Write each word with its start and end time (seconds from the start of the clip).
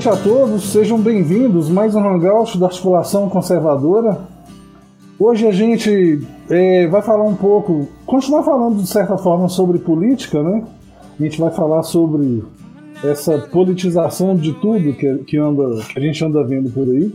noite 0.00 0.08
a 0.08 0.16
todos, 0.16 0.72
sejam 0.72 0.98
bem-vindos 0.98 1.68
mais 1.68 1.94
um 1.94 2.00
Hangout 2.00 2.56
da 2.56 2.68
Articulação 2.68 3.28
Conservadora. 3.28 4.18
Hoje 5.18 5.46
a 5.46 5.52
gente 5.52 6.26
é, 6.48 6.86
vai 6.86 7.02
falar 7.02 7.24
um 7.24 7.34
pouco, 7.34 7.86
continuar 8.06 8.42
falando 8.42 8.80
de 8.80 8.88
certa 8.88 9.18
forma 9.18 9.46
sobre 9.50 9.78
política, 9.78 10.42
né? 10.42 10.64
A 11.18 11.22
gente 11.22 11.38
vai 11.38 11.50
falar 11.50 11.82
sobre 11.82 12.42
essa 13.04 13.36
politização 13.52 14.34
de 14.34 14.54
tudo 14.54 14.94
que, 14.94 15.18
que, 15.18 15.36
anda, 15.36 15.82
que 15.92 15.98
a 15.98 16.00
gente 16.00 16.24
anda 16.24 16.42
vendo 16.44 16.70
por 16.70 16.88
aí. 16.88 17.12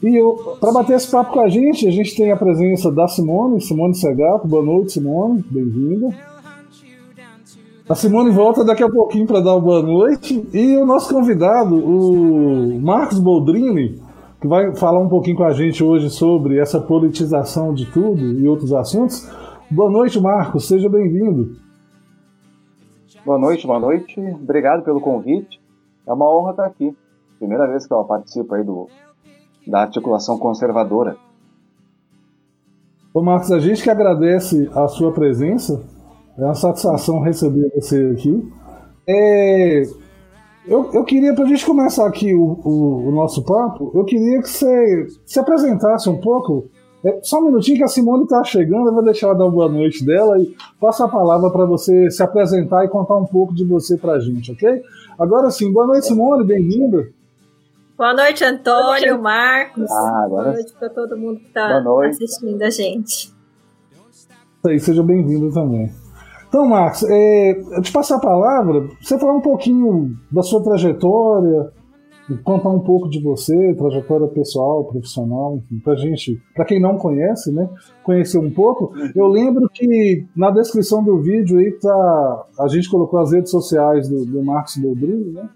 E 0.00 0.20
para 0.60 0.70
bater 0.70 0.94
esse 0.94 1.10
papo 1.10 1.32
com 1.32 1.40
a 1.40 1.48
gente, 1.48 1.88
a 1.88 1.90
gente 1.90 2.14
tem 2.14 2.30
a 2.30 2.36
presença 2.36 2.92
da 2.92 3.08
Simone, 3.08 3.60
Simone 3.60 3.96
Segato. 3.96 4.46
Boa 4.46 4.62
noite, 4.62 4.92
Simone, 4.92 5.44
bem-vinda. 5.50 6.14
A 7.86 7.94
Simone 7.94 8.30
volta 8.30 8.64
daqui 8.64 8.82
a 8.82 8.88
pouquinho 8.88 9.26
para 9.26 9.42
dar 9.42 9.60
boa 9.60 9.82
noite. 9.82 10.48
E 10.54 10.74
o 10.78 10.86
nosso 10.86 11.12
convidado, 11.12 11.76
o 11.76 12.80
Marcos 12.80 13.20
Boldrini, 13.20 14.02
que 14.40 14.48
vai 14.48 14.74
falar 14.74 15.00
um 15.00 15.08
pouquinho 15.08 15.36
com 15.36 15.44
a 15.44 15.52
gente 15.52 15.84
hoje 15.84 16.08
sobre 16.08 16.58
essa 16.58 16.80
politização 16.80 17.74
de 17.74 17.84
tudo 17.92 18.22
e 18.40 18.48
outros 18.48 18.72
assuntos. 18.72 19.30
Boa 19.70 19.90
noite, 19.90 20.18
Marcos, 20.18 20.66
seja 20.66 20.88
bem-vindo. 20.88 21.56
Boa 23.22 23.38
noite, 23.38 23.66
boa 23.66 23.78
noite. 23.78 24.18
Obrigado 24.18 24.82
pelo 24.82 24.98
convite. 24.98 25.60
É 26.06 26.12
uma 26.12 26.34
honra 26.34 26.52
estar 26.52 26.64
aqui. 26.64 26.96
Primeira 27.38 27.66
vez 27.66 27.86
que 27.86 27.92
eu 27.92 28.02
participo 28.04 28.54
aí 28.54 28.64
do, 28.64 28.88
da 29.66 29.82
articulação 29.82 30.38
conservadora. 30.38 31.18
Ô 33.12 33.20
Marcos, 33.20 33.52
a 33.52 33.58
gente 33.58 33.82
que 33.82 33.90
agradece 33.90 34.70
a 34.74 34.88
sua 34.88 35.12
presença 35.12 35.84
é 36.38 36.44
uma 36.44 36.54
satisfação 36.54 37.20
receber 37.20 37.70
você 37.74 38.12
aqui. 38.12 38.52
É, 39.06 39.82
eu, 40.66 40.90
eu 40.92 41.04
queria, 41.04 41.34
para 41.34 41.44
a 41.44 41.48
gente 41.48 41.64
começar 41.64 42.06
aqui 42.06 42.34
o, 42.34 42.58
o, 42.64 43.08
o, 43.08 43.12
nosso 43.12 43.44
papo, 43.44 43.92
eu 43.94 44.04
queria 44.04 44.40
que 44.40 44.48
você 44.48 45.06
se 45.24 45.38
apresentasse 45.38 46.08
um 46.08 46.20
pouco. 46.20 46.68
É, 47.04 47.20
só 47.22 47.38
um 47.38 47.46
minutinho 47.46 47.76
que 47.76 47.84
a 47.84 47.88
Simone 47.88 48.24
está 48.24 48.42
chegando, 48.42 48.88
eu 48.88 48.94
vou 48.94 49.04
deixar 49.04 49.28
ela 49.28 49.36
dar 49.36 49.44
uma 49.44 49.52
boa 49.52 49.68
noite 49.68 50.04
dela 50.04 50.38
e 50.40 50.56
passo 50.80 51.04
a 51.04 51.08
palavra 51.08 51.50
para 51.50 51.66
você 51.66 52.10
se 52.10 52.22
apresentar 52.22 52.84
e 52.84 52.88
contar 52.88 53.16
um 53.16 53.26
pouco 53.26 53.54
de 53.54 53.64
você 53.64 53.96
para 53.98 54.14
a 54.14 54.20
gente, 54.20 54.52
ok? 54.52 54.82
Agora 55.18 55.50
sim, 55.50 55.70
boa 55.70 55.86
noite, 55.86 56.06
Simone, 56.06 56.44
bem-vinda. 56.44 57.06
Boa 57.96 58.14
noite, 58.14 58.42
Antônio, 58.42 59.22
Marcos. 59.22 59.88
Ah, 59.88 60.22
agora... 60.24 60.44
Boa 60.44 60.54
noite 60.54 60.72
para 60.78 60.88
todo 60.88 61.16
mundo 61.16 61.38
que 61.40 61.46
está 61.46 61.80
assistindo 62.08 62.62
a 62.62 62.70
gente. 62.70 63.32
Isso 64.64 64.68
aí, 64.68 64.80
seja 64.80 65.02
bem-vindo 65.02 65.52
também. 65.52 65.92
Então, 66.54 66.68
Marcos, 66.68 67.02
é, 67.02 67.50
eu 67.50 67.82
te 67.82 67.90
passar 67.90 68.14
a 68.14 68.20
palavra, 68.20 68.88
você 69.00 69.18
falar 69.18 69.34
um 69.34 69.40
pouquinho 69.40 70.16
da 70.30 70.40
sua 70.40 70.62
trajetória, 70.62 71.72
contar 72.44 72.68
um 72.68 72.78
pouco 72.78 73.10
de 73.10 73.20
você, 73.20 73.74
trajetória 73.74 74.28
pessoal, 74.28 74.84
profissional, 74.84 75.56
enfim, 75.56 75.80
pra 75.80 75.96
gente, 75.96 76.40
para 76.54 76.64
quem 76.64 76.80
não 76.80 76.96
conhece, 76.96 77.50
né, 77.50 77.68
conhecer 78.04 78.38
um 78.38 78.52
pouco. 78.52 78.92
Eu 79.16 79.26
lembro 79.26 79.68
que 79.68 80.24
na 80.36 80.52
descrição 80.52 81.02
do 81.02 81.20
vídeo 81.20 81.58
aí 81.58 81.72
tá, 81.72 82.46
a 82.60 82.68
gente 82.68 82.88
colocou 82.88 83.18
as 83.18 83.32
redes 83.32 83.50
sociais 83.50 84.08
do, 84.08 84.24
do 84.24 84.40
Marcos 84.40 84.76
Boldrini, 84.76 85.32
né? 85.32 85.48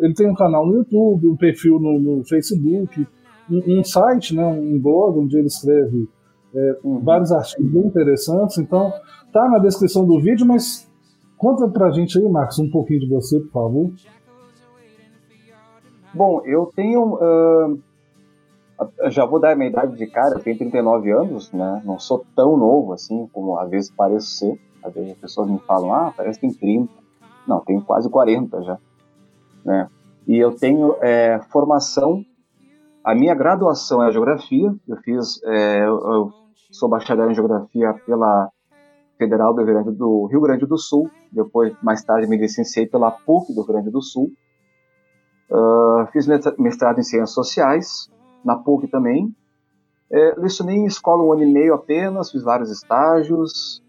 Ele 0.00 0.14
tem 0.14 0.30
um 0.30 0.34
canal 0.34 0.66
no 0.66 0.76
YouTube, 0.76 1.28
um 1.28 1.36
perfil 1.36 1.78
no, 1.78 1.98
no 2.00 2.24
Facebook, 2.24 3.06
um, 3.50 3.80
um, 3.80 3.84
site, 3.84 4.34
né, 4.34 4.46
um 4.46 4.80
blog 4.80 5.18
onde 5.18 5.36
ele 5.36 5.48
escreve 5.48 6.08
é, 6.54 6.78
uhum. 6.82 7.00
vários 7.00 7.30
artigos 7.32 7.70
bem 7.70 7.84
interessantes. 7.84 8.56
Então, 8.56 8.92
tá 9.32 9.48
na 9.48 9.58
descrição 9.58 10.04
do 10.06 10.20
vídeo, 10.20 10.46
mas 10.46 10.88
conta 11.36 11.66
pra 11.68 11.90
gente 11.90 12.18
aí, 12.18 12.28
Marcos, 12.28 12.58
um 12.58 12.70
pouquinho 12.70 13.00
de 13.00 13.08
você, 13.08 13.40
por 13.40 13.50
favor. 13.50 13.92
Bom, 16.14 16.42
eu 16.44 16.70
tenho. 16.74 17.14
Uh, 17.14 17.80
já 19.10 19.24
vou 19.24 19.40
dar 19.40 19.52
a 19.52 19.56
minha 19.56 19.70
idade 19.70 19.96
de 19.96 20.06
cara, 20.06 20.38
tenho 20.40 20.58
39 20.58 21.10
anos, 21.10 21.52
né? 21.52 21.82
Não 21.84 21.98
sou 21.98 22.24
tão 22.34 22.56
novo 22.56 22.92
assim 22.92 23.28
como 23.32 23.58
às 23.58 23.70
vezes 23.70 23.90
pareço 23.90 24.26
ser. 24.26 24.60
Às 24.82 24.92
vezes 24.92 25.12
as 25.12 25.18
pessoas 25.18 25.48
me 25.48 25.58
falam, 25.60 25.94
ah, 25.94 26.12
parece 26.14 26.40
que 26.40 26.48
tem 26.48 26.56
30. 26.56 26.92
Não, 27.46 27.60
tenho 27.60 27.80
quase 27.82 28.10
40 28.10 28.62
já. 28.62 28.78
Né? 29.64 29.88
E 30.26 30.36
eu 30.36 30.52
tenho 30.54 30.96
é, 31.00 31.40
formação. 31.50 32.24
A 33.04 33.14
minha 33.14 33.34
graduação 33.34 34.02
é 34.02 34.12
geografia. 34.12 34.74
Eu 34.86 34.96
fiz. 34.98 35.40
É, 35.44 35.86
eu 35.86 36.32
sou 36.70 36.88
bacharel 36.88 37.30
em 37.30 37.34
geografia 37.34 37.94
pela 38.06 38.50
Federal 39.22 39.54
do 39.54 39.62
Rio, 39.62 39.74
Grande 39.74 39.90
do 39.92 40.26
Rio 40.26 40.40
Grande 40.40 40.66
do 40.66 40.76
Sul, 40.76 41.08
depois, 41.30 41.72
mais 41.82 42.02
tarde, 42.02 42.26
me 42.26 42.36
licenciei 42.36 42.86
pela 42.86 43.10
PUC 43.10 43.54
do 43.54 43.62
Rio 43.62 43.72
Grande 43.72 43.90
do 43.90 44.02
Sul. 44.02 44.32
Uh, 45.50 46.06
fiz 46.12 46.26
mestrado 46.58 46.98
em 46.98 47.02
Ciências 47.02 47.32
Sociais, 47.32 48.10
na 48.44 48.56
PUC 48.56 48.88
também. 48.88 49.32
É, 50.10 50.34
lecionei 50.36 50.76
em 50.76 50.86
escola 50.86 51.22
um 51.22 51.32
ano 51.32 51.44
e 51.44 51.52
meio 51.52 51.72
apenas, 51.72 52.30
fiz 52.30 52.42
vários 52.42 52.70
estágios, 52.70 53.82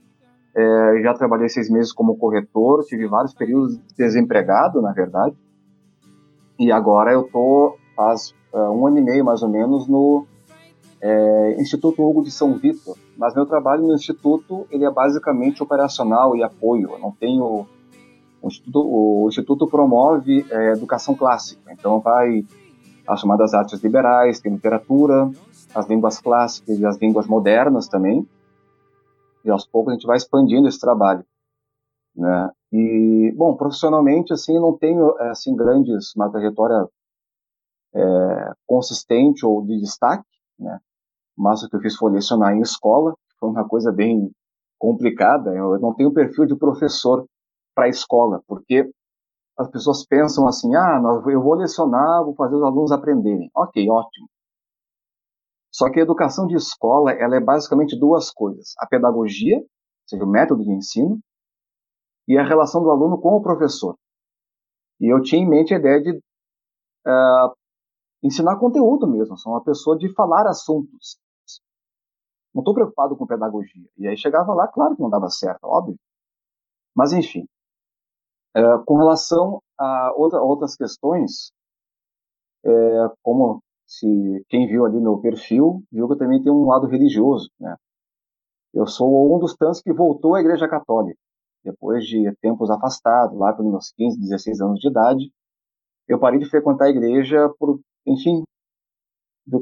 é, 0.55 1.01
já 1.01 1.13
trabalhei 1.13 1.49
seis 1.49 1.69
meses 1.69 1.91
como 1.91 2.17
corretor, 2.17 2.85
tive 2.85 3.07
vários 3.07 3.33
períodos 3.33 3.77
desempregado, 3.97 4.81
na 4.81 4.93
verdade. 4.93 5.35
E 6.59 6.71
agora 6.71 7.11
eu 7.11 7.23
tô 7.23 7.75
faz 7.95 8.33
uh, 8.53 8.71
um 8.71 8.87
ano 8.87 8.99
e 8.99 9.01
meio, 9.01 9.25
mais 9.25 9.43
ou 9.43 9.49
menos, 9.49 9.87
no 9.87 10.25
é, 11.03 11.61
Instituto 11.61 12.01
Hugo 12.01 12.23
de 12.23 12.31
São 12.31 12.53
Vitor. 12.57 12.97
Mas 13.17 13.35
meu 13.35 13.45
trabalho 13.45 13.85
no 13.85 13.93
Instituto 13.93 14.65
ele 14.71 14.85
é 14.85 14.89
basicamente 14.89 15.61
operacional 15.61 16.35
e 16.35 16.41
apoio. 16.41 16.93
Eu 16.93 16.99
não 16.99 17.11
tenho 17.11 17.67
o 18.41 18.47
Instituto, 18.47 18.79
o 18.79 19.27
Instituto 19.27 19.67
promove 19.67 20.45
é, 20.49 20.71
educação 20.71 21.13
clássica, 21.13 21.71
então 21.73 21.99
vai 21.99 22.45
as 23.05 23.19
chamadas 23.19 23.53
artes 23.53 23.83
liberais, 23.83 24.39
tem 24.39 24.53
literatura, 24.53 25.29
as 25.75 25.87
línguas 25.87 26.19
clássicas 26.19 26.79
e 26.79 26.85
as 26.85 26.97
línguas 26.97 27.27
modernas 27.27 27.89
também. 27.89 28.25
E 29.43 29.49
aos 29.49 29.67
poucos 29.67 29.91
a 29.91 29.95
gente 29.95 30.07
vai 30.07 30.15
expandindo 30.15 30.69
esse 30.69 30.79
trabalho, 30.79 31.25
né? 32.15 32.49
E 32.71 33.33
bom, 33.35 33.57
profissionalmente 33.57 34.31
assim 34.31 34.57
não 34.57 34.77
tenho 34.77 35.17
assim 35.19 35.53
grandes 35.53 36.15
uma 36.15 36.31
trajetória 36.31 36.87
é, 37.93 38.53
consistente 38.65 39.45
ou 39.45 39.61
de 39.65 39.81
destaque, 39.81 40.23
né? 40.57 40.79
Mas 41.37 41.63
o 41.63 41.69
que 41.69 41.75
eu 41.75 41.81
fiz 41.81 41.95
foi 41.95 42.11
lecionar 42.11 42.53
em 42.53 42.61
escola, 42.61 43.13
foi 43.39 43.49
uma 43.49 43.67
coisa 43.67 43.91
bem 43.91 44.31
complicada. 44.79 45.55
Eu 45.55 45.79
não 45.79 45.93
tenho 45.93 46.13
perfil 46.13 46.45
de 46.45 46.55
professor 46.55 47.25
para 47.75 47.85
a 47.85 47.89
escola, 47.89 48.41
porque 48.47 48.89
as 49.57 49.69
pessoas 49.69 50.05
pensam 50.05 50.47
assim: 50.47 50.75
ah, 50.75 51.01
eu 51.27 51.41
vou 51.41 51.55
lecionar, 51.55 52.23
vou 52.23 52.35
fazer 52.35 52.55
os 52.55 52.63
alunos 52.63 52.91
aprenderem. 52.91 53.49
Ok, 53.55 53.87
ótimo. 53.89 54.27
Só 55.71 55.89
que 55.89 55.99
a 55.99 56.03
educação 56.03 56.45
de 56.45 56.55
escola 56.55 57.11
ela 57.11 57.35
é 57.35 57.39
basicamente 57.39 57.97
duas 57.99 58.31
coisas: 58.31 58.73
a 58.77 58.87
pedagogia, 58.87 59.57
ou 59.57 59.65
seja, 60.07 60.23
o 60.23 60.29
método 60.29 60.63
de 60.63 60.71
ensino, 60.71 61.19
e 62.27 62.37
a 62.37 62.43
relação 62.43 62.81
do 62.81 62.91
aluno 62.91 63.19
com 63.19 63.35
o 63.35 63.41
professor. 63.41 63.95
E 64.99 65.13
eu 65.13 65.21
tinha 65.21 65.41
em 65.41 65.49
mente 65.49 65.73
a 65.73 65.77
ideia 65.77 66.01
de 66.01 66.11
uh, 66.11 67.53
ensinar 68.23 68.57
conteúdo 68.57 69.07
mesmo, 69.07 69.37
sou 69.37 69.53
uma 69.53 69.63
pessoa 69.63 69.97
de 69.97 70.13
falar 70.13 70.47
assuntos. 70.47 71.17
Não 72.53 72.61
estou 72.61 72.73
preocupado 72.73 73.15
com 73.15 73.25
pedagogia. 73.25 73.87
E 73.97 74.07
aí 74.07 74.17
chegava 74.17 74.53
lá, 74.53 74.67
claro 74.67 74.95
que 74.95 75.01
não 75.01 75.09
dava 75.09 75.29
certo, 75.29 75.63
óbvio. 75.63 75.97
Mas 76.95 77.11
enfim, 77.13 77.47
é, 78.55 78.61
com 78.85 78.97
relação 78.97 79.61
a 79.77 80.13
outra, 80.15 80.41
outras 80.41 80.75
questões, 80.75 81.51
é, 82.63 82.69
como 83.23 83.61
se 83.85 84.45
quem 84.49 84.67
viu 84.67 84.85
ali 84.85 84.99
meu 84.99 85.19
perfil 85.19 85.83
viu 85.91 86.07
que 86.07 86.13
eu 86.13 86.17
também 86.17 86.41
tenho 86.41 86.55
um 86.55 86.67
lado 86.67 86.87
religioso, 86.87 87.49
né? 87.59 87.75
Eu 88.73 88.87
sou 88.87 89.35
um 89.35 89.39
dos 89.39 89.55
tantos 89.55 89.81
que 89.81 89.93
voltou 89.93 90.35
à 90.35 90.39
Igreja 90.39 90.67
Católica 90.67 91.19
depois 91.63 92.05
de 92.05 92.31
tempos 92.41 92.69
afastados, 92.69 93.37
lá 93.37 93.53
pelos 93.53 93.71
meus 93.71 93.91
15, 93.91 94.19
16 94.19 94.61
anos 94.61 94.79
de 94.79 94.89
idade. 94.89 95.31
Eu 96.07 96.19
parei 96.19 96.39
de 96.39 96.49
frequentar 96.49 96.85
a 96.85 96.89
igreja 96.89 97.49
por, 97.57 97.79
enfim, 98.05 98.43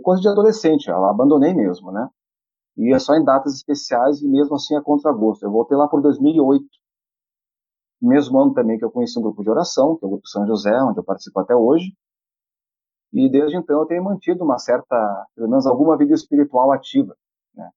coisa 0.01 0.21
de 0.21 0.27
adolescente, 0.27 0.89
eu 0.89 1.05
abandonei 1.05 1.53
mesmo, 1.53 1.91
né? 1.91 2.09
Ia 2.77 2.99
só 2.99 3.15
em 3.15 3.23
datas 3.23 3.55
especiais 3.55 4.21
e 4.21 4.27
mesmo 4.27 4.55
assim 4.55 4.75
a 4.75 4.81
contragosto. 4.81 5.45
Eu 5.45 5.51
voltei 5.51 5.77
lá 5.77 5.87
por 5.87 6.01
2008. 6.01 6.65
Mesmo 8.01 8.39
ano 8.39 8.53
também 8.53 8.77
que 8.77 8.85
eu 8.85 8.91
conheci 8.91 9.19
um 9.19 9.21
grupo 9.21 9.43
de 9.43 9.49
oração, 9.49 9.95
que 9.97 10.05
é 10.05 10.07
o 10.07 10.11
Grupo 10.11 10.27
São 10.27 10.47
José, 10.47 10.75
onde 10.83 10.99
eu 10.99 11.03
participo 11.03 11.39
até 11.39 11.55
hoje. 11.55 11.93
E 13.13 13.29
desde 13.29 13.57
então 13.57 13.79
eu 13.79 13.85
tenho 13.85 14.03
mantido 14.03 14.43
uma 14.43 14.57
certa, 14.57 15.27
pelo 15.35 15.49
menos 15.49 15.67
alguma 15.67 15.97
vida 15.97 16.13
espiritual 16.13 16.71
ativa. 16.71 17.15
Né? 17.53 17.69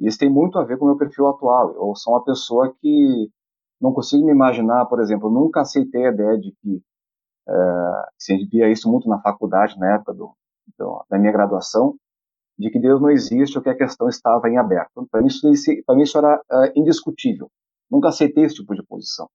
E 0.00 0.08
isso 0.08 0.18
tem 0.18 0.28
muito 0.28 0.58
a 0.58 0.64
ver 0.64 0.76
com 0.76 0.84
o 0.84 0.88
meu 0.88 0.98
perfil 0.98 1.28
atual. 1.28 1.72
Eu 1.74 1.94
sou 1.94 2.12
uma 2.12 2.24
pessoa 2.24 2.74
que 2.80 3.30
não 3.80 3.92
consigo 3.92 4.26
me 4.26 4.32
imaginar, 4.32 4.86
por 4.86 5.00
exemplo, 5.00 5.30
nunca 5.30 5.60
aceitei 5.60 6.06
a 6.06 6.12
ideia 6.12 6.36
de 6.38 6.52
que 6.60 6.82
uh, 7.48 8.06
se 8.18 8.36
via 8.46 8.68
isso 8.68 8.90
muito 8.90 9.08
na 9.08 9.20
faculdade, 9.20 9.78
na 9.78 9.94
época 9.94 10.12
do, 10.12 10.34
do, 10.76 11.04
da 11.08 11.18
minha 11.18 11.32
graduação, 11.32 11.94
de 12.58 12.70
que 12.70 12.80
Deus 12.80 13.00
não 13.00 13.10
existe 13.10 13.56
ou 13.56 13.62
que 13.62 13.70
a 13.70 13.76
questão 13.76 14.08
estava 14.08 14.48
em 14.48 14.58
aberto. 14.58 15.06
Para 15.10 15.22
mim, 15.22 15.28
mim, 15.28 16.02
isso 16.02 16.18
era 16.18 16.36
uh, 16.36 16.72
indiscutível. 16.74 17.48
Nunca 17.90 18.08
aceitei 18.08 18.44
esse 18.44 18.56
tipo 18.56 18.74
de 18.74 18.82
posição. 18.84 19.28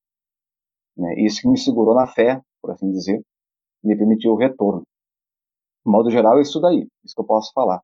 Né? 0.98 1.16
Isso 1.26 1.42
que 1.42 1.48
me 1.48 1.58
segurou 1.58 1.96
na 1.96 2.06
fé, 2.06 2.42
por 2.62 2.72
assim 2.72 2.92
dizer, 2.92 3.22
me 3.84 3.96
permitiu 3.96 4.34
o 4.34 4.38
retorno. 4.38 4.84
De 5.86 5.92
modo 5.92 6.10
geral, 6.10 6.38
é 6.38 6.42
isso 6.42 6.60
daí, 6.60 6.88
isso 7.04 7.16
que 7.16 7.22
eu 7.22 7.26
posso 7.26 7.52
falar. 7.54 7.82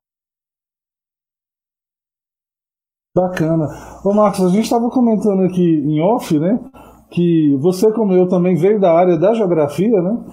Bacana. 3.14 3.66
Ô 4.04 4.14
Marcos, 4.14 4.44
a 4.44 4.48
gente 4.48 4.64
estava 4.64 4.88
comentando 4.88 5.42
aqui 5.42 5.60
em 5.60 6.00
off, 6.00 6.38
né? 6.38 6.58
Que 7.10 7.56
você, 7.56 7.92
como 7.92 8.12
eu, 8.12 8.28
também 8.28 8.54
veio 8.54 8.80
da 8.80 8.92
área 8.92 9.18
da 9.18 9.34
geografia, 9.34 10.00
né? 10.00 10.24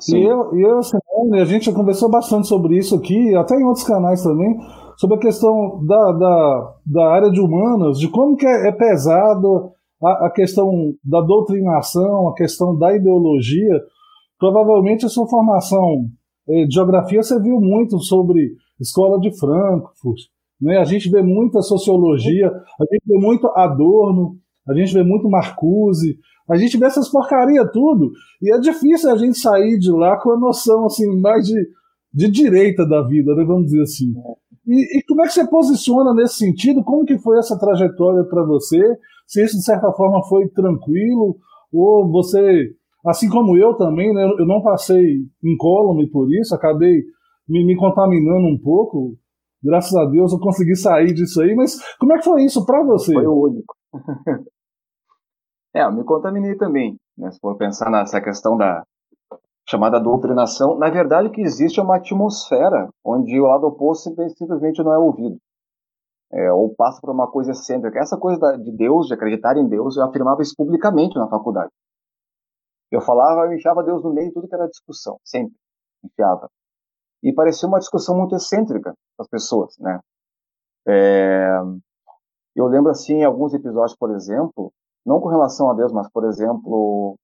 Sim. 0.00 0.18
E 0.18 0.24
eu, 0.24 0.58
eu 0.58 0.78
assim, 0.78 0.98
a 1.40 1.44
gente 1.44 1.66
já 1.66 1.72
conversou 1.72 2.10
bastante 2.10 2.48
sobre 2.48 2.76
isso 2.76 2.96
aqui, 2.96 3.34
até 3.34 3.54
em 3.54 3.64
outros 3.64 3.84
canais 3.84 4.22
também, 4.22 4.56
sobre 4.96 5.16
a 5.16 5.20
questão 5.20 5.84
da, 5.84 6.12
da, 6.12 6.74
da 6.86 7.10
área 7.10 7.30
de 7.30 7.40
humanas, 7.40 7.98
de 7.98 8.08
como 8.08 8.36
que 8.36 8.46
é, 8.46 8.68
é 8.68 8.72
pesado 8.72 9.70
a, 10.02 10.26
a, 10.26 10.30
questão 10.30 10.94
da 11.04 11.20
doutrinação, 11.20 12.28
a 12.28 12.34
questão 12.34 12.76
da 12.76 12.94
ideologia. 12.94 13.80
Provavelmente 14.38 15.06
a 15.06 15.08
sua 15.08 15.26
formação 15.28 16.06
eh, 16.48 16.66
geografia 16.70 17.22
você 17.22 17.40
viu 17.40 17.60
muito 17.60 17.98
sobre 18.00 18.52
escola 18.80 19.18
de 19.20 19.30
Frankfurt, 19.38 20.20
né? 20.60 20.78
a 20.78 20.84
gente 20.84 21.08
vê 21.10 21.22
muita 21.22 21.62
sociologia, 21.62 22.48
a 22.48 22.84
gente 22.92 23.04
vê 23.06 23.18
muito 23.18 23.46
Adorno, 23.48 24.36
a 24.68 24.74
gente 24.74 24.92
vê 24.92 25.02
muito 25.02 25.28
Marcuse, 25.30 26.18
a 26.48 26.56
gente 26.56 26.76
vê 26.76 26.86
essas 26.86 27.08
porcaria 27.08 27.66
tudo, 27.66 28.12
e 28.42 28.52
é 28.52 28.58
difícil 28.58 29.10
a 29.10 29.16
gente 29.16 29.38
sair 29.38 29.78
de 29.78 29.90
lá 29.90 30.20
com 30.20 30.32
a 30.32 30.38
noção 30.38 30.86
assim 30.86 31.06
mais 31.20 31.46
de, 31.46 31.68
de 32.12 32.30
direita 32.30 32.86
da 32.86 33.02
vida, 33.02 33.34
né? 33.34 33.44
vamos 33.44 33.66
dizer 33.66 33.82
assim. 33.82 34.12
E, 34.66 34.98
e, 34.98 35.02
como 35.04 35.22
é 35.22 35.26
que 35.26 35.32
você 35.32 35.46
posiciona 35.46 36.14
nesse 36.14 36.36
sentido? 36.36 36.82
Como 36.82 37.04
que 37.04 37.18
foi 37.18 37.38
essa 37.38 37.58
trajetória 37.58 38.24
para 38.24 38.44
você? 38.44 38.80
Se 39.26 39.42
isso 39.42 39.56
de 39.56 39.64
certa 39.64 39.90
forma 39.92 40.22
foi 40.26 40.48
tranquilo 40.48 41.36
ou 41.72 42.10
você, 42.10 42.70
assim 43.06 43.28
como 43.28 43.56
eu 43.56 43.74
também, 43.74 44.12
né? 44.14 44.24
Eu 44.38 44.46
não 44.46 44.62
passei 44.62 45.18
incólume 45.42 46.08
por 46.10 46.32
isso, 46.32 46.54
acabei 46.54 47.02
me, 47.48 47.64
me 47.64 47.76
contaminando 47.76 48.46
um 48.46 48.58
pouco. 48.58 49.16
Graças 49.62 49.94
a 49.94 50.04
Deus 50.06 50.32
eu 50.32 50.38
consegui 50.38 50.76
sair 50.76 51.12
disso 51.12 51.42
aí. 51.42 51.54
Mas 51.54 51.76
como 51.98 52.14
é 52.14 52.18
que 52.18 52.24
foi 52.24 52.44
isso 52.44 52.64
para 52.64 52.82
você? 52.84 53.12
Foi 53.12 53.26
o 53.26 53.46
único. 53.46 53.74
é, 55.74 55.82
eu 55.82 55.92
me 55.92 56.04
contaminei 56.04 56.56
também. 56.56 56.96
Né? 57.16 57.30
Se 57.30 57.38
for 57.40 57.56
pensar 57.56 57.90
nessa 57.90 58.20
questão 58.20 58.56
da, 58.56 58.84
chamada 59.68 59.98
doutrinação, 59.98 60.76
na 60.76 60.90
verdade 60.90 61.30
que 61.30 61.40
existe 61.40 61.80
é 61.80 61.82
uma 61.82 61.96
atmosfera 61.96 62.88
onde 63.04 63.40
o 63.40 63.46
lado 63.46 63.66
oposto 63.66 64.14
simplesmente 64.36 64.82
não 64.82 64.92
é 64.92 64.98
ouvido. 64.98 65.38
É, 66.32 66.52
ou 66.52 66.74
passa 66.74 67.00
por 67.00 67.10
uma 67.10 67.30
coisa 67.30 67.52
excêntrica. 67.52 67.98
Essa 67.98 68.18
coisa 68.18 68.56
de 68.56 68.72
Deus, 68.72 69.06
de 69.06 69.14
acreditar 69.14 69.56
em 69.56 69.68
Deus, 69.68 69.96
eu 69.96 70.04
afirmava 70.04 70.42
isso 70.42 70.54
publicamente 70.56 71.16
na 71.16 71.28
faculdade. 71.28 71.70
Eu 72.90 73.00
falava, 73.00 73.46
eu 73.46 73.54
enfiava 73.54 73.82
Deus 73.82 74.02
no 74.02 74.12
meio 74.12 74.28
de 74.28 74.34
tudo 74.34 74.48
que 74.48 74.54
era 74.54 74.68
discussão, 74.68 75.18
sempre 75.24 75.54
enfiava. 76.04 76.48
E 77.22 77.32
parecia 77.32 77.68
uma 77.68 77.78
discussão 77.78 78.16
muito 78.16 78.34
excêntrica 78.34 78.92
para 79.16 79.24
as 79.24 79.28
pessoas, 79.28 79.74
né? 79.78 80.00
É, 80.86 81.56
eu 82.54 82.66
lembro 82.66 82.90
assim, 82.90 83.22
alguns 83.24 83.54
episódios, 83.54 83.96
por 83.96 84.10
exemplo, 84.10 84.72
não 85.04 85.20
com 85.20 85.28
relação 85.28 85.70
a 85.70 85.74
Deus, 85.74 85.92
mas 85.92 86.10
por 86.10 86.24
exemplo, 86.24 87.16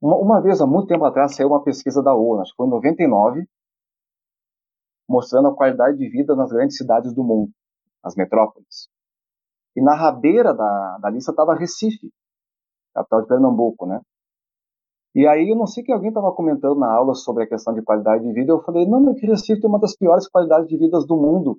uma, 0.00 0.16
uma, 0.16 0.40
vez, 0.40 0.60
há 0.60 0.66
muito 0.66 0.88
tempo 0.88 1.04
atrás, 1.04 1.34
saiu 1.34 1.48
uma 1.48 1.62
pesquisa 1.62 2.02
da 2.02 2.14
ONU, 2.14 2.40
acho 2.40 2.52
que 2.52 2.56
foi 2.56 2.66
em 2.66 2.70
99, 2.70 3.46
mostrando 5.08 5.48
a 5.48 5.54
qualidade 5.54 5.98
de 5.98 6.08
vida 6.08 6.34
nas 6.34 6.50
grandes 6.50 6.76
cidades 6.76 7.12
do 7.12 7.22
mundo, 7.22 7.50
as 8.02 8.14
metrópoles. 8.14 8.88
E 9.76 9.82
na 9.82 9.94
rabeira 9.94 10.54
da, 10.54 10.98
da 10.98 11.10
lista 11.10 11.32
estava 11.32 11.54
Recife, 11.54 12.10
capital 12.94 13.22
de 13.22 13.28
Pernambuco, 13.28 13.86
né? 13.86 14.00
E 15.14 15.26
aí 15.26 15.50
eu 15.50 15.56
não 15.56 15.66
sei 15.66 15.82
que 15.82 15.92
alguém 15.92 16.10
estava 16.10 16.32
comentando 16.32 16.78
na 16.78 16.92
aula 16.92 17.14
sobre 17.14 17.42
a 17.42 17.48
questão 17.48 17.74
de 17.74 17.82
qualidade 17.82 18.22
de 18.22 18.32
vida, 18.32 18.52
eu 18.52 18.62
falei, 18.62 18.86
não, 18.86 19.00
mas 19.00 19.20
Recife 19.20 19.60
tem 19.60 19.68
uma 19.68 19.80
das 19.80 19.96
piores 19.96 20.28
qualidades 20.28 20.68
de 20.68 20.78
vida 20.78 20.98
do 21.00 21.16
mundo. 21.16 21.58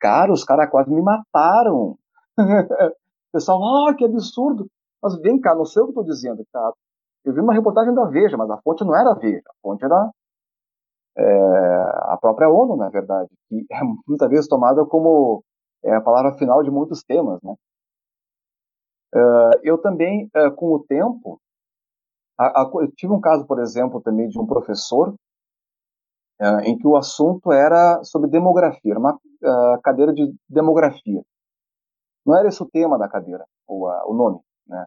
Cara, 0.00 0.32
os 0.32 0.44
caras 0.44 0.70
quase 0.70 0.90
me 0.90 1.02
mataram. 1.02 1.98
o 3.30 3.32
pessoal, 3.32 3.88
ah, 3.88 3.94
que 3.94 4.04
absurdo. 4.04 4.66
Mas 5.02 5.18
vem 5.20 5.40
cá, 5.40 5.54
não 5.54 5.64
sei 5.64 5.82
o 5.82 5.86
que 5.86 5.92
estou 5.92 6.04
dizendo, 6.04 6.44
tá? 6.52 6.72
Eu 7.24 7.32
vi 7.32 7.40
uma 7.40 7.54
reportagem 7.54 7.94
da 7.94 8.04
Veja, 8.06 8.36
mas 8.36 8.50
a 8.50 8.58
fonte 8.58 8.84
não 8.84 8.94
era 8.94 9.12
a 9.12 9.14
Veja, 9.14 9.42
a 9.48 9.54
fonte 9.62 9.84
era 9.84 10.10
é, 11.16 11.24
a 12.12 12.18
própria 12.20 12.48
ONU, 12.48 12.76
na 12.76 12.88
verdade, 12.88 13.28
que 13.48 13.66
é 13.70 13.80
muitas 14.06 14.28
vezes 14.28 14.48
tomada 14.48 14.84
como 14.86 15.42
é, 15.84 15.94
a 15.94 16.00
palavra 16.00 16.36
final 16.36 16.62
de 16.62 16.70
muitos 16.70 17.02
temas. 17.02 17.40
Né? 17.42 17.54
Uh, 19.14 19.58
eu 19.62 19.78
também, 19.78 20.30
uh, 20.36 20.54
com 20.54 20.74
o 20.74 20.84
tempo, 20.84 21.40
a, 22.38 22.62
a, 22.62 22.70
eu 22.74 22.90
tive 22.92 23.12
um 23.12 23.20
caso, 23.20 23.46
por 23.46 23.58
exemplo, 23.58 24.00
também 24.00 24.28
de 24.28 24.38
um 24.38 24.46
professor 24.46 25.14
uh, 26.40 26.60
em 26.64 26.78
que 26.78 26.86
o 26.86 26.96
assunto 26.96 27.52
era 27.52 28.02
sobre 28.04 28.30
demografia, 28.30 28.92
era 28.92 29.00
uma 29.00 29.18
cadeira 29.82 30.12
de 30.12 30.32
demografia. 30.48 31.22
Não 32.24 32.36
era 32.36 32.48
esse 32.48 32.62
o 32.62 32.68
tema 32.68 32.98
da 32.98 33.08
cadeira, 33.08 33.44
ou 33.66 33.86
o 33.86 34.14
nome, 34.14 34.40
né? 34.66 34.84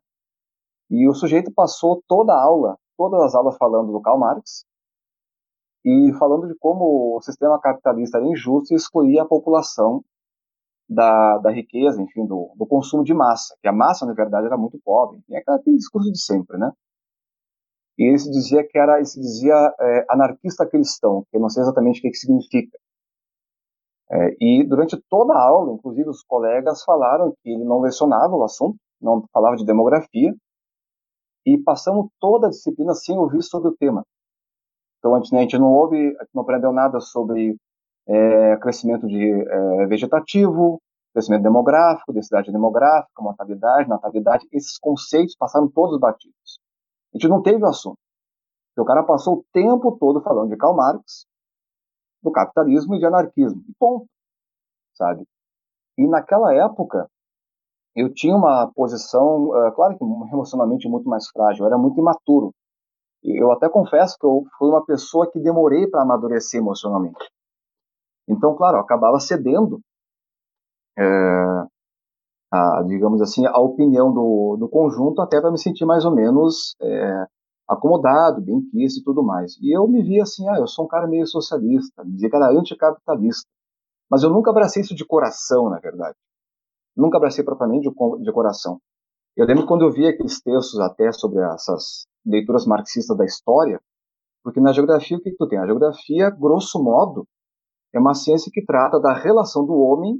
E 0.89 1.07
o 1.07 1.13
sujeito 1.13 1.51
passou 1.51 2.03
toda 2.07 2.33
a 2.33 2.41
aula, 2.41 2.77
todas 2.97 3.21
as 3.23 3.35
aulas 3.35 3.57
falando 3.57 3.91
do 3.91 4.01
Karl 4.01 4.19
Marx 4.19 4.65
e 5.85 6.13
falando 6.17 6.47
de 6.47 6.55
como 6.55 7.17
o 7.17 7.21
sistema 7.21 7.59
capitalista 7.59 8.17
era 8.17 8.27
injusto 8.27 8.73
e 8.73 8.77
excluía 8.77 9.23
a 9.23 9.27
população 9.27 10.03
da, 10.87 11.37
da 11.39 11.51
riqueza, 11.51 12.01
enfim, 12.01 12.25
do, 12.25 12.53
do 12.55 12.65
consumo 12.65 13.03
de 13.03 13.13
massa, 13.13 13.55
que 13.61 13.67
a 13.67 13.73
massa, 13.73 14.05
na 14.05 14.13
verdade, 14.13 14.45
era 14.45 14.57
muito 14.57 14.79
pobre. 14.83 15.21
E 15.27 15.35
é 15.35 15.39
aquele 15.39 15.77
discurso 15.77 16.11
de 16.11 16.19
sempre, 16.19 16.57
né? 16.57 16.71
E 17.97 18.07
ele 18.09 18.17
se 18.17 18.29
dizia 18.31 18.65
que 18.67 18.77
era, 18.77 18.97
ele 18.97 19.05
se 19.05 19.19
dizia 19.19 19.73
é, 19.79 20.05
anarquista 20.09 20.67
cristão, 20.67 21.25
que 21.29 21.37
eu 21.37 21.41
não 21.41 21.49
sei 21.49 21.61
exatamente 21.63 21.99
o 21.99 22.01
que, 22.01 22.09
que 22.09 22.17
significa. 22.17 22.77
É, 24.13 24.35
e 24.39 24.63
durante 24.63 24.95
toda 25.09 25.33
a 25.33 25.41
aula, 25.41 25.73
inclusive 25.73 26.07
os 26.07 26.21
colegas 26.21 26.83
falaram 26.83 27.33
que 27.41 27.49
ele 27.49 27.63
não 27.63 27.81
lecionava 27.81 28.35
o 28.35 28.43
assunto, 28.43 28.77
não 29.01 29.25
falava 29.33 29.55
de 29.55 29.65
demografia, 29.65 30.35
e 31.43 31.57
passamos 31.57 32.09
toda 32.19 32.47
a 32.47 32.49
disciplina 32.51 32.93
sem 32.93 33.17
ouvir 33.17 33.41
sobre 33.41 33.69
o 33.69 33.75
tema. 33.75 34.05
Então, 34.99 35.15
a 35.15 35.19
gente, 35.19 35.33
né, 35.33 35.39
a 35.39 35.41
gente 35.41 35.57
não 35.57 35.73
ouve, 35.73 36.15
não 36.33 36.43
aprendeu 36.43 36.71
nada 36.71 36.99
sobre 36.99 37.57
é, 38.07 38.57
crescimento 38.57 39.07
de, 39.07 39.31
é, 39.31 39.85
vegetativo, 39.87 40.79
crescimento 41.11 41.43
demográfico, 41.43 42.13
densidade 42.13 42.51
demográfica, 42.51 43.21
mortalidade, 43.21 43.89
natalidade, 43.89 44.47
esses 44.51 44.77
conceitos 44.77 45.35
passaram 45.35 45.67
todos 45.67 45.99
batidos. 45.99 46.59
A 47.13 47.17
gente 47.17 47.27
não 47.27 47.41
teve 47.41 47.63
o 47.63 47.67
assunto. 47.67 47.97
o 48.77 48.85
cara 48.85 49.03
passou 49.03 49.39
o 49.39 49.45
tempo 49.51 49.97
todo 49.99 50.21
falando 50.21 50.49
de 50.49 50.57
Karl 50.57 50.75
Marx, 50.75 51.25
do 52.23 52.31
capitalismo 52.31 52.95
e 52.95 52.99
de 52.99 53.05
anarquismo. 53.05 53.63
E 53.67 53.73
ponto. 53.77 54.07
Sabe? 54.95 55.23
E 55.97 56.07
naquela 56.07 56.53
época, 56.53 57.09
eu 57.95 58.11
tinha 58.11 58.35
uma 58.35 58.71
posição, 58.73 59.49
uh, 59.49 59.71
claro 59.73 59.97
que 59.97 60.03
emocionalmente 60.03 60.87
muito 60.87 61.07
mais 61.07 61.27
frágil, 61.29 61.63
eu 61.63 61.67
era 61.67 61.77
muito 61.77 61.99
imaturo. 61.99 62.53
Eu 63.23 63.51
até 63.51 63.69
confesso 63.69 64.17
que 64.19 64.25
eu 64.25 64.43
fui 64.57 64.69
uma 64.69 64.83
pessoa 64.85 65.29
que 65.29 65.39
demorei 65.39 65.87
para 65.87 66.01
amadurecer 66.01 66.59
emocionalmente. 66.59 67.29
Então, 68.27 68.55
claro, 68.55 68.77
eu 68.77 68.81
acabava 68.81 69.19
cedendo, 69.19 69.79
é, 70.97 71.03
a, 72.51 72.83
digamos 72.83 73.21
assim, 73.21 73.45
a 73.45 73.59
opinião 73.59 74.13
do, 74.13 74.57
do 74.57 74.67
conjunto 74.67 75.21
até 75.21 75.39
para 75.39 75.51
me 75.51 75.59
sentir 75.59 75.85
mais 75.85 76.03
ou 76.05 76.13
menos 76.13 76.75
é, 76.81 77.27
acomodado, 77.73 78.41
bem 78.41 78.61
quisto 78.69 79.01
e 79.01 79.03
tudo 79.03 79.23
mais. 79.23 79.57
E 79.61 79.75
eu 79.75 79.87
me 79.87 80.01
via 80.01 80.23
assim, 80.23 80.47
ah, 80.49 80.57
eu 80.57 80.67
sou 80.67 80.85
um 80.85 80.87
cara 80.87 81.07
meio 81.07 81.25
socialista, 81.27 82.03
me 82.03 82.13
dizia 82.13 82.29
que 82.29 82.35
era 82.35 82.49
anticapitalista. 82.49 83.49
Mas 84.09 84.23
eu 84.23 84.29
nunca 84.29 84.51
abracei 84.51 84.81
isso 84.81 84.95
de 84.95 85.05
coração, 85.05 85.69
na 85.69 85.79
verdade 85.79 86.15
nunca 86.95 87.17
abracei 87.17 87.43
propriamente 87.43 87.89
de, 87.89 88.31
coração. 88.31 88.79
Eu 89.35 89.45
lembro 89.45 89.65
quando 89.65 89.83
eu 89.83 89.91
vi 89.91 90.07
aqueles 90.07 90.41
textos 90.41 90.79
até 90.79 91.11
sobre 91.11 91.39
essas 91.41 92.05
leituras 92.25 92.65
marxistas 92.65 93.17
da 93.17 93.25
história, 93.25 93.79
porque 94.43 94.59
na 94.59 94.71
geografia 94.71 95.17
o 95.17 95.21
que, 95.21 95.31
que 95.31 95.37
tu 95.37 95.47
tem? 95.47 95.57
A 95.57 95.65
geografia, 95.65 96.29
grosso 96.29 96.81
modo, 96.81 97.25
é 97.93 97.99
uma 97.99 98.13
ciência 98.13 98.51
que 98.53 98.63
trata 98.63 98.99
da 98.99 99.13
relação 99.13 99.65
do 99.65 99.73
homem 99.73 100.19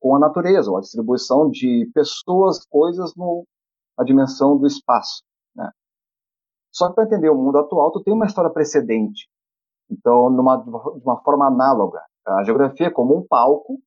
com 0.00 0.16
a 0.16 0.18
natureza, 0.18 0.70
ou 0.70 0.78
a 0.78 0.80
distribuição 0.80 1.50
de 1.50 1.90
pessoas, 1.92 2.64
coisas 2.66 3.14
no, 3.16 3.44
na 3.98 4.04
dimensão 4.04 4.56
do 4.56 4.66
espaço. 4.66 5.22
Só 6.72 6.88
que 6.88 6.94
para 6.94 7.04
entender 7.04 7.30
o 7.30 7.36
mundo 7.36 7.58
atual, 7.58 7.90
tu 7.90 8.02
tem 8.02 8.14
uma 8.14 8.26
história 8.26 8.50
precedente. 8.50 9.28
Então, 9.90 10.30
numa, 10.30 10.56
de 10.56 11.02
uma 11.04 11.20
forma 11.22 11.46
análoga, 11.46 12.00
a 12.26 12.44
geografia 12.44 12.86
é 12.86 12.90
como 12.90 13.16
um 13.16 13.26
palco 13.26 13.80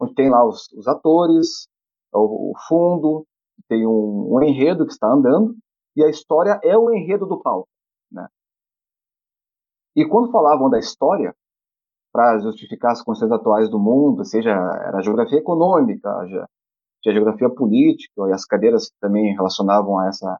onde 0.00 0.14
tem 0.14 0.30
lá 0.30 0.44
os, 0.46 0.70
os 0.72 0.86
atores, 0.88 1.68
o, 2.12 2.52
o, 2.52 2.54
fundo, 2.68 3.26
tem 3.68 3.86
um, 3.86 4.34
um, 4.34 4.42
enredo 4.42 4.86
que 4.86 4.92
está 4.92 5.08
andando, 5.08 5.54
e 5.96 6.02
a 6.04 6.08
história 6.08 6.58
é 6.62 6.76
o 6.76 6.92
enredo 6.92 7.26
do 7.26 7.40
palco. 7.40 7.68
Né? 8.10 8.26
E 9.96 10.06
quando 10.06 10.32
falavam 10.32 10.68
da 10.68 10.78
história, 10.78 11.34
para 12.12 12.38
justificar 12.38 12.92
as 12.92 13.02
condições 13.02 13.32
atuais 13.32 13.68
do 13.68 13.78
mundo, 13.78 14.24
seja 14.24 14.50
era 14.50 14.98
a 14.98 15.02
geografia 15.02 15.38
econômica, 15.38 16.08
já, 16.28 16.44
a 17.06 17.12
geografia 17.12 17.50
política, 17.50 18.28
e 18.28 18.32
as 18.32 18.44
cadeiras 18.44 18.90
também 19.00 19.34
relacionavam 19.34 19.98
a 19.98 20.06
essa, 20.06 20.38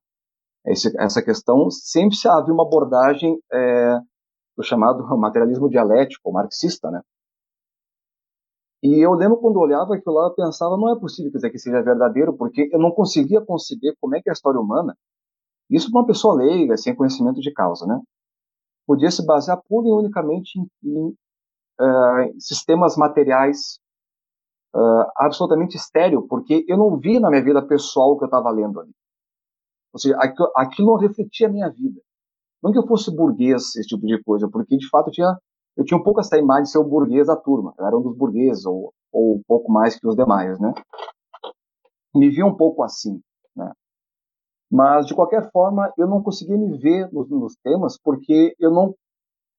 esse, 0.66 0.92
essa 0.98 1.22
questão, 1.22 1.70
sempre 1.70 2.16
se 2.16 2.28
havia 2.28 2.52
uma 2.52 2.66
abordagem 2.66 3.38
é, 3.52 3.98
do 4.56 4.62
chamado 4.62 5.04
materialismo 5.18 5.68
dialético, 5.68 6.32
marxista, 6.32 6.90
né? 6.90 7.00
E 8.82 9.00
eu 9.00 9.12
lembro 9.14 9.38
quando 9.38 9.58
olhava 9.58 9.94
aquilo 9.94 10.14
lá, 10.14 10.26
eu 10.26 10.34
pensava, 10.34 10.76
não 10.76 10.94
é 10.94 11.00
possível 11.00 11.30
que 11.30 11.38
isso 11.38 11.46
aqui 11.46 11.58
seja 11.58 11.82
verdadeiro, 11.82 12.36
porque 12.36 12.68
eu 12.70 12.78
não 12.78 12.90
conseguia 12.90 13.40
conceber 13.40 13.96
como 13.98 14.14
é 14.14 14.20
que 14.20 14.28
a 14.28 14.32
história 14.32 14.60
humana, 14.60 14.94
isso 15.70 15.90
para 15.90 16.00
uma 16.00 16.06
pessoa 16.06 16.34
leiga, 16.34 16.76
sem 16.76 16.94
conhecimento 16.94 17.40
de 17.40 17.50
causa, 17.50 17.86
né? 17.86 17.98
Podia 18.86 19.10
se 19.10 19.24
basear 19.24 19.58
pura 19.66 19.88
e 19.88 19.90
unicamente 19.90 20.58
em, 20.58 20.68
em 20.82 21.08
uh, 21.80 22.38
sistemas 22.38 22.94
materiais 22.96 23.78
uh, 24.74 25.10
absolutamente 25.16 25.76
estéreo, 25.78 26.28
porque 26.28 26.66
eu 26.68 26.76
não 26.76 26.98
vi 26.98 27.18
na 27.18 27.30
minha 27.30 27.42
vida 27.42 27.66
pessoal 27.66 28.12
o 28.12 28.18
que 28.18 28.24
eu 28.24 28.28
estava 28.28 28.50
lendo 28.50 28.80
ali. 28.80 28.92
Ou 29.94 29.98
seja, 30.00 30.16
aquilo, 30.18 30.50
aquilo 30.56 30.88
não 30.88 30.96
refletia 30.96 31.46
a 31.46 31.50
minha 31.50 31.70
vida. 31.70 32.00
Não 32.60 32.72
que 32.72 32.78
eu 32.78 32.86
fosse 32.86 33.14
burguês, 33.14 33.76
esse 33.76 33.86
tipo 33.86 34.04
de 34.04 34.20
coisa, 34.24 34.48
porque 34.48 34.76
de 34.76 34.88
fato 34.88 35.08
eu 35.08 35.12
tinha, 35.12 35.38
eu 35.76 35.84
tinha 35.84 35.96
um 35.96 36.02
pouco 36.02 36.18
essa 36.18 36.36
imagem 36.36 36.64
de 36.64 36.70
ser 36.70 36.78
o 36.78 36.84
burguês 36.84 37.28
da 37.28 37.36
turma. 37.36 37.72
Eu 37.78 37.86
era 37.86 37.96
um 37.96 38.02
dos 38.02 38.16
burgueses, 38.16 38.66
ou, 38.66 38.92
ou 39.12 39.36
um 39.36 39.42
pouco 39.46 39.70
mais 39.70 39.96
que 39.96 40.06
os 40.06 40.16
demais, 40.16 40.58
né? 40.58 40.74
Me 42.12 42.28
via 42.28 42.44
um 42.44 42.56
pouco 42.56 42.82
assim, 42.82 43.20
né? 43.54 43.70
Mas, 44.68 45.06
de 45.06 45.14
qualquer 45.14 45.48
forma, 45.52 45.92
eu 45.96 46.08
não 46.08 46.20
conseguia 46.20 46.56
me 46.56 46.76
ver 46.76 47.08
nos, 47.12 47.30
nos 47.30 47.54
temas, 47.62 47.96
porque 47.96 48.56
eu 48.58 48.72
não. 48.72 48.94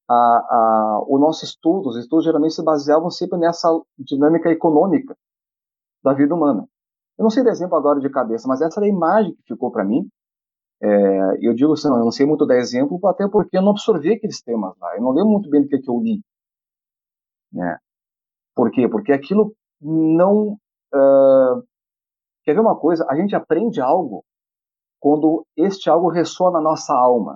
A, 0.07 0.13
a, 0.13 1.03
o 1.07 1.17
nosso 1.17 1.45
estudo, 1.45 1.89
os 1.89 1.97
estudos 1.97 2.25
geralmente 2.25 2.53
se 2.53 2.63
baseavam 2.63 3.09
sempre 3.09 3.39
nessa 3.39 3.69
dinâmica 3.97 4.51
econômica 4.51 5.15
da 6.03 6.13
vida 6.13 6.35
humana. 6.35 6.67
Eu 7.17 7.23
não 7.23 7.29
sei 7.29 7.41
de 7.41 7.49
exemplo 7.49 7.75
agora 7.75 7.99
de 7.99 8.09
cabeça, 8.09 8.47
mas 8.47 8.61
essa 8.61 8.79
era 8.79 8.85
a 8.85 8.89
imagem 8.89 9.33
que 9.33 9.53
ficou 9.53 9.71
para 9.71 9.83
mim 9.83 10.07
é, 10.85 11.37
eu 11.41 11.55
digo 11.55 11.73
assim, 11.73 11.89
não, 11.89 11.97
eu 11.97 12.05
não 12.05 12.11
sei 12.11 12.27
muito 12.27 12.45
dar 12.45 12.57
exemplo, 12.57 12.99
até 13.07 13.27
porque 13.27 13.57
eu 13.57 13.61
não 13.63 13.71
absorvi 13.71 14.13
aqueles 14.13 14.41
temas 14.43 14.77
lá. 14.79 14.95
Eu 14.95 15.01
não 15.01 15.11
lembro 15.11 15.31
muito 15.31 15.49
bem 15.49 15.63
do 15.63 15.67
que, 15.67 15.79
que 15.79 15.89
eu 15.89 15.99
li. 15.99 16.21
Né? 17.51 17.79
Por 18.53 18.69
quê? 18.71 18.87
Porque 18.87 19.11
aquilo 19.11 19.55
não. 19.81 20.59
Uh, 20.93 21.63
quer 22.43 22.53
ver 22.53 22.59
uma 22.59 22.77
coisa? 22.77 23.03
A 23.09 23.15
gente 23.15 23.35
aprende 23.35 23.81
algo 23.81 24.23
quando 24.99 25.43
este 25.57 25.89
algo 25.89 26.09
ressoa 26.09 26.51
na 26.51 26.61
nossa 26.61 26.93
alma. 26.93 27.35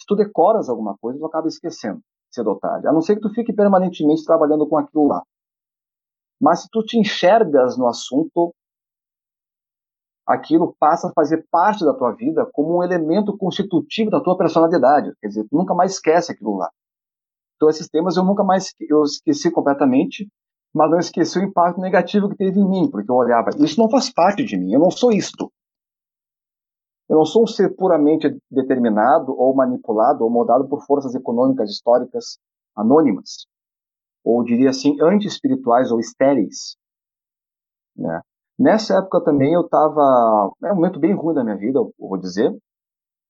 Se 0.00 0.06
tu 0.06 0.14
decoras 0.14 0.68
alguma 0.68 0.96
coisa, 0.98 1.18
tu 1.18 1.26
acaba 1.26 1.48
esquecendo, 1.48 2.00
cedo 2.30 2.50
ou 2.50 2.58
tarde. 2.58 2.86
A 2.86 2.92
não 2.92 3.00
ser 3.00 3.16
que 3.16 3.22
tu 3.22 3.30
fique 3.30 3.52
permanentemente 3.52 4.24
trabalhando 4.24 4.68
com 4.68 4.78
aquilo 4.78 5.08
lá. 5.08 5.22
Mas 6.40 6.62
se 6.62 6.68
tu 6.70 6.84
te 6.84 6.98
enxergas 6.98 7.76
no 7.76 7.88
assunto, 7.88 8.54
aquilo 10.26 10.74
passa 10.78 11.08
a 11.08 11.12
fazer 11.12 11.46
parte 11.50 11.84
da 11.84 11.94
tua 11.94 12.12
vida 12.12 12.48
como 12.52 12.78
um 12.78 12.82
elemento 12.82 13.36
constitutivo 13.36 14.10
da 14.10 14.20
tua 14.20 14.36
personalidade. 14.36 15.12
Quer 15.20 15.28
dizer, 15.28 15.44
tu 15.48 15.56
nunca 15.56 15.74
mais 15.74 15.92
esquece 15.92 16.32
aquilo 16.32 16.56
lá. 16.56 16.70
Então, 17.54 17.70
esses 17.70 17.88
temas 17.88 18.16
eu 18.16 18.24
nunca 18.24 18.42
mais 18.44 18.74
eu 18.80 19.02
esqueci 19.02 19.50
completamente, 19.50 20.28
mas 20.74 20.90
não 20.90 20.98
esqueci 20.98 21.38
o 21.38 21.42
impacto 21.42 21.80
negativo 21.80 22.28
que 22.28 22.36
teve 22.36 22.60
em 22.60 22.68
mim, 22.68 22.90
porque 22.90 23.10
eu 23.10 23.14
olhava, 23.14 23.50
isso 23.58 23.80
não 23.80 23.88
faz 23.88 24.12
parte 24.12 24.44
de 24.44 24.58
mim, 24.58 24.72
eu 24.72 24.80
não 24.80 24.90
sou 24.90 25.10
isto. 25.10 25.50
Eu 27.08 27.16
não 27.16 27.24
sou 27.24 27.44
um 27.44 27.46
ser 27.46 27.74
puramente 27.76 28.36
determinado 28.50 29.32
ou 29.32 29.54
manipulado 29.54 30.24
ou 30.24 30.30
moldado 30.30 30.68
por 30.68 30.84
forças 30.84 31.14
econômicas 31.14 31.70
históricas 31.70 32.38
anônimas, 32.74 33.46
ou 34.24 34.42
diria 34.44 34.70
assim, 34.70 35.00
anti-espirituais 35.00 35.90
ou 35.92 36.00
estéreis. 36.00 36.76
Né? 37.96 38.20
Nessa 38.58 38.98
época 38.98 39.22
também 39.22 39.52
eu 39.52 39.62
estava. 39.62 40.52
É 40.64 40.72
um 40.72 40.76
momento 40.76 40.98
bem 40.98 41.14
ruim 41.14 41.34
da 41.34 41.44
minha 41.44 41.56
vida, 41.56 41.78
eu 41.78 41.92
vou 41.98 42.18
dizer. 42.18 42.50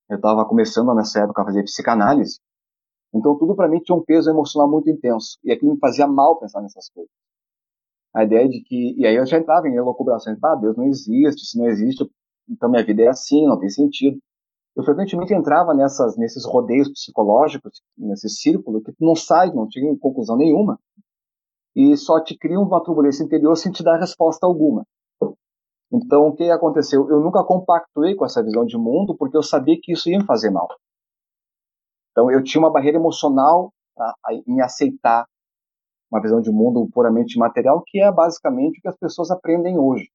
Eu 0.08 0.16
estava 0.16 0.44
começando 0.44 0.94
nessa 0.94 1.20
época 1.20 1.42
a 1.42 1.44
fazer 1.44 1.64
psicanálise. 1.64 2.38
Então 3.12 3.36
tudo 3.36 3.56
para 3.56 3.68
mim 3.68 3.80
tinha 3.80 3.96
um 3.96 4.04
peso 4.04 4.30
emocional 4.30 4.70
muito 4.70 4.88
intenso. 4.88 5.38
E 5.42 5.52
aquilo 5.52 5.72
me 5.72 5.78
fazia 5.80 6.06
mal 6.06 6.38
pensar 6.38 6.62
nessas 6.62 6.88
coisas. 6.90 7.10
A 8.14 8.24
ideia 8.24 8.48
de 8.48 8.62
que. 8.62 8.94
E 8.96 9.06
aí 9.06 9.16
eu 9.16 9.26
já 9.26 9.38
entrava 9.38 9.68
em 9.68 9.74
elucubrações: 9.74 10.38
ah, 10.44 10.54
Deus 10.54 10.76
não 10.76 10.84
existe, 10.84 11.44
se 11.44 11.58
não 11.58 11.66
existe, 11.66 12.08
então 12.48 12.70
minha 12.70 12.84
vida 12.84 13.02
é 13.02 13.08
assim, 13.08 13.46
não 13.46 13.58
tem 13.58 13.68
sentido. 13.68 14.18
Eu 14.76 14.84
frequentemente 14.84 15.34
entrava 15.34 15.74
nessas, 15.74 16.16
nesses 16.18 16.44
rodeios 16.44 16.88
psicológicos, 16.90 17.82
nesse 17.96 18.28
círculo, 18.28 18.82
que 18.82 18.92
não 19.00 19.16
sai, 19.16 19.50
não 19.52 19.66
tinha 19.66 19.96
conclusão 19.98 20.36
nenhuma. 20.36 20.78
E 21.74 21.96
só 21.96 22.22
te 22.22 22.36
cria 22.36 22.60
uma 22.60 22.82
turbulência 22.84 23.24
interior 23.24 23.56
sem 23.56 23.72
te 23.72 23.82
dar 23.82 23.98
resposta 23.98 24.46
alguma. 24.46 24.86
Então, 25.92 26.28
o 26.28 26.34
que 26.34 26.50
aconteceu? 26.50 27.08
Eu 27.08 27.20
nunca 27.20 27.44
compactuei 27.44 28.14
com 28.14 28.24
essa 28.24 28.42
visão 28.42 28.64
de 28.64 28.76
mundo 28.76 29.16
porque 29.16 29.36
eu 29.36 29.42
sabia 29.42 29.78
que 29.80 29.92
isso 29.92 30.10
ia 30.10 30.18
me 30.18 30.26
fazer 30.26 30.50
mal. 30.50 30.68
Então, 32.10 32.30
eu 32.30 32.42
tinha 32.42 32.60
uma 32.60 32.72
barreira 32.72 32.98
emocional 32.98 33.72
em 34.46 34.60
aceitar 34.60 35.26
uma 36.10 36.20
visão 36.20 36.40
de 36.40 36.50
mundo 36.50 36.88
puramente 36.92 37.38
material, 37.38 37.82
que 37.84 38.00
é 38.00 38.10
basicamente 38.10 38.78
o 38.78 38.82
que 38.82 38.88
as 38.88 38.96
pessoas 38.96 39.30
aprendem 39.30 39.78
hoje. 39.78 40.08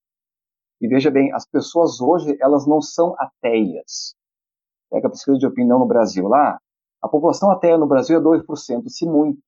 E 0.79 0.87
veja 0.87 1.11
bem, 1.11 1.31
as 1.33 1.45
pessoas 1.45 2.01
hoje, 2.01 2.35
elas 2.41 2.65
não 2.67 2.81
são 2.81 3.15
ateias. 3.17 4.15
Pega 4.89 5.07
a 5.07 5.11
pesquisa 5.11 5.37
de 5.37 5.45
opinião 5.45 5.79
no 5.79 5.85
Brasil 5.85 6.27
lá, 6.27 6.59
a 7.01 7.07
população 7.07 7.51
ateia 7.51 7.77
no 7.77 7.87
Brasil 7.87 8.17
é 8.17 8.21
2%, 8.21 8.87
se 8.87 9.05
muito. 9.05 9.39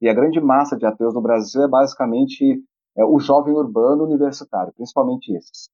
E 0.00 0.08
a 0.08 0.14
grande 0.14 0.40
massa 0.40 0.76
de 0.76 0.86
ateus 0.86 1.14
no 1.14 1.20
Brasil 1.20 1.62
é 1.62 1.68
basicamente 1.68 2.62
é 2.96 3.04
o 3.04 3.18
jovem 3.18 3.54
urbano 3.54 4.04
universitário, 4.04 4.72
principalmente 4.74 5.32
esses. 5.34 5.68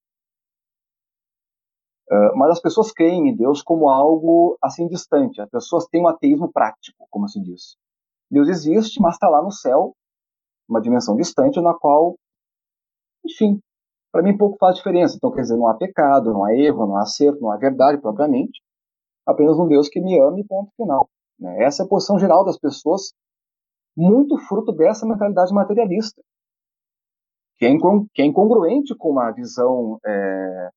Uh, 2.09 2.37
mas 2.37 2.53
as 2.53 2.61
pessoas 2.61 2.93
creem 2.93 3.31
em 3.31 3.37
Deus 3.37 3.63
como 3.63 3.89
algo 3.89 4.57
assim 4.63 4.87
distante. 4.87 5.41
As 5.41 5.51
pessoas 5.51 5.87
têm 5.87 6.03
um 6.03 6.09
ateísmo 6.09 6.53
prático, 6.53 7.07
como 7.11 7.29
se 7.29 7.41
diz. 7.43 7.77
Deus 8.31 8.49
existe, 8.49 9.01
mas 9.01 9.15
está 9.15 9.29
lá 9.29 9.43
no 9.43 9.51
céu, 9.51 9.93
uma 10.69 10.81
dimensão 10.81 11.17
distante 11.17 11.61
na 11.61 11.75
qual, 11.75 12.17
enfim, 13.25 13.61
para 14.13 14.23
mim 14.23 14.37
pouco 14.37 14.57
faz 14.59 14.77
diferença. 14.77 15.17
Então, 15.17 15.33
quer 15.33 15.43
dizer, 15.43 15.57
não 15.57 15.69
há 15.69 15.75
pecado, 15.75 16.33
não 16.33 16.45
há 16.45 16.55
erro, 16.55 16.87
não 16.87 16.97
há 16.97 17.03
acerto, 17.03 17.41
não 17.41 17.51
há 17.51 17.57
verdade 17.57 18.01
propriamente. 18.01 18.61
Apenas 19.27 19.59
um 19.59 19.67
Deus 19.67 19.89
que 19.89 20.01
me 20.01 20.19
ama 20.21 20.39
e 20.39 20.45
ponto 20.45 20.71
final. 20.77 21.09
Né? 21.39 21.65
Essa 21.65 21.83
é 21.83 21.87
a 21.87 21.89
posição 21.89 22.19
geral 22.19 22.45
das 22.45 22.59
pessoas, 22.59 23.13
muito 23.97 24.39
fruto 24.47 24.73
dessa 24.73 25.07
mentalidade 25.07 25.53
materialista 25.53 26.23
que 27.59 27.65
é, 27.65 27.71
que 28.15 28.23
é 28.23 28.25
incongruente 28.25 28.95
com 28.95 29.11
uma 29.11 29.31
visão 29.31 29.99
é, 30.05 30.71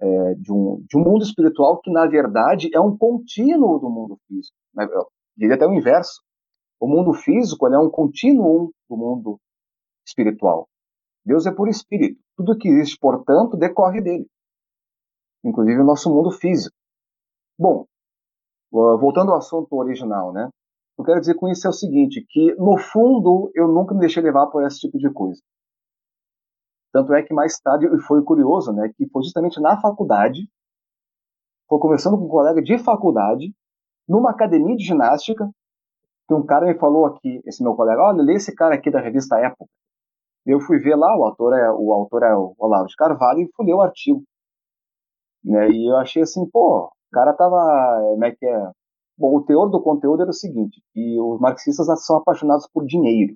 é, 0.00 0.34
de, 0.34 0.52
um, 0.52 0.82
de 0.88 0.96
um 0.96 1.02
mundo 1.02 1.22
espiritual 1.22 1.80
que, 1.80 1.90
na 1.90 2.06
verdade, 2.06 2.70
é 2.74 2.80
um 2.80 2.96
contínuo 2.96 3.78
do 3.78 3.90
mundo 3.90 4.18
físico. 4.26 4.56
Né? 4.74 4.86
Eu 4.90 5.06
diria 5.36 5.56
até 5.56 5.66
o 5.66 5.74
inverso. 5.74 6.22
O 6.80 6.86
mundo 6.86 7.12
físico 7.14 7.66
é 7.68 7.78
um 7.78 7.90
contínuo 7.90 8.72
do 8.88 8.96
mundo 8.96 9.38
espiritual. 10.06 10.68
Deus 11.24 11.46
é 11.46 11.52
por 11.52 11.68
espírito. 11.68 12.20
Tudo 12.36 12.56
que 12.56 12.68
existe, 12.68 12.98
portanto, 12.98 13.56
decorre 13.56 14.00
dele. 14.00 14.26
Inclusive 15.44 15.80
o 15.80 15.84
nosso 15.84 16.10
mundo 16.10 16.30
físico. 16.30 16.74
Bom, 17.58 17.86
voltando 18.70 19.32
ao 19.32 19.38
assunto 19.38 19.74
original, 19.74 20.32
né? 20.32 20.48
Eu 20.98 21.04
quero 21.04 21.20
dizer 21.20 21.34
com 21.34 21.48
isso 21.48 21.66
é 21.66 21.70
o 21.70 21.74
seguinte, 21.74 22.24
que 22.28 22.54
no 22.54 22.78
fundo 22.78 23.50
eu 23.54 23.68
nunca 23.68 23.94
me 23.94 24.00
deixei 24.00 24.22
levar 24.22 24.46
por 24.46 24.64
esse 24.64 24.80
tipo 24.80 24.98
de 24.98 25.10
coisa. 25.10 25.40
Tanto 26.96 27.12
é 27.12 27.22
que 27.22 27.34
mais 27.34 27.60
tarde, 27.60 27.84
e 27.94 28.00
foi 28.00 28.22
curioso, 28.22 28.72
né, 28.72 28.90
que 28.96 29.06
foi 29.10 29.22
justamente 29.22 29.60
na 29.60 29.78
faculdade, 29.78 30.48
foi 31.68 31.78
conversando 31.78 32.16
com 32.16 32.24
um 32.24 32.28
colega 32.28 32.62
de 32.62 32.78
faculdade, 32.78 33.54
numa 34.08 34.30
academia 34.30 34.74
de 34.74 34.82
ginástica, 34.82 35.46
que 36.26 36.32
um 36.32 36.46
cara 36.46 36.64
me 36.64 36.78
falou 36.78 37.04
aqui, 37.04 37.42
esse 37.44 37.62
meu 37.62 37.74
colega, 37.74 38.00
olha, 38.00 38.22
lê 38.22 38.36
esse 38.36 38.54
cara 38.54 38.74
aqui 38.74 38.90
da 38.90 38.98
revista 38.98 39.36
Época. 39.38 39.66
Eu 40.46 40.58
fui 40.58 40.78
ver 40.78 40.96
lá, 40.96 41.14
o 41.14 41.24
autor 41.24 41.52
é 41.52 41.70
o 41.70 41.92
autor 41.92 42.22
é 42.22 42.34
o 42.34 42.54
Olavo 42.58 42.86
de 42.86 42.96
Carvalho, 42.96 43.40
e 43.40 43.50
fui 43.54 43.66
ler 43.66 43.74
o 43.74 43.82
artigo. 43.82 44.22
Né, 45.44 45.68
e 45.68 45.90
eu 45.90 45.98
achei 45.98 46.22
assim, 46.22 46.48
pô, 46.48 46.86
o 46.86 46.90
cara 47.12 47.34
tava, 47.34 48.00
como 48.10 48.24
é 48.24 48.34
que 48.34 48.46
é? 48.46 48.70
Bom, 49.18 49.36
o 49.36 49.44
teor 49.44 49.68
do 49.68 49.82
conteúdo 49.82 50.22
era 50.22 50.30
o 50.30 50.32
seguinte, 50.32 50.80
que 50.94 51.20
os 51.20 51.38
marxistas 51.40 52.06
são 52.06 52.16
apaixonados 52.16 52.66
por 52.72 52.86
dinheiro. 52.86 53.34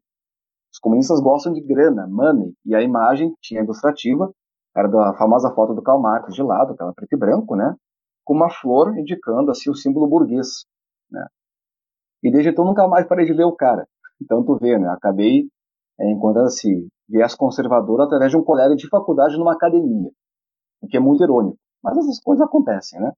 Os 0.72 0.78
comunistas 0.78 1.20
gostam 1.20 1.52
de 1.52 1.60
grana, 1.60 2.06
money, 2.08 2.54
e 2.64 2.74
a 2.74 2.82
imagem 2.82 3.34
tinha 3.40 3.62
ilustrativa, 3.62 4.32
era 4.76 4.88
da 4.88 5.14
famosa 5.14 5.52
foto 5.52 5.74
do 5.74 5.82
Karl 5.82 6.00
Marx 6.00 6.32
de 6.32 6.42
lado, 6.42 6.72
aquela 6.72 6.92
preto 6.94 7.12
e 7.12 7.18
branco, 7.18 7.56
né? 7.56 7.74
Com 8.24 8.34
uma 8.34 8.48
flor 8.50 8.96
indicando 8.96 9.50
assim 9.50 9.68
o 9.68 9.74
símbolo 9.74 10.08
burguês, 10.08 10.64
né? 11.10 11.26
E 12.22 12.30
desde 12.30 12.50
então 12.50 12.64
nunca 12.64 12.86
mais 12.86 13.06
parei 13.06 13.26
de 13.26 13.32
ver 13.32 13.44
o 13.44 13.56
cara. 13.56 13.86
Então 14.22 14.44
tu 14.44 14.56
vê, 14.56 14.78
né? 14.78 14.88
Acabei 14.90 15.48
é, 15.98 16.10
encontrando 16.10 16.48
esse 16.48 16.88
viés 17.08 17.34
conservador 17.34 18.00
através 18.02 18.30
de 18.30 18.36
um 18.36 18.44
colega 18.44 18.76
de 18.76 18.88
faculdade 18.88 19.36
numa 19.36 19.54
academia, 19.54 20.10
o 20.80 20.86
que 20.86 20.96
é 20.96 21.00
muito 21.00 21.24
irônico. 21.24 21.58
Mas 21.82 21.96
essas 21.98 22.20
coisas 22.20 22.46
acontecem, 22.46 23.00
né? 23.00 23.12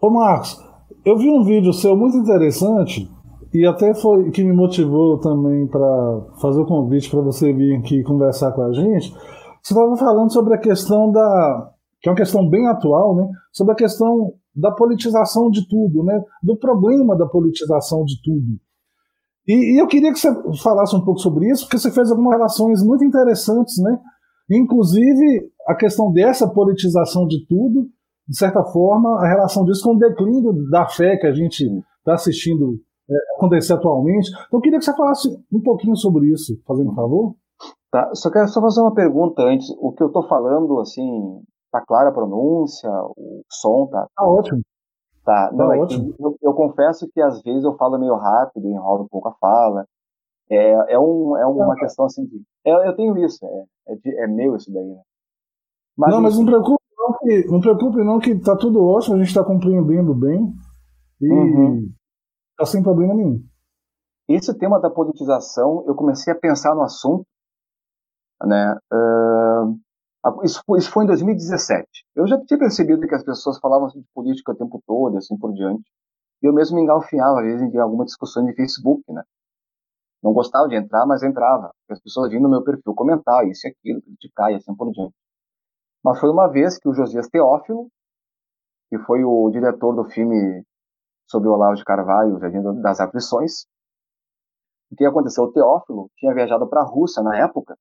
Ô 0.00 0.10
Marcos, 0.10 0.56
eu 1.04 1.16
vi 1.16 1.28
um 1.28 1.44
vídeo 1.44 1.72
seu 1.72 1.96
muito 1.96 2.16
interessante 2.16 3.08
e 3.52 3.66
até 3.66 3.94
foi 3.94 4.30
que 4.30 4.44
me 4.44 4.52
motivou 4.52 5.18
também 5.18 5.66
para 5.66 6.20
fazer 6.40 6.60
o 6.60 6.66
convite 6.66 7.10
para 7.10 7.20
você 7.20 7.52
vir 7.52 7.76
aqui 7.76 8.02
conversar 8.02 8.52
com 8.52 8.62
a 8.62 8.72
gente. 8.72 9.10
Você 9.62 9.74
estava 9.74 9.96
falando 9.96 10.32
sobre 10.32 10.54
a 10.54 10.58
questão 10.58 11.10
da, 11.10 11.72
que 12.00 12.08
é 12.08 12.12
uma 12.12 12.16
questão 12.16 12.48
bem 12.48 12.66
atual, 12.68 13.16
né, 13.16 13.28
sobre 13.52 13.72
a 13.72 13.76
questão 13.76 14.34
da 14.54 14.70
politização 14.70 15.50
de 15.50 15.66
tudo, 15.68 16.04
né, 16.04 16.22
do 16.42 16.56
problema 16.56 17.16
da 17.16 17.26
politização 17.26 18.04
de 18.04 18.20
tudo. 18.22 18.60
E, 19.46 19.76
e, 19.76 19.80
eu 19.80 19.86
queria 19.86 20.12
que 20.12 20.18
você 20.18 20.30
falasse 20.62 20.94
um 20.94 21.04
pouco 21.04 21.20
sobre 21.20 21.50
isso, 21.50 21.64
porque 21.64 21.78
você 21.78 21.90
fez 21.90 22.10
algumas 22.10 22.34
relações 22.34 22.82
muito 22.82 23.04
interessantes, 23.04 23.78
né, 23.78 23.98
inclusive 24.50 25.50
a 25.66 25.74
questão 25.74 26.12
dessa 26.12 26.48
politização 26.48 27.26
de 27.26 27.46
tudo, 27.46 27.88
de 28.28 28.36
certa 28.36 28.62
forma, 28.62 29.20
a 29.22 29.28
relação 29.28 29.64
disso 29.64 29.82
com 29.82 29.94
o 29.94 29.98
declínio 29.98 30.52
da 30.70 30.86
fé 30.86 31.16
que 31.16 31.26
a 31.26 31.32
gente 31.32 31.64
está 31.98 32.14
assistindo 32.14 32.78
acontecer 33.36 33.72
atualmente. 33.74 34.30
Então 34.30 34.58
eu 34.58 34.60
queria 34.60 34.78
que 34.78 34.84
você 34.84 34.94
falasse 34.94 35.28
um 35.52 35.62
pouquinho 35.62 35.96
sobre 35.96 36.26
isso, 36.32 36.60
fazendo 36.66 36.90
um 36.90 36.94
favor. 36.94 37.34
Tá, 37.90 38.14
só 38.14 38.30
quero 38.30 38.48
só 38.48 38.60
fazer 38.60 38.80
uma 38.80 38.94
pergunta 38.94 39.42
antes. 39.42 39.70
O 39.80 39.92
que 39.92 40.02
eu 40.02 40.08
estou 40.08 40.26
falando, 40.28 40.78
assim, 40.80 41.42
tá 41.70 41.80
clara 41.80 42.10
a 42.10 42.12
pronúncia, 42.12 42.90
o 43.16 43.42
som 43.50 43.86
tá. 43.86 44.06
Tá 44.14 44.26
ótimo. 44.26 44.60
Tá, 45.24 45.50
não, 45.52 45.68
tá 45.68 45.76
é 45.76 45.80
ótimo. 45.80 46.14
Eu, 46.18 46.36
eu, 46.42 46.54
confesso 46.54 47.08
que 47.12 47.20
às 47.20 47.42
vezes 47.42 47.64
eu 47.64 47.76
falo 47.76 47.98
meio 47.98 48.14
rápido, 48.14 48.68
enrolo 48.68 49.04
um 49.04 49.08
pouco 49.08 49.28
a 49.28 49.34
fala. 49.34 49.84
É, 50.50 50.94
é, 50.94 50.98
um, 50.98 51.36
é 51.36 51.46
uma 51.46 51.66
não, 51.66 51.74
questão 51.74 52.06
assim 52.06 52.24
de. 52.24 52.42
É, 52.64 52.88
eu 52.88 52.96
tenho 52.96 53.16
isso, 53.18 53.44
é, 53.44 53.92
é, 53.92 54.24
é, 54.24 54.26
meu 54.26 54.56
isso 54.56 54.72
daí, 54.72 54.86
né? 54.86 55.02
Mas, 55.96 56.14
não, 56.14 56.22
mas 56.22 56.38
não 56.38 56.46
preocupe 56.46 56.82
não, 56.96 57.12
que, 57.18 57.46
não 57.46 57.60
preocupe 57.60 58.04
não 58.04 58.18
que 58.18 58.38
tá 58.38 58.56
tudo 58.56 58.82
ótimo, 58.82 59.16
a 59.16 59.18
gente 59.18 59.28
está 59.28 59.44
compreendendo 59.44 60.14
bem. 60.14 60.54
E 61.20 61.30
uhum. 61.30 61.90
Tá 62.58 62.66
sem 62.66 62.82
problema 62.82 63.14
nenhum. 63.14 63.42
Esse 64.28 64.52
tema 64.58 64.78
da 64.78 64.90
politização, 64.90 65.84
eu 65.86 65.94
comecei 65.94 66.32
a 66.32 66.36
pensar 66.38 66.74
no 66.74 66.82
assunto 66.82 67.26
né? 68.46 68.76
Uh, 68.92 70.44
isso, 70.44 70.62
foi, 70.66 70.78
isso 70.78 70.90
foi 70.90 71.04
em 71.04 71.06
2017. 71.08 71.86
Eu 72.14 72.26
já 72.26 72.38
tinha 72.44 72.58
percebido 72.58 73.06
que 73.06 73.14
as 73.14 73.24
pessoas 73.24 73.58
falavam 73.58 73.86
assim, 73.86 74.00
de 74.00 74.06
política 74.14 74.52
o 74.52 74.56
tempo 74.56 74.82
todo, 74.86 75.16
assim 75.16 75.36
por 75.36 75.52
diante. 75.52 75.84
E 76.42 76.46
eu 76.46 76.52
mesmo 76.52 76.76
me 76.76 76.82
engalfinhava, 76.82 77.40
às 77.40 77.46
vezes, 77.46 77.74
em 77.74 77.78
alguma 77.78 78.04
discussão 78.04 78.44
de 78.44 78.54
Facebook, 78.54 79.02
né? 79.12 79.22
Não 80.22 80.32
gostava 80.32 80.68
de 80.68 80.76
entrar, 80.76 81.06
mas 81.06 81.22
entrava. 81.22 81.72
As 81.88 82.00
pessoas 82.00 82.30
vinham 82.30 82.42
no 82.42 82.50
meu 82.50 82.62
perfil 82.62 82.94
comentar 82.94 83.46
isso 83.46 83.66
e 83.66 83.70
aquilo, 83.70 84.02
criticar 84.02 84.52
e 84.52 84.56
assim 84.56 84.74
por 84.74 84.90
diante. 84.92 85.14
Mas 86.04 86.18
foi 86.20 86.30
uma 86.30 86.48
vez 86.48 86.78
que 86.78 86.88
o 86.88 86.94
Josias 86.94 87.28
Teófilo, 87.28 87.88
que 88.88 88.98
foi 88.98 89.24
o 89.24 89.50
diretor 89.50 89.94
do 89.94 90.04
filme 90.04 90.64
sobre 91.28 91.48
o 91.48 91.52
Olavo 91.52 91.76
de 91.76 91.84
Carvalho, 91.84 92.36
o 92.36 92.40
Jardim 92.40 92.62
das 92.80 93.00
Aflições, 93.00 93.66
o 94.90 94.96
que 94.96 95.04
aconteceu? 95.04 95.44
O 95.44 95.52
Teófilo 95.52 96.10
tinha 96.16 96.34
viajado 96.34 96.66
para 96.66 96.80
a 96.80 96.84
Rússia 96.84 97.22
na 97.22 97.36
época 97.36 97.76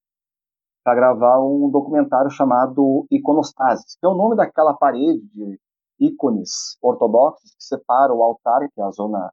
para 0.83 0.95
gravar 0.95 1.41
um 1.41 1.69
documentário 1.69 2.29
chamado 2.29 3.05
Iconostasis, 3.11 3.97
que 3.99 4.05
é 4.05 4.09
o 4.09 4.15
nome 4.15 4.35
daquela 4.35 4.73
parede 4.73 5.25
de 5.33 5.59
ícones 5.99 6.77
ortodoxos 6.81 7.51
que 7.55 7.63
separa 7.63 8.13
o 8.13 8.23
altar, 8.23 8.59
que 8.73 8.79
é 8.79 8.83
a 8.83 8.91
zona, 8.91 9.31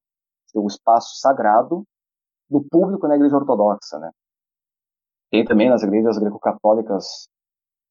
o 0.54 0.66
espaço 0.66 1.18
sagrado, 1.20 1.84
do 2.48 2.62
público 2.62 3.06
na 3.08 3.16
igreja 3.16 3.36
ortodoxa, 3.36 3.98
né? 3.98 4.10
Tem 5.30 5.44
também 5.44 5.68
nas 5.68 5.82
igrejas 5.82 6.18
greco-católicas, 6.18 7.28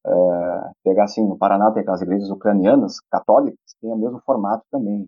é, 0.06 0.70
pegar 0.82 1.04
assim, 1.04 1.26
no 1.26 1.36
Paraná 1.36 1.70
tem 1.72 1.82
aquelas 1.82 2.02
igrejas 2.02 2.30
ucranianas, 2.30 3.00
católicas, 3.10 3.74
tem 3.80 3.90
o 3.90 3.96
mesmo 3.96 4.20
formato 4.24 4.64
também. 4.70 5.06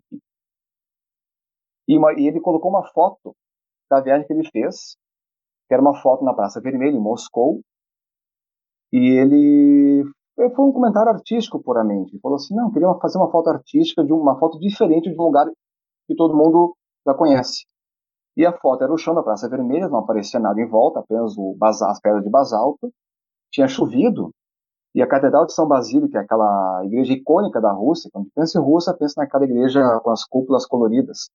E, 1.87 1.97
uma, 1.97 2.13
e 2.13 2.27
ele 2.27 2.41
colocou 2.41 2.69
uma 2.69 2.83
foto 2.91 3.35
da 3.89 4.01
viagem 4.01 4.27
que 4.27 4.33
ele 4.33 4.49
fez, 4.49 4.97
que 5.67 5.73
era 5.73 5.81
uma 5.81 5.95
foto 6.01 6.23
na 6.23 6.33
Praça 6.33 6.59
Vermelha, 6.61 6.95
em 6.95 7.01
Moscou, 7.01 7.61
e 8.91 9.19
ele 9.19 10.03
foi 10.35 10.65
um 10.65 10.71
comentário 10.71 11.11
artístico 11.11 11.61
puramente. 11.61 12.13
Ele 12.13 12.21
falou 12.21 12.35
assim: 12.35 12.55
não, 12.55 12.71
queria 12.71 12.93
fazer 12.95 13.17
uma 13.17 13.31
foto 13.31 13.49
artística 13.49 14.03
de 14.03 14.13
uma 14.13 14.37
foto 14.39 14.59
diferente 14.59 15.09
de 15.09 15.19
um 15.19 15.25
lugar 15.25 15.47
que 16.07 16.15
todo 16.15 16.35
mundo 16.35 16.75
já 17.05 17.13
conhece. 17.13 17.65
E 18.35 18.45
a 18.45 18.53
foto 18.53 18.83
era 18.83 18.93
o 18.93 18.97
chão 18.97 19.15
da 19.15 19.23
Praça 19.23 19.49
Vermelha, 19.49 19.89
não 19.89 19.99
aparecia 19.99 20.39
nada 20.39 20.61
em 20.61 20.67
volta, 20.67 20.99
apenas 20.99 21.35
o 21.37 21.57
as 21.61 21.99
pedras 21.99 22.23
de 22.23 22.29
basalto. 22.29 22.91
Tinha 23.51 23.67
chovido. 23.67 24.31
E 24.93 25.01
a 25.01 25.07
Catedral 25.07 25.45
de 25.45 25.53
São 25.53 25.67
Basílio, 25.67 26.09
que 26.09 26.17
é 26.17 26.21
aquela 26.21 26.81
igreja 26.85 27.13
icônica 27.13 27.59
da 27.61 27.71
Rússia, 27.71 28.09
quando 28.11 28.29
pensa 28.33 28.57
em 28.57 28.61
Rússia, 28.61 28.95
pensa 28.97 29.15
naquela 29.17 29.43
igreja 29.43 29.81
com 30.01 30.09
as 30.09 30.23
cúpulas 30.23 30.65
coloridas 30.65 31.29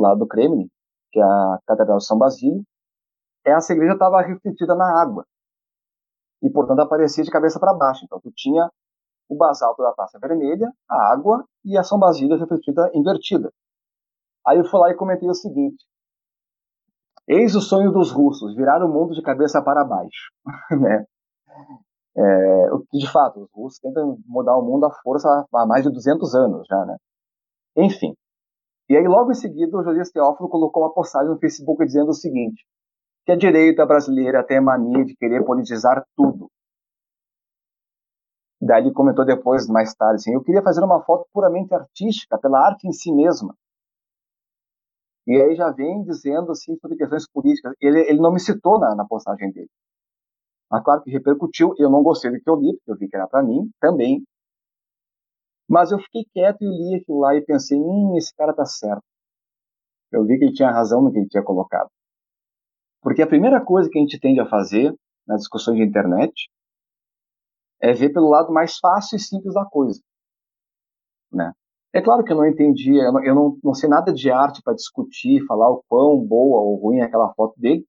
lá 0.00 0.14
do 0.14 0.26
Kremlin, 0.26 0.68
que 1.12 1.20
é 1.20 1.22
a 1.22 1.58
Catedral 1.66 1.98
de 1.98 2.06
São 2.06 2.18
Basílio. 2.18 2.62
Essa 3.44 3.72
igreja 3.72 3.94
estava 3.94 4.20
refletida 4.20 4.74
na 4.74 5.00
água 5.00 5.24
e, 6.42 6.50
portanto, 6.50 6.80
aparecia 6.80 7.24
de 7.24 7.30
cabeça 7.30 7.58
para 7.60 7.74
baixo. 7.74 8.04
Então, 8.04 8.20
tu 8.20 8.30
tinha 8.34 8.68
o 9.28 9.36
basalto 9.36 9.82
da 9.82 9.92
Praça 9.92 10.18
Vermelha, 10.18 10.70
a 10.88 11.12
água 11.12 11.44
e 11.64 11.78
a 11.78 11.82
São 11.82 11.98
Basílio 11.98 12.38
refletida 12.38 12.90
invertida. 12.94 13.52
Aí 14.46 14.58
eu 14.58 14.64
fui 14.64 14.80
lá 14.80 14.90
e 14.90 14.96
comentei 14.96 15.28
o 15.28 15.34
seguinte: 15.34 15.84
Eis 17.28 17.54
o 17.54 17.60
sonho 17.60 17.92
dos 17.92 18.10
russos, 18.10 18.56
virar 18.56 18.84
o 18.84 18.88
mundo 18.88 19.14
de 19.14 19.22
cabeça 19.22 19.62
para 19.62 19.84
baixo. 19.84 20.32
né? 20.80 21.04
É, 22.16 22.68
de 22.92 23.10
fato, 23.10 23.40
os 23.40 23.48
russos 23.52 23.78
tentam 23.78 24.18
mudar 24.26 24.56
o 24.56 24.62
mundo 24.62 24.86
à 24.86 24.90
força 24.90 25.28
há 25.54 25.66
mais 25.66 25.84
de 25.84 25.92
200 25.92 26.34
anos 26.34 26.66
já, 26.66 26.84
né? 26.84 26.96
Enfim. 27.76 28.14
E 28.90 28.96
aí, 28.96 29.06
logo 29.06 29.30
em 29.30 29.36
seguida, 29.36 29.78
o 29.78 29.84
Josias 29.84 30.10
Teófilo 30.10 30.48
colocou 30.48 30.82
uma 30.82 30.92
postagem 30.92 31.30
no 31.30 31.38
Facebook 31.38 31.86
dizendo 31.86 32.08
o 32.10 32.14
seguinte: 32.14 32.66
que 33.24 33.30
a 33.30 33.36
direita 33.36 33.86
brasileira 33.86 34.44
tem 34.44 34.58
a 34.58 34.62
mania 34.62 35.04
de 35.04 35.14
querer 35.14 35.44
politizar 35.44 36.04
tudo. 36.16 36.50
Daí 38.60 38.82
ele 38.82 38.92
comentou 38.92 39.24
depois, 39.24 39.68
mais 39.68 39.94
tarde, 39.94 40.16
assim, 40.16 40.34
eu 40.34 40.42
queria 40.42 40.60
fazer 40.60 40.82
uma 40.82 41.00
foto 41.04 41.26
puramente 41.32 41.72
artística, 41.72 42.36
pela 42.36 42.66
arte 42.66 42.86
em 42.86 42.92
si 42.92 43.12
mesma. 43.12 43.54
E 45.24 45.40
aí 45.40 45.54
já 45.54 45.70
vem 45.70 46.02
dizendo 46.02 46.50
assim 46.50 46.76
sobre 46.78 46.96
questões 46.96 47.30
políticas. 47.30 47.72
Ele, 47.80 48.00
ele 48.00 48.18
não 48.20 48.32
me 48.32 48.40
citou 48.40 48.80
na, 48.80 48.96
na 48.96 49.06
postagem 49.06 49.52
dele. 49.52 49.70
Mas 50.68 50.82
claro 50.82 51.02
que 51.02 51.10
repercutiu. 51.10 51.74
Eu 51.78 51.88
não 51.88 52.02
gostei 52.02 52.32
do 52.32 52.40
que 52.40 52.50
eu 52.50 52.56
li, 52.56 52.76
porque 52.76 52.90
eu 52.90 52.96
vi 52.96 53.08
que 53.08 53.16
era 53.16 53.28
para 53.28 53.42
mim 53.42 53.70
também. 53.80 54.24
Mas 55.70 55.92
eu 55.92 56.00
fiquei 56.00 56.24
quieto 56.32 56.62
e 56.62 56.66
li 56.66 56.96
aquilo 56.96 57.20
lá 57.20 57.32
e 57.36 57.44
pensei, 57.44 57.78
hum, 57.78 58.16
esse 58.16 58.34
cara 58.34 58.52
tá 58.52 58.64
certo. 58.64 59.04
Eu 60.10 60.24
vi 60.24 60.36
que 60.36 60.46
ele 60.46 60.52
tinha 60.52 60.68
razão 60.68 61.00
no 61.00 61.12
que 61.12 61.18
ele 61.18 61.28
tinha 61.28 61.44
colocado. 61.44 61.88
Porque 63.00 63.22
a 63.22 63.26
primeira 63.26 63.64
coisa 63.64 63.88
que 63.88 63.96
a 63.96 64.02
gente 64.02 64.18
tende 64.18 64.40
a 64.40 64.48
fazer 64.48 64.92
nas 65.24 65.42
discussões 65.42 65.76
de 65.76 65.84
internet 65.84 66.50
é 67.80 67.92
ver 67.92 68.12
pelo 68.12 68.28
lado 68.28 68.52
mais 68.52 68.78
fácil 68.78 69.14
e 69.14 69.20
simples 69.20 69.54
da 69.54 69.64
coisa. 69.64 70.00
Né? 71.32 71.52
É 71.94 72.02
claro 72.02 72.24
que 72.24 72.32
eu 72.32 72.36
não 72.36 72.46
entendi, 72.46 72.96
eu 72.96 73.12
não, 73.12 73.24
eu 73.24 73.34
não, 73.34 73.58
não 73.62 73.74
sei 73.74 73.88
nada 73.88 74.12
de 74.12 74.28
arte 74.28 74.60
para 74.64 74.74
discutir, 74.74 75.46
falar 75.46 75.70
o 75.70 75.84
quão 75.88 76.20
boa 76.26 76.62
ou 76.62 76.76
ruim 76.80 76.98
é 76.98 77.04
aquela 77.04 77.32
foto 77.34 77.54
dele, 77.58 77.86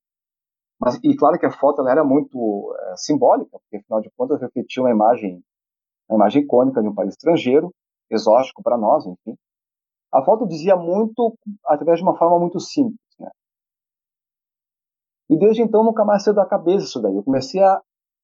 mas 0.80 1.00
e 1.04 1.16
claro 1.16 1.40
que 1.40 1.46
a 1.48 1.52
foto 1.52 1.82
ela 1.82 1.92
era 1.92 2.04
muito 2.04 2.76
é, 2.80 2.98
simbólica, 2.98 3.60
porque 3.60 3.78
afinal 3.78 4.02
de 4.02 4.12
contas 4.16 4.40
refletia 4.40 4.84
uma 4.84 4.92
imagem, 4.92 5.44
uma 6.12 6.24
imagem 6.24 6.44
icônica 6.44 6.82
de 6.82 6.88
um 6.88 6.94
país 6.94 7.14
estrangeiro, 7.14 7.74
exótico 8.10 8.62
para 8.62 8.78
nós, 8.78 9.06
enfim. 9.06 9.36
A 10.14 10.22
foto 10.24 10.46
dizia 10.46 10.76
muito 10.76 11.34
através 11.66 12.00
de 12.00 12.04
uma 12.04 12.18
forma 12.18 12.38
muito 12.38 12.60
simples. 12.60 13.00
E 15.30 15.38
desde 15.38 15.62
então 15.62 15.84
nunca 15.84 16.04
mais 16.04 16.24
saiu 16.24 16.36
da 16.36 16.46
cabeça 16.46 16.86
isso 16.86 17.02
daí. 17.02 17.16
Eu 17.16 17.24
comecei 17.24 17.64
a 17.64 17.82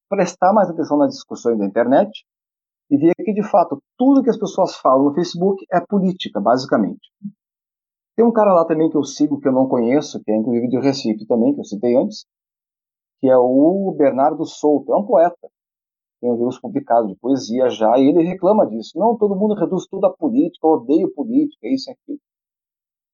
prestar 0.09 0.51
mais 0.51 0.69
atenção 0.69 0.97
nas 0.97 1.13
discussões 1.13 1.57
da 1.57 1.65
internet 1.65 2.25
e 2.89 2.97
vi 2.97 3.13
que, 3.15 3.33
de 3.33 3.43
fato, 3.43 3.81
tudo 3.97 4.21
que 4.21 4.29
as 4.29 4.37
pessoas 4.37 4.75
falam 4.75 5.05
no 5.05 5.13
Facebook 5.13 5.65
é 5.71 5.79
política, 5.79 6.41
basicamente. 6.41 7.09
Tem 8.15 8.25
um 8.25 8.31
cara 8.31 8.53
lá 8.53 8.65
também 8.65 8.89
que 8.89 8.97
eu 8.97 9.03
sigo, 9.03 9.39
que 9.39 9.47
eu 9.47 9.53
não 9.53 9.69
conheço, 9.69 10.21
que 10.21 10.31
é 10.31 10.35
inclusive 10.35 10.67
de 10.67 10.79
Recife 10.79 11.25
também, 11.27 11.53
que 11.53 11.61
eu 11.61 11.65
citei 11.65 11.95
antes, 11.95 12.25
que 13.21 13.29
é 13.29 13.37
o 13.37 13.95
Bernardo 13.97 14.45
Souto. 14.45 14.91
É 14.91 14.97
um 14.97 15.05
poeta. 15.05 15.47
Tem 16.19 16.31
livros 16.31 16.59
publicados 16.59 17.09
de 17.09 17.15
poesia 17.15 17.69
já, 17.69 17.97
e 17.97 18.09
ele 18.09 18.23
reclama 18.23 18.65
disso. 18.65 18.97
Não, 18.97 19.17
todo 19.17 19.35
mundo 19.35 19.53
reduz 19.53 19.85
tudo 19.87 20.07
a 20.07 20.13
política, 20.13 20.65
eu 20.65 20.71
odeio 20.71 21.13
política, 21.13 21.67
isso 21.67 21.89
e 21.89 21.93
aquilo. 21.93 22.19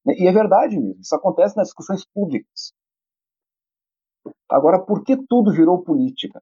E 0.06 0.28
é 0.28 0.32
verdade 0.32 0.80
mesmo, 0.80 1.02
isso 1.02 1.16
acontece 1.16 1.56
nas 1.56 1.68
discussões 1.68 2.06
públicas. 2.06 2.74
Agora, 4.50 4.80
por 4.80 5.04
que 5.04 5.18
tudo 5.28 5.52
virou 5.52 5.84
política? 5.84 6.42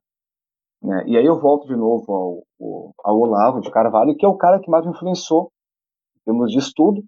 Né? 0.82 1.04
E 1.06 1.16
aí 1.16 1.24
eu 1.24 1.40
volto 1.40 1.66
de 1.66 1.76
novo 1.76 2.12
ao, 2.12 2.92
ao, 3.04 3.20
Olavo 3.20 3.60
de 3.60 3.70
Carvalho, 3.70 4.16
que 4.16 4.26
é 4.26 4.28
o 4.28 4.36
cara 4.36 4.60
que 4.60 4.70
mais 4.70 4.84
me 4.84 4.90
influenciou 4.90 5.52
em 6.16 6.24
termos 6.24 6.50
de 6.50 6.58
estudo. 6.58 7.04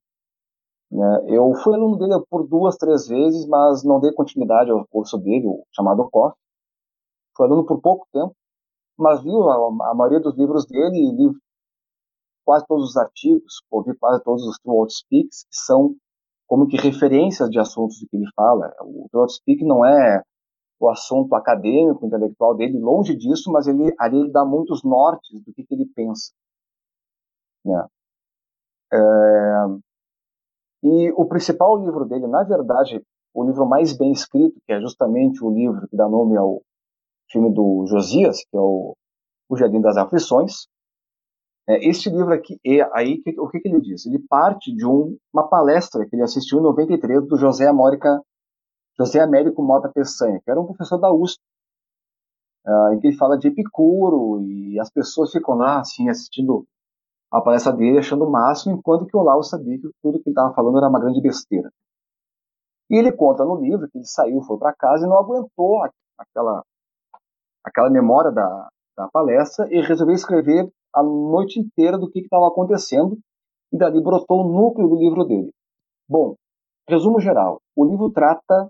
Né? 0.90 1.24
Eu 1.26 1.52
fui 1.54 1.74
aluno 1.74 1.98
dele 1.98 2.14
por 2.30 2.46
duas, 2.46 2.76
três 2.76 3.08
vezes, 3.08 3.46
mas 3.46 3.82
não 3.84 4.00
dei 4.00 4.12
continuidade 4.12 4.70
ao 4.70 4.86
curso 4.86 5.18
dele, 5.18 5.46
o 5.46 5.64
chamado 5.72 6.08
COF. 6.08 6.36
Fui 7.36 7.46
aluno 7.46 7.66
por 7.66 7.80
pouco 7.80 8.06
tempo, 8.12 8.34
mas 8.98 9.22
li 9.22 9.30
a, 9.30 9.90
a 9.90 9.94
maioria 9.94 10.20
dos 10.20 10.36
livros 10.36 10.66
dele 10.66 11.12
li 11.12 11.30
quase 12.44 12.66
todos 12.66 12.90
os 12.90 12.96
artigos, 12.96 13.62
ouvi 13.70 13.96
quase 13.96 14.22
todos 14.22 14.46
os 14.46 14.58
Throughout 14.58 14.92
Speaks, 14.92 15.44
que 15.44 15.56
são 15.56 15.96
como 16.46 16.68
que 16.68 16.76
referências 16.76 17.48
de 17.50 17.58
assuntos 17.58 17.98
que 17.98 18.16
ele 18.16 18.30
fala. 18.36 18.72
O 18.82 19.08
Throughout 19.10 19.32
Speak 19.32 19.64
não 19.64 19.84
é 19.84 20.22
o 20.78 20.88
assunto 20.90 21.34
acadêmico, 21.34 22.04
intelectual 22.06 22.54
dele, 22.54 22.78
longe 22.78 23.16
disso, 23.16 23.50
mas 23.50 23.66
ele 23.66 23.94
ali 23.98 24.18
ele 24.18 24.30
dá 24.30 24.44
muitos 24.44 24.82
nortes 24.84 25.42
do 25.42 25.52
que, 25.52 25.64
que 25.64 25.74
ele 25.74 25.86
pensa. 25.94 26.32
Né? 27.64 27.86
É... 28.92 29.66
E 30.82 31.12
o 31.12 31.24
principal 31.24 31.78
livro 31.78 32.04
dele, 32.04 32.26
na 32.26 32.42
verdade, 32.42 33.02
o 33.32 33.44
livro 33.44 33.66
mais 33.66 33.96
bem 33.96 34.12
escrito, 34.12 34.60
que 34.66 34.72
é 34.72 34.80
justamente 34.80 35.42
o 35.42 35.50
livro 35.50 35.88
que 35.88 35.96
dá 35.96 36.06
nome 36.06 36.36
ao 36.36 36.60
filme 37.30 37.52
do 37.52 37.86
Josias, 37.86 38.38
que 38.38 38.56
é 38.56 38.60
o, 38.60 38.94
o 39.48 39.56
Jardim 39.56 39.80
das 39.80 39.96
Aflições. 39.96 40.66
É, 41.66 41.88
este 41.88 42.10
livro 42.10 42.32
aqui, 42.32 42.58
é, 42.64 42.82
aí 42.92 43.22
que, 43.22 43.38
o 43.40 43.48
que, 43.48 43.60
que, 43.60 43.68
ele 43.68 43.80
diz? 43.80 44.04
Ele 44.04 44.18
parte 44.28 44.74
de 44.74 44.86
um, 44.86 45.16
uma 45.32 45.48
palestra 45.48 46.06
que 46.06 46.14
ele 46.14 46.22
assistiu 46.22 46.58
em 46.58 46.62
93 46.62 47.26
do 47.26 47.36
José 47.38 47.70
José 48.98 49.20
Américo 49.20 49.62
Mota 49.62 49.88
Peçanha, 49.88 50.40
que 50.44 50.50
era 50.50 50.60
um 50.60 50.66
professor 50.66 50.98
da 50.98 51.12
USP, 51.12 51.40
uh, 52.66 52.92
em 52.92 53.00
que 53.00 53.08
ele 53.08 53.16
fala 53.16 53.38
de 53.38 53.48
Epicuro 53.48 54.42
e 54.42 54.78
as 54.78 54.90
pessoas 54.90 55.32
ficam 55.32 55.54
lá 55.54 55.80
assim 55.80 56.08
assistindo 56.08 56.64
a 57.30 57.40
palestra 57.40 57.72
dele 57.72 57.98
achando 57.98 58.24
o 58.24 58.30
máximo, 58.30 58.76
enquanto 58.76 59.06
que 59.06 59.16
o 59.16 59.20
Olavo 59.20 59.42
sabia 59.42 59.76
que 59.76 59.90
tudo 60.00 60.22
que 60.22 60.28
ele 60.28 60.34
estava 60.34 60.54
falando 60.54 60.78
era 60.78 60.88
uma 60.88 61.00
grande 61.00 61.20
besteira. 61.20 61.68
E 62.88 62.96
ele 62.96 63.10
conta 63.10 63.44
no 63.44 63.56
livro 63.56 63.88
que 63.90 63.98
ele 63.98 64.06
saiu, 64.06 64.40
foi 64.42 64.56
para 64.58 64.74
casa 64.74 65.04
e 65.04 65.08
não 65.08 65.18
aguentou 65.18 65.82
aquela, 66.16 66.62
aquela 67.64 67.90
memória 67.90 68.30
da, 68.30 68.68
da 68.96 69.08
palestra 69.08 69.66
e 69.70 69.80
resolveu 69.80 70.14
escrever 70.14 70.70
a 70.94 71.02
noite 71.02 71.58
inteira 71.58 71.98
do 71.98 72.10
que 72.10 72.20
estava 72.20 72.46
acontecendo 72.48 73.18
e 73.72 73.78
dali 73.78 74.00
brotou 74.02 74.42
o 74.42 74.52
núcleo 74.52 74.88
do 74.88 74.96
livro 74.96 75.24
dele. 75.24 75.50
Bom, 76.08 76.34
resumo 76.88 77.18
geral, 77.18 77.60
o 77.74 77.84
livro 77.84 78.10
trata 78.10 78.68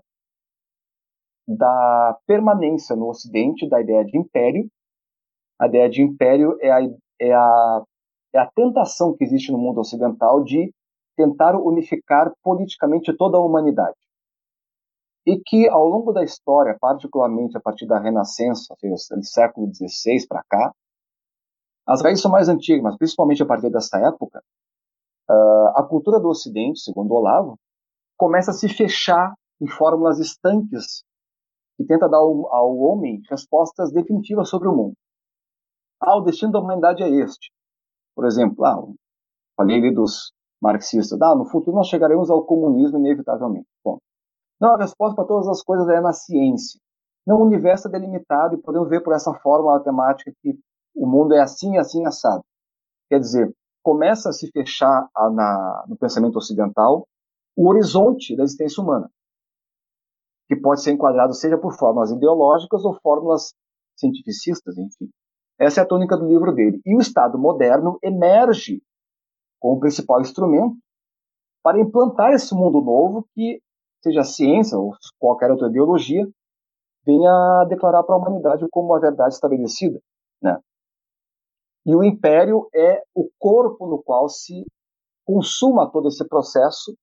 da 1.47 2.17
permanência 2.25 2.95
no 2.95 3.09
Ocidente 3.09 3.69
da 3.69 3.79
ideia 3.79 4.03
de 4.03 4.17
império. 4.17 4.67
A 5.59 5.67
ideia 5.67 5.89
de 5.89 6.01
império 6.01 6.57
é 6.59 6.71
a, 6.71 6.79
é 7.19 7.33
a, 7.33 7.83
é 8.33 8.39
a 8.39 8.49
tentação 8.55 9.15
que 9.15 9.23
existe 9.23 9.51
no 9.51 9.59
mundo 9.59 9.79
ocidental 9.79 10.43
de 10.43 10.73
tentar 11.15 11.55
unificar 11.55 12.31
politicamente 12.41 13.15
toda 13.15 13.37
a 13.37 13.41
humanidade 13.41 13.95
e 15.25 15.39
que 15.43 15.67
ao 15.69 15.85
longo 15.85 16.11
da 16.11 16.23
história, 16.23 16.77
particularmente 16.79 17.57
a 17.57 17.61
partir 17.61 17.87
da 17.87 17.99
Renascença, 17.99 18.73
ou 18.73 18.77
seja, 18.77 19.15
do 19.15 19.25
século 19.25 19.71
XVI 19.73 20.27
para 20.27 20.43
cá, 20.47 20.73
as 21.87 22.01
raízes 22.01 22.21
são 22.21 22.31
mais 22.31 22.49
antigas, 22.49 22.81
mas 22.81 22.97
principalmente 22.97 23.41
a 23.41 23.45
partir 23.45 23.69
dessa 23.69 23.97
época, 23.97 24.41
uh, 25.29 25.67
a 25.75 25.83
cultura 25.87 26.19
do 26.19 26.29
Ocidente, 26.29 26.79
segundo 26.79 27.13
Olavo, 27.13 27.57
começa 28.17 28.51
a 28.51 28.53
se 28.53 28.67
fechar 28.69 29.33
em 29.61 29.67
fórmulas 29.67 30.19
estanques 30.19 31.03
que 31.77 31.85
tenta 31.85 32.07
dar 32.07 32.17
ao 32.17 32.77
homem 32.77 33.21
respostas 33.29 33.91
definitivas 33.91 34.49
sobre 34.49 34.67
o 34.67 34.75
mundo. 34.75 34.95
Ah, 35.99 36.17
o 36.17 36.21
destino 36.21 36.51
da 36.51 36.59
humanidade 36.59 37.03
é 37.03 37.09
este. 37.09 37.51
Por 38.15 38.25
exemplo, 38.25 38.63
ah, 38.65 38.81
falei 39.57 39.77
ali 39.77 39.93
dos 39.93 40.31
marxistas, 40.61 41.21
ah, 41.21 41.35
no 41.35 41.45
futuro 41.45 41.75
nós 41.75 41.87
chegaremos 41.87 42.29
ao 42.29 42.45
comunismo 42.45 42.97
inevitavelmente. 42.97 43.67
Bom, 43.83 43.99
não, 44.59 44.75
a 44.75 44.77
resposta 44.77 45.15
para 45.15 45.25
todas 45.25 45.47
as 45.47 45.61
coisas 45.61 45.87
é 45.89 45.99
na 45.99 46.13
ciência. 46.13 46.79
Não, 47.25 47.37
o 47.37 47.45
universo 47.45 47.87
é 47.87 47.91
delimitado 47.91 48.55
e 48.55 48.61
podemos 48.61 48.89
ver 48.89 49.01
por 49.01 49.13
essa 49.13 49.33
forma 49.33 49.73
matemática 49.73 50.31
que 50.41 50.57
o 50.95 51.07
mundo 51.07 51.33
é 51.33 51.41
assim, 51.41 51.77
assim, 51.77 52.05
assado. 52.05 52.43
Quer 53.09 53.19
dizer, 53.19 53.53
começa 53.83 54.29
a 54.29 54.33
se 54.33 54.49
fechar 54.51 55.09
a, 55.15 55.29
na, 55.29 55.85
no 55.87 55.97
pensamento 55.97 56.37
ocidental 56.37 57.07
o 57.55 57.67
horizonte 57.69 58.35
da 58.35 58.43
existência 58.43 58.83
humana, 58.83 59.09
que 60.47 60.55
pode 60.55 60.81
ser 60.81 60.91
enquadrado 60.91 61.33
seja 61.33 61.57
por 61.57 61.73
fórmulas 61.73 62.11
ideológicas 62.11 62.83
ou 62.83 62.99
fórmulas 63.01 63.53
cientificistas, 63.97 64.77
enfim. 64.77 65.09
Essa 65.57 65.81
é 65.81 65.83
a 65.83 65.87
tônica 65.87 66.17
do 66.17 66.27
livro 66.27 66.53
dele. 66.53 66.81
E 66.85 66.95
o 66.95 66.99
Estado 66.99 67.37
moderno 67.37 67.97
emerge 68.03 68.81
como 69.59 69.79
principal 69.79 70.19
instrumento 70.19 70.75
para 71.63 71.79
implantar 71.79 72.33
esse 72.33 72.53
mundo 72.53 72.81
novo 72.81 73.25
que 73.33 73.61
seja 74.05 74.21
a 74.21 74.23
ciência 74.23 74.77
ou 74.77 74.93
qualquer 75.19 75.49
outra 75.49 75.67
ideologia, 75.67 76.27
venha 77.05 77.65
declarar 77.67 78.03
para 78.03 78.15
a 78.15 78.17
humanidade 78.17 78.65
como 78.71 78.93
a 78.93 78.99
verdade 78.99 79.33
estabelecida, 79.33 79.99
né? 80.41 80.59
E 81.85 81.95
o 81.95 82.03
império 82.03 82.67
é 82.73 83.03
o 83.13 83.29
corpo 83.37 83.87
no 83.87 84.01
qual 84.01 84.27
se 84.27 84.65
consuma 85.23 85.89
todo 85.91 86.07
esse 86.07 86.27
processo 86.27 86.95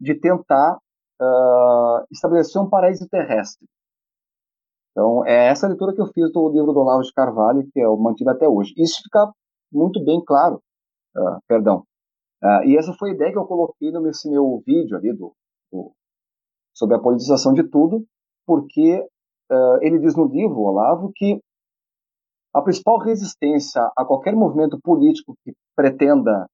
de 0.00 0.14
tentar 0.14 0.76
uh, 1.20 2.06
estabelecer 2.10 2.60
um 2.60 2.68
paraíso 2.68 3.08
terrestre. 3.08 3.66
Então, 4.90 5.24
é 5.24 5.48
essa 5.48 5.68
leitura 5.68 5.94
que 5.94 6.00
eu 6.00 6.06
fiz 6.06 6.32
do 6.32 6.48
livro 6.50 6.72
do 6.72 6.80
Olavo 6.80 7.02
de 7.02 7.12
Carvalho, 7.12 7.68
que 7.72 7.78
eu 7.78 7.96
mantive 7.96 8.30
até 8.30 8.48
hoje. 8.48 8.74
Isso 8.76 9.00
fica 9.02 9.32
muito 9.72 10.04
bem 10.04 10.20
claro, 10.24 10.60
uh, 11.16 11.38
perdão. 11.46 11.84
Uh, 12.42 12.64
e 12.64 12.76
essa 12.76 12.92
foi 12.92 13.10
a 13.10 13.14
ideia 13.14 13.32
que 13.32 13.38
eu 13.38 13.46
coloquei 13.46 13.92
nesse 13.92 14.28
meu 14.28 14.62
vídeo 14.66 14.96
ali 14.96 15.12
do, 15.12 15.32
do 15.72 15.92
sobre 16.78 16.94
a 16.94 17.00
politização 17.00 17.52
de 17.52 17.64
tudo, 17.68 18.06
porque 18.46 19.00
uh, 19.50 19.82
ele 19.82 19.98
diz 19.98 20.14
no 20.14 20.26
livro, 20.26 20.60
Olavo, 20.60 21.10
que 21.12 21.42
a 22.54 22.62
principal 22.62 22.98
resistência 22.98 23.82
a 23.96 24.04
qualquer 24.04 24.34
movimento 24.34 24.80
político 24.80 25.36
que 25.42 25.52
pretenda 25.74 26.48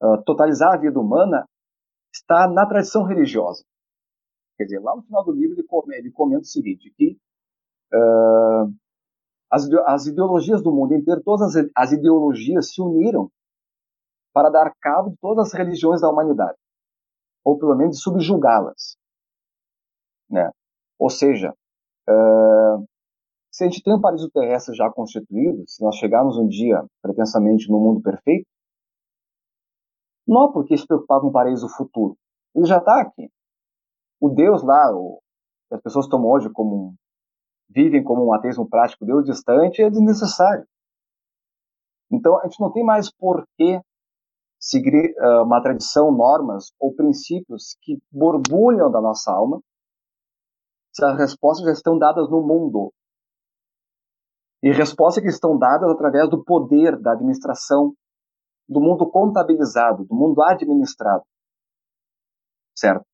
uh, 0.00 0.22
totalizar 0.24 0.74
a 0.74 0.78
vida 0.78 0.98
humana 0.98 1.44
está 2.14 2.48
na 2.48 2.64
tradição 2.66 3.02
religiosa. 3.02 3.64
Quer 4.56 4.64
dizer, 4.64 4.78
lá 4.78 4.94
no 4.94 5.02
final 5.02 5.24
do 5.24 5.32
livro 5.32 5.56
ele, 5.56 5.66
comenta, 5.66 5.98
ele 5.98 6.12
comenta 6.12 6.42
o 6.42 6.46
seguinte, 6.46 6.94
que 6.96 7.18
uh, 7.92 8.72
as, 9.50 9.68
as, 9.86 10.06
ideologias 10.06 10.62
do 10.62 10.70
mundo 10.70 10.94
inteiro, 10.94 11.20
todas 11.24 11.56
as, 11.56 11.68
as 11.76 11.90
ideologias 11.90 12.72
se 12.72 12.80
uniram 12.80 13.28
para 14.32 14.50
dar 14.50 14.72
cabo 14.80 15.10
de 15.10 15.16
todas 15.16 15.48
as 15.48 15.52
religiões 15.52 16.00
da 16.00 16.08
humanidade, 16.08 16.56
ou 17.44 17.58
pelo 17.58 17.74
menos 17.74 18.00
subjugá-las. 18.00 18.96
Né? 20.34 20.50
Ou 20.98 21.08
seja, 21.08 21.54
uh, 22.08 22.84
se 23.52 23.62
a 23.62 23.68
gente 23.68 23.84
tem 23.84 23.94
um 23.94 24.00
paraíso 24.00 24.28
terrestre 24.30 24.74
já 24.74 24.90
constituído, 24.90 25.62
se 25.68 25.80
nós 25.80 25.94
chegarmos 25.94 26.36
um 26.36 26.48
dia, 26.48 26.84
pretensamente, 27.00 27.70
no 27.70 27.78
mundo 27.78 28.02
perfeito, 28.02 28.44
não 30.26 30.42
há 30.42 30.52
por 30.52 30.66
que 30.66 30.76
se 30.76 30.86
preocupar 30.86 31.20
com 31.20 31.28
o 31.28 31.32
paraíso 31.32 31.68
futuro. 31.68 32.16
Ele 32.52 32.66
já 32.66 32.78
está 32.78 33.00
aqui. 33.00 33.30
O 34.20 34.28
Deus 34.28 34.64
lá, 34.64 34.92
o, 34.92 35.22
as 35.70 35.80
pessoas 35.80 36.08
tomam 36.08 36.30
hoje 36.30 36.50
como 36.50 36.94
vivem 37.68 38.02
como 38.02 38.26
um 38.26 38.32
ateísmo 38.32 38.68
prático, 38.68 39.06
Deus 39.06 39.24
distante, 39.24 39.82
é 39.82 39.90
desnecessário. 39.90 40.66
Então, 42.10 42.38
a 42.40 42.44
gente 42.44 42.60
não 42.60 42.72
tem 42.72 42.84
mais 42.84 43.10
por 43.10 43.46
que 43.56 43.80
seguir 44.58 45.14
uh, 45.16 45.44
uma 45.44 45.62
tradição, 45.62 46.10
normas 46.10 46.72
ou 46.80 46.92
princípios 46.92 47.76
que 47.82 47.98
borbulham 48.10 48.90
da 48.90 49.00
nossa 49.00 49.32
alma 49.32 49.60
se 50.94 51.04
as 51.04 51.18
respostas 51.18 51.66
já 51.66 51.72
estão 51.72 51.98
dadas 51.98 52.30
no 52.30 52.40
mundo. 52.40 52.92
E 54.62 54.70
respostas 54.70 55.22
que 55.22 55.28
estão 55.28 55.58
dadas 55.58 55.90
através 55.90 56.30
do 56.30 56.42
poder 56.44 56.98
da 57.00 57.12
administração, 57.12 57.92
do 58.68 58.80
mundo 58.80 59.10
contabilizado, 59.10 60.04
do 60.04 60.14
mundo 60.14 60.42
administrado. 60.42 61.24
Certo? 62.76 63.04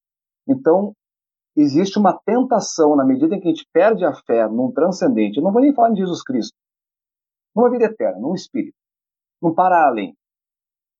Então, 0.46 0.92
existe 1.56 1.98
uma 1.98 2.18
tentação, 2.24 2.94
na 2.94 3.04
medida 3.04 3.34
em 3.34 3.40
que 3.40 3.48
a 3.48 3.50
gente 3.50 3.66
perde 3.72 4.04
a 4.04 4.14
fé 4.14 4.46
num 4.46 4.70
transcendente, 4.72 5.38
eu 5.38 5.42
não 5.42 5.52
vou 5.52 5.62
nem 5.62 5.74
falar 5.74 5.90
em 5.90 5.96
Jesus 5.96 6.22
Cristo, 6.22 6.56
numa 7.56 7.70
vida 7.70 7.86
eterna, 7.86 8.20
num 8.20 8.34
espírito, 8.34 8.76
num 9.42 9.54
para-além, 9.54 10.14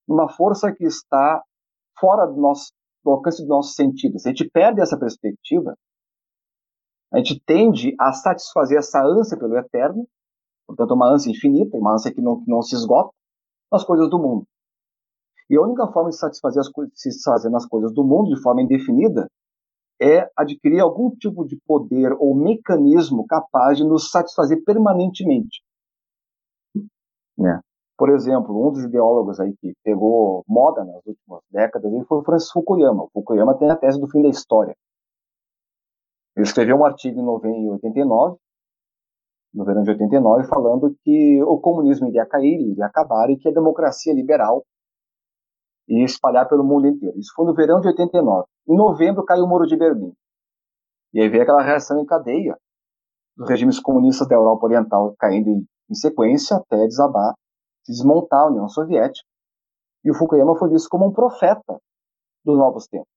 numa 0.09 0.29
força 0.29 0.73
que 0.73 0.85
está 0.85 1.43
fora 1.99 2.27
do, 2.27 2.41
nosso, 2.41 2.73
do 3.05 3.11
alcance 3.11 3.43
do 3.43 3.49
nosso 3.49 3.73
sentido. 3.73 4.19
Se 4.19 4.29
a 4.29 4.33
gente 4.33 4.51
perde 4.51 4.81
essa 4.81 4.99
perspectiva, 4.99 5.77
a 7.13 7.19
gente 7.19 7.41
tende 7.45 7.95
a 7.99 8.13
satisfazer 8.13 8.79
essa 8.79 9.03
ânsia 9.03 9.39
pelo 9.39 9.57
eterno, 9.57 10.07
portanto, 10.67 10.95
uma 10.95 11.13
ânsia 11.13 11.31
infinita, 11.31 11.77
uma 11.77 11.95
ânsia 11.95 12.13
que 12.13 12.21
não, 12.21 12.43
não 12.47 12.63
se 12.63 12.75
esgota, 12.75 13.11
nas 13.71 13.85
coisas 13.85 14.09
do 14.09 14.19
mundo. 14.19 14.45
E 15.49 15.57
a 15.57 15.63
única 15.63 15.87
forma 15.89 16.11
de 16.11 16.17
satisfazer 16.17 16.61
as 16.61 16.69
coisas, 16.69 16.93
se 16.95 17.11
satisfazer 17.11 17.51
nas 17.51 17.67
coisas 17.67 17.93
do 17.93 18.05
mundo 18.05 18.35
de 18.35 18.41
forma 18.41 18.63
indefinida 18.63 19.29
é 20.01 20.31
adquirir 20.37 20.81
algum 20.81 21.11
tipo 21.11 21.45
de 21.45 21.59
poder 21.67 22.13
ou 22.19 22.35
mecanismo 22.35 23.27
capaz 23.27 23.77
de 23.77 23.85
nos 23.85 24.11
satisfazer 24.11 24.63
permanentemente. 24.65 25.61
Né? 27.37 27.61
Por 27.99 28.09
exemplo, 28.11 28.67
um 28.67 28.73
dos 28.73 28.85
ideólogos 28.85 29.41
aí 29.41 29.55
que 29.61 29.75
pegou 29.85 30.43
moda 30.49 30.85
nas 30.85 31.05
últimas 31.05 31.43
décadas 31.51 31.91
foi 32.07 32.19
o 32.19 32.25
Francis 32.25 32.51
Fukuyama. 32.51 33.03
O 33.05 33.11
Fukuyama 33.13 33.59
tem 33.59 33.69
a 33.71 33.77
tese 33.77 34.01
do 34.01 34.09
fim 34.09 34.23
da 34.23 34.29
história. 34.29 34.75
Ele 36.41 36.49
escreveu 36.49 36.75
um 36.75 36.87
artigo 36.87 37.21
em 37.21 37.71
89, 37.71 38.39
no 39.53 39.63
verão 39.63 39.83
de 39.83 39.91
89, 39.91 40.49
falando 40.49 40.97
que 41.05 41.43
o 41.43 41.61
comunismo 41.61 42.09
iria 42.09 42.25
cair, 42.25 42.59
iria 42.59 42.87
acabar 42.87 43.29
e 43.29 43.37
que 43.37 43.47
a 43.47 43.53
democracia 43.53 44.15
liberal 44.15 44.65
ia 45.87 46.03
espalhar 46.03 46.49
pelo 46.49 46.65
mundo 46.65 46.87
inteiro. 46.87 47.19
Isso 47.19 47.31
foi 47.35 47.45
no 47.45 47.55
verão 47.55 47.79
de 47.81 47.89
89. 47.89 48.47
Em 48.69 48.75
novembro 48.75 49.23
caiu 49.23 49.45
o 49.45 49.49
Muro 49.49 49.67
de 49.67 49.77
Berlim. 49.77 50.15
E 51.13 51.21
aí 51.21 51.29
veio 51.29 51.43
aquela 51.43 51.63
reação 51.63 52.01
em 52.01 52.07
cadeia 52.07 52.57
dos 53.37 53.47
regimes 53.47 53.79
comunistas 53.79 54.27
da 54.27 54.35
Europa 54.35 54.65
Oriental 54.65 55.15
caindo 55.19 55.51
em, 55.51 55.95
sequência 55.95 56.57
até 56.57 56.87
desabar, 56.87 57.35
desmontar 57.87 58.45
a 58.45 58.47
União 58.47 58.67
Soviética. 58.67 59.29
E 60.03 60.11
o 60.11 60.15
Fukuyama 60.15 60.57
foi 60.57 60.71
visto 60.71 60.89
como 60.89 61.07
um 61.07 61.13
profeta 61.13 61.79
dos 62.43 62.57
novos 62.57 62.87
tempos. 62.87 63.11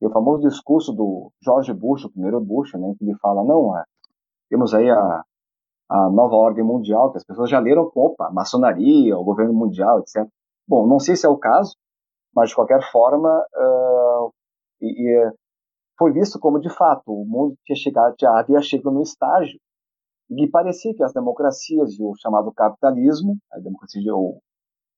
E 0.00 0.06
o 0.06 0.10
famoso 0.10 0.48
discurso 0.48 0.92
do 0.92 1.30
George 1.42 1.72
Bush, 1.72 2.04
o 2.04 2.10
primeiro 2.10 2.40
Bush, 2.40 2.72
né, 2.74 2.94
que 2.98 3.04
ele 3.04 3.16
fala, 3.18 3.44
não, 3.44 3.76
é, 3.76 3.84
temos 4.48 4.72
aí 4.72 4.88
a, 4.88 5.22
a 5.90 6.10
nova 6.10 6.36
ordem 6.36 6.64
mundial, 6.64 7.10
que 7.10 7.18
as 7.18 7.24
pessoas 7.24 7.50
já 7.50 7.58
leram, 7.58 7.90
opa, 7.94 8.30
maçonaria, 8.30 9.16
o 9.16 9.24
governo 9.24 9.52
mundial, 9.52 10.00
etc. 10.00 10.26
Bom, 10.66 10.86
não 10.86 10.98
sei 10.98 11.16
se 11.16 11.26
é 11.26 11.28
o 11.28 11.36
caso, 11.36 11.76
mas 12.34 12.50
de 12.50 12.54
qualquer 12.54 12.80
forma, 12.90 13.28
uh, 13.28 14.32
e, 14.80 14.86
e 14.86 15.32
foi 15.98 16.12
visto 16.12 16.38
como, 16.38 16.60
de 16.60 16.70
fato, 16.70 17.12
o 17.12 17.26
mundo 17.26 17.54
tinha 17.64 17.76
chegado, 17.76 18.14
já 18.18 18.38
havia 18.38 18.62
chegado 18.62 18.92
no 18.92 19.02
estágio 19.02 19.58
e 20.30 20.48
parecia 20.48 20.94
que 20.94 21.02
as 21.02 21.12
democracias 21.12 21.98
e 21.98 22.02
o 22.02 22.14
chamado 22.16 22.52
capitalismo, 22.52 23.36
a 23.52 23.58
democracia 23.58 24.14
ou 24.14 24.40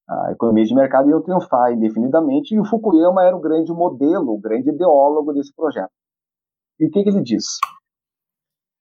a 0.08 0.32
economia 0.32 0.64
de 0.64 0.74
mercado 0.74 1.08
iam 1.08 1.22
triunfar 1.22 1.72
indefinidamente, 1.72 2.54
e 2.54 2.60
o 2.60 2.64
Fukuyama 2.64 3.24
era 3.24 3.36
o 3.36 3.40
grande 3.40 3.72
modelo, 3.72 4.34
o 4.34 4.40
grande 4.40 4.70
ideólogo 4.70 5.32
desse 5.32 5.54
projeto. 5.54 5.92
E 6.78 6.86
o 6.86 6.90
que, 6.90 7.02
que 7.02 7.08
ele 7.08 7.22
diz? 7.22 7.58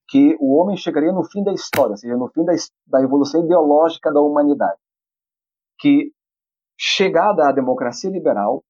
Que 0.09 0.35
o 0.39 0.55
homem 0.55 0.75
chegaria 0.75 1.13
no 1.13 1.23
fim 1.23 1.43
da 1.43 1.53
história, 1.53 1.91
ou 1.91 1.97
seja, 1.97 2.17
no 2.17 2.29
fim 2.29 2.43
da, 2.43 2.53
da 2.87 3.01
evolução 3.01 3.43
ideológica 3.43 4.11
da 4.11 4.19
humanidade. 4.19 4.79
Que, 5.79 6.11
chegada 6.77 7.47
à 7.47 7.51
democracia 7.51 8.09
liberal, 8.09 8.63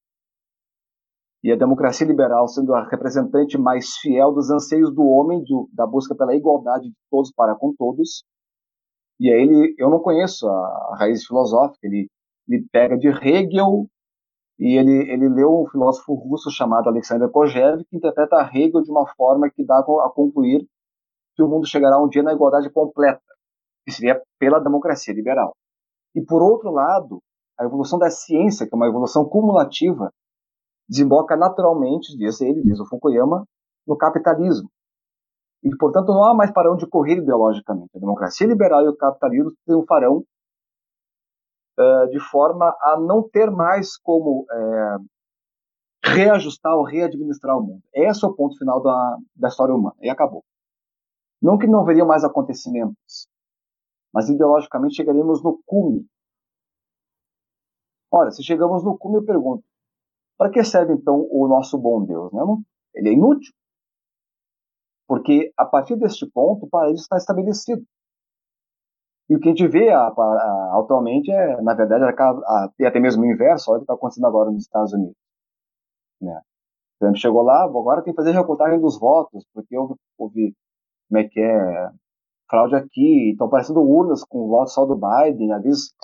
e 1.42 1.50
a 1.50 1.56
democracia 1.56 2.06
liberal 2.06 2.46
sendo 2.46 2.72
a 2.74 2.88
representante 2.88 3.58
mais 3.58 3.96
fiel 3.96 4.32
dos 4.32 4.48
anseios 4.50 4.94
do 4.94 5.02
homem, 5.02 5.42
do, 5.42 5.68
da 5.72 5.84
busca 5.84 6.14
pela 6.14 6.36
igualdade 6.36 6.88
de 6.88 6.96
todos 7.10 7.32
para 7.32 7.56
com 7.56 7.74
todos. 7.74 8.24
E 9.18 9.28
aí 9.28 9.42
ele, 9.42 9.74
eu 9.76 9.90
não 9.90 9.98
conheço 9.98 10.46
a, 10.46 10.52
a 10.92 10.96
raiz 11.00 11.26
filosófica, 11.26 11.80
ele 11.82 12.08
ele 12.52 12.66
pega 12.70 12.96
de 12.96 13.08
Hegel 13.08 13.86
e 14.58 14.78
ele, 14.78 15.10
ele 15.10 15.28
leu 15.28 15.62
um 15.62 15.66
filósofo 15.66 16.14
russo 16.14 16.50
chamado 16.50 16.88
Alexander 16.88 17.28
Kojev, 17.30 17.84
que 17.84 17.96
interpreta 17.96 18.48
Hegel 18.52 18.82
de 18.82 18.90
uma 18.90 19.06
forma 19.14 19.50
que 19.50 19.64
dá 19.64 19.78
a 19.78 20.10
concluir 20.10 20.66
que 21.34 21.42
o 21.42 21.48
mundo 21.48 21.66
chegará 21.66 21.98
um 22.00 22.08
dia 22.08 22.22
na 22.22 22.32
igualdade 22.32 22.70
completa, 22.70 23.22
que 23.84 23.92
seria 23.92 24.20
pela 24.38 24.60
democracia 24.60 25.14
liberal. 25.14 25.52
E, 26.14 26.20
por 26.22 26.42
outro 26.42 26.70
lado, 26.70 27.20
a 27.58 27.64
evolução 27.64 27.98
da 27.98 28.10
ciência, 28.10 28.66
que 28.66 28.74
é 28.74 28.76
uma 28.76 28.86
evolução 28.86 29.24
cumulativa, 29.24 30.12
desemboca 30.88 31.36
naturalmente, 31.36 32.16
diz 32.16 32.40
ele, 32.40 32.62
diz 32.62 32.78
o 32.78 32.86
Fukuyama, 32.86 33.46
no 33.86 33.96
capitalismo. 33.96 34.68
E, 35.64 35.74
portanto, 35.76 36.08
não 36.08 36.24
há 36.24 36.34
mais 36.34 36.52
para 36.52 36.72
onde 36.72 36.86
correr 36.86 37.18
ideologicamente. 37.18 37.96
A 37.96 38.00
democracia 38.00 38.46
liberal 38.46 38.84
e 38.84 38.88
o 38.88 38.96
capitalismo 38.96 39.52
triunfarão 39.64 40.24
de 42.10 42.20
forma 42.30 42.76
a 42.80 42.98
não 43.00 43.28
ter 43.28 43.50
mais 43.50 43.96
como 43.96 44.46
é, 44.50 44.96
reajustar 46.04 46.74
ou 46.74 46.84
readministrar 46.84 47.56
o 47.56 47.62
mundo. 47.62 47.82
Esse 47.94 48.24
é 48.24 48.28
o 48.28 48.34
ponto 48.34 48.56
final 48.58 48.82
da, 48.82 49.18
da 49.36 49.48
história 49.48 49.74
humana. 49.74 49.96
E 50.00 50.10
acabou. 50.10 50.44
Não 51.40 51.58
que 51.58 51.66
não 51.66 51.80
haveriam 51.80 52.06
mais 52.06 52.24
acontecimentos, 52.24 53.26
mas 54.12 54.28
ideologicamente 54.28 54.94
chegaríamos 54.94 55.42
no 55.42 55.60
cume. 55.66 56.06
Ora, 58.10 58.30
se 58.30 58.44
chegamos 58.44 58.84
no 58.84 58.96
cume, 58.96 59.16
eu 59.16 59.24
pergunto: 59.24 59.64
para 60.38 60.50
que 60.50 60.62
serve 60.62 60.92
então 60.92 61.26
o 61.30 61.48
nosso 61.48 61.78
bom 61.78 62.04
Deus? 62.04 62.32
Né? 62.32 62.42
Ele 62.94 63.08
é 63.08 63.12
inútil. 63.12 63.52
Porque 65.08 65.52
a 65.56 65.64
partir 65.64 65.96
deste 65.96 66.26
ponto, 66.30 66.66
o 66.66 66.68
paraíso 66.68 67.02
está 67.02 67.16
estabelecido. 67.16 67.84
E 69.32 69.34
o 69.34 69.40
que 69.40 69.48
a 69.48 69.52
gente 69.52 69.66
vê 69.66 69.88
a, 69.88 70.08
a, 70.08 70.78
atualmente 70.78 71.32
é, 71.32 71.58
na 71.62 71.72
verdade, 71.72 72.04
a, 72.04 72.68
e 72.78 72.84
até 72.84 73.00
mesmo 73.00 73.22
o 73.22 73.26
inverso, 73.26 73.70
olha 73.70 73.78
o 73.78 73.80
que 73.80 73.84
está 73.84 73.94
acontecendo 73.94 74.26
agora 74.26 74.50
nos 74.50 74.64
Estados 74.64 74.92
Unidos. 74.92 75.16
Né? 76.20 76.36
O 76.36 76.98
Trump 77.00 77.16
chegou 77.16 77.40
lá, 77.40 77.64
agora 77.64 78.02
tem 78.02 78.12
que 78.12 78.16
fazer 78.16 78.32
recontagem 78.32 78.78
dos 78.78 79.00
votos, 79.00 79.42
porque 79.54 79.74
houve, 79.74 79.94
houve 80.18 80.54
como 81.08 81.18
é 81.18 81.24
que 81.24 81.40
é, 81.40 81.90
fraude 82.46 82.74
aqui, 82.74 83.30
estão 83.30 83.46
aparecendo 83.46 83.80
urnas 83.80 84.22
com 84.22 84.48
votos 84.48 84.74
só 84.74 84.84
do 84.84 84.96
Biden, 84.96 85.54
às 85.54 85.62
vezes, 85.62 85.94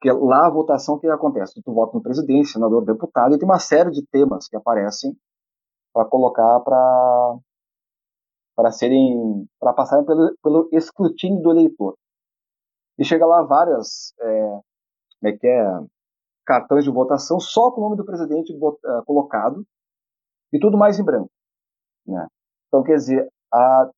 que 0.00 0.10
lá 0.10 0.48
a 0.48 0.50
votação, 0.50 0.96
o 0.96 0.98
que 0.98 1.06
acontece? 1.06 1.62
Tu 1.62 1.72
vota 1.72 1.96
no 1.96 2.02
presidente, 2.02 2.48
senador, 2.48 2.84
deputado, 2.84 3.36
e 3.36 3.38
tem 3.38 3.48
uma 3.48 3.60
série 3.60 3.92
de 3.92 4.04
temas 4.08 4.48
que 4.48 4.56
aparecem 4.56 5.16
para 5.94 6.04
colocar 6.04 6.58
para 6.60 7.38
para 8.56 8.72
serem 8.72 9.46
para 9.60 9.72
passarem 9.72 10.04
pelo, 10.04 10.36
pelo 10.42 10.68
escrutínio 10.72 11.40
do 11.40 11.52
eleitor. 11.52 11.94
E 12.98 13.04
chega 13.04 13.26
lá 13.26 13.42
várias 13.42 14.14
é, 14.20 14.60
como 15.20 15.32
é 15.32 15.32
que 15.32 15.46
é, 15.46 15.64
cartões 16.44 16.84
de 16.84 16.90
votação 16.90 17.40
só 17.40 17.70
com 17.70 17.80
o 17.80 17.84
nome 17.84 17.96
do 17.96 18.04
presidente 18.04 18.52
uh, 18.52 19.04
colocado 19.04 19.64
e 20.52 20.58
tudo 20.58 20.76
mais 20.76 20.98
em 20.98 21.04
branco. 21.04 21.30
Né? 22.06 22.26
Então, 22.68 22.82
quer 22.82 22.96
dizer, 22.96 23.28
a, 23.52 23.90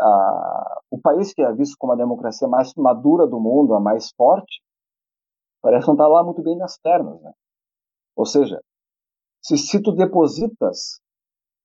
a, 0.00 0.80
o 0.90 1.00
país 1.00 1.32
que 1.32 1.42
é 1.42 1.52
visto 1.52 1.76
como 1.78 1.92
a 1.92 1.96
democracia 1.96 2.48
mais 2.48 2.74
madura 2.74 3.26
do 3.26 3.38
mundo, 3.38 3.74
a 3.74 3.80
mais 3.80 4.10
forte, 4.12 4.62
parece 5.60 5.86
não 5.86 5.94
estar 5.94 6.04
tá 6.04 6.10
lá 6.10 6.24
muito 6.24 6.42
bem 6.42 6.56
nas 6.56 6.78
pernas. 6.78 7.20
Né? 7.20 7.32
Ou 8.16 8.26
seja, 8.26 8.60
se, 9.42 9.56
se 9.58 9.82
tu 9.82 9.92
depositas 9.92 11.00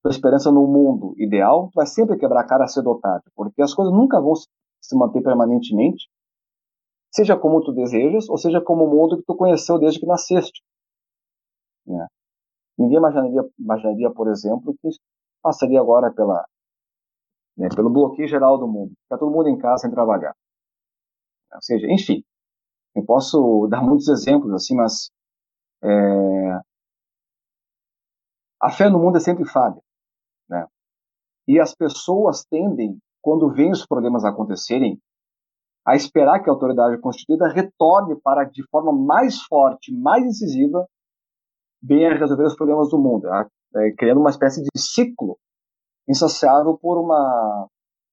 tua 0.02 0.10
esperança 0.10 0.50
no 0.52 0.66
mundo 0.66 1.14
ideal, 1.16 1.68
tu 1.68 1.74
vai 1.74 1.86
sempre 1.86 2.18
quebrar 2.18 2.42
a 2.42 2.46
cara 2.46 2.66
cedo 2.66 2.88
ou 2.88 3.00
tarde, 3.00 3.24
porque 3.34 3.62
as 3.62 3.74
coisas 3.74 3.92
nunca 3.92 4.20
vão 4.20 4.34
se 4.34 4.96
manter 4.96 5.22
permanentemente 5.22 6.08
seja 7.18 7.36
como 7.36 7.60
tu 7.62 7.72
desejas, 7.72 8.28
ou 8.28 8.38
seja 8.38 8.60
como 8.60 8.84
o 8.84 8.90
mundo 8.90 9.16
que 9.16 9.24
tu 9.24 9.36
conheceu 9.36 9.78
desde 9.78 9.98
que 9.98 10.06
nasceste. 10.06 10.62
Né? 11.84 12.06
Ninguém 12.78 12.98
imaginaria, 12.98 13.42
imaginaria, 13.58 14.10
por 14.12 14.28
exemplo, 14.28 14.74
que 14.80 14.88
passaria 15.42 15.80
agora 15.80 16.12
pela, 16.14 16.46
né, 17.56 17.68
pelo 17.74 17.90
bloqueio 17.90 18.28
geral 18.28 18.56
do 18.56 18.68
mundo. 18.68 18.92
Ficar 19.02 19.18
todo 19.18 19.32
mundo 19.32 19.48
em 19.48 19.58
casa 19.58 19.82
sem 19.82 19.90
trabalhar. 19.90 20.32
Ou 21.52 21.62
seja, 21.62 21.86
enfim, 21.90 22.22
eu 22.94 23.04
posso 23.04 23.66
dar 23.70 23.82
muitos 23.82 24.08
exemplos 24.08 24.52
assim, 24.52 24.76
mas 24.76 25.10
é, 25.82 26.60
a 28.62 28.70
fé 28.70 28.88
no 28.88 29.00
mundo 29.00 29.16
é 29.16 29.20
sempre 29.20 29.44
falha. 29.44 29.80
Né? 30.48 30.64
E 31.48 31.58
as 31.58 31.74
pessoas 31.74 32.44
tendem, 32.44 32.96
quando 33.20 33.52
veem 33.52 33.72
os 33.72 33.84
problemas 33.84 34.24
acontecerem, 34.24 35.00
a 35.88 35.96
esperar 35.96 36.42
que 36.42 36.50
a 36.50 36.52
autoridade 36.52 37.00
constituída 37.00 37.48
retorne 37.48 38.14
para, 38.20 38.44
de 38.44 38.62
forma 38.68 38.92
mais 38.92 39.40
forte, 39.44 39.90
mais 39.90 40.22
incisiva, 40.22 40.86
venha 41.82 42.12
resolver 42.12 42.44
os 42.44 42.54
problemas 42.54 42.90
do 42.90 42.98
mundo, 42.98 43.26
é, 43.32 43.92
criando 43.96 44.20
uma 44.20 44.28
espécie 44.28 44.62
de 44.62 44.68
ciclo 44.76 45.38
insociável 46.06 46.76
por 46.76 46.98
uma, 46.98 47.68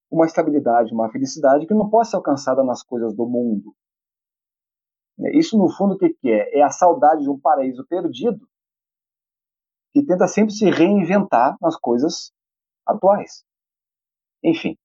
uma 0.10 0.26
estabilidade, 0.26 0.94
uma 0.94 1.12
felicidade 1.12 1.68
que 1.68 1.74
não 1.74 1.90
pode 1.90 2.08
ser 2.08 2.16
alcançada 2.16 2.64
nas 2.64 2.82
coisas 2.82 3.14
do 3.14 3.28
mundo. 3.28 3.76
Isso, 5.34 5.58
no 5.58 5.70
fundo, 5.70 5.96
o 5.96 5.98
que, 5.98 6.14
que 6.14 6.30
é? 6.30 6.60
É 6.60 6.64
a 6.64 6.70
saudade 6.70 7.24
de 7.24 7.30
um 7.30 7.38
paraíso 7.38 7.86
perdido 7.88 8.48
que 9.92 10.06
tenta 10.06 10.28
sempre 10.28 10.54
se 10.54 10.70
reinventar 10.70 11.58
nas 11.62 11.76
coisas 11.76 12.32
atuais. 12.88 13.44
Enfim, 14.42 14.78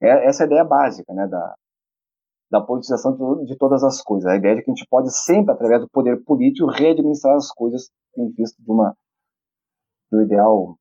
é, 0.00 0.28
essa 0.28 0.42
é 0.42 0.44
a 0.44 0.46
ideia 0.46 0.64
básica 0.64 1.12
né, 1.12 1.26
da, 1.26 1.56
da 2.50 2.60
politização 2.60 3.16
de 3.44 3.56
todas 3.56 3.82
as 3.82 4.00
coisas. 4.02 4.30
A 4.30 4.36
ideia 4.36 4.56
de 4.56 4.62
que 4.62 4.70
a 4.70 4.74
gente 4.74 4.86
pode 4.88 5.10
sempre, 5.16 5.52
através 5.52 5.80
do 5.80 5.88
poder 5.88 6.22
político, 6.24 6.70
readministrar 6.70 7.36
as 7.36 7.50
coisas 7.52 7.90
em 8.16 8.30
vista 8.32 8.62
de 8.62 8.70
uma 8.70 8.94
do 10.10 10.22
ideal 10.22 10.76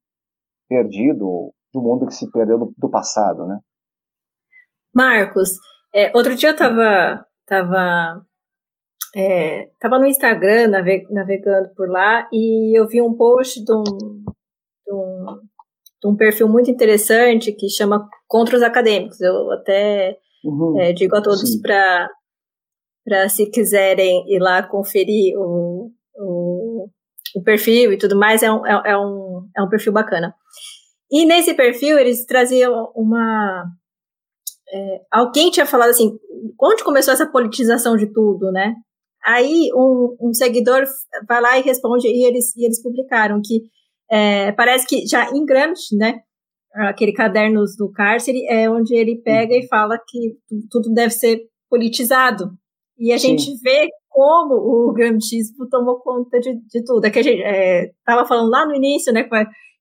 perdido, 0.70 1.52
do 1.74 1.82
mundo 1.82 2.06
que 2.08 2.14
se 2.14 2.30
perdeu 2.32 2.60
do, 2.60 2.74
do 2.78 2.90
passado, 2.90 3.46
né? 3.48 3.60
Marcos, 4.94 5.50
é, 5.94 6.16
outro 6.16 6.36
dia 6.36 6.50
eu 6.50 6.54
estava 6.54 7.26
tava, 7.46 8.26
é, 9.16 9.70
tava 9.80 10.00
no 10.00 10.06
Instagram 10.06 10.68
navegando 11.10 11.70
por 11.76 11.90
lá 11.90 12.28
e 12.32 12.78
eu 12.78 12.88
vi 12.88 13.02
um 13.02 13.16
post 13.16 13.64
de 13.64 13.74
um, 13.74 13.84
de 13.84 14.94
um, 14.94 15.26
de 16.02 16.08
um 16.08 16.16
perfil 16.16 16.48
muito 16.48 16.72
interessante 16.72 17.52
que 17.52 17.70
chama 17.70 18.08
Contra 18.28 18.56
os 18.56 18.64
Acadêmicos. 18.64 19.20
Eu 19.22 19.52
até 19.52 20.18
Uhum. 20.46 20.80
É, 20.80 20.94
digo 20.94 21.16
a 21.16 21.22
todos 21.22 21.60
para 21.60 22.10
se 23.30 23.50
quiserem 23.50 24.24
ir 24.28 24.40
lá 24.40 24.62
conferir 24.64 25.36
o, 25.38 25.92
o, 26.16 26.90
o, 27.36 27.44
perfil 27.44 27.92
e 27.92 27.98
tudo 27.98 28.18
mais, 28.18 28.44
é 28.44 28.52
um, 28.52 28.66
é, 28.66 28.92
é, 28.92 28.98
um, 28.98 29.50
é 29.58 29.62
um 29.62 29.70
perfil 29.70 29.92
bacana. 29.92 30.36
E 31.12 31.26
nesse 31.26 31.54
perfil 31.54 31.98
eles 31.98 32.26
traziam 32.26 32.92
uma. 32.96 33.66
É, 34.72 35.02
alguém 35.12 35.50
tinha 35.52 35.66
falado 35.66 35.90
assim, 35.90 36.18
onde 36.62 36.84
começou 36.84 37.14
essa 37.14 37.30
politização 37.30 37.96
de 37.96 38.12
tudo, 38.12 38.52
né? 38.52 38.76
Aí 39.24 39.70
um, 39.74 40.16
um 40.22 40.34
seguidor 40.34 40.84
vai 41.28 41.42
lá 41.42 41.58
e 41.58 41.64
responde, 41.64 42.08
e 42.08 42.26
eles, 42.26 42.56
e 42.56 42.66
eles 42.66 42.82
publicaram 42.82 43.42
que 43.44 43.64
é, 44.10 44.52
parece 44.52 44.86
que 44.86 45.08
já 45.08 45.32
em 45.32 45.44
Gramsci, 45.46 45.96
né? 45.96 46.22
Aquele 46.76 47.14
cadernos 47.14 47.76
do 47.78 47.92
cárcere, 47.92 48.46
é 48.48 48.70
onde 48.70 48.96
ele 48.96 49.22
pega 49.22 49.54
uhum. 49.54 49.60
e 49.60 49.68
fala 49.68 49.98
que 50.08 50.36
tudo 50.70 50.94
deve 50.94 51.14
ser 51.14 51.42
politizado. 51.70 52.52
E 52.98 53.12
a 53.12 53.18
Sim. 53.18 53.38
gente 53.38 53.60
vê 53.62 53.90
como 54.10 54.54
o 54.54 54.94
gramscismo 54.94 55.68
tomou 55.70 56.00
conta 56.00 56.40
de, 56.40 56.56
de 56.68 56.84
tudo. 56.84 57.06
É 57.06 57.10
que 57.10 57.20
a 57.20 57.24
gente 57.24 57.42
estava 57.42 58.22
é, 58.22 58.26
falando 58.26 58.50
lá 58.50 58.66
no 58.66 58.76
início, 58.76 59.12
né, 59.12 59.28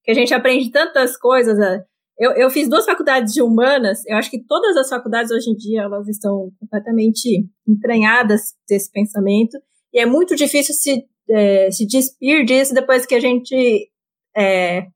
que 0.02 0.11
a 0.11 0.14
gente 0.14 0.35
aprende 0.35 0.70
tantas 0.70 1.16
coisas. 1.16 1.57
Né? 1.57 1.85
Eu, 2.18 2.33
eu 2.33 2.50
fiz 2.50 2.68
duas 2.68 2.85
faculdades 2.85 3.33
de 3.33 3.42
humanas, 3.42 4.04
eu 4.07 4.16
acho 4.16 4.30
que 4.30 4.44
todas 4.44 4.76
as 4.76 4.88
faculdades 4.88 5.30
hoje 5.30 5.50
em 5.50 5.54
dia 5.54 5.83
elas 5.83 6.09
estão 6.09 6.50
completamente 6.61 7.46
entranhadas 7.66 8.54
desse 8.68 8.90
pensamento, 8.90 9.57
e 9.92 10.00
é 10.00 10.07
muito 10.07 10.35
difícil 10.35 10.74
se, 10.74 11.04
é, 11.30 11.70
se 11.70 11.87
despir 11.87 12.44
disso 12.44 12.74
depois 12.74 13.07
que 13.07 13.14
a 13.14 13.20
gente 13.20 13.88
é, 14.37 14.87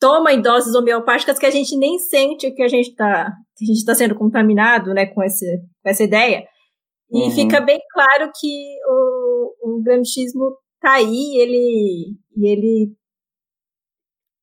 toma 0.00 0.32
em 0.32 0.40
doses 0.40 0.74
homeopáticas 0.74 1.38
que 1.38 1.46
a 1.46 1.50
gente 1.50 1.76
nem 1.76 1.98
sente 1.98 2.50
que 2.50 2.62
a 2.62 2.68
gente 2.68 2.90
está 2.90 3.32
tá 3.86 3.94
sendo 3.94 4.14
contaminado 4.14 4.92
né, 4.92 5.06
com, 5.06 5.22
esse, 5.22 5.46
com 5.82 5.88
essa 5.88 6.02
ideia. 6.02 6.46
E 7.10 7.22
uhum. 7.22 7.30
fica 7.30 7.60
bem 7.60 7.78
claro 7.92 8.30
que 8.38 8.76
o, 8.86 9.54
o 9.62 9.82
gramscismo 9.82 10.56
tá 10.80 10.94
aí, 10.94 11.38
ele, 11.38 12.16
ele 12.36 12.92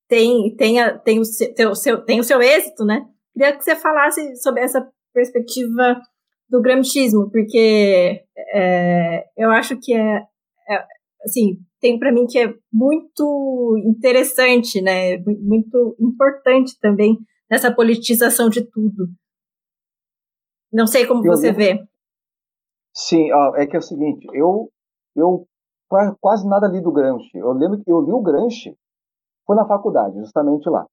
tem, 0.07 0.55
tem, 0.55 0.79
a, 0.79 0.97
tem, 0.97 1.19
o 1.19 1.25
seu, 1.25 1.75
seu, 1.75 2.03
tem 2.03 2.19
o 2.19 2.23
seu 2.23 2.41
êxito, 2.41 2.85
né? 2.85 3.05
Queria 3.33 3.55
que 3.55 3.63
você 3.63 3.75
falasse 3.75 4.35
sobre 4.37 4.61
essa 4.61 4.87
perspectiva 5.13 5.99
do 6.49 6.61
gramscismo, 6.61 7.29
porque 7.31 8.23
é, 8.53 9.25
eu 9.35 9.49
acho 9.49 9.77
que 9.79 9.93
é, 9.93 10.17
é 10.69 10.85
assim, 11.25 11.57
tem 11.83 11.99
para 11.99 12.13
mim 12.13 12.25
que 12.25 12.39
é 12.39 12.53
muito 12.71 13.75
interessante, 13.85 14.81
né? 14.81 15.17
Muito 15.17 15.97
importante 15.99 16.79
também 16.79 17.17
nessa 17.51 17.75
politização 17.75 18.49
de 18.49 18.63
tudo. 18.63 19.09
Não 20.71 20.87
sei 20.87 21.05
como 21.05 21.25
eu 21.25 21.31
você 21.31 21.51
vê. 21.51 21.77
Sim, 22.95 23.27
é 23.55 23.67
que 23.67 23.75
é 23.75 23.79
o 23.79 23.81
seguinte, 23.81 24.25
eu, 24.33 24.71
eu 25.13 25.45
quase 26.21 26.47
nada 26.47 26.67
li 26.67 26.81
do 26.81 26.91
Gramsci. 26.91 27.35
Eu 27.35 27.51
lembro 27.51 27.83
que 27.83 27.91
eu 27.91 27.99
li 27.99 28.13
o 28.13 28.21
Gramsci 28.21 28.73
foi 29.45 29.57
na 29.57 29.67
faculdade, 29.67 30.17
justamente 30.19 30.69
lá, 30.69 30.85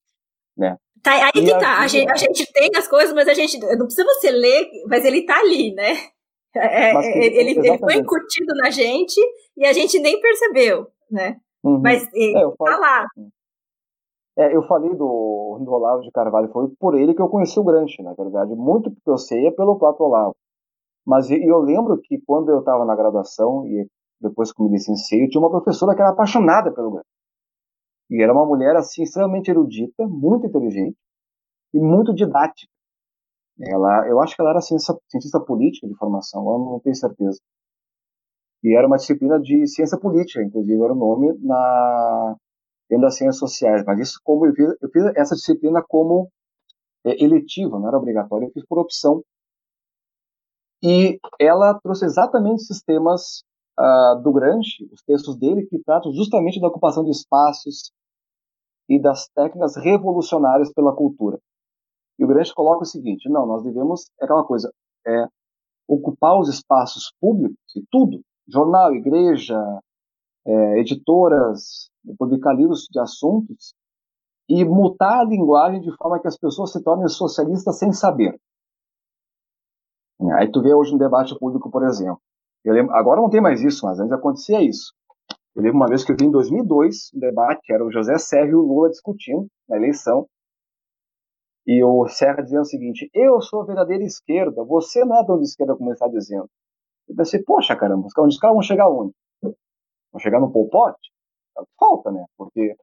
né? 0.57 0.76
Tá, 1.03 1.12
aí 1.12 1.31
e 1.37 1.44
que 1.44 1.50
tá. 1.53 1.79
A, 1.79 1.87
gente, 1.87 2.11
a 2.11 2.16
gente 2.16 2.53
tem 2.53 2.70
as 2.76 2.88
coisas, 2.88 3.14
mas 3.14 3.29
a 3.29 3.35
gente 3.35 3.59
não 3.59 3.87
precisa 3.87 4.05
você 4.05 4.31
ler, 4.33 4.68
mas 4.88 5.05
ele 5.05 5.24
tá 5.24 5.38
ali, 5.38 5.72
né? 5.72 5.92
É, 6.55 6.91
é 6.91 7.01
que, 7.01 7.19
ele, 7.19 7.51
ele 7.51 7.79
foi 7.79 7.95
incutido 7.95 8.55
na 8.57 8.71
gente 8.71 9.21
e 9.57 9.65
a 9.67 9.73
gente 9.73 9.99
nem 10.01 10.21
percebeu, 10.21 10.89
né? 11.11 11.37
Uhum. 11.63 11.81
Mas 11.81 12.09
ele 12.13 12.37
é, 12.37 12.43
tá 12.43 12.77
lá. 12.77 13.07
É, 14.39 14.57
eu 14.57 14.63
falei 14.63 14.91
do, 14.91 15.61
do 15.63 15.71
Olavo 15.71 16.03
de 16.03 16.11
Carvalho, 16.11 16.51
foi 16.53 16.69
por 16.79 16.99
ele 16.99 17.15
que 17.15 17.23
eu 17.23 17.29
conheci 17.29 17.59
o 17.59 17.65
Gramsci, 17.65 18.03
na 18.03 18.15
verdade. 18.15 18.55
Muito 18.55 18.91
que 18.91 19.11
eu 19.11 19.19
sei 19.19 19.47
é 19.47 19.51
pelo 19.51 19.79
próprio 19.79 20.07
Olavo. 20.07 20.35
Mas 21.07 21.31
eu 21.31 21.59
lembro 21.59 22.01
que 22.03 22.21
quando 22.27 22.51
eu 22.51 22.61
estava 22.61 22.85
na 22.85 22.97
graduação 22.97 23.67
e 23.67 23.87
depois 24.21 24.53
que 24.53 24.63
me 24.63 24.71
licenciei, 24.71 25.25
eu 25.25 25.29
tinha 25.29 25.41
uma 25.41 25.51
professora 25.51 25.95
que 25.95 26.01
era 26.01 26.11
apaixonada 26.11 26.73
pelo 26.73 26.91
Gramsci. 26.91 27.09
E 28.11 28.23
era 28.23 28.33
uma 28.33 28.45
mulher 28.45 28.75
assim 28.77 29.03
extremamente 29.03 29.51
erudita, 29.51 30.07
muito 30.09 30.47
inteligente 30.47 30.97
e 31.73 31.79
muito 31.79 32.13
didática. 32.13 32.71
Ela, 33.62 34.09
eu 34.09 34.20
acho 34.20 34.35
que 34.35 34.40
ela 34.42 34.51
era 34.51 34.61
ciência, 34.61 34.94
cientista 35.09 35.40
política 35.40 35.87
de 35.87 35.94
formação, 35.96 36.42
eu 36.42 36.59
não 36.59 36.81
tenho 36.81 36.94
certeza. 36.96 37.38
E 38.62 38.77
era 38.77 38.87
uma 38.87 38.96
disciplina 38.96 39.40
de 39.40 39.66
ciência 39.66 39.99
política, 39.99 40.42
inclusive 40.42 40.83
era 40.83 40.92
o 40.92 40.96
nome 40.96 41.33
na 41.40 42.37
dentro 42.88 43.05
das 43.07 43.16
ciências 43.16 43.38
sociais. 43.38 43.85
Mas 43.87 44.01
isso 44.01 44.20
como 44.25 44.46
eu 44.46 44.55
fiz, 44.55 44.68
eu 44.81 44.90
fiz 44.90 45.05
essa 45.16 45.35
disciplina 45.35 45.83
como 45.87 46.31
é, 47.05 47.23
eletiva, 47.23 47.79
não 47.79 47.88
era 47.88 47.99
obrigatória, 47.99 48.46
eu 48.46 48.53
fiz 48.53 48.64
por 48.66 48.79
opção. 48.79 49.23
E 50.83 51.18
ela 51.38 51.79
trouxe 51.81 52.07
exatamente 52.07 52.62
esses 52.62 52.83
temas 52.83 53.42
uh, 53.79 54.20
do 54.23 54.33
Gramsci, 54.33 54.88
os 54.92 55.03
textos 55.03 55.37
dele 55.37 55.66
que 55.66 55.79
tratam 55.83 56.12
justamente 56.12 56.61
da 56.61 56.68
ocupação 56.68 57.05
de 57.05 57.11
espaços, 57.11 57.92
e 58.90 59.01
das 59.01 59.29
técnicas 59.29 59.77
revolucionárias 59.77 60.73
pela 60.73 60.94
cultura. 60.94 61.38
E 62.21 62.25
o 62.25 62.27
Gramsci 62.27 62.55
coloca 62.55 62.83
o 62.83 62.87
seguinte: 62.87 63.31
não, 63.31 63.47
nós 63.47 63.63
devemos, 63.65 64.11
é 64.21 64.25
aquela 64.27 64.45
coisa, 64.45 64.71
é 65.07 65.27
ocupar 65.89 66.39
os 66.39 66.51
espaços 66.51 67.13
públicos 67.19 67.59
e 67.75 67.83
tudo, 67.91 68.21
jornal, 68.47 68.95
igreja, 68.95 69.59
é, 70.47 70.79
editoras, 70.79 71.91
publicar 72.19 72.53
livros 72.53 72.87
de 72.91 73.01
assuntos 73.01 73.75
e 74.49 74.65
mutar 74.65 75.21
a 75.21 75.25
linguagem 75.25 75.81
de 75.81 75.97
forma 75.97 76.21
que 76.21 76.29
as 76.29 76.39
pessoas 76.39 76.73
se 76.73 76.83
tornem 76.83 77.09
socialistas 77.09 77.79
sem 77.79 77.93
saber. 77.93 78.39
Aí 80.35 80.51
tu 80.53 80.61
vê 80.61 80.75
hoje 80.75 80.95
um 80.95 80.99
debate 80.99 81.37
público, 81.39 81.71
por 81.71 81.83
exemplo. 81.85 82.21
Lembro, 82.65 82.95
agora 82.95 83.23
não 83.23 83.31
tem 83.31 83.41
mais 83.41 83.63
isso, 83.63 83.87
mas 83.87 83.99
antes 83.99 84.13
acontecia 84.13 84.61
isso. 84.61 84.93
Eu 85.57 85.63
lembro 85.63 85.79
uma 85.79 85.89
vez 85.89 86.05
que 86.05 86.13
eu 86.13 86.17
vi 86.19 86.27
em 86.27 86.31
2002 86.31 87.11
um 87.15 87.19
debate, 87.19 87.73
era 87.73 87.85
o 87.85 87.91
José 87.91 88.19
Serra 88.19 88.51
e 88.51 88.55
o 88.55 88.61
Lula 88.61 88.91
discutindo 88.91 89.47
na 89.67 89.77
eleição, 89.77 90.29
e 91.73 91.85
o 91.85 92.09
Serra 92.09 92.43
dizendo 92.43 92.63
o 92.63 92.65
seguinte: 92.65 93.09
Eu 93.15 93.41
sou 93.41 93.63
a 93.63 93.65
verdadeira 93.65 94.03
esquerda, 94.03 94.65
você 94.65 95.05
não 95.05 95.17
é 95.17 95.25
tão 95.25 95.39
de 95.39 95.45
esquerda 95.45 95.77
como 95.77 95.93
está 95.93 96.09
dizendo. 96.09 96.51
Eu 97.09 97.15
pensei, 97.15 97.45
poxa 97.45 97.77
caramba, 97.77 98.09
os 98.09 98.13
caras 98.13 98.37
vão 98.41 98.61
chegar 98.61 98.91
onde? 98.91 99.15
Vão 99.41 100.19
chegar 100.19 100.41
no 100.41 100.51
Pol 100.51 100.69
Pot? 100.69 100.99
É 101.57 101.63
falta, 101.79 102.11
né? 102.11 102.25
Porque 102.37 102.75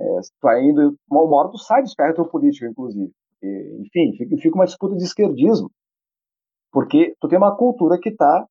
é, 0.00 0.20
tu 0.20 0.42
vai 0.42 0.60
indo, 0.60 0.96
uma 1.08 1.36
hora 1.36 1.52
tu 1.52 1.58
sai 1.58 1.82
do 1.82 1.86
espectro 1.86 2.28
político, 2.28 2.66
inclusive. 2.66 3.12
E, 3.40 3.82
enfim, 3.86 4.16
fica, 4.18 4.36
fica, 4.38 4.56
uma 4.56 4.66
disputa 4.66 4.96
de 4.96 5.04
esquerdismo. 5.04 5.70
Porque 6.72 7.14
tu 7.20 7.28
tem 7.28 7.38
uma 7.38 7.56
cultura 7.56 7.96
que 7.96 8.08
está 8.08 8.44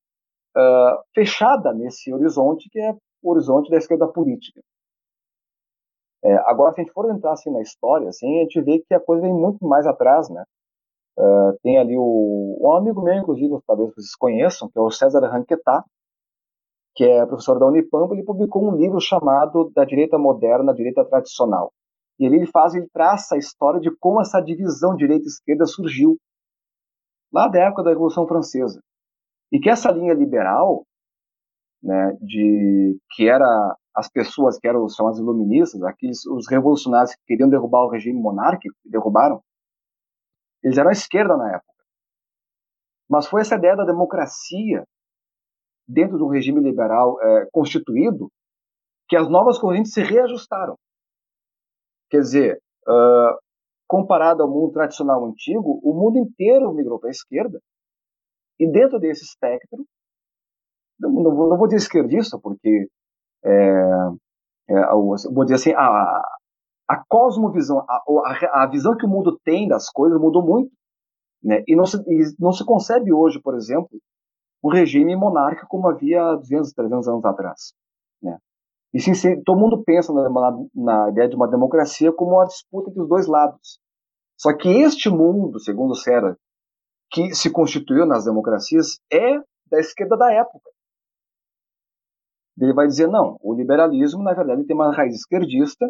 uh, 0.56 1.04
fechada 1.14 1.74
nesse 1.74 2.14
horizonte 2.14 2.70
que 2.70 2.80
é 2.80 2.96
horizonte 3.22 3.70
da 3.70 3.78
esquerda 3.78 4.08
política. 4.08 4.62
É, 6.26 6.34
agora, 6.50 6.74
se 6.74 6.82
a 6.82 6.84
gente 6.84 6.92
for 6.94 7.08
entrar 7.12 7.34
assim 7.34 7.52
na 7.52 7.62
história, 7.62 8.10
assim, 8.10 8.40
a 8.40 8.42
gente 8.44 8.60
vê 8.62 8.80
que 8.80 8.96
a 8.96 9.00
coisa 9.00 9.22
vem 9.22 9.32
muito 9.32 9.64
mais 9.64 9.86
atrás, 9.86 10.28
né? 10.28 10.44
Uh, 11.18 11.56
tem 11.62 11.78
ali 11.78 11.96
o, 11.96 12.58
um 12.60 12.72
amigo 12.74 13.00
meu, 13.02 13.14
inclusive, 13.14 13.56
talvez 13.68 13.94
vocês 13.94 14.16
conheçam, 14.16 14.68
que 14.68 14.78
é 14.78 14.82
o 14.82 14.90
César 14.90 15.20
Ranquetá, 15.28 15.86
que 16.96 17.04
é 17.04 17.26
professor 17.28 17.60
da 17.60 17.68
Unipampa, 17.68 18.16
ele 18.16 18.24
publicou 18.24 18.68
um 18.68 18.76
livro 18.76 19.00
chamado 19.00 19.72
Da 19.76 19.86
Direita 19.86 20.18
Moderna, 20.18 20.74
Direita 20.74 21.06
Tradicional. 21.06 21.72
E 22.18 22.26
ali 22.26 22.38
ele 22.38 22.48
faz, 22.48 22.74
ele 22.74 22.88
traça 22.92 23.36
a 23.36 23.38
história 23.38 23.80
de 23.80 23.96
como 23.98 24.20
essa 24.20 24.42
divisão 24.42 24.96
direita-esquerda 24.96 25.66
surgiu 25.66 26.18
lá 27.32 27.48
da 27.48 27.60
época 27.60 27.84
da 27.84 27.90
Revolução 27.92 28.26
Francesa. 28.28 28.82
E 29.52 29.60
que 29.60 29.70
essa 29.70 29.92
linha 29.92 30.14
liberal, 30.14 30.86
né, 31.86 32.18
de 32.20 33.00
que 33.12 33.30
era 33.30 33.46
as 33.96 34.10
pessoas 34.10 34.58
que 34.58 34.68
eram 34.68 34.90
chamadas 34.90 35.20
iluministas, 35.20 35.82
aqueles 35.84 36.26
os 36.26 36.50
revolucionários 36.50 37.14
que 37.14 37.22
queriam 37.28 37.48
derrubar 37.48 37.86
o 37.86 37.90
regime 37.90 38.20
monárquico, 38.20 38.76
derrubaram, 38.84 39.40
eles 40.64 40.78
eram 40.78 40.90
à 40.90 40.92
esquerda 40.92 41.38
na 41.38 41.56
época. 41.56 41.74
Mas 43.08 43.28
foi 43.28 43.42
essa 43.42 43.56
ideia 43.56 43.76
da 43.76 43.86
democracia 43.86 44.84
dentro 45.88 46.18
do 46.18 46.28
regime 46.28 46.60
liberal 46.60 47.22
é, 47.22 47.48
constituído 47.52 48.32
que 49.08 49.16
as 49.16 49.30
novas 49.30 49.60
correntes 49.60 49.94
se 49.94 50.02
reajustaram. 50.02 50.76
Quer 52.10 52.22
dizer, 52.22 52.62
uh, 52.88 53.38
comparado 53.88 54.42
ao 54.42 54.50
mundo 54.50 54.74
tradicional 54.74 55.24
antigo, 55.26 55.80
o 55.84 55.94
mundo 55.94 56.18
inteiro 56.18 56.74
migrou 56.74 57.00
para 57.00 57.10
a 57.10 57.12
esquerda 57.12 57.60
e 58.60 58.68
dentro 58.72 59.00
desse 59.00 59.24
espectro 59.24 59.86
não, 61.00 61.12
não 61.12 61.58
vou 61.58 61.68
dizer 61.68 61.78
esquerdista, 61.78 62.40
porque 62.40 62.90
é, 63.44 63.52
é, 64.70 64.92
vou 64.92 65.44
dizer 65.44 65.56
assim, 65.56 65.74
a, 65.74 66.22
a 66.88 67.04
cosmovisão, 67.08 67.80
a, 67.88 68.04
a, 68.26 68.64
a, 68.64 68.68
visão 68.68 68.96
que 68.98 69.06
o 69.06 69.10
mundo 69.10 69.40
tem 69.44 69.68
das 69.68 69.90
coisas 69.90 70.20
mudou 70.20 70.44
muito. 70.44 70.72
Né? 71.44 71.64
E, 71.68 71.76
não 71.76 71.86
se, 71.86 71.98
e 72.08 72.36
não 72.40 72.52
se 72.52 72.66
concebe 72.66 73.14
hoje, 73.14 73.40
por 73.42 73.56
exemplo, 73.56 74.00
um 74.64 74.70
regime 74.70 75.16
monárquico 75.16 75.68
como 75.68 75.88
havia 75.88 76.36
200, 76.36 76.74
300 76.74 77.08
anos 77.08 77.26
atrás. 77.26 77.74
Né? 78.22 78.38
E 78.94 79.00
sim, 79.00 79.14
todo 79.44 79.60
mundo 79.60 79.84
pensa 79.84 80.12
na, 80.12 80.30
na, 80.30 80.66
na, 80.74 81.10
ideia 81.10 81.30
de 81.30 81.36
uma 81.36 81.48
democracia 81.48 82.12
como 82.12 82.38
uma 82.38 82.46
disputa 82.46 82.90
entre 82.90 83.02
os 83.02 83.10
dois 83.10 83.28
lados. 83.28 83.80
Só 84.38 84.56
que 84.56 84.68
este 84.70 85.10
mundo, 85.10 85.60
segundo 85.60 85.96
Serra, 85.96 86.36
que 87.12 87.34
se 87.36 87.52
constituiu 87.52 88.06
nas 88.06 88.26
democracias, 88.26 89.00
é 89.12 89.38
da 89.70 89.80
esquerda 89.80 90.18
da 90.18 90.34
época 90.34 90.75
ele 92.60 92.74
vai 92.74 92.88
dizer, 92.88 93.08
não, 93.08 93.38
o 93.42 93.54
liberalismo, 93.54 94.24
na 94.24 94.34
verdade, 94.34 94.66
tem 94.66 94.76
uma 94.76 94.96
raiz 94.96 95.16
esquerdista, 95.16 95.86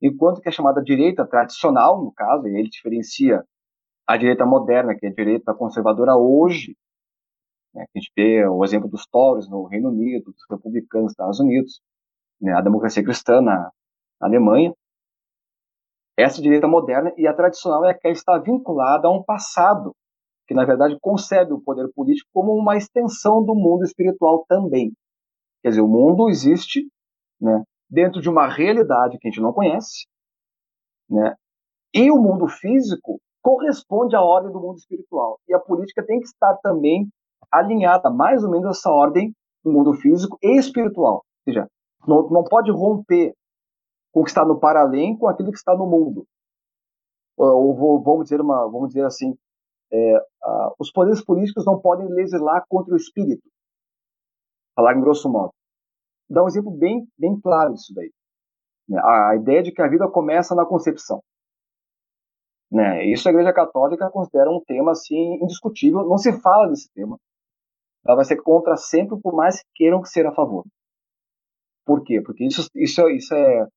enquanto 0.00 0.40
que 0.40 0.48
a 0.48 0.52
chamada 0.52 0.82
direita 0.82 1.26
tradicional, 1.26 2.02
no 2.02 2.12
caso, 2.12 2.46
e 2.48 2.58
ele 2.58 2.68
diferencia 2.68 3.44
a 4.06 4.16
direita 4.16 4.44
moderna, 4.46 4.94
que 4.94 5.06
é 5.06 5.10
a 5.10 5.14
direita 5.14 5.54
conservadora 5.54 6.16
hoje, 6.16 6.76
né, 7.74 7.84
que 7.92 7.98
a 7.98 8.00
gente 8.00 8.12
vê 8.16 8.46
o 8.46 8.64
exemplo 8.64 8.88
dos 8.88 9.06
Tories 9.06 9.48
no 9.48 9.64
Reino 9.64 9.90
Unido, 9.90 10.32
dos 10.32 10.44
republicanos 10.50 11.04
nos 11.04 11.12
Estados 11.12 11.40
Unidos, 11.40 11.80
né, 12.40 12.52
a 12.52 12.60
democracia 12.60 13.04
cristã 13.04 13.40
na, 13.40 13.70
na 14.20 14.26
Alemanha, 14.28 14.74
essa 16.16 16.42
direita 16.42 16.68
moderna 16.68 17.12
e 17.16 17.26
a 17.26 17.34
tradicional 17.34 17.84
é 17.84 17.94
que 17.94 18.08
está 18.08 18.38
vinculada 18.38 19.08
a 19.08 19.10
um 19.10 19.22
passado 19.22 19.94
que 20.46 20.54
na 20.54 20.64
verdade 20.64 20.98
concebe 21.00 21.52
o 21.52 21.60
poder 21.60 21.88
político 21.94 22.28
como 22.32 22.52
uma 22.52 22.76
extensão 22.76 23.42
do 23.42 23.54
mundo 23.54 23.84
espiritual 23.84 24.44
também. 24.46 24.92
Quer 25.62 25.70
dizer, 25.70 25.80
o 25.80 25.88
mundo 25.88 26.28
existe 26.28 26.86
né, 27.40 27.62
dentro 27.88 28.20
de 28.20 28.28
uma 28.28 28.48
realidade 28.48 29.18
que 29.18 29.28
a 29.28 29.30
gente 29.30 29.40
não 29.40 29.52
conhece, 29.52 30.06
né, 31.08 31.34
e 31.94 32.10
o 32.10 32.16
mundo 32.16 32.48
físico 32.48 33.20
corresponde 33.42 34.16
à 34.16 34.22
ordem 34.22 34.52
do 34.52 34.60
mundo 34.60 34.78
espiritual. 34.78 35.38
E 35.48 35.54
a 35.54 35.58
política 35.58 36.04
tem 36.04 36.20
que 36.20 36.26
estar 36.26 36.56
também 36.62 37.08
alinhada 37.50 38.10
mais 38.10 38.42
ou 38.42 38.50
menos 38.50 38.66
a 38.66 38.70
essa 38.70 38.90
ordem 38.90 39.34
do 39.64 39.70
mundo 39.70 39.92
físico 39.94 40.38
e 40.42 40.58
espiritual. 40.58 41.16
Ou 41.16 41.44
seja, 41.44 41.68
não, 42.06 42.28
não 42.30 42.44
pode 42.44 42.70
romper 42.70 43.34
com 44.12 44.20
o 44.20 44.24
que 44.24 44.30
está 44.30 44.44
no 44.44 44.58
paralém 44.58 45.16
com 45.16 45.28
aquilo 45.28 45.50
que 45.50 45.58
está 45.58 45.76
no 45.76 45.86
mundo. 45.86 46.24
Ou, 47.36 47.76
ou 47.78 48.02
vamos 48.02 48.24
dizer 48.24 48.40
uma, 48.40 48.70
vamos 48.70 48.88
dizer 48.88 49.04
assim, 49.04 49.34
é, 49.92 50.16
uh, 50.16 50.74
os 50.78 50.90
poderes 50.90 51.24
políticos 51.24 51.64
não 51.66 51.78
podem 51.78 52.08
legislar 52.08 52.64
contra 52.68 52.94
o 52.94 52.96
espírito. 52.96 53.42
Falar 54.74 54.96
em 54.96 55.00
grosso 55.00 55.30
modo. 55.30 55.52
Dá 56.28 56.42
um 56.42 56.48
exemplo 56.48 56.70
bem, 56.70 57.06
bem 57.18 57.38
claro 57.40 57.74
disso 57.74 57.92
daí. 57.94 58.10
Né? 58.88 59.00
A, 59.02 59.36
ideia 59.36 59.62
de 59.62 59.72
que 59.72 59.82
a 59.82 59.88
vida 59.88 60.08
começa 60.08 60.54
na 60.54 60.66
concepção. 60.66 61.22
Né? 62.70 63.04
Isso 63.06 63.28
a 63.28 63.32
Igreja 63.32 63.52
Católica 63.52 64.10
considera 64.10 64.50
um 64.50 64.60
tema 64.66 64.92
assim 64.92 65.34
indiscutível. 65.42 66.04
Não 66.04 66.16
se 66.16 66.32
fala 66.40 66.68
desse 66.68 66.90
tema. 66.92 67.18
Ela 68.04 68.16
vai 68.16 68.24
ser 68.24 68.42
contra 68.42 68.76
sempre, 68.76 69.20
por 69.20 69.34
mais 69.34 69.60
que 69.60 69.68
queiram 69.74 70.00
que 70.00 70.08
ser 70.08 70.26
a 70.26 70.34
favor. 70.34 70.64
Por 71.84 72.02
quê? 72.02 72.20
Porque 72.20 72.44
isso, 72.44 72.66
isso, 72.74 73.08
isso 73.10 73.34
é, 73.34 73.68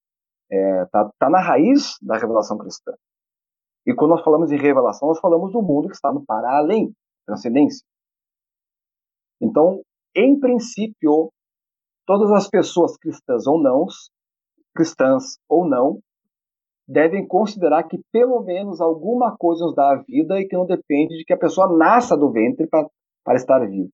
é 0.52 0.86
tá, 0.86 1.12
tá 1.20 1.30
na 1.30 1.40
raiz 1.40 1.98
da 2.02 2.18
revelação 2.18 2.58
cristã. 2.58 2.94
E 3.86 3.94
quando 3.94 4.12
nós 4.12 4.24
falamos 4.24 4.52
em 4.52 4.58
revelação, 4.58 5.10
nós 5.10 5.20
falamos 5.20 5.52
do 5.52 5.62
mundo 5.62 5.88
que 5.88 5.96
está 5.96 6.12
no 6.12 6.26
para 6.26 6.58
além, 6.58 6.92
transcendência. 7.26 7.86
Então, 9.40 9.82
em 10.16 10.40
princípio, 10.40 11.32
todas 12.06 12.32
as 12.32 12.48
pessoas 12.48 12.98
cristãs 12.98 13.46
ou 13.46 13.62
não, 13.62 13.86
cristãs 14.74 15.38
ou 15.50 15.68
não, 15.68 16.00
devem 16.88 17.28
considerar 17.28 17.84
que 17.84 18.00
pelo 18.12 18.42
menos 18.44 18.80
alguma 18.80 19.36
coisa 19.38 19.66
nos 19.66 19.76
dá 19.76 19.92
a 19.92 20.04
vida 20.04 20.40
e 20.40 20.48
que 20.48 20.56
não 20.56 20.66
depende 20.66 21.18
de 21.18 21.26
que 21.26 21.34
a 21.34 21.38
pessoa 21.38 21.76
nasça 21.76 22.16
do 22.16 22.32
ventre 22.32 22.68
para, 22.68 23.36
estar 23.36 23.60
vivo. 23.68 23.90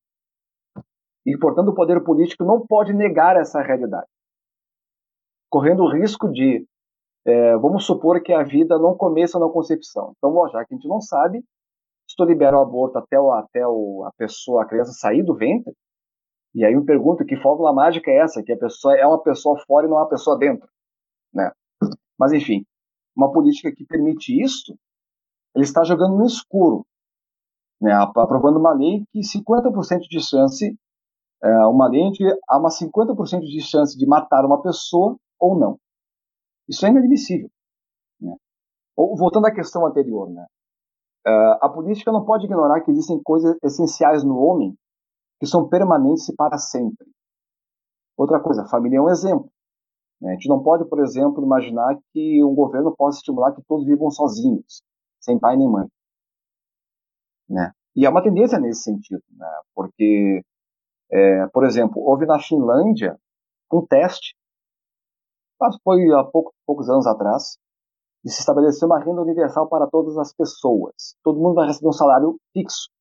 E, 1.26 1.38
portanto, 1.38 1.70
o 1.70 1.76
poder 1.76 2.04
político 2.04 2.44
não 2.44 2.66
pode 2.66 2.94
negar 2.94 3.38
essa 3.38 3.62
realidade, 3.62 4.08
correndo 5.50 5.84
o 5.84 5.92
risco 5.92 6.30
de, 6.32 6.66
é, 7.26 7.56
vamos 7.58 7.86
supor 7.86 8.22
que 8.22 8.34
a 8.34 8.44
vida 8.44 8.78
não 8.78 8.98
começa 8.98 9.40
na 9.40 9.48
concepção. 9.48 10.14
Então, 10.18 10.36
ó, 10.36 10.50
já 10.50 10.66
que 10.66 10.74
a 10.74 10.78
gente 10.78 10.88
não 10.88 11.00
sabe, 11.00 11.44
se 12.10 12.16
tu 12.18 12.26
libera 12.26 12.58
o 12.58 12.62
aborto 12.62 12.98
até, 12.98 13.20
o, 13.20 13.32
até 13.32 13.66
o, 13.66 14.04
a 14.06 14.12
pessoa, 14.18 14.64
a 14.64 14.66
criança 14.66 14.92
sair 14.92 15.24
do 15.24 15.36
ventre, 15.36 15.74
e 16.54 16.66
aí 16.66 16.74
eu 16.74 16.82
me 16.82 16.86
pergunto 16.86 17.26
que 17.26 17.38
fórmula 17.38 17.74
mágica 17.74 18.12
é 18.12 18.18
essa, 18.18 18.44
que 18.44 18.52
a 18.52 18.58
pessoa 18.58 18.96
é 18.96 19.06
uma 19.06 19.22
pessoa 19.22 19.58
fora 19.66 19.88
e 19.88 19.90
não 19.90 19.98
uma 19.98 20.10
pessoa 20.10 20.38
dentro, 20.38 20.68
né? 21.34 21.52
Mas 22.20 22.34
enfim, 22.34 22.66
uma 23.16 23.32
política 23.32 23.72
que 23.72 23.86
permite 23.86 24.40
isso, 24.42 24.78
ele 25.56 25.64
está 25.64 25.84
jogando 25.84 26.18
no 26.18 26.26
escuro, 26.26 26.86
né? 27.82 27.94
Aprovando 27.94 28.60
uma 28.60 28.74
lei 28.74 29.04
que 29.12 29.20
50% 29.20 30.02
de 30.10 30.22
chance, 30.22 30.78
é, 31.44 31.66
uma 31.66 31.88
lei 31.88 32.12
que 32.12 32.24
há 32.48 32.58
uma 32.58 32.70
50% 32.70 33.42
de 33.42 33.62
chance 33.62 33.98
de 33.98 34.06
matar 34.06 34.46
uma 34.46 34.62
pessoa 34.62 35.18
ou 35.40 35.58
não. 35.58 35.80
Isso 36.68 36.86
é 36.86 36.90
inadmissível. 36.90 37.50
Né? 38.20 38.36
Ou, 38.96 39.16
voltando 39.16 39.48
à 39.48 39.52
questão 39.54 39.86
anterior, 39.86 40.30
né? 40.30 40.46
Uh, 41.28 41.58
a 41.62 41.70
política 41.70 42.12
não 42.12 42.26
pode 42.26 42.46
ignorar 42.46 42.82
que 42.82 42.90
existem 42.90 43.22
coisas 43.22 43.56
essenciais 43.64 44.24
no 44.24 44.38
homem 44.40 44.76
que 45.42 45.48
são 45.48 45.68
permanentes 45.68 46.30
e 46.30 46.36
para 46.36 46.60
sempre. 46.60 47.04
Outra 48.16 48.40
coisa, 48.40 48.62
a 48.62 48.68
família 48.68 49.00
é 49.00 49.02
um 49.02 49.10
exemplo. 49.10 49.52
Né? 50.22 50.30
A 50.30 50.34
gente 50.36 50.48
não 50.48 50.62
pode, 50.62 50.86
por 50.86 51.00
exemplo, 51.00 51.44
imaginar 51.44 51.98
que 52.14 52.44
um 52.44 52.54
governo 52.54 52.96
possa 52.96 53.18
estimular 53.18 53.52
que 53.52 53.64
todos 53.64 53.88
vivam 53.88 54.12
sozinhos, 54.12 54.84
sem 55.20 55.40
pai 55.40 55.58
nem 55.58 55.68
mãe. 55.68 55.88
Né? 57.50 57.72
E 57.96 58.06
é 58.06 58.10
uma 58.10 58.22
tendência 58.22 58.60
nesse 58.60 58.84
sentido, 58.84 59.24
né? 59.32 59.48
porque, 59.74 60.44
é, 61.12 61.48
por 61.48 61.66
exemplo, 61.66 62.00
houve 62.00 62.28
na 62.28 62.40
Finlândia 62.40 63.20
um 63.74 63.84
teste, 63.84 64.36
mas 65.60 65.76
foi 65.84 66.08
há 66.14 66.24
pouco, 66.24 66.54
poucos 66.68 66.88
anos 66.88 67.08
atrás, 67.08 67.58
de 68.24 68.32
se 68.32 68.42
estabelecer 68.42 68.86
uma 68.86 69.00
renda 69.00 69.24
universal 69.24 69.68
para 69.68 69.88
todas 69.88 70.20
as 70.20 70.32
pessoas. 70.36 71.16
Todo 71.24 71.40
mundo 71.40 71.56
vai 71.56 71.66
receber 71.66 71.88
um 71.88 71.94
salário 71.94 72.40
fixo. 72.54 72.92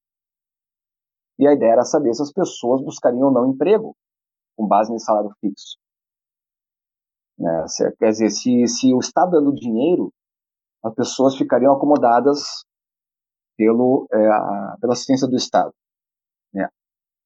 E 1.41 1.47
a 1.47 1.55
ideia 1.55 1.72
era 1.72 1.84
saber 1.84 2.12
se 2.12 2.22
as 2.22 2.30
pessoas 2.30 2.82
buscariam 2.82 3.28
ou 3.28 3.32
não 3.32 3.51
emprego 3.51 3.97
com 4.55 4.68
base 4.68 4.93
nesse 4.93 5.07
salário 5.07 5.32
fixo. 5.41 5.78
Né? 7.38 7.66
Se, 7.66 7.91
quer 7.97 8.11
dizer, 8.11 8.28
se, 8.28 8.66
se 8.66 8.93
o 8.93 8.99
Estado 8.99 9.30
dando 9.30 9.55
dinheiro, 9.55 10.12
as 10.84 10.95
pessoas 10.95 11.34
ficariam 11.36 11.72
acomodadas 11.72 12.62
pelo, 13.57 14.07
é, 14.12 14.28
a, 14.28 14.76
pela 14.82 14.93
assistência 14.93 15.26
do 15.26 15.34
Estado. 15.34 15.72
Né? 16.53 16.68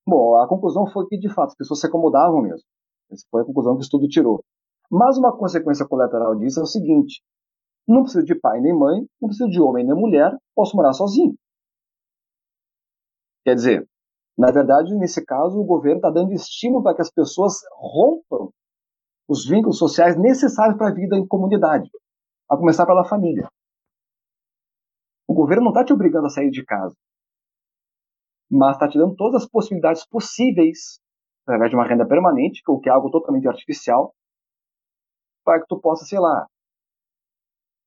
Bom, 0.06 0.36
a 0.36 0.46
conclusão 0.46 0.86
foi 0.86 1.08
que, 1.08 1.18
de 1.18 1.28
fato, 1.34 1.48
as 1.48 1.56
pessoas 1.56 1.80
se 1.80 1.86
acomodavam 1.88 2.40
mesmo. 2.40 2.64
Essa 3.10 3.26
foi 3.28 3.42
a 3.42 3.44
conclusão 3.44 3.74
que 3.74 3.80
o 3.80 3.82
estudo 3.82 4.06
tirou. 4.06 4.44
Mas 4.88 5.18
uma 5.18 5.36
consequência 5.36 5.88
colateral 5.88 6.36
disso 6.36 6.60
é 6.60 6.62
o 6.62 6.66
seguinte: 6.66 7.20
não 7.88 8.02
preciso 8.02 8.24
de 8.24 8.36
pai 8.36 8.60
nem 8.60 8.72
mãe, 8.72 9.04
não 9.20 9.28
preciso 9.28 9.50
de 9.50 9.60
homem 9.60 9.84
nem 9.84 9.96
mulher, 9.96 10.38
posso 10.54 10.76
morar 10.76 10.92
sozinho. 10.92 11.34
Quer 13.44 13.56
dizer, 13.56 13.88
na 14.36 14.50
verdade, 14.50 14.94
nesse 14.96 15.24
caso, 15.24 15.58
o 15.58 15.64
governo 15.64 15.98
está 15.98 16.10
dando 16.10 16.32
estímulo 16.32 16.82
para 16.82 16.96
que 16.96 17.02
as 17.02 17.10
pessoas 17.10 17.54
rompam 17.72 18.50
os 19.28 19.46
vínculos 19.48 19.78
sociais 19.78 20.18
necessários 20.18 20.76
para 20.76 20.88
a 20.88 20.94
vida 20.94 21.16
em 21.16 21.26
comunidade, 21.26 21.88
a 22.50 22.56
começar 22.56 22.84
pela 22.84 23.04
família. 23.04 23.48
O 25.26 25.34
governo 25.34 25.64
não 25.64 25.70
está 25.70 25.84
te 25.84 25.92
obrigando 25.92 26.26
a 26.26 26.30
sair 26.30 26.50
de 26.50 26.64
casa, 26.64 26.94
mas 28.50 28.74
está 28.74 28.88
te 28.88 28.98
dando 28.98 29.14
todas 29.14 29.44
as 29.44 29.48
possibilidades 29.48 30.06
possíveis, 30.06 30.98
através 31.46 31.70
de 31.70 31.76
uma 31.76 31.86
renda 31.86 32.06
permanente, 32.06 32.60
o 32.68 32.80
que 32.80 32.88
é 32.88 32.92
algo 32.92 33.10
totalmente 33.10 33.48
artificial, 33.48 34.12
para 35.44 35.60
que 35.60 35.66
tu 35.68 35.80
possa, 35.80 36.04
sei 36.04 36.18
lá, 36.18 36.46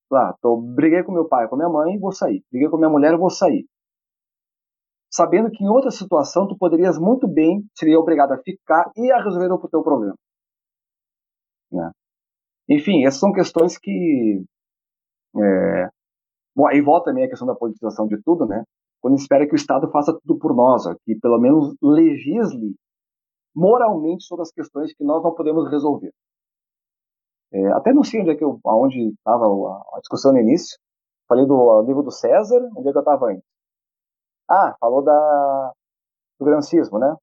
lá, 0.10 0.34
tô, 0.42 0.56
briguei 0.62 1.04
com 1.04 1.12
meu 1.12 1.28
pai, 1.28 1.48
com 1.50 1.58
minha 1.58 1.70
mãe, 1.70 2.00
vou 2.00 2.14
sair. 2.14 2.44
Briguei 2.50 2.70
com 2.70 2.78
minha 2.78 2.90
mulher, 2.90 3.18
vou 3.18 3.30
sair 3.30 3.68
sabendo 5.10 5.50
que 5.52 5.64
em 5.64 5.70
outra 5.70 5.92
situação 5.92 6.48
tu 6.48 6.58
poderias 6.58 6.98
muito 6.98 7.28
bem, 7.28 7.66
seria 7.76 8.00
obrigado 8.00 8.34
a 8.34 8.38
ficar 8.38 8.92
e 8.96 9.12
a 9.12 9.22
resolver 9.22 9.52
o 9.52 9.70
teu 9.70 9.82
problema. 9.82 10.16
Né? 11.72 11.92
Enfim, 12.70 13.06
essas 13.06 13.20
são 13.20 13.32
questões 13.32 13.78
que. 13.78 14.44
É... 15.36 15.90
Bom, 16.56 16.68
aí 16.68 16.82
volta 16.82 17.12
também 17.12 17.26
a 17.26 17.30
questão 17.30 17.48
da 17.48 17.56
politização 17.56 18.08
de 18.08 18.22
tudo, 18.24 18.46
né? 18.46 18.64
Quando 19.02 19.16
espera 19.16 19.46
que 19.48 19.54
o 19.54 19.56
Estado 19.56 19.90
faça 19.92 20.18
tudo 20.22 20.40
por 20.40 20.56
nós, 20.56 20.86
ó, 20.88 20.96
que 21.06 21.16
pelo 21.20 21.40
menos 21.40 21.76
legisle 21.82 22.76
moralmente 23.56 24.24
sobre 24.24 24.42
as 24.44 24.52
questões 24.52 24.94
que 24.94 25.04
nós 25.04 25.24
não 25.24 25.34
podemos 25.34 25.70
resolver. 25.70 26.12
É, 27.54 27.68
até 27.74 27.94
não 27.94 28.04
sei 28.04 28.22
onde 28.22 28.32
é 28.32 28.36
que 28.36 28.44
eu, 28.44 28.60
aonde 28.66 29.10
estava 29.10 29.46
a, 29.46 30.00
discussão 30.00 30.34
no 30.34 30.40
início. 30.40 30.78
Falei 31.28 31.46
do 31.46 31.82
livro 31.84 32.04
do 32.04 32.12
César, 32.12 32.60
onde 32.76 32.90
é 32.90 32.92
que 32.92 32.98
eu 32.98 33.02
estava 33.02 33.28
antes? 33.28 33.57
Ah, 34.50 34.76
falou 34.80 35.04
da, 35.04 35.74
do 36.40 36.46
grancismo, 36.46 37.00
né? 37.00 37.16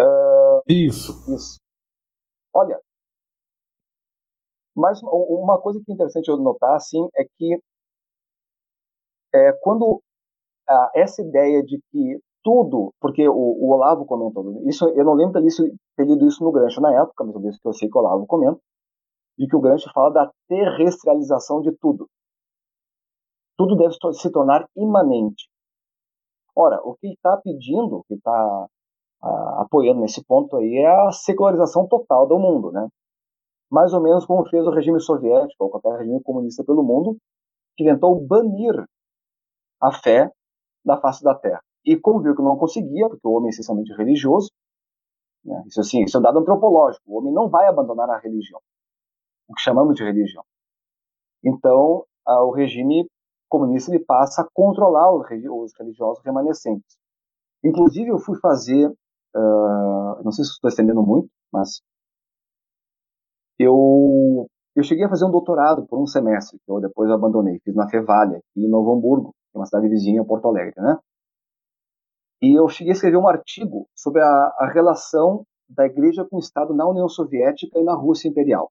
Uh, 0.00 0.62
isso. 0.68 1.12
Isso. 1.34 1.58
Olha, 2.54 2.80
mas 4.78 5.00
uma 5.02 5.60
coisa 5.60 5.80
que 5.84 5.90
é 5.90 5.94
interessante 5.94 6.28
eu 6.28 6.36
notar, 6.36 6.76
assim, 6.76 7.08
é 7.16 7.24
que 7.24 7.60
é, 9.34 9.52
quando 9.60 10.00
ah, 10.68 10.90
essa 10.94 11.20
ideia 11.20 11.62
de 11.64 11.80
que 11.90 12.20
tudo, 12.44 12.94
porque 13.00 13.28
o, 13.28 13.34
o, 13.34 13.72
Olavo 13.72 14.06
comenta, 14.06 14.40
isso, 14.68 14.88
eu 14.90 15.04
não 15.04 15.14
lembro 15.14 15.42
de 15.42 15.48
ter 15.96 16.06
lido 16.06 16.26
isso 16.26 16.44
no 16.44 16.52
Grancho 16.52 16.80
na 16.80 16.94
época, 16.94 17.24
mas 17.24 17.34
eu, 17.34 17.40
que 17.42 17.68
eu 17.68 17.72
sei 17.72 17.88
que 17.90 17.98
o 17.98 18.00
Olavo 18.00 18.26
comenta, 18.26 18.60
de 19.36 19.46
que 19.48 19.56
o 19.56 19.60
Grancho 19.60 19.90
fala 19.92 20.10
da 20.12 20.30
terrestrialização 20.48 21.60
de 21.60 21.72
tudo 21.72 22.08
tudo 23.58 23.76
deve 23.76 23.92
se 24.14 24.30
tornar 24.30 24.68
imanente. 24.76 25.48
Ora, 26.54 26.80
o 26.84 26.94
que 26.94 27.08
ele 27.08 27.14
está 27.14 27.36
pedindo, 27.36 27.96
o 27.96 28.04
que 28.04 28.14
está 28.14 28.66
apoiando 29.58 30.00
nesse 30.00 30.24
ponto 30.24 30.56
aí 30.56 30.76
é 30.76 30.86
a 30.86 31.10
secularização 31.10 31.88
total 31.88 32.26
do 32.26 32.38
mundo, 32.38 32.70
né? 32.70 32.88
Mais 33.70 33.92
ou 33.92 34.00
menos 34.00 34.24
como 34.24 34.48
fez 34.48 34.64
o 34.64 34.70
regime 34.70 35.00
soviético 35.00 35.64
ou 35.64 35.70
qualquer 35.70 35.98
regime 35.98 36.22
comunista 36.22 36.64
pelo 36.64 36.84
mundo, 36.84 37.18
que 37.76 37.84
tentou 37.84 38.24
banir 38.24 38.86
a 39.80 39.92
fé 39.92 40.30
da 40.84 40.96
face 41.00 41.22
da 41.22 41.34
Terra. 41.34 41.60
E 41.84 41.96
como 41.96 42.22
viu 42.22 42.36
que 42.36 42.42
não 42.42 42.56
conseguia, 42.56 43.08
porque 43.08 43.26
o 43.26 43.32
homem 43.32 43.48
é 43.48 43.50
essencialmente 43.50 43.92
religioso, 43.92 44.50
né? 45.44 45.64
isso 45.66 45.80
assim, 45.80 46.04
isso 46.04 46.16
é 46.16 46.20
um 46.20 46.22
dado 46.22 46.38
antropológico, 46.38 47.02
o 47.06 47.18
homem 47.18 47.32
não 47.32 47.48
vai 47.48 47.66
abandonar 47.66 48.08
a 48.10 48.18
religião, 48.18 48.60
o 49.48 49.54
que 49.54 49.60
chamamos 49.60 49.96
de 49.96 50.04
religião. 50.04 50.44
Então, 51.44 52.04
o 52.26 52.50
regime 52.50 53.07
comunista 53.48 53.90
ele 53.90 54.04
passa 54.04 54.42
a 54.42 54.48
controlar 54.52 55.12
os, 55.12 55.26
religiosos 55.78 56.22
remanescentes. 56.24 56.96
Inclusive, 57.64 58.08
eu 58.08 58.18
fui 58.18 58.38
fazer, 58.40 58.88
uh, 58.88 60.22
não 60.22 60.30
sei 60.30 60.44
se 60.44 60.52
estou 60.52 60.68
estendendo 60.68 61.02
muito, 61.02 61.28
mas 61.52 61.80
eu, 63.58 64.48
eu 64.76 64.82
cheguei 64.82 65.04
a 65.04 65.08
fazer 65.08 65.24
um 65.24 65.30
doutorado 65.30 65.86
por 65.86 66.00
um 66.00 66.06
semestre, 66.06 66.58
que 66.64 66.70
eu 66.70 66.80
depois 66.80 67.10
abandonei. 67.10 67.58
Fiz 67.64 67.74
na 67.74 67.88
Fevalha, 67.88 68.38
aqui 68.38 68.64
em 68.64 68.68
Novo 68.68 68.94
Hamburgo, 68.94 69.34
que 69.50 69.56
é 69.56 69.58
uma 69.58 69.66
cidade 69.66 69.88
vizinha 69.88 70.22
a 70.22 70.24
Porto 70.24 70.46
Alegre, 70.46 70.74
né? 70.76 70.96
E 72.40 72.58
eu 72.58 72.68
cheguei 72.68 72.92
a 72.92 72.94
escrever 72.94 73.16
um 73.16 73.26
artigo 73.26 73.88
sobre 73.96 74.22
a, 74.22 74.26
a 74.26 74.70
relação 74.72 75.44
da 75.68 75.84
Igreja 75.84 76.24
com 76.24 76.36
o 76.36 76.40
Estado 76.40 76.72
na 76.72 76.88
União 76.88 77.08
Soviética 77.08 77.78
e 77.78 77.82
na 77.82 77.94
Rússia 77.94 78.28
Imperial. 78.28 78.70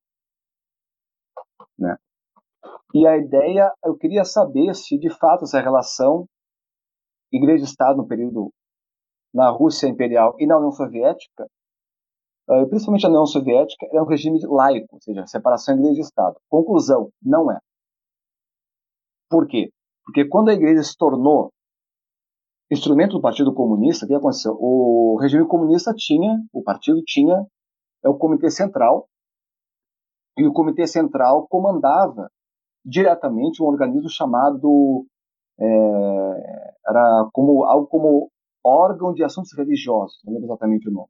Né? 1.77 1.95
E 2.93 3.05
a 3.05 3.17
ideia, 3.17 3.71
eu 3.83 3.97
queria 3.97 4.23
saber 4.23 4.73
se 4.73 4.97
de 4.97 5.09
fato 5.09 5.43
essa 5.43 5.59
relação 5.59 6.25
Igreja-Estado 7.31 7.97
no 7.97 8.07
período 8.07 8.51
na 9.33 9.49
Rússia 9.49 9.87
Imperial 9.87 10.35
e 10.39 10.47
na 10.47 10.57
União 10.57 10.71
Soviética, 10.71 11.47
eh, 12.49 12.65
principalmente 12.65 13.03
na 13.03 13.09
União 13.09 13.25
Soviética, 13.25 13.85
era 13.91 14.01
um 14.01 14.07
regime 14.07 14.39
laico, 14.45 14.95
ou 14.95 15.01
seja, 15.01 15.27
separação 15.27 15.77
Igreja 15.77 16.01
Estado. 16.01 16.37
Conclusão, 16.49 17.11
não 17.21 17.51
é. 17.51 17.59
Por 19.29 19.47
quê? 19.47 19.69
Porque 20.05 20.25
quando 20.25 20.49
a 20.49 20.53
Igreja 20.53 20.81
se 20.81 20.95
tornou 20.95 21.51
instrumento 22.71 23.13
do 23.13 23.21
Partido 23.21 23.53
Comunista, 23.53 24.05
o 24.05 24.07
que 24.07 24.15
aconteceu? 24.15 24.53
O 24.59 25.17
regime 25.21 25.45
comunista 25.47 25.93
tinha, 25.93 26.41
o 26.53 26.63
partido 26.63 27.01
tinha, 27.05 27.45
é 28.03 28.09
o 28.09 28.17
Comitê 28.17 28.49
Central, 28.49 29.07
e 30.37 30.45
o 30.45 30.53
Comitê 30.53 30.85
Central 30.85 31.47
comandava 31.47 32.29
diretamente 32.87 33.61
um 33.61 33.65
organismo 33.65 34.09
chamado 34.09 35.05
é, 35.59 35.65
era 36.87 37.29
como 37.33 37.65
algo 37.65 37.87
como 37.87 38.31
órgão 38.65 39.13
de 39.13 39.23
assuntos 39.23 39.51
religiosos, 39.57 40.19
não 40.23 40.33
lembro 40.33 40.47
exatamente 40.47 40.89
o 40.89 40.91
nome. 40.91 41.09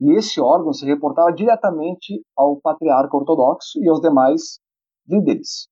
E 0.00 0.12
esse 0.16 0.40
órgão 0.40 0.72
se 0.72 0.86
reportava 0.86 1.32
diretamente 1.32 2.22
ao 2.36 2.60
patriarca 2.60 3.16
ortodoxo 3.16 3.82
e 3.82 3.88
aos 3.88 4.00
demais 4.00 4.60
líderes 5.06 5.68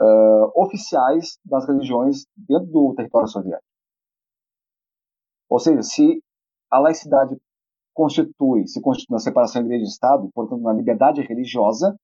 uh, 0.00 0.60
oficiais 0.60 1.38
das 1.44 1.66
religiões 1.66 2.26
dentro 2.36 2.66
do 2.66 2.94
território 2.94 3.28
soviético. 3.28 3.64
Ou 5.48 5.58
seja, 5.58 5.82
se 5.82 6.22
a 6.70 6.78
laicidade 6.78 7.36
constitui, 7.94 8.66
se 8.66 8.80
constitui 8.80 9.14
na 9.14 9.20
separação 9.20 9.62
igreja 9.62 9.84
e 9.84 9.88
Estado, 9.88 10.28
portanto, 10.34 10.62
na 10.62 10.72
liberdade 10.72 11.22
religiosa, 11.22 11.96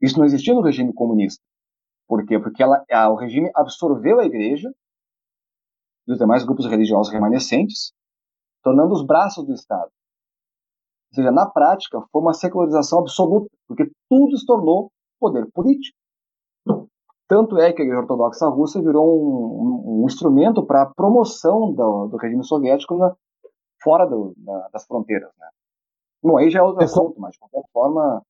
isso 0.00 0.18
não 0.18 0.24
existia 0.24 0.54
no 0.54 0.62
regime 0.62 0.92
comunista. 0.92 1.42
Por 2.06 2.24
quê? 2.26 2.38
Porque 2.38 2.62
ela, 2.62 2.84
a, 2.90 3.08
o 3.08 3.16
regime 3.16 3.50
absorveu 3.54 4.20
a 4.20 4.24
igreja 4.24 4.70
e 6.06 6.12
os 6.12 6.18
demais 6.18 6.44
grupos 6.44 6.66
religiosos 6.66 7.12
remanescentes, 7.12 7.92
tornando 8.62 8.92
os 8.92 9.04
braços 9.04 9.46
do 9.46 9.54
Estado. 9.54 9.90
Ou 11.10 11.14
seja, 11.14 11.30
na 11.30 11.48
prática, 11.48 12.00
foi 12.12 12.20
uma 12.20 12.34
secularização 12.34 13.00
absoluta, 13.00 13.48
porque 13.66 13.90
tudo 14.08 14.36
se 14.36 14.44
tornou 14.44 14.90
poder 15.18 15.46
político. 15.52 15.96
Tanto 17.26 17.58
é 17.58 17.72
que 17.72 17.80
a 17.80 17.84
Igreja 17.84 18.02
Ortodoxa 18.02 18.48
Russa 18.48 18.82
virou 18.82 19.18
um, 19.18 20.02
um 20.02 20.06
instrumento 20.06 20.64
para 20.66 20.82
a 20.82 20.94
promoção 20.94 21.72
do, 21.72 22.08
do, 22.08 22.16
regime 22.18 22.44
soviético 22.44 22.96
na, 22.98 23.14
fora 23.82 24.06
do, 24.06 24.34
da, 24.36 24.68
das 24.68 24.84
fronteiras. 24.86 25.30
Né? 25.38 25.48
Bom, 26.22 26.36
aí 26.36 26.50
já 26.50 26.58
é 26.58 26.62
outro 26.62 26.82
é 26.82 26.84
assunto, 26.84 27.18
mas 27.18 27.32
de 27.32 27.38
qualquer 27.38 27.62
forma, 27.72 28.22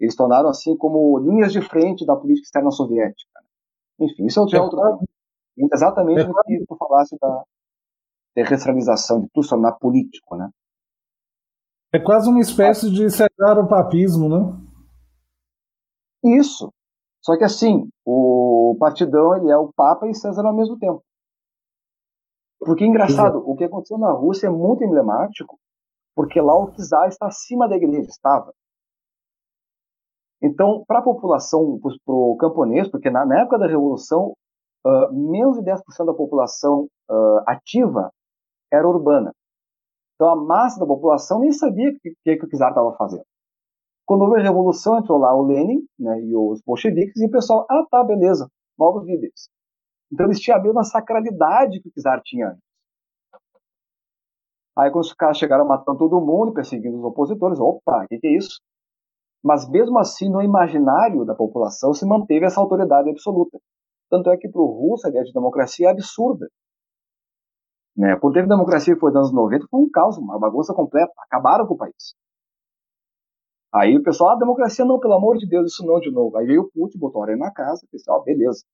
eles 0.00 0.14
tornaram 0.14 0.48
assim 0.48 0.76
como 0.76 1.18
linhas 1.18 1.52
de 1.52 1.60
frente 1.60 2.06
da 2.06 2.16
política 2.16 2.46
externa 2.46 2.70
soviética. 2.70 3.30
Né? 3.34 4.06
Enfim, 4.06 4.26
isso 4.26 4.40
é, 4.40 4.56
é 4.56 4.60
outro 4.60 4.80
tema. 4.80 5.00
Exatamente 5.72 6.20
é 6.20 6.28
o 6.28 6.34
que 6.44 6.66
tu 6.66 6.76
falasse 6.76 7.16
da 7.20 7.44
terrestrialização, 8.34 9.22
de 9.22 9.28
tudo 9.32 9.42
se 9.42 9.50
tornar 9.50 9.72
político, 9.72 10.36
né? 10.36 10.48
É 11.92 11.98
quase 11.98 12.28
uma 12.28 12.40
espécie 12.40 12.90
de 12.90 13.10
cedar 13.10 13.58
o 13.58 13.66
papismo, 13.66 14.28
né? 14.28 14.68
Isso. 16.22 16.72
Só 17.20 17.36
que 17.36 17.44
assim, 17.44 17.88
o 18.04 18.76
partidão 18.78 19.36
ele 19.36 19.50
é 19.50 19.56
o 19.56 19.72
Papa 19.72 20.06
e 20.06 20.14
César 20.14 20.46
ao 20.46 20.54
mesmo 20.54 20.78
tempo. 20.78 21.02
Porque 22.60 22.84
engraçado, 22.84 23.38
o 23.38 23.56
que 23.56 23.64
aconteceu 23.64 23.98
na 23.98 24.12
Rússia 24.12 24.48
é 24.48 24.50
muito 24.50 24.84
emblemático, 24.84 25.58
porque 26.14 26.40
lá 26.40 26.54
o 26.54 26.72
czar 26.72 27.08
está 27.08 27.26
acima 27.26 27.68
da 27.68 27.76
igreja, 27.76 28.08
estava. 28.08 28.52
Então, 30.40 30.84
para 30.86 31.00
a 31.00 31.02
população, 31.02 31.80
para 31.80 32.14
o 32.14 32.36
camponês, 32.36 32.88
porque 32.88 33.10
na, 33.10 33.26
na, 33.26 33.40
época 33.40 33.58
da 33.58 33.66
Revolução, 33.66 34.34
uh, 34.86 35.12
menos 35.12 35.58
de 35.58 35.64
10% 35.64 36.06
da 36.06 36.14
população 36.14 36.88
uh, 37.10 37.42
ativa 37.46 38.12
era 38.72 38.88
urbana. 38.88 39.32
Então, 40.14 40.28
a 40.28 40.36
massa 40.36 40.78
da 40.78 40.86
população 40.86 41.40
nem 41.40 41.52
sabia 41.52 41.90
o 41.90 41.98
que, 42.00 42.14
que, 42.24 42.36
que 42.36 42.46
o 42.46 42.58
czar 42.58 42.70
estava 42.70 42.94
fazendo. 42.96 43.24
Quando 44.06 44.22
houve 44.22 44.40
a 44.40 44.42
Revolução, 44.42 44.98
entrou 44.98 45.18
lá 45.18 45.34
o 45.34 45.42
Lenin 45.42 45.84
né, 45.98 46.20
e 46.22 46.34
os 46.34 46.62
bolcheviques, 46.62 47.20
e 47.20 47.26
o 47.26 47.30
pessoal, 47.30 47.66
ah, 47.68 47.84
tá, 47.90 48.02
beleza, 48.04 48.48
novos 48.78 49.04
líderes. 49.04 49.48
Então, 50.12 50.26
eles 50.26 50.40
tinham 50.40 50.58
a 50.58 50.62
mesma 50.62 50.84
sacralidade 50.84 51.80
que 51.80 51.88
o 51.88 52.02
czar 52.02 52.22
tinha 52.22 52.48
antes. 52.48 52.62
Aí, 54.76 54.90
quando 54.92 55.04
os 55.04 55.12
caras 55.12 55.36
chegaram 55.36 55.66
matando 55.66 55.98
todo 55.98 56.20
mundo, 56.20 56.52
perseguindo 56.52 56.98
os 56.98 57.04
opositores, 57.04 57.58
opa, 57.58 58.04
o 58.04 58.08
que, 58.08 58.18
que 58.18 58.28
é 58.28 58.36
isso? 58.36 58.60
Mas 59.42 59.68
mesmo 59.68 59.98
assim, 59.98 60.28
no 60.28 60.42
imaginário 60.42 61.24
da 61.24 61.34
população 61.34 61.92
se 61.92 62.04
manteve 62.06 62.44
essa 62.46 62.60
autoridade 62.60 63.08
absoluta. 63.10 63.58
Tanto 64.10 64.30
é 64.30 64.36
que 64.36 64.48
para 64.48 64.60
o 64.60 64.66
russo 64.66 65.06
a 65.06 65.10
ideia 65.10 65.24
de 65.24 65.32
democracia 65.32 65.88
é 65.88 65.90
absurda. 65.90 66.48
Né? 67.96 68.16
Quando 68.20 68.34
teve 68.34 68.48
democracia 68.48 68.96
foi 68.98 69.10
nos 69.10 69.30
anos 69.30 69.32
90, 69.32 69.66
foi 69.70 69.80
um 69.80 69.90
caos, 69.90 70.16
uma 70.16 70.38
bagunça 70.38 70.72
completa. 70.74 71.12
Acabaram 71.18 71.66
com 71.66 71.74
o 71.74 71.76
país. 71.76 72.14
Aí 73.72 73.96
o 73.96 74.02
pessoal, 74.02 74.30
ah, 74.30 74.38
democracia 74.38 74.84
não, 74.84 74.98
pelo 74.98 75.14
amor 75.14 75.36
de 75.36 75.46
Deus, 75.46 75.72
isso 75.72 75.84
não 75.84 76.00
de 76.00 76.10
novo. 76.10 76.36
Aí 76.38 76.46
veio 76.46 76.62
o 76.62 76.70
Putin, 76.70 76.98
botou 76.98 77.20
a 77.20 77.26
arena 77.26 77.46
na 77.46 77.52
casa, 77.52 77.86
pessoal, 77.90 78.24
beleza. 78.24 78.64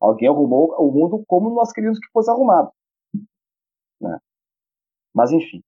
Alguém 0.00 0.28
arrumou 0.28 0.74
o 0.78 0.90
mundo 0.90 1.22
como 1.26 1.54
nós 1.54 1.72
queríamos 1.72 1.98
que 1.98 2.10
fosse 2.12 2.30
arrumado. 2.30 2.70
Né? 4.00 4.18
Mas 5.14 5.32
enfim, 5.32 5.62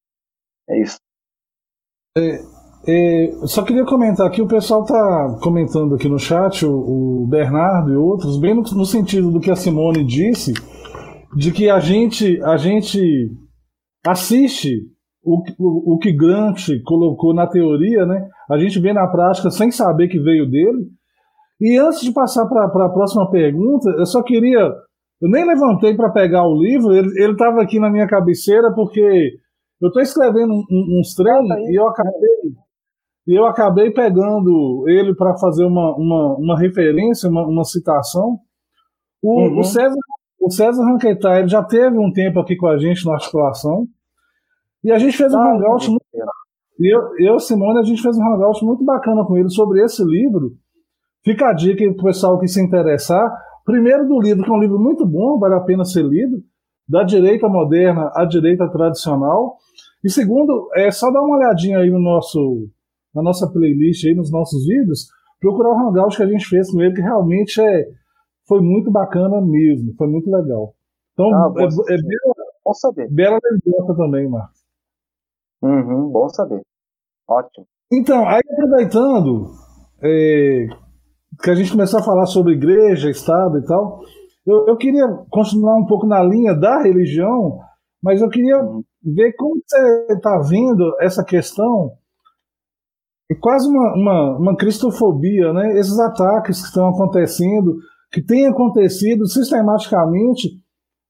é 0.69 0.81
isso. 0.81 0.99
É, 2.17 2.39
é, 2.87 3.33
só 3.47 3.63
queria 3.63 3.85
comentar 3.85 4.27
aqui, 4.27 4.41
o 4.41 4.49
pessoal 4.49 4.83
está 4.83 5.39
comentando 5.43 5.95
aqui 5.95 6.09
no 6.09 6.19
chat, 6.19 6.65
o, 6.65 7.23
o, 7.23 7.27
Bernardo 7.27 7.93
e 7.93 7.97
outros, 7.97 8.41
bem 8.41 8.55
no, 8.55 8.63
no, 8.63 8.87
sentido 8.87 9.31
do 9.31 9.39
que 9.39 9.51
a 9.51 9.57
Simone 9.57 10.03
disse, 10.03 10.55
de 11.37 11.53
que 11.53 11.69
a 11.69 11.79
gente, 11.79 12.43
a 12.43 12.57
gente 12.57 13.31
assiste 14.07 14.75
o, 15.23 15.43
o, 15.59 15.95
o 15.95 15.99
que 15.99 16.11
Grant 16.11 16.69
colocou 16.85 17.35
na 17.35 17.47
teoria, 17.47 18.07
né? 18.07 18.27
A 18.51 18.59
gente 18.59 18.81
vê 18.81 18.95
na 18.95 19.07
prática 19.07 19.51
sem 19.51 19.71
saber 19.71 20.09
que 20.09 20.19
veio 20.19 20.49
dele. 20.49 20.89
E 21.61 21.77
antes 21.79 22.01
de 22.01 22.13
passar 22.13 22.47
para 22.47 22.65
a 22.65 22.89
próxima 22.89 23.31
pergunta, 23.31 23.91
eu 23.91 24.07
só 24.07 24.23
queria. 24.23 24.73
Eu 25.21 25.29
nem 25.29 25.47
levantei 25.47 25.95
para 25.95 26.11
pegar 26.11 26.49
o 26.49 26.59
livro, 26.59 26.95
ele 26.95 27.33
estava 27.33 27.61
aqui 27.61 27.79
na 27.79 27.91
minha 27.91 28.09
cabeceira, 28.09 28.73
porque 28.75 29.37
eu 29.83 29.89
estou 29.89 30.01
escrevendo 30.01 30.51
uns 30.71 31.15
treinos 31.15 31.51
ah, 31.51 31.61
e 31.61 31.79
eu 31.79 31.87
acabei 31.87 32.55
e 33.31 33.39
eu 33.39 33.47
acabei 33.47 33.93
pegando 33.93 34.85
ele 34.89 35.15
para 35.15 35.39
fazer 35.39 35.65
uma, 35.65 35.95
uma, 35.95 36.35
uma 36.35 36.59
referência, 36.59 37.31
uma, 37.31 37.47
uma 37.47 37.63
citação. 37.63 38.41
O, 39.23 39.43
uhum. 39.43 39.61
o, 39.61 39.63
César, 39.63 39.95
o 40.41 40.51
César 40.51 40.83
Ranquetar, 40.83 41.39
ele 41.39 41.47
já 41.47 41.63
teve 41.63 41.97
um 41.97 42.13
tempo 42.13 42.41
aqui 42.41 42.57
com 42.57 42.67
a 42.67 42.77
gente 42.77 43.07
na 43.07 43.13
articulação. 43.13 43.87
E 44.83 44.91
a 44.91 44.99
gente 44.99 45.17
fez 45.17 45.33
um 45.33 45.39
ah, 45.39 45.53
hangout 45.55 45.89
muito. 45.89 46.03
Eu, 46.81 47.01
eu, 47.21 47.39
Simone, 47.39 47.79
a 47.79 47.85
gente 47.85 48.03
fez 48.03 48.19
um 48.19 48.35
hangout 48.35 48.65
muito 48.65 48.85
bacana 48.85 49.25
com 49.25 49.37
ele 49.37 49.49
sobre 49.49 49.81
esse 49.85 50.03
livro. 50.03 50.51
Fica 51.25 51.51
a 51.51 51.53
dica 51.53 51.85
para 51.85 52.03
o 52.03 52.07
pessoal 52.07 52.37
que 52.41 52.49
se 52.49 52.61
interessar. 52.61 53.33
Primeiro 53.65 54.09
do 54.09 54.21
livro, 54.21 54.43
que 54.43 54.51
é 54.51 54.53
um 54.53 54.61
livro 54.61 54.81
muito 54.81 55.07
bom, 55.07 55.39
vale 55.39 55.55
a 55.55 55.61
pena 55.61 55.85
ser 55.85 56.03
lido, 56.03 56.43
da 56.89 57.05
direita 57.05 57.49
moderna 57.49 58.11
à 58.13 58.25
direita 58.25 58.69
tradicional. 58.69 59.57
E 60.03 60.11
segundo, 60.11 60.69
é 60.75 60.91
só 60.91 61.13
dar 61.13 61.23
uma 61.23 61.37
olhadinha 61.37 61.79
aí 61.79 61.91
no 61.91 62.01
nosso 62.01 62.69
na 63.15 63.23
nossa 63.23 63.51
playlist 63.51 64.05
aí, 64.05 64.15
nos 64.15 64.31
nossos 64.31 64.67
vídeos, 64.67 65.09
procurar 65.41 65.71
o 65.71 65.79
Hangout 65.79 66.17
que 66.17 66.23
a 66.23 66.29
gente 66.29 66.47
fez 66.47 66.71
com 66.71 66.81
ele, 66.81 66.95
que 66.95 67.01
realmente 67.01 67.61
é, 67.61 67.87
foi 68.47 68.61
muito 68.61 68.91
bacana 68.91 69.41
mesmo, 69.41 69.95
foi 69.97 70.09
muito 70.09 70.31
legal. 70.31 70.75
Então, 71.13 71.27
ah, 71.33 71.53
é, 71.59 71.65
é 71.65 71.97
bela, 71.97 72.35
bom 72.65 72.75
saber. 72.75 73.09
bela 73.11 73.39
lembrança 73.43 73.95
também, 73.97 74.29
Marcos. 74.29 74.61
Uhum, 75.63 76.11
bom 76.11 76.29
saber. 76.29 76.63
Ótimo. 77.29 77.67
Então, 77.93 78.27
aí 78.27 78.41
aproveitando 78.53 79.51
é, 80.03 80.67
que 81.43 81.51
a 81.51 81.55
gente 81.55 81.73
começou 81.73 82.01
a 82.01 82.05
falar 82.05 82.27
sobre 82.27 82.55
igreja, 82.55 83.11
Estado 83.11 83.59
e 83.59 83.65
tal, 83.65 84.01
eu, 84.47 84.67
eu 84.69 84.77
queria 84.77 85.07
continuar 85.31 85.77
um 85.77 85.87
pouco 85.87 86.07
na 86.07 86.23
linha 86.23 86.55
da 86.55 86.83
religião, 86.83 87.59
mas 88.03 88.23
eu 88.23 88.29
queria 88.29 88.59
uhum. 88.63 88.83
ver 89.03 89.33
como 89.35 89.57
você 89.57 90.07
está 90.15 90.39
vendo 90.39 90.97
essa 91.01 91.25
questão 91.25 91.93
é 93.31 93.35
quase 93.35 93.69
uma, 93.69 93.95
uma, 93.95 94.39
uma 94.39 94.57
cristofobia, 94.57 95.53
né? 95.53 95.79
Esses 95.79 95.99
ataques 95.99 96.61
que 96.61 96.67
estão 96.67 96.89
acontecendo 96.89 97.77
que 98.11 98.21
tem 98.21 98.47
acontecido 98.47 99.27
sistematicamente. 99.27 100.49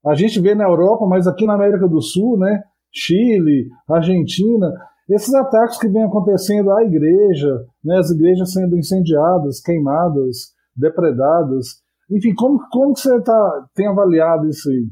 A 0.05 0.15
gente 0.15 0.39
vê 0.41 0.55
na 0.55 0.65
Europa, 0.65 1.07
mas 1.07 1.27
aqui 1.27 1.47
na 1.47 1.55
América 1.55 1.89
do 1.89 2.01
Sul, 2.01 2.39
né? 2.39 2.63
Chile, 2.93 3.69
Argentina, 3.89 4.71
esses 5.09 5.33
ataques 5.35 5.79
que 5.79 5.89
vêm 5.89 6.05
acontecendo 6.05 6.71
à 6.73 6.85
igreja, 6.85 7.65
né? 7.85 7.99
as 7.99 8.11
igrejas 8.11 8.53
sendo 8.53 8.77
incendiadas, 8.77 9.61
queimadas, 9.61 10.53
depredadas. 10.77 11.83
Enfim, 12.11 12.35
como, 12.35 12.61
como 12.71 12.97
você 12.97 13.21
tá, 13.23 13.67
tem 13.75 13.87
avaliado 13.87 14.49
isso 14.49 14.69
aí? 14.69 14.89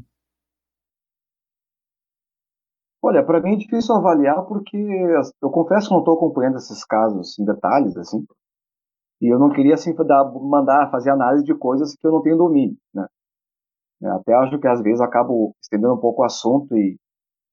Olha, 3.01 3.25
para 3.25 3.41
mim 3.41 3.53
é 3.53 3.57
difícil 3.57 3.95
avaliar 3.95 4.45
porque 4.45 4.77
eu 5.41 5.49
confesso 5.49 5.87
que 5.87 5.93
não 5.93 5.99
estou 5.99 6.15
acompanhando 6.15 6.57
esses 6.57 6.83
casos 6.83 7.39
em 7.39 7.45
detalhes, 7.45 7.95
assim, 7.95 8.25
e 9.21 9.33
eu 9.33 9.39
não 9.39 9.49
queria 9.49 9.73
assim 9.73 9.93
dar, 9.95 10.31
mandar 10.33 10.89
fazer 10.91 11.09
análise 11.09 11.43
de 11.43 11.55
coisas 11.55 11.95
que 11.95 12.05
eu 12.05 12.11
não 12.11 12.21
tenho 12.21 12.37
domínio, 12.37 12.77
né? 12.93 13.05
É, 14.01 14.07
até 14.09 14.33
acho 14.33 14.59
que 14.59 14.67
às 14.67 14.81
vezes 14.81 15.01
acabo 15.01 15.53
estendendo 15.61 15.93
um 15.93 15.99
pouco 15.99 16.21
o 16.21 16.25
assunto 16.25 16.75
e 16.77 16.97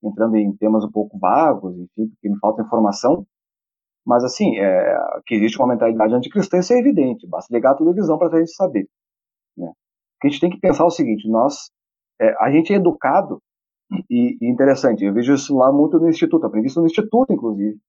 entrando 0.03 0.35
em 0.37 0.55
temas 0.55 0.83
um 0.83 0.91
pouco 0.91 1.17
vagos, 1.19 1.75
enfim, 1.77 2.07
porque 2.09 2.29
me 2.29 2.39
falta 2.39 2.61
informação. 2.61 3.25
Mas 4.05 4.23
assim, 4.23 4.57
é, 4.57 4.97
que 5.25 5.35
existe 5.35 5.57
uma 5.59 5.67
mentalidade 5.67 6.13
anticristã, 6.13 6.59
isso 6.59 6.71
é 6.71 6.79
evidente. 6.79 7.27
Basta 7.27 7.53
ligar 7.53 7.71
a 7.71 7.77
televisão 7.77 8.17
para 8.17 8.33
a 8.33 8.39
gente 8.39 8.55
saber. 8.55 8.87
Né? 9.57 9.69
A 10.23 10.27
gente 10.27 10.39
tem 10.39 10.49
que 10.49 10.59
pensar 10.59 10.85
o 10.85 10.89
seguinte: 10.89 11.29
nós, 11.29 11.69
é, 12.21 12.33
a 12.39 12.49
gente 12.49 12.71
é 12.71 12.77
educado 12.77 13.41
e, 14.09 14.37
e, 14.41 14.49
interessante. 14.49 15.03
Eu 15.03 15.13
vejo 15.13 15.33
isso 15.33 15.55
lá 15.57 15.71
muito 15.71 15.99
no 15.99 16.09
instituto. 16.09 16.45
Aprendi 16.45 16.67
isso 16.67 16.79
no 16.79 16.87
instituto, 16.87 17.31
inclusive, 17.31 17.79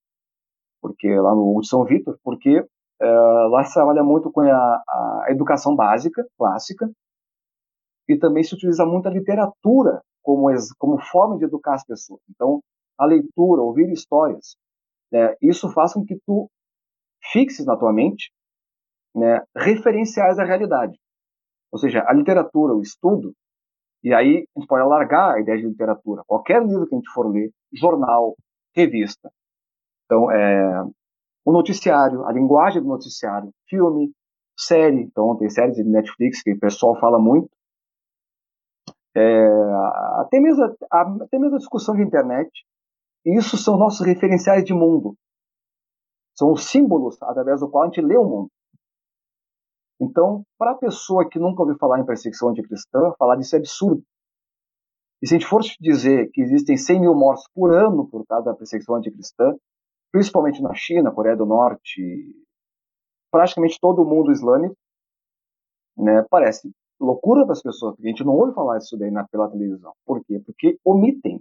porque 0.81 1.15
lá 1.19 1.35
no 1.35 1.63
São 1.65 1.85
Vitor, 1.85 2.19
porque 2.23 2.65
é, 3.01 3.07
lá 3.51 3.65
se 3.65 3.75
trabalha 3.75 4.03
muito 4.03 4.31
com 4.31 4.41
a, 4.41 4.55
a 4.55 5.27
educação 5.31 5.75
básica, 5.75 6.27
clássica, 6.37 6.91
e 8.09 8.17
também 8.17 8.43
se 8.43 8.55
utiliza 8.55 8.87
muito 8.87 9.07
a 9.07 9.13
literatura 9.13 10.03
como, 10.23 10.49
como 10.79 11.01
forma 11.01 11.39
de 11.39 11.45
educar 11.45 11.75
as 11.75 11.85
pessoas. 11.85 12.21
Então, 12.31 12.63
a 12.99 13.05
leitura, 13.05 13.63
ouvir 13.63 13.91
histórias, 13.93 14.57
né, 15.13 15.35
isso 15.41 15.71
faz 15.73 15.93
com 15.93 16.05
que 16.05 16.19
tu 16.27 16.51
fixes 17.33 17.67
na 17.67 17.77
tua 17.77 17.93
mente 17.93 18.33
né, 19.15 19.43
referenciais 19.57 20.37
da 20.37 20.45
realidade. 20.45 20.99
Ou 21.71 21.79
seja, 21.79 22.05
a 22.07 22.13
literatura, 22.13 22.75
o 22.75 22.83
estudo, 22.83 23.35
e 24.03 24.15
aí 24.15 24.47
a 24.57 24.61
gente 24.61 24.69
pode 24.69 24.83
alargar 24.83 25.35
a 25.35 25.41
ideia 25.41 25.59
de 25.59 25.67
literatura. 25.67 26.23
Qualquer 26.27 26.63
livro 26.65 26.87
que 26.87 26.95
a 26.95 26.99
gente 26.99 27.11
for 27.11 27.31
ler, 27.31 27.51
jornal, 27.73 28.37
revista. 28.75 29.31
Então, 30.05 30.31
é, 30.31 30.85
o 31.45 31.53
noticiário, 31.53 32.25
a 32.25 32.33
linguagem 32.33 32.83
do 32.83 32.89
noticiário, 32.89 33.51
filme, 33.69 34.13
série. 34.59 35.03
Então, 35.03 35.37
tem 35.37 35.49
séries 35.49 35.77
de 35.77 35.85
Netflix 35.85 36.43
que 36.43 36.53
o 36.53 36.59
pessoal 36.59 36.99
fala 36.99 37.19
muito. 37.19 37.51
É, 39.17 39.47
até, 40.21 40.39
mesmo, 40.39 40.65
até 40.91 41.39
mesmo 41.39 41.57
a 41.57 41.59
discussão 41.59 41.95
de 41.97 42.03
internet. 42.03 42.51
Isso 43.25 43.57
são 43.57 43.77
nossos 43.77 44.07
referenciais 44.07 44.65
de 44.65 44.73
mundo. 44.73 45.15
São 46.37 46.53
os 46.53 46.71
símbolos 46.71 47.21
através 47.23 47.61
do 47.61 47.69
qual 47.69 47.85
a 47.85 47.87
gente 47.87 48.01
lê 48.01 48.17
o 48.17 48.25
mundo. 48.25 48.51
Então, 50.01 50.45
para 50.57 50.73
a 50.73 50.77
pessoa 50.77 51.29
que 51.29 51.39
nunca 51.39 51.63
ouviu 51.63 51.77
falar 51.77 51.99
em 51.99 52.07
perseguição 52.07 52.51
anticristã, 52.51 53.13
falar 53.19 53.37
disso 53.37 53.57
é 53.57 53.59
absurdo. 53.59 54.03
E 55.21 55.27
se 55.27 55.35
a 55.35 55.39
gente 55.39 55.49
for 55.49 55.61
dizer 55.81 56.31
que 56.33 56.41
existem 56.41 56.77
100 56.77 57.01
mil 57.01 57.15
mortes 57.15 57.45
por 57.53 57.75
ano 57.75 58.07
por 58.09 58.25
causa 58.27 58.47
da 58.47 58.57
perseguição 58.57 58.95
anticristã, 58.95 59.57
principalmente 60.13 60.63
na 60.63 60.73
China, 60.75 61.11
Coreia 61.11 61.37
do 61.37 61.45
Norte, 61.45 62.33
praticamente 63.31 63.79
todo 63.81 64.03
o 64.03 64.05
mundo 64.05 64.31
islâmico, 64.31 64.77
né, 65.97 66.25
parece 66.31 66.71
loucura 67.01 67.45
para 67.45 67.53
as 67.53 67.63
pessoas, 67.63 67.95
porque 67.95 68.09
a 68.09 68.11
gente 68.11 68.25
não 68.25 68.35
ouve 68.35 68.55
falar 68.55 68.79
disso 68.79 68.97
daí 68.97 69.11
na, 69.11 69.27
pela 69.27 69.51
televisão. 69.51 69.93
Por 70.05 70.25
quê? 70.25 70.41
Porque 70.45 70.79
omitem. 70.85 71.41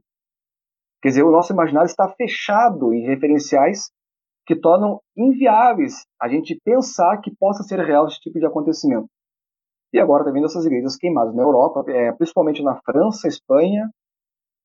Quer 1.02 1.10
dizer, 1.10 1.24
o 1.24 1.32
nosso 1.32 1.54
imaginário 1.54 1.88
está 1.88 2.10
fechado 2.10 2.94
em 2.94 3.06
referenciais 3.06 3.92
que 4.48 4.56
tornam 4.56 5.02
inviáveis 5.16 6.06
a 6.20 6.30
gente 6.30 6.60
pensar 6.64 7.20
que 7.20 7.36
possa 7.36 7.64
ser 7.64 7.80
real 7.80 8.08
esse 8.08 8.20
tipo 8.20 8.40
de 8.40 8.46
acontecimento. 8.46 9.10
E 9.94 10.00
agora 10.00 10.24
também 10.24 10.42
dessas 10.42 10.66
igrejas 10.66 10.96
queimadas 10.96 11.36
na 11.36 11.44
Europa, 11.44 11.84
é, 11.92 12.14
principalmente 12.14 12.64
na 12.64 12.80
França, 12.82 13.28
Espanha, 13.28 13.90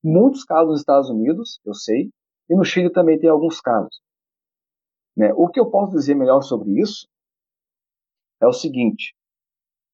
muitos 0.01 0.45
casos 0.45 0.69
nos 0.69 0.79
Estados 0.79 1.09
Unidos, 1.09 1.59
eu 1.65 1.73
sei, 1.73 2.09
e 2.49 2.55
no 2.55 2.63
Chile 2.63 2.89
também 2.91 3.19
tem 3.19 3.29
alguns 3.29 3.59
casos. 3.59 4.01
Né? 5.15 5.33
O 5.35 5.49
que 5.49 5.59
eu 5.59 5.69
posso 5.69 5.91
dizer 5.91 6.15
melhor 6.15 6.41
sobre 6.41 6.79
isso 6.79 7.07
é 8.41 8.47
o 8.47 8.53
seguinte: 8.53 9.13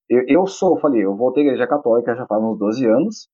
eu, 0.08 0.24
eu 0.28 0.48
sou, 0.48 0.80
falei, 0.80 1.04
eu 1.04 1.16
voltei 1.16 1.44
à 1.44 1.46
igreja 1.48 1.68
católica 1.68 2.16
já 2.16 2.28
faz 2.28 2.44
uns 2.44 2.58
12 2.60 2.86
anos. 2.86 3.30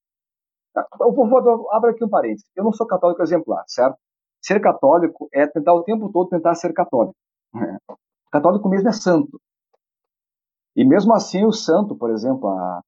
Eu 0.99 1.13
vou, 1.13 1.29
vou 1.29 1.71
aqui 1.71 2.03
um 2.03 2.09
parênteses. 2.09 2.49
Eu 2.55 2.63
não 2.63 2.73
sou 2.73 2.85
católico 2.87 3.21
exemplar, 3.21 3.63
certo? 3.67 3.97
Ser 4.45 4.61
católico 4.61 5.27
é 5.33 5.47
tentar 5.47 5.73
o 5.73 5.83
tempo 5.83 6.11
todo 6.11 6.29
tentar 6.29 6.53
ser 6.55 6.73
católico. 6.73 7.15
Né? 7.53 7.77
Católico 8.31 8.69
mesmo 8.69 8.89
é 8.89 8.91
santo. 8.91 9.41
E 10.75 10.85
mesmo 10.85 11.13
assim, 11.13 11.45
o 11.45 11.51
santo, 11.51 11.95
por 11.95 12.11
exemplo, 12.11 12.49
a, 12.49 12.81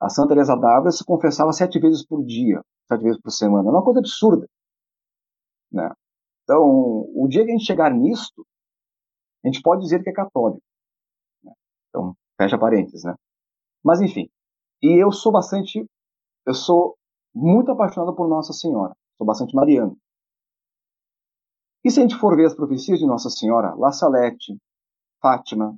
a 0.00 0.08
Santa 0.08 0.30
Teresa 0.30 0.56
d'Ávila 0.56 0.90
se 0.90 1.04
confessava 1.04 1.52
sete 1.52 1.78
vezes 1.78 2.04
por 2.04 2.24
dia, 2.24 2.60
sete 2.88 3.02
vezes 3.02 3.20
por 3.20 3.30
semana. 3.30 3.68
É 3.68 3.70
uma 3.70 3.84
coisa 3.84 4.00
absurda. 4.00 4.46
Né? 5.72 5.90
Então, 6.42 6.60
o 7.14 7.26
dia 7.28 7.44
que 7.44 7.50
a 7.50 7.52
gente 7.52 7.66
chegar 7.66 7.90
nisto, 7.94 8.44
a 9.44 9.48
gente 9.48 9.62
pode 9.62 9.82
dizer 9.82 10.02
que 10.02 10.10
é 10.10 10.12
católico. 10.12 10.62
Né? 11.42 11.52
Então, 11.88 12.14
Fecha 12.40 12.58
parênteses, 12.58 13.04
né? 13.04 13.14
Mas 13.84 14.00
enfim. 14.00 14.26
E 14.82 15.02
eu 15.02 15.12
sou 15.12 15.30
bastante. 15.30 15.84
Eu 16.46 16.54
sou 16.54 16.96
muito 17.34 17.70
apaixonado 17.70 18.14
por 18.14 18.26
Nossa 18.28 18.54
Senhora. 18.54 18.94
Sou 19.18 19.26
bastante 19.26 19.54
mariano. 19.54 19.94
E 21.84 21.90
se 21.90 21.98
a 21.98 22.02
gente 22.02 22.16
for 22.16 22.36
ver 22.36 22.46
as 22.46 22.54
profecias 22.54 22.98
de 22.98 23.06
Nossa 23.06 23.30
Senhora, 23.30 23.74
La 23.74 23.90
Salete, 23.90 24.56
Fátima, 25.20 25.74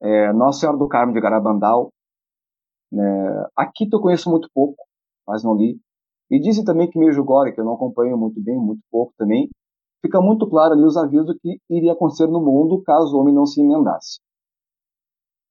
é, 0.00 0.32
Nossa 0.32 0.60
Senhora 0.60 0.78
do 0.78 0.88
Carmo 0.88 1.12
de 1.12 1.20
Garabandal, 1.20 1.90
né, 2.90 3.46
aqui 3.56 3.88
eu 3.92 4.00
conheço 4.00 4.30
muito 4.30 4.48
pouco, 4.54 4.82
mas 5.26 5.44
não 5.44 5.54
li. 5.54 5.78
E 6.30 6.40
dizem 6.40 6.64
também 6.64 6.88
que 6.88 6.98
Medjugorje, 6.98 7.52
que 7.52 7.60
eu 7.60 7.64
não 7.64 7.74
acompanho 7.74 8.16
muito 8.16 8.40
bem, 8.42 8.56
muito 8.56 8.82
pouco 8.90 9.12
também, 9.18 9.48
fica 10.00 10.20
muito 10.20 10.48
claro 10.48 10.74
ali 10.74 10.84
os 10.84 10.96
avisos 10.96 11.36
que 11.40 11.58
iria 11.68 11.92
acontecer 11.92 12.26
no 12.26 12.40
mundo 12.40 12.82
caso 12.82 13.14
o 13.14 13.20
homem 13.20 13.34
não 13.34 13.44
se 13.44 13.60
emendasse. 13.60 14.20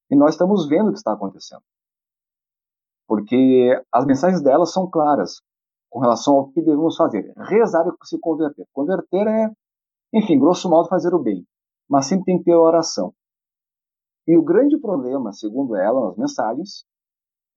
E 0.09 0.15
nós 0.15 0.31
estamos 0.31 0.67
vendo 0.67 0.87
o 0.89 0.91
que 0.91 0.97
está 0.97 1.13
acontecendo. 1.13 1.61
Porque 3.07 3.83
as 3.91 4.05
mensagens 4.05 4.41
delas 4.41 4.71
são 4.71 4.89
claras 4.89 5.41
com 5.89 5.99
relação 5.99 6.35
ao 6.35 6.51
que 6.51 6.61
devemos 6.61 6.95
fazer. 6.95 7.31
Rezar 7.37 7.85
e 7.87 8.07
se 8.07 8.19
converter. 8.19 8.65
Converter 8.71 9.27
é, 9.27 9.51
enfim, 10.13 10.39
grosso 10.39 10.69
modo, 10.69 10.89
fazer 10.89 11.13
o 11.13 11.21
bem. 11.21 11.45
Mas 11.89 12.07
sempre 12.07 12.25
tem 12.25 12.37
que 12.37 12.45
ter 12.45 12.55
oração. 12.55 13.13
E 14.27 14.37
o 14.37 14.43
grande 14.43 14.79
problema, 14.79 15.31
segundo 15.31 15.75
ela, 15.75 16.09
nas 16.09 16.17
mensagens, 16.17 16.85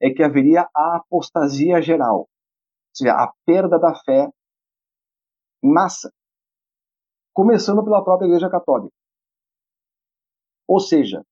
é 0.01 0.11
que 0.11 0.23
haveria 0.23 0.69
a 0.75 0.97
apostasia 0.97 1.81
geral. 1.83 2.21
Ou 2.21 2.29
seja, 2.95 3.13
a 3.13 3.33
perda 3.47 3.79
da 3.79 3.95
fé 3.95 4.31
em 5.63 5.73
massa. 5.73 6.11
Começando 7.35 7.85
pela 7.85 8.03
própria 8.03 8.27
Igreja 8.27 8.51
Católica. 8.51 8.95
Ou 10.67 10.81
seja, 10.81 11.23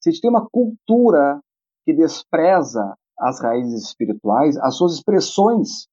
se 0.00 0.08
a 0.08 0.12
gente 0.12 0.20
tem 0.20 0.30
uma 0.30 0.48
cultura 0.48 1.40
que 1.84 1.92
despreza 1.92 2.96
as 3.18 3.40
raízes 3.40 3.84
espirituais, 3.84 4.56
as 4.58 4.76
suas 4.76 4.94
expressões, 4.94 5.88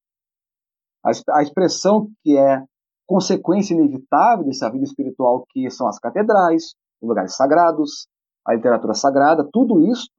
a 1.04 1.42
expressão 1.42 2.12
que 2.24 2.38
é 2.38 2.64
consequência 3.06 3.74
inevitável 3.74 4.46
dessa 4.46 4.70
vida 4.70 4.84
espiritual, 4.84 5.46
que 5.50 5.70
são 5.70 5.88
as 5.88 6.00
catedrais, 6.00 6.74
os 7.02 7.10
lugares 7.10 7.36
sagrados, 7.36 8.08
a 8.46 8.54
literatura 8.54 8.94
sagrada, 8.94 9.48
tudo 9.52 9.86
isso 9.86 10.10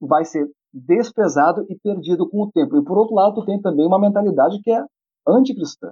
vai 0.00 0.24
ser 0.24 0.50
desprezado 0.72 1.66
e 1.68 1.76
perdido 1.78 2.28
com 2.28 2.42
o 2.42 2.50
tempo. 2.50 2.76
E 2.76 2.84
por 2.84 2.96
outro 2.96 3.14
lado, 3.14 3.44
tem 3.44 3.60
também 3.60 3.86
uma 3.86 3.98
mentalidade 3.98 4.60
que 4.62 4.70
é 4.70 4.84
anticristã. 5.26 5.90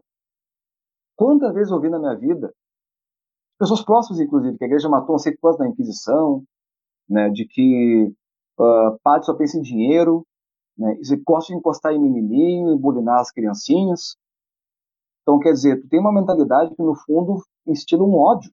Quantas 1.17 1.53
vezes 1.53 1.73
ouvi 1.73 1.91
na 1.91 1.99
minha 1.99 2.15
vida, 2.15 2.53
pessoas 3.59 3.83
próximas, 3.83 4.21
inclusive, 4.21 4.57
que 4.57 4.65
a 4.65 4.67
igreja 4.67 4.89
matou 4.89 5.15
não 5.15 5.19
sei 5.19 5.37
quantos 5.37 5.59
na 5.59 5.69
Inquisição, 5.69 6.45
né, 7.09 7.29
de 7.31 7.45
que 7.47 8.13
uh, 8.59 8.99
padre 9.03 9.27
só 9.27 9.35
pensa 9.35 9.59
em 9.59 9.63
dinheiro, 9.63 10.25
né, 10.77 10.97
e 11.01 11.17
gosta 11.17 11.53
de 11.53 11.59
encostar 11.59 11.93
em 11.93 12.01
menininho, 12.01 12.73
embulinar 12.73 13.19
as 13.19 13.33
criancinhas. 13.33 14.17
Então, 15.29 15.39
quer 15.39 15.53
dizer, 15.53 15.79
tu 15.79 15.89
tem 15.91 16.01
uma 16.01 16.11
mentalidade 16.11 16.75
que, 16.75 16.83
no 16.83 16.95
fundo, 16.95 17.43
instila 17.67 18.03
um 18.03 18.15
ódio. 18.15 18.51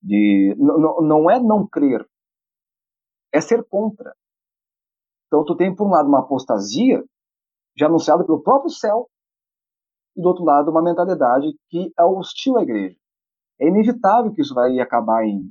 De, 0.00 0.54
não 0.56 1.28
é 1.28 1.40
não 1.40 1.66
crer, 1.66 2.08
é 3.32 3.40
ser 3.40 3.64
contra. 3.64 4.14
Então, 5.26 5.44
tu 5.44 5.56
tem, 5.56 5.74
por 5.74 5.88
um 5.88 5.90
lado, 5.90 6.08
uma 6.08 6.20
apostasia, 6.20 7.02
já 7.76 7.86
anunciada 7.86 8.24
pelo 8.24 8.44
próprio 8.44 8.70
céu, 8.70 9.08
e 10.16 10.22
do 10.22 10.28
outro 10.28 10.44
lado, 10.44 10.70
uma 10.70 10.82
mentalidade 10.82 11.52
que 11.68 11.92
é 11.98 12.04
hostil 12.04 12.56
à 12.56 12.62
igreja. 12.62 12.96
É 13.60 13.66
inevitável 13.66 14.32
que 14.32 14.40
isso 14.40 14.54
vai 14.54 14.78
acabar 14.78 15.24
em 15.24 15.50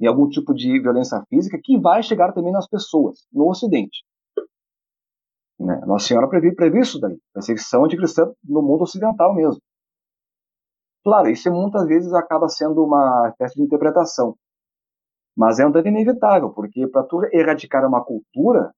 em 0.00 0.06
algum 0.06 0.28
tipo 0.28 0.52
de 0.52 0.80
violência 0.80 1.24
física 1.28 1.60
que 1.62 1.78
vai 1.78 2.02
chegar 2.02 2.32
também 2.32 2.52
nas 2.52 2.68
pessoas, 2.68 3.24
no 3.32 3.48
Ocidente. 3.48 4.04
Né? 5.62 5.80
Nossa 5.86 6.08
Senhora 6.08 6.28
previu, 6.28 6.54
previu 6.56 6.82
isso 6.82 6.98
daí, 6.98 7.16
perseguição 7.32 7.84
anticristã 7.84 8.32
no 8.42 8.62
mundo 8.62 8.82
ocidental 8.82 9.32
mesmo. 9.34 9.60
Claro, 11.04 11.28
isso 11.30 11.50
muitas 11.52 11.86
vezes 11.86 12.12
acaba 12.12 12.48
sendo 12.48 12.84
uma 12.84 13.28
espécie 13.28 13.54
de 13.54 13.62
interpretação, 13.62 14.36
mas 15.36 15.60
é 15.60 15.66
um 15.66 15.70
dano 15.70 15.88
inevitável, 15.88 16.50
porque 16.50 16.86
para 16.88 17.04
tu 17.04 17.22
erradicar 17.32 17.86
uma 17.86 18.04
cultura, 18.04 18.72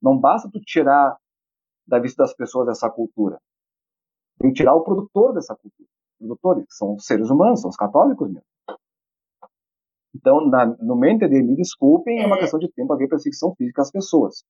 não 0.00 0.18
basta 0.18 0.48
tu 0.52 0.60
tirar 0.60 1.16
da 1.86 1.98
vista 1.98 2.22
das 2.22 2.34
pessoas 2.34 2.68
essa 2.68 2.88
cultura. 2.88 3.38
Tem 4.38 4.50
que 4.50 4.56
tirar 4.56 4.74
o 4.74 4.82
produtor 4.82 5.34
dessa 5.34 5.54
cultura. 5.54 5.88
Produtores, 6.18 6.64
que 6.66 6.74
são 6.74 6.94
os 6.94 7.04
seres 7.04 7.28
humanos, 7.28 7.60
são 7.60 7.70
os 7.70 7.76
católicos 7.76 8.28
mesmo. 8.28 8.46
Então, 10.14 10.48
na, 10.48 10.66
no 10.66 10.96
meu 10.96 11.10
entender, 11.10 11.42
me 11.42 11.56
desculpem, 11.56 12.22
é 12.22 12.26
uma 12.26 12.36
é. 12.36 12.40
questão 12.40 12.58
de 12.58 12.70
tempo 12.72 12.92
haver 12.92 13.08
perseguição 13.08 13.54
física 13.56 13.82
às 13.82 13.90
pessoas. 13.90 14.44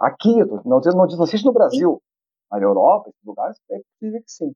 Aqui, 0.00 0.34
não, 0.44 0.62
não, 0.64 0.80
não 0.80 1.26
sei 1.26 1.38
se 1.38 1.44
no 1.44 1.52
Brasil, 1.52 2.00
na 2.50 2.58
Europa, 2.58 3.10
em 3.10 3.28
lugares, 3.28 3.58
é 3.70 3.78
possível 3.78 4.22
que 4.22 4.30
sim. 4.30 4.52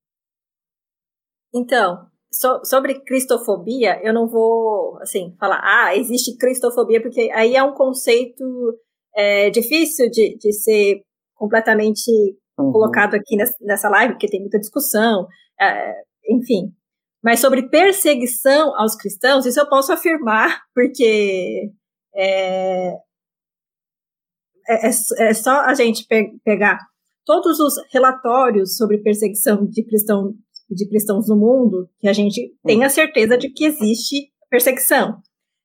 Então, 1.55 2.07
so, 2.32 2.64
sobre 2.64 3.01
cristofobia, 3.01 4.01
eu 4.03 4.14
não 4.14 4.26
vou, 4.26 4.99
assim, 5.01 5.34
falar, 5.38 5.61
ah, 5.62 5.97
existe 5.97 6.36
cristofobia, 6.36 7.03
porque 7.03 7.30
aí 7.32 7.55
é 7.55 7.62
um 7.62 7.74
conceito 7.74 8.45
é, 9.14 9.51
difícil 9.51 10.09
de, 10.11 10.36
de 10.38 10.53
ser 10.53 11.03
completamente 11.34 12.11
uhum. 12.59 12.72
colocado 12.72 13.14
aqui 13.14 13.36
nessa 13.61 13.88
live, 13.88 14.14
porque 14.14 14.28
tem 14.28 14.40
muita 14.40 14.59
discussão, 14.59 15.26
é, 15.61 16.03
enfim. 16.28 16.72
Mas 17.22 17.40
sobre 17.40 17.68
perseguição 17.68 18.74
aos 18.76 18.97
cristãos, 18.97 19.47
isso 19.47 19.61
eu 19.61 19.68
posso 19.68 19.93
afirmar, 19.93 20.62
porque 20.74 21.70
é, 22.14 22.95
é, 24.68 24.88
é, 24.88 24.90
é 25.28 25.34
só 25.34 25.60
a 25.60 25.74
gente 25.74 26.06
pe 26.06 26.32
pegar 26.44 26.78
todos 27.24 27.60
os 27.60 27.74
relatórios 27.92 28.76
sobre 28.76 28.98
perseguição 28.98 29.66
de, 29.66 29.84
cristão, 29.84 30.34
de 30.70 30.88
cristãos 30.88 31.28
no 31.28 31.36
mundo, 31.36 31.88
que 31.98 32.08
a 32.08 32.12
gente 32.12 32.54
tem 32.64 32.84
a 32.84 32.88
certeza 32.88 33.38
de 33.38 33.48
que 33.50 33.64
existe 33.64 34.32
perseguição. 34.50 35.18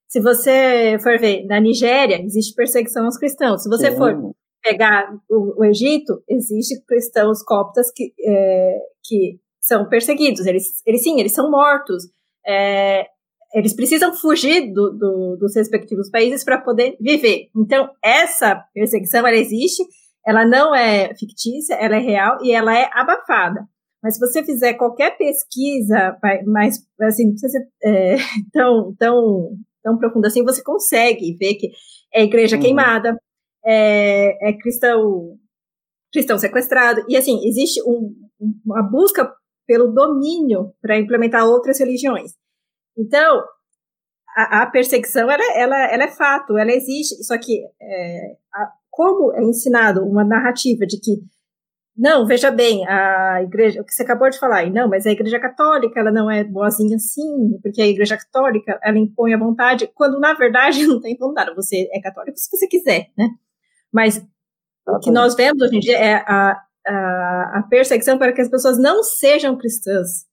Se 0.07 0.21
você 0.21 0.97
for 1.01 1.19
ver, 1.19 1.45
na 1.45 1.59
Nigéria, 1.59 2.21
existe 2.23 2.55
perseguição 2.55 3.05
aos 3.05 3.17
cristãos. 3.17 3.63
Se 3.63 3.69
você 3.69 3.91
Sim. 3.91 3.97
for 3.97 4.33
pegar 4.63 5.13
o, 5.29 5.61
o, 5.61 5.65
Egito, 5.65 6.23
existe 6.27 6.81
cristãos 6.85 7.43
coptas 7.43 7.91
que, 7.93 8.13
é, 8.25 8.77
que 9.03 9.39
são 9.59 9.87
perseguidos. 9.89 10.45
Eles, 10.45 10.81
eles 10.85 11.03
sim, 11.03 11.19
eles 11.19 11.33
são 11.33 11.51
mortos. 11.51 12.03
É, 12.45 13.05
eles 13.53 13.73
precisam 13.73 14.13
fugir 14.13 14.71
do, 14.73 14.91
do, 14.91 15.37
dos 15.39 15.55
respectivos 15.55 16.09
países 16.09 16.43
para 16.43 16.59
poder 16.59 16.97
viver. 16.99 17.49
Então, 17.55 17.89
essa 18.03 18.63
perseguição, 18.73 19.25
ela 19.25 19.35
existe, 19.35 19.83
ela 20.25 20.45
não 20.45 20.75
é 20.75 21.15
fictícia, 21.15 21.75
ela 21.75 21.95
é 21.95 21.99
real 21.99 22.37
e 22.43 22.51
ela 22.51 22.77
é 22.77 22.89
abafada. 22.93 23.67
Mas 24.03 24.15
se 24.15 24.19
você 24.19 24.43
fizer 24.43 24.73
qualquer 24.73 25.17
pesquisa 25.17 26.17
mais, 26.45 26.85
assim, 27.01 27.25
não 27.25 27.31
precisa 27.31 27.51
ser 27.51 27.67
é, 27.83 28.15
tão, 28.53 28.95
tão, 28.97 29.57
tão 29.83 29.97
profunda 29.97 30.27
assim, 30.27 30.43
você 30.43 30.63
consegue 30.63 31.35
ver 31.37 31.55
que 31.55 31.71
é 32.13 32.23
igreja 32.23 32.57
uhum. 32.57 32.61
queimada, 32.61 33.17
é, 33.65 34.49
é 34.49 34.53
cristão, 34.53 35.37
cristão 36.11 36.37
sequestrado, 36.37 37.03
e 37.09 37.17
assim, 37.17 37.45
existe 37.47 37.81
um, 37.83 38.13
uma 38.65 38.83
busca 38.83 39.29
pelo 39.65 39.91
domínio 39.91 40.73
para 40.81 40.97
implementar 40.97 41.45
outras 41.45 41.79
religiões. 41.79 42.31
Então, 42.97 43.43
a, 44.35 44.63
a 44.63 44.65
perseguição, 44.67 45.29
ela, 45.29 45.43
ela, 45.55 45.91
ela, 45.91 46.03
é 46.03 46.11
fato, 46.11 46.57
ela 46.57 46.71
existe, 46.71 47.23
só 47.23 47.37
que 47.37 47.63
é, 47.81 48.35
a, 48.53 48.71
como 48.89 49.33
é 49.33 49.43
ensinado 49.43 50.03
uma 50.03 50.23
narrativa 50.23 50.85
de 50.85 50.99
que 50.99 51.21
não, 51.97 52.27
veja 52.27 52.51
bem, 52.51 52.87
a 52.87 53.41
igreja, 53.41 53.81
o 53.81 53.83
que 53.83 53.91
você 53.91 54.03
acabou 54.03 54.29
de 54.29 54.37
falar, 54.37 54.69
não, 54.69 54.87
mas 54.87 55.07
a 55.07 55.11
igreja 55.11 55.39
católica, 55.39 55.99
ela 55.99 56.11
não 56.11 56.29
é 56.29 56.43
boazinha 56.43 56.95
assim, 56.95 57.59
porque 57.63 57.81
a 57.81 57.87
igreja 57.87 58.15
católica, 58.15 58.79
ela 58.83 58.99
impõe 58.99 59.33
a 59.33 59.39
vontade, 59.39 59.89
quando 59.95 60.19
na 60.19 60.35
verdade 60.35 60.85
não 60.85 61.01
tem 61.01 61.17
vontade, 61.17 61.55
você 61.55 61.89
é 61.91 61.99
católico 61.99 62.37
se 62.37 62.55
você 62.55 62.67
quiser, 62.67 63.07
né? 63.17 63.29
Mas 63.91 64.23
o 64.87 64.99
que 64.99 65.09
nós 65.09 65.35
vemos 65.35 65.59
hoje 65.63 65.77
em 65.77 65.79
dia 65.79 65.97
é 65.97 66.15
a, 66.17 66.61
a, 66.85 67.59
a 67.59 67.67
perseguição 67.67 68.19
para 68.19 68.31
que 68.31 68.41
as 68.41 68.49
pessoas 68.49 68.77
não 68.77 69.01
sejam 69.01 69.57
cristãs. 69.57 70.27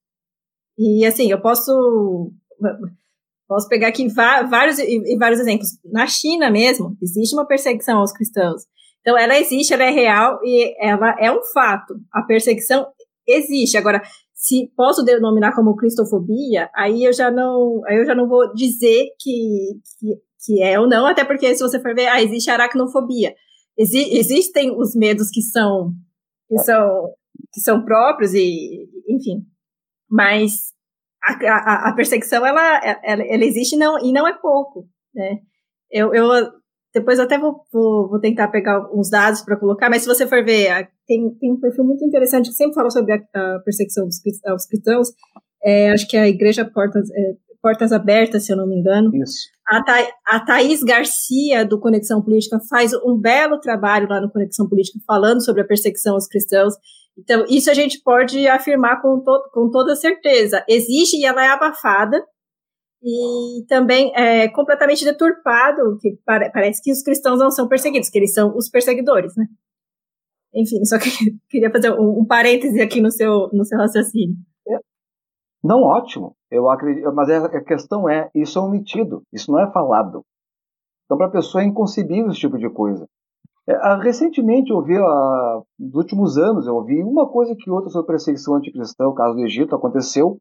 E 0.77 1.07
assim, 1.07 1.31
eu 1.31 1.41
posso 1.41 2.31
posso 3.49 3.69
pegar 3.69 3.89
aqui 3.89 4.09
vários 4.09 4.79
e 4.79 5.17
vários 5.19 5.41
exemplos. 5.41 5.69
Na 5.85 6.07
China 6.07 6.51
mesmo, 6.51 6.97
existe 7.03 7.35
uma 7.35 7.47
perseguição 7.47 7.99
aos 7.99 8.13
cristãos. 8.13 8.63
Então, 9.01 9.19
ela 9.19 9.39
existe, 9.39 9.75
ela 9.75 9.85
é 9.85 9.91
real 9.91 10.39
e 10.43 10.75
ela 10.79 11.15
é 11.21 11.31
um 11.31 11.43
fato. 11.53 11.95
A 12.13 12.23
perseguição 12.23 12.87
existe. 13.27 13.77
Agora, 13.77 14.03
se 14.45 14.71
posso 14.77 15.03
denominar 15.03 15.55
como 15.55 15.77
cristofobia, 15.77 16.69
aí 16.75 17.05
eu 17.05 17.13
já 17.13 17.31
não, 17.31 17.81
aí 17.87 17.97
eu 17.97 18.05
já 18.05 18.15
não 18.15 18.29
vou 18.29 18.53
dizer 18.53 19.07
que, 19.19 19.81
que, 19.99 20.17
que 20.45 20.63
é 20.63 20.79
ou 20.79 20.87
não, 20.87 21.07
até 21.07 21.25
porque 21.25 21.55
se 21.55 21.63
você 21.63 21.81
for 21.81 21.95
ver, 21.95 22.09
ah, 22.09 22.23
existe 22.23 22.51
aracnofobia. 22.51 23.35
Exi 23.77 24.19
existem 24.19 24.71
os 24.71 24.95
medos 24.95 25.31
que 25.31 25.41
são 25.41 25.95
que 26.47 26.59
são 26.59 27.15
que 27.53 27.61
são 27.61 27.85
próprios 27.85 28.35
e 28.35 28.87
enfim, 29.09 29.47
mas 30.09 30.74
a, 31.27 31.89
a, 31.89 31.95
perseguição 31.95 32.47
ela, 32.47 32.81
ela, 33.03 33.22
ela 33.22 33.45
existe 33.45 33.77
não, 33.77 33.99
e 33.99 34.12
não 34.12 34.27
é 34.27 34.33
pouco, 34.35 34.87
né? 35.14 35.39
Eu, 35.91 36.14
eu 36.14 36.29
depois 36.95 37.18
eu 37.18 37.25
até 37.25 37.37
vou, 37.39 37.64
vou, 37.72 38.09
vou 38.09 38.20
tentar 38.20 38.49
pegar 38.49 38.89
uns 38.95 39.11
dados 39.11 39.43
para 39.43 39.59
colocar, 39.59 39.91
mas 39.91 40.03
se 40.03 40.09
você 40.09 40.27
for 40.29 40.45
ver, 40.45 40.89
tem, 41.07 41.35
tem 41.41 41.53
um 41.53 41.61
perfil 41.61 41.85
muito 41.85 42.05
interessante 42.05 42.51
que 42.51 42.55
sempre 42.55 42.75
fala 42.75 42.89
sobre 42.89 43.12
a, 43.12 43.16
a 43.16 43.59
perseguição 43.64 44.05
dos, 44.07 44.16
aos 44.47 44.66
cristãos. 44.66 45.09
É, 45.64 45.91
acho 45.91 46.07
que 46.07 46.16
é 46.16 46.20
a 46.20 46.29
Igreja 46.29 46.64
Portas, 46.64 47.11
é, 47.11 47.33
Portas 47.65 47.93
Abertas, 47.93 48.45
se 48.45 48.53
eu 48.53 48.59
não 48.59 48.67
me 48.67 48.79
engano. 48.79 49.11
Isso. 49.17 49.49
A, 49.67 49.83
Tha, 49.83 50.07
a 50.27 50.41
Thaís 50.41 50.83
Garcia, 50.83 51.65
do 51.65 51.81
Conexão 51.81 52.21
Política, 52.21 52.61
faz 52.69 52.93
um 52.93 53.17
belo 53.17 53.59
trabalho 53.59 54.07
lá 54.07 54.21
no 54.21 54.31
Conexão 54.31 54.69
Política 54.69 54.99
falando 55.07 55.43
sobre 55.43 55.62
a 55.62 55.67
perseguição 55.67 56.12
aos 56.12 56.27
cristãos. 56.27 56.75
Então, 57.17 57.43
isso 57.49 57.71
a 57.71 57.75
gente 57.75 58.03
pode 58.03 58.47
afirmar 58.47 59.01
com, 59.01 59.19
to, 59.19 59.51
com 59.51 59.71
toda 59.71 59.97
certeza. 59.97 60.62
Existe 60.69 61.17
e 61.17 61.25
ela 61.25 61.43
é 61.43 61.49
abafada, 61.49 62.23
e 63.03 63.65
também 63.67 64.12
é 64.15 64.47
completamente 64.49 65.03
deturpado, 65.03 65.97
que 66.03 66.19
parece 66.27 66.83
que 66.83 66.93
os 66.93 67.03
cristãos 67.03 67.39
não 67.39 67.51
são 67.51 67.67
perseguidos, 67.67 68.11
que 68.11 68.19
eles 68.19 68.35
são 68.35 68.55
os 68.55 68.69
perseguidores, 68.69 69.35
né? 69.39 69.47
Enfim, 70.55 70.85
só 70.85 70.99
que 71.01 71.09
queria 71.49 71.71
fazer 71.71 71.93
um, 71.93 72.21
um 72.21 72.27
parêntese 72.27 72.79
aqui 72.83 73.01
no 73.01 73.11
seu, 73.11 73.49
no 73.55 73.65
seu 73.65 73.79
raciocínio. 73.79 74.37
É. 74.69 74.77
Não, 75.62 75.81
ótimo. 75.81 76.37
Eu 76.55 76.71
acredito, 76.71 77.13
mas 77.13 77.29
é, 77.29 77.39
a 77.39 77.65
questão 77.65 78.09
é, 78.09 78.31
isso 78.35 78.59
é 78.59 78.63
omitido, 78.63 79.23
isso 79.33 79.51
não 79.51 79.59
é 79.59 79.71
falado. 79.73 80.23
Então, 81.05 81.17
para 81.17 81.27
a 81.27 81.31
pessoa 81.31 81.63
é 81.63 81.67
inconcebível 81.67 82.31
esse 82.31 82.41
tipo 82.41 82.59
de 82.59 82.71
coisa. 82.71 83.07
É, 83.67 83.95
recentemente 83.97 84.71
eu 84.71 84.77
ouvi, 84.77 84.97
ah, 84.97 85.63
nos 85.79 85.95
últimos 85.95 86.39
anos, 86.39 86.67
eu 86.67 86.75
ouvi 86.75 87.03
uma 87.03 87.27
coisa 87.29 87.57
que 87.57 87.71
outra 87.71 87.91
sobre 87.91 88.09
perseguição 88.09 88.55
anticristã, 88.55 89.07
o 89.07 89.15
caso 89.15 89.35
do 89.35 89.45
Egito 89.45 89.75
aconteceu, 89.75 90.39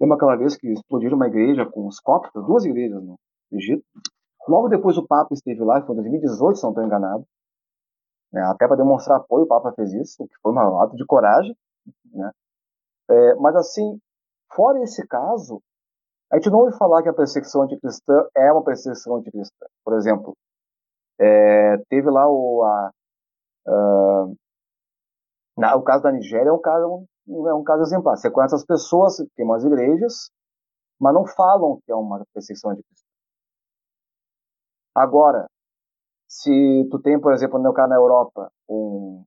Lembra 0.00 0.16
aquela 0.16 0.36
vez 0.36 0.56
que 0.56 0.68
explodiram 0.68 1.16
uma 1.16 1.28
igreja 1.28 1.64
com 1.66 1.86
os 1.86 2.00
coptas, 2.00 2.44
duas 2.44 2.64
igrejas 2.64 3.02
no 3.02 3.18
Egito? 3.52 3.84
Logo 4.48 4.68
depois 4.68 4.98
o 4.98 5.06
Papa 5.06 5.32
esteve 5.32 5.62
lá, 5.62 5.80
foi 5.82 5.94
em 5.94 6.00
2018, 6.00 6.56
se 6.56 6.62
não 6.62 6.70
estou 6.70 6.84
enganado. 6.84 7.24
É, 8.34 8.40
até 8.42 8.66
para 8.66 8.76
demonstrar 8.76 9.18
apoio, 9.18 9.44
o 9.44 9.48
Papa 9.48 9.72
fez 9.72 9.92
isso, 9.94 10.24
o 10.24 10.28
que 10.28 10.34
foi 10.42 10.52
um 10.52 10.80
ato 10.80 10.96
de 10.96 11.06
coragem. 11.06 11.56
Né? 12.12 12.30
É, 13.08 13.34
mas 13.36 13.54
assim, 13.54 13.98
fora 14.54 14.82
esse 14.82 15.06
caso, 15.06 15.60
a 16.32 16.36
gente 16.36 16.50
não 16.50 16.60
ouve 16.60 16.76
falar 16.76 17.02
que 17.02 17.08
a 17.08 17.14
perseguição 17.14 17.62
anticristã 17.62 18.26
é 18.36 18.50
uma 18.52 18.64
perseguição 18.64 19.16
anticristã. 19.16 19.66
Por 19.84 19.94
exemplo, 19.94 20.36
é, 21.20 21.78
teve 21.88 22.10
lá 22.10 22.28
o, 22.28 22.62
a, 22.64 22.90
a, 23.68 24.26
na, 25.56 25.76
o 25.76 25.82
caso 25.82 26.02
da 26.02 26.12
Nigéria 26.12 26.48
é 26.48 26.52
um 26.52 26.60
caso 26.60 27.04
é 27.26 27.54
um 27.54 27.64
caso 27.64 27.82
exemplar. 27.82 28.16
Você 28.16 28.30
conhece 28.30 28.54
as 28.54 28.64
pessoas, 28.64 29.16
tem 29.34 29.46
umas 29.46 29.64
igrejas, 29.64 30.30
mas 31.00 31.14
não 31.14 31.26
falam 31.26 31.80
que 31.84 31.92
é 31.92 31.94
uma 31.94 32.22
perseguição 32.34 32.70
anticristã. 32.70 33.06
Agora, 34.94 35.46
se 36.28 36.88
tu 36.90 37.00
tem, 37.00 37.20
por 37.20 37.32
exemplo, 37.32 37.58
no 37.58 37.72
caso 37.72 37.88
na 37.88 37.96
Europa, 37.96 38.50
um, 38.68 39.24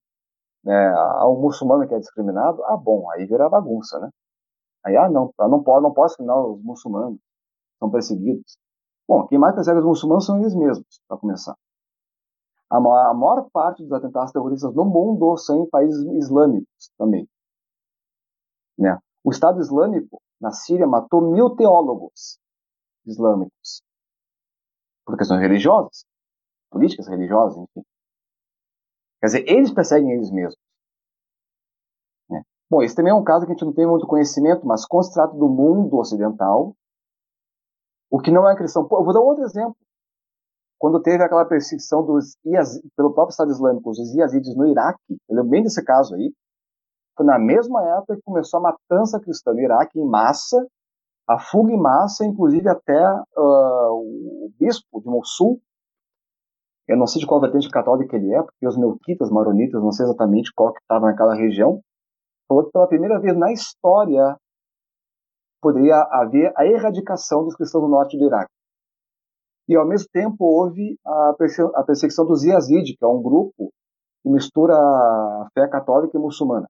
né, 0.64 0.94
um 1.26 1.40
muçulmano 1.42 1.88
que 1.88 1.94
é 1.94 2.00
discriminado, 2.00 2.64
ah, 2.66 2.78
bom, 2.78 3.10
aí 3.12 3.26
vira 3.26 3.50
bagunça, 3.50 4.00
né? 4.00 4.10
Aí, 4.88 4.96
ah, 4.96 5.10
não, 5.10 5.34
não 5.38 5.62
pode, 5.62 5.84
não 5.84 5.94
posso 5.94 6.14
discriminar 6.14 6.40
os 6.46 6.64
muçulmanos, 6.64 7.20
são 7.78 7.92
perseguidos. 7.92 8.58
Bom, 9.06 9.28
quem 9.28 9.38
mais 9.38 9.54
persegue 9.54 9.80
os 9.80 9.86
muçulmanos 9.86 10.26
são 10.26 10.40
eles 10.40 10.56
mesmos, 10.56 11.02
para 11.10 11.18
começar. 11.18 11.58
A 12.70 12.80
maior, 12.80 13.10
a 13.10 13.14
maior, 13.14 13.50
parte 13.52 13.84
dos 13.84 13.92
atentados 13.92 14.32
terroristas 14.32 14.74
no 14.74 14.86
mundo 14.86 15.36
são 15.36 15.64
em 15.64 15.70
países 15.70 16.02
islâmicos 16.24 16.90
também. 16.98 17.28
Né? 18.78 18.98
O 19.26 19.32
Estado 19.32 19.60
Islâmico, 19.60 20.22
na 20.40 20.52
Síria, 20.52 20.88
matou 20.88 21.34
mil 21.34 21.50
teólogos 21.54 22.40
islâmicos. 23.06 23.82
por 25.06 25.18
questões 25.18 25.42
religiosas, 25.42 26.06
políticas 26.70 27.08
religiosas, 27.08 27.58
enfim. 27.58 27.86
Quer 29.20 29.26
dizer, 29.26 29.50
eles 29.50 29.74
perseguem 29.74 30.12
eles 30.12 30.32
mesmos. 30.32 30.57
Bom, 32.70 32.82
esse 32.82 32.95
também 32.95 33.11
é 33.11 33.15
um 33.15 33.24
caso 33.24 33.45
que 33.45 33.51
a 33.51 33.55
gente 33.55 33.65
não 33.65 33.74
tem 33.74 33.88
muito 33.88 34.05
conhecimento, 34.05 34.65
mas 34.68 34.86
quando 34.86 35.05
se 35.05 35.13
trata 35.13 35.34
do 35.36 35.47
mundo 35.47 35.97
ocidental, 35.97 36.76
o 38.11 38.20
que 38.20 38.32
não 38.32 38.49
é 38.49 38.55
cristão. 38.55 38.84
eu 38.84 39.03
vou 39.03 39.13
dar 39.13 39.22
outro 39.22 39.43
exemplo. 39.43 39.76
Quando 40.78 41.01
teve 41.01 41.24
aquela 41.24 41.45
perseguição 41.45 42.05
dos 42.05 42.38
Iaz, 42.45 42.80
pelo 42.95 43.13
próprio 43.13 43.32
Estado 43.32 43.51
Islâmico, 43.51 43.89
os 43.89 43.97
Yazidis 43.97 44.55
no 44.55 44.68
Iraque, 44.68 44.99
eu 45.09 45.36
lembro 45.36 45.49
bem 45.49 45.63
desse 45.63 45.84
caso 45.84 46.13
aí, 46.13 46.32
foi 47.15 47.26
na 47.26 47.39
mesma 47.39 47.84
época 47.97 48.15
que 48.15 48.22
começou 48.22 48.59
a 48.59 48.63
matança 48.63 49.20
cristã 49.20 49.53
no 49.53 49.59
Iraque 49.59 49.99
em 49.99 50.05
massa, 50.05 50.68
a 51.28 51.39
fuga 51.39 51.72
em 51.72 51.80
massa, 51.80 52.26
inclusive 52.26 52.70
até 52.70 53.09
uh, 53.38 53.91
o 53.91 54.51
bispo 54.59 55.01
de 55.01 55.07
Mossul, 55.07 55.59
eu 56.88 56.95
não 56.95 57.07
sei 57.07 57.20
de 57.20 57.28
qual 57.28 57.41
vertente 57.41 57.70
católica 57.70 58.15
ele 58.15 58.34
é, 58.34 58.41
porque 58.41 58.65
os 58.65 58.78
melquitas, 58.78 59.30
maronitas, 59.30 59.82
não 59.82 59.91
sei 59.91 60.05
exatamente 60.05 60.53
qual 60.53 60.72
que 60.72 60.80
estava 60.80 61.07
naquela 61.07 61.36
região, 61.36 61.82
falou 62.48 62.66
que 62.66 62.72
pela 62.72 62.88
primeira 62.88 63.20
vez 63.20 63.38
na 63.38 63.52
história 63.52 64.38
poderia 65.62 66.02
haver 66.12 66.54
a 66.56 66.66
erradicação 66.66 67.43
dos 67.43 67.56
cristãos 67.56 67.84
do 67.84 67.89
norte 67.89 68.18
do 68.18 68.26
Iraque. 68.26 68.52
E 69.68 69.76
ao 69.76 69.86
mesmo 69.86 70.08
tempo 70.14 70.45
houve 70.45 70.98
a 71.06 71.84
perseguição 71.86 72.26
dos 72.26 72.43
Yazid, 72.43 72.95
que 72.95 73.04
é 73.04 73.08
um 73.08 73.22
grupo 73.22 73.72
que 74.24 74.30
mistura 74.30 74.74
a 74.76 75.48
fé 75.54 75.68
católica 75.68 76.18
e 76.18 76.22
muçulmana. 76.22 76.68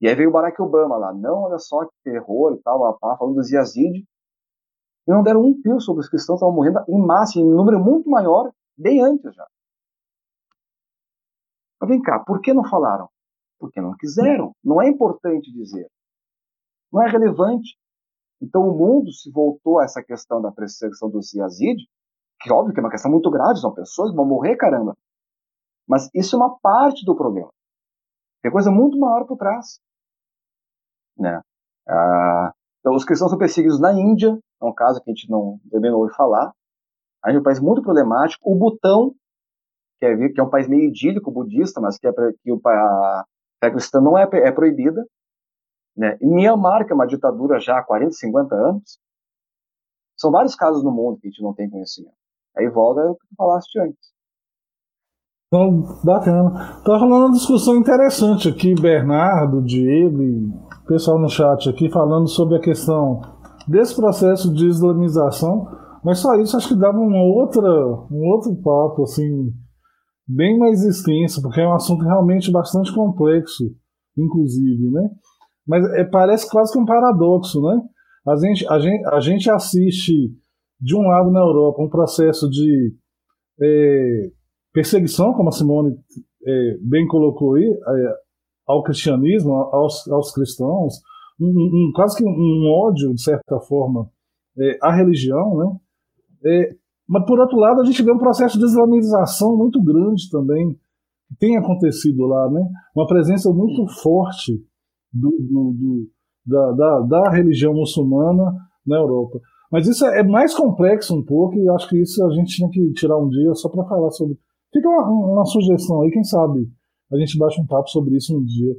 E 0.00 0.08
aí 0.08 0.14
veio 0.14 0.28
o 0.28 0.32
Barack 0.32 0.60
Obama 0.60 0.96
lá, 0.96 1.12
não, 1.12 1.44
olha 1.44 1.58
só 1.58 1.84
que 1.84 1.92
terror 2.04 2.54
e 2.54 2.62
tal, 2.62 2.84
apá, 2.84 3.16
falando 3.16 3.36
dos 3.36 3.50
Yazid. 3.50 4.04
E 5.06 5.10
não 5.10 5.22
deram 5.22 5.42
um 5.42 5.60
pio 5.60 5.80
sobre 5.80 6.00
os 6.00 6.08
cristãos, 6.08 6.36
estavam 6.36 6.54
morrendo 6.54 6.80
em 6.88 6.98
massa, 6.98 7.38
em 7.38 7.44
número 7.44 7.78
muito 7.80 8.08
maior, 8.08 8.52
bem 8.76 9.02
antes 9.02 9.34
já. 9.34 9.46
Mas 11.80 11.88
vem 11.88 12.00
cá, 12.00 12.20
por 12.20 12.40
que 12.40 12.54
não 12.54 12.64
falaram? 12.68 13.08
Porque 13.58 13.80
não 13.80 13.96
quiseram. 13.96 14.52
Não 14.62 14.80
é 14.80 14.88
importante 14.88 15.52
dizer. 15.52 15.88
Não 16.92 17.02
é 17.02 17.10
relevante. 17.10 17.76
Então 18.40 18.68
o 18.68 18.76
mundo 18.76 19.12
se 19.12 19.30
voltou 19.30 19.78
a 19.78 19.84
essa 19.84 20.02
questão 20.02 20.40
da 20.40 20.52
perseguição 20.52 21.10
dos 21.10 21.32
Yazid, 21.32 21.82
que 22.40 22.52
óbvio 22.52 22.74
que 22.74 22.80
é 22.80 22.82
uma 22.82 22.90
questão 22.90 23.10
muito 23.10 23.30
grave, 23.30 23.58
são 23.58 23.72
pessoas 23.72 24.10
que 24.10 24.16
vão 24.16 24.26
morrer, 24.26 24.56
caramba. 24.56 24.94
Mas 25.88 26.08
isso 26.14 26.36
é 26.36 26.38
uma 26.38 26.58
parte 26.58 27.04
do 27.04 27.16
problema. 27.16 27.50
Tem 28.42 28.52
coisa 28.52 28.70
muito 28.70 28.98
maior 28.98 29.26
por 29.26 29.38
trás. 29.38 29.80
Né? 31.16 31.40
Ah, 31.88 32.52
então, 32.80 32.94
os 32.94 33.04
cristãos 33.04 33.30
são 33.30 33.38
perseguidos 33.38 33.80
na 33.80 33.92
Índia, 33.92 34.38
é 34.60 34.64
um 34.64 34.74
caso 34.74 35.02
que 35.02 35.10
a 35.10 35.14
gente 35.14 35.30
não 35.30 35.58
também 35.70 35.90
não 35.90 35.98
ouve 35.98 36.14
falar. 36.14 36.52
A 37.22 37.30
Índia 37.30 37.38
é 37.38 37.40
um 37.40 37.44
país 37.44 37.60
muito 37.60 37.82
problemático. 37.82 38.50
O 38.50 38.56
Butão, 38.56 39.14
que 39.98 40.06
é, 40.06 40.28
que 40.28 40.40
é 40.40 40.42
um 40.42 40.50
país 40.50 40.68
meio 40.68 40.84
idílico 40.84 41.30
budista, 41.30 41.80
mas 41.80 41.96
que, 41.96 42.06
é, 42.06 42.12
que 42.12 42.50
a 42.66 43.24
fé 43.64 43.70
cristã 43.70 44.00
não 44.00 44.18
é, 44.18 44.28
é 44.32 44.52
proibida. 44.52 45.04
Né? 45.96 46.18
E 46.20 46.26
que 46.26 46.46
é 46.46 46.52
uma 46.94 47.06
ditadura 47.06 47.60
já 47.60 47.78
há 47.78 47.82
40, 47.82 48.12
50 48.12 48.54
anos. 48.54 48.98
São 50.16 50.30
vários 50.30 50.54
casos 50.54 50.82
no 50.82 50.90
mundo 50.90 51.18
que 51.20 51.28
a 51.28 51.30
gente 51.30 51.42
não 51.42 51.54
tem 51.54 51.70
conhecimento. 51.70 52.14
Aí 52.56 52.68
volta 52.68 53.00
o 53.02 53.16
que 53.16 53.26
tu 53.26 53.34
falaste 53.36 53.78
antes. 53.80 54.14
Então, 55.48 56.00
bacana. 56.04 56.82
Tá 56.84 56.96
rolando 56.96 57.26
uma 57.26 57.32
discussão 57.32 57.76
interessante 57.76 58.48
aqui, 58.48 58.74
Bernardo, 58.74 59.62
Diego 59.62 60.22
e 60.22 60.46
o 60.46 60.86
pessoal 60.86 61.18
no 61.18 61.28
chat 61.28 61.68
aqui 61.68 61.88
falando 61.90 62.28
sobre 62.28 62.56
a 62.56 62.60
questão 62.60 63.20
desse 63.68 63.94
processo 63.94 64.52
de 64.52 64.66
islamização, 64.66 65.66
mas 66.04 66.18
só 66.18 66.34
isso 66.36 66.56
acho 66.56 66.68
que 66.68 66.74
dava 66.74 66.98
uma 66.98 67.22
outra, 67.22 67.68
um 68.10 68.26
outro 68.32 68.54
papo, 68.56 69.04
assim, 69.04 69.52
bem 70.26 70.58
mais 70.58 70.82
extenso, 70.84 71.42
porque 71.42 71.60
é 71.60 71.66
um 71.66 71.74
assunto 71.74 72.04
realmente 72.04 72.50
bastante 72.50 72.94
complexo, 72.94 73.74
inclusive, 74.16 74.90
né? 74.90 75.10
Mas 75.66 75.84
é, 75.94 76.04
parece 76.04 76.50
quase 76.50 76.72
que 76.72 76.78
um 76.78 76.84
paradoxo, 76.84 77.60
né? 77.62 77.80
A 78.26 78.36
gente, 78.36 78.66
a, 78.68 78.78
gente, 78.78 79.06
a 79.06 79.20
gente 79.20 79.50
assiste, 79.50 80.32
de 80.80 80.96
um 80.96 81.02
lado 81.02 81.30
na 81.30 81.40
Europa, 81.40 81.82
um 81.82 81.88
processo 81.88 82.48
de 82.48 82.94
é, 83.60 84.30
perseguição, 84.72 85.32
como 85.34 85.48
a 85.48 85.52
Simone 85.52 85.94
é, 86.46 86.76
bem 86.80 87.06
colocou 87.06 87.54
aí, 87.54 87.64
é, 87.64 88.14
ao 88.66 88.82
cristianismo, 88.82 89.52
aos, 89.52 90.08
aos 90.08 90.32
cristãos, 90.32 90.94
um, 91.40 91.46
um, 91.46 91.92
quase 91.94 92.16
que 92.16 92.24
um 92.24 92.70
ódio, 92.70 93.12
de 93.12 93.22
certa 93.22 93.60
forma, 93.60 94.08
é, 94.58 94.78
à 94.82 94.94
religião, 94.94 95.80
né? 96.42 96.70
Mas, 97.08 97.24
por 97.26 97.38
outro 97.38 97.58
lado, 97.58 97.80
a 97.80 97.84
gente 97.84 98.02
vê 98.02 98.12
um 98.12 98.18
processo 98.18 98.58
de 98.58 98.64
islamização 98.64 99.56
muito 99.56 99.82
grande 99.82 100.30
também, 100.30 100.72
que 101.28 101.36
tem 101.38 101.56
acontecido 101.56 102.24
lá, 102.26 102.50
né? 102.50 102.66
Uma 102.94 103.06
presença 103.06 103.50
muito 103.52 103.86
forte 104.02 104.52
do, 105.12 105.30
do, 105.30 105.72
do 105.72 106.10
da, 106.46 106.72
da, 106.72 107.00
da, 107.00 107.30
religião 107.30 107.74
muçulmana 107.74 108.54
na 108.86 108.96
Europa. 108.96 109.40
Mas 109.70 109.86
isso 109.86 110.04
é, 110.06 110.22
mais 110.22 110.54
complexo 110.54 111.16
um 111.16 111.24
pouco 111.24 111.56
e 111.56 111.68
acho 111.70 111.88
que 111.88 112.00
isso 112.00 112.24
a 112.24 112.30
gente 112.34 112.56
tinha 112.56 112.68
que 112.68 112.92
tirar 112.92 113.18
um 113.18 113.28
dia 113.28 113.54
só 113.54 113.68
para 113.68 113.84
falar 113.84 114.10
sobre 114.10 114.38
Fica 114.74 114.88
uma, 114.88 115.08
uma, 115.08 115.44
sugestão 115.44 116.02
aí, 116.02 116.10
quem 116.10 116.24
sabe 116.24 116.68
a 117.12 117.16
gente 117.16 117.38
bate 117.38 117.60
um 117.60 117.66
papo 117.66 117.88
sobre 117.90 118.16
isso 118.16 118.36
um 118.36 118.44
dia. 118.44 118.74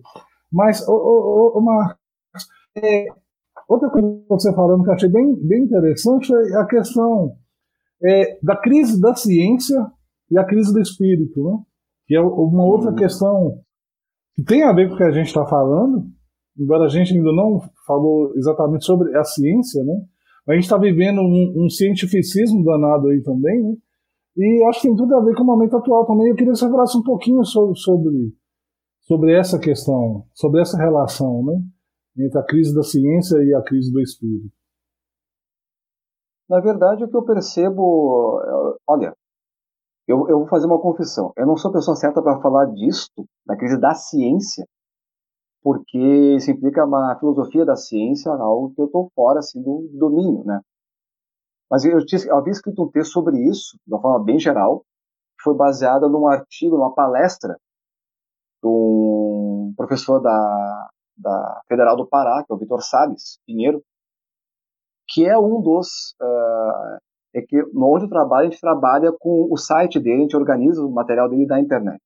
Mas, 0.51 0.86
ô, 0.89 0.91
ô, 0.91 1.57
ô 1.57 1.61
Marcos, 1.61 1.95
é, 2.76 3.05
outra 3.69 3.89
coisa 3.89 4.05
que 4.05 4.28
você 4.28 4.53
falando 4.53 4.84
que 4.84 4.89
eu 4.89 4.93
achei 4.93 5.09
bem, 5.09 5.34
bem 5.36 5.63
interessante 5.63 6.34
é 6.34 6.57
a 6.57 6.65
questão 6.65 7.38
é, 8.06 8.38
da 8.41 8.56
crise 8.56 8.99
da 8.99 9.16
ciência 9.16 9.78
e 10.30 10.38
a 10.38 10.43
crise 10.43 10.72
do 10.72 10.80
espírito, 10.80 11.43
né? 11.43 11.58
que 12.08 12.16
é 12.16 12.22
uma 12.22 12.64
outra 12.64 12.91
uhum. 12.91 12.95
questão 12.95 13.62
que 14.36 14.43
tem 14.43 14.64
a 14.64 14.74
ver 14.74 14.88
com 14.88 14.95
o 14.95 14.97
que 14.97 15.03
a 15.03 15.12
gente 15.12 15.28
está 15.28 15.45
falando, 15.45 16.06
embora 16.60 16.86
a 16.86 16.89
gente 16.89 17.14
ainda 17.14 17.32
não 17.32 17.62
falou 17.88 18.34
exatamente 18.36 18.86
sobre 18.86 19.16
a 19.18 19.24
ciência, 19.24 19.84
né? 19.84 19.93
A 20.47 20.53
gente 20.53 20.64
está 20.64 20.78
vivendo 20.78 21.22
um, 21.22 21.66
um 21.66 21.70
cientificismo 21.70 22.64
danado 22.64 23.08
aí 23.08 23.22
também, 23.24 23.64
né? 23.64 23.76
E 24.38 24.64
acho 24.68 24.82
que 24.82 24.88
tem 24.88 24.95
tudo 24.95 25.16
a 25.16 25.24
ver 25.24 25.34
com 25.34 25.43
o 25.43 25.45
momento 25.45 25.78
atual 25.78 26.06
também. 26.06 26.28
Eu 26.28 26.36
queria 26.36 26.51
que 26.51 26.60
você 26.60 26.70
falasse 26.70 26.97
um 26.97 27.03
pouquinho 27.03 27.43
sobre, 27.45 27.80
sobre, 27.80 28.34
sobre 29.01 29.34
essa 29.34 29.58
questão, 29.58 30.26
sobre 30.34 30.62
essa 30.62 30.78
relação 30.78 31.43
né, 31.45 31.62
entre 32.26 32.38
a 32.38 32.43
crise 32.43 32.76
da 32.76 32.84
ciência 32.84 33.38
e 33.38 33.53
a 33.53 33.62
crise 33.62 33.91
do 33.91 34.01
espírito. 34.01 34.51
Na 36.49 36.59
verdade, 36.59 37.03
o 37.03 37.09
que 37.09 37.15
eu 37.15 37.23
percebo. 37.23 38.39
Olha, 38.87 39.15
eu, 40.07 40.29
eu 40.29 40.39
vou 40.39 40.47
fazer 40.47 40.67
uma 40.67 40.79
confissão. 40.79 41.33
Eu 41.35 41.47
não 41.47 41.57
sou 41.57 41.71
a 41.71 41.73
pessoa 41.73 41.95
certa 41.95 42.21
para 42.21 42.39
falar 42.41 42.65
disto, 42.67 43.25
da 43.45 43.57
crise 43.57 43.79
da 43.79 43.95
ciência, 43.95 44.67
porque 45.63 45.97
isso 46.37 46.51
implica 46.51 46.85
uma 46.85 47.17
filosofia 47.19 47.65
da 47.65 47.75
ciência, 47.75 48.31
algo 48.31 48.73
que 48.75 48.81
eu 48.81 48.85
estou 48.85 49.11
fora 49.15 49.39
assim, 49.39 49.61
do 49.61 49.89
domínio, 49.93 50.43
né? 50.45 50.61
Mas 51.69 51.83
eu, 51.83 52.05
tinha, 52.05 52.21
eu 52.25 52.37
havia 52.37 52.51
escrito 52.51 52.83
um 52.83 52.91
texto 52.91 53.13
sobre 53.13 53.39
isso, 53.49 53.77
de 53.85 53.93
uma 53.93 53.99
forma 53.99 54.23
bem 54.23 54.37
geral, 54.37 54.81
que 55.37 55.43
foi 55.43 55.55
baseada 55.55 56.07
num 56.07 56.27
artigo, 56.27 56.77
numa 56.77 56.93
palestra 56.93 57.57
de 58.61 58.67
um 58.67 59.73
professor 59.75 60.19
da, 60.19 60.89
da 61.17 61.61
Federal 61.67 61.97
do 61.97 62.07
Pará, 62.07 62.43
que 62.45 62.53
é 62.53 62.55
o 62.55 62.59
Vitor 62.59 62.83
Salles 62.83 63.39
Pinheiro, 63.47 63.83
que 65.08 65.28
é 65.28 65.38
um 65.38 65.62
dos. 65.62 66.16
Uh, 66.22 66.97
é 67.36 67.41
que 67.41 67.62
onde 67.76 68.06
eu 68.06 68.10
trabalho, 68.10 68.47
a 68.47 68.49
gente 68.49 68.62
trabalha 68.62 69.12
com 69.20 69.47
o 69.51 69.58
site 69.58 69.99
dele, 69.99 70.20
a 70.20 70.22
gente 70.22 70.38
organiza 70.38 70.82
o 70.82 70.91
material 70.91 71.30
dele 71.30 71.45
da 71.45 71.60
internet. 71.60 72.01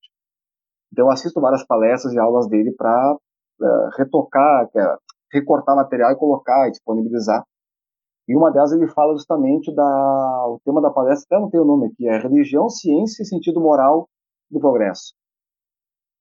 Então, 0.91 1.05
eu 1.05 1.11
assisto 1.11 1.39
várias 1.39 1.63
palestras 1.63 2.13
e 2.13 2.19
aulas 2.19 2.47
dele 2.47 2.73
para 2.75 3.13
uh, 3.13 3.17
eh, 3.63 3.89
retocar, 3.95 4.67
é, 4.75 4.95
recortar 5.31 5.75
material 5.75 6.11
e 6.11 6.15
colocar 6.15 6.67
e 6.67 6.71
disponibilizar 6.71 7.43
e 8.29 8.35
uma 8.35 8.51
delas 8.51 8.71
ele 8.71 8.87
fala 8.87 9.13
justamente 9.13 9.73
da. 9.73 10.45
O 10.47 10.59
tema 10.63 10.79
da 10.79 10.91
palestra, 10.91 11.25
até 11.25 11.41
não 11.41 11.49
tem 11.49 11.59
o 11.59 11.65
nome 11.65 11.87
aqui, 11.87 12.07
é 12.07 12.19
Religião, 12.19 12.69
Ciência 12.69 13.23
e 13.23 13.25
Sentido 13.25 13.59
Moral 13.59 14.07
do 14.51 14.59
Progresso. 14.59 15.15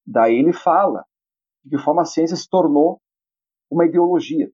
Daí 0.07 0.37
ele 0.37 0.55
fala 0.55 1.05
de 1.63 1.77
que 1.77 1.83
forma 1.83 2.01
a 2.01 2.07
ciência 2.07 2.35
se 2.35 2.49
tornou 2.49 2.99
uma 3.71 3.85
ideologia. 3.85 4.51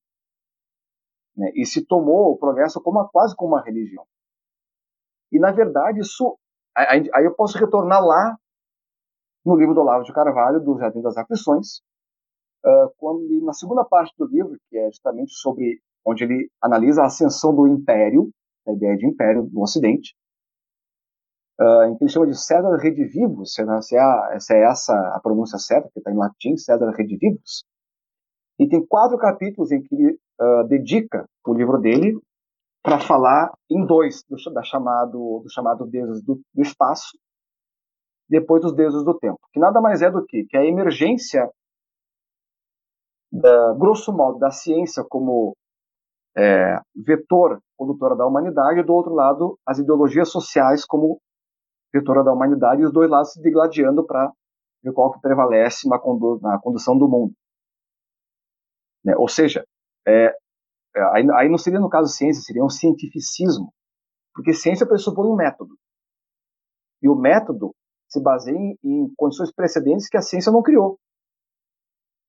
Né, 1.37 1.51
e 1.55 1.66
se 1.66 1.85
tomou 1.85 2.32
o 2.32 2.39
progresso 2.39 2.80
como 2.80 3.09
quase 3.09 3.35
como 3.35 3.55
uma 3.55 3.62
religião. 3.62 4.07
E, 5.32 5.39
na 5.39 5.51
verdade, 5.51 6.01
isso. 6.01 6.39
Aí, 6.76 7.09
eu 7.24 7.35
posso 7.35 7.59
retornar 7.59 8.05
lá 8.05 8.37
no 9.45 9.57
livro 9.57 9.74
do 9.74 9.80
Olavo 9.80 10.05
de 10.05 10.12
Carvalho, 10.12 10.61
do 10.61 10.78
Jardim 10.78 11.03
das 11.03 11.16
Aflições, 11.16 11.82
quando 12.97 13.26
na 13.45 13.53
segunda 13.53 13.85
parte 13.85 14.14
do 14.16 14.26
livro, 14.26 14.57
que 14.68 14.78
é 14.78 14.87
justamente 14.87 15.32
sobre 15.35 15.80
onde 16.05 16.24
ele 16.24 16.51
analisa 16.62 17.03
a 17.03 17.07
ascensão 17.07 17.55
do 17.55 17.66
império, 17.66 18.30
a 18.66 18.72
ideia 18.72 18.97
de 18.97 19.07
império 19.07 19.49
no 19.53 19.62
Ocidente, 19.62 20.14
em 21.89 21.97
que 21.97 22.05
ele 22.05 22.11
chama 22.11 22.26
de 22.26 22.37
César 22.37 22.76
Redivivus, 22.76 23.55
se 23.55 23.62
é, 23.62 24.39
se 24.39 24.55
é 24.55 24.64
essa 24.64 24.95
a 25.14 25.20
pronúncia 25.20 25.59
certa, 25.59 25.91
que 25.93 25.99
está 25.99 26.11
em 26.11 26.16
latim, 26.16 26.57
César 26.57 26.91
Redivivus. 26.91 27.64
E 28.59 28.68
tem 28.68 28.85
quatro 28.87 29.18
capítulos 29.18 29.70
em 29.72 29.82
que 29.82 29.95
ele 29.95 30.18
uh, 30.41 30.66
dedica 30.68 31.26
o 31.47 31.55
livro 31.55 31.78
dele 31.78 32.18
para 32.82 33.01
falar 33.01 33.53
em 33.70 33.85
dois 33.87 34.22
do, 34.28 34.37
da 34.53 34.62
chamado, 34.62 35.41
do 35.43 35.51
chamado 35.51 35.87
deuses 35.87 36.22
do, 36.22 36.41
do 36.55 36.62
espaço, 36.62 37.18
depois 38.28 38.62
dos 38.62 38.74
deuses 38.74 39.05
do 39.05 39.18
tempo, 39.18 39.39
que 39.53 39.61
nada 39.61 39.80
mais 39.80 40.03
é 40.03 40.11
do 40.11 40.24
que, 40.24 40.45
que 40.45 40.57
a 40.57 40.64
emergência, 40.64 41.51
da, 43.32 43.72
grosso 43.74 44.12
modo, 44.12 44.39
da 44.39 44.51
ciência 44.51 45.05
como 45.09 45.57
é, 46.37 46.78
vetor 46.95 47.61
condutora 47.76 48.16
da 48.16 48.26
humanidade, 48.26 48.80
e 48.80 48.82
do 48.82 48.95
outro 48.95 49.14
lado, 49.14 49.59
as 49.66 49.78
ideologias 49.78 50.30
sociais 50.30 50.85
como 50.85 51.20
vetora 51.93 52.22
da 52.22 52.32
humanidade, 52.32 52.82
e 52.82 52.85
os 52.85 52.93
dois 52.93 53.11
lados 53.11 53.32
se 53.32 53.43
degladiando 53.43 54.05
para 54.05 54.32
ver 54.82 54.93
qual 54.93 55.12
que 55.12 55.20
prevalece 55.20 55.89
na, 55.89 55.99
condu 55.99 56.39
na 56.41 56.59
condução 56.61 56.97
do 56.99 57.09
mundo. 57.09 57.32
Né? 59.05 59.14
Ou 59.16 59.28
seja, 59.28 59.64
é, 60.07 60.34
é, 60.96 61.02
aí, 61.12 61.26
aí 61.32 61.48
não 61.48 61.59
seria 61.59 61.80
no 61.80 61.88
caso 61.88 62.12
ciência, 62.12 62.42
seria 62.42 62.64
um 62.64 62.70
cientificismo, 62.70 63.72
porque 64.34 64.52
ciência 64.52 64.86
pressupõe 64.86 65.28
um 65.28 65.36
método. 65.36 65.76
E 67.02 67.09
o 67.09 67.14
método 67.14 67.74
se 68.09 68.20
baseia 68.20 68.57
em, 68.57 68.78
em 68.82 69.14
condições 69.16 69.52
precedentes 69.52 70.09
que 70.09 70.16
a 70.16 70.22
ciência 70.22 70.52
não 70.52 70.62
criou. 70.62 70.98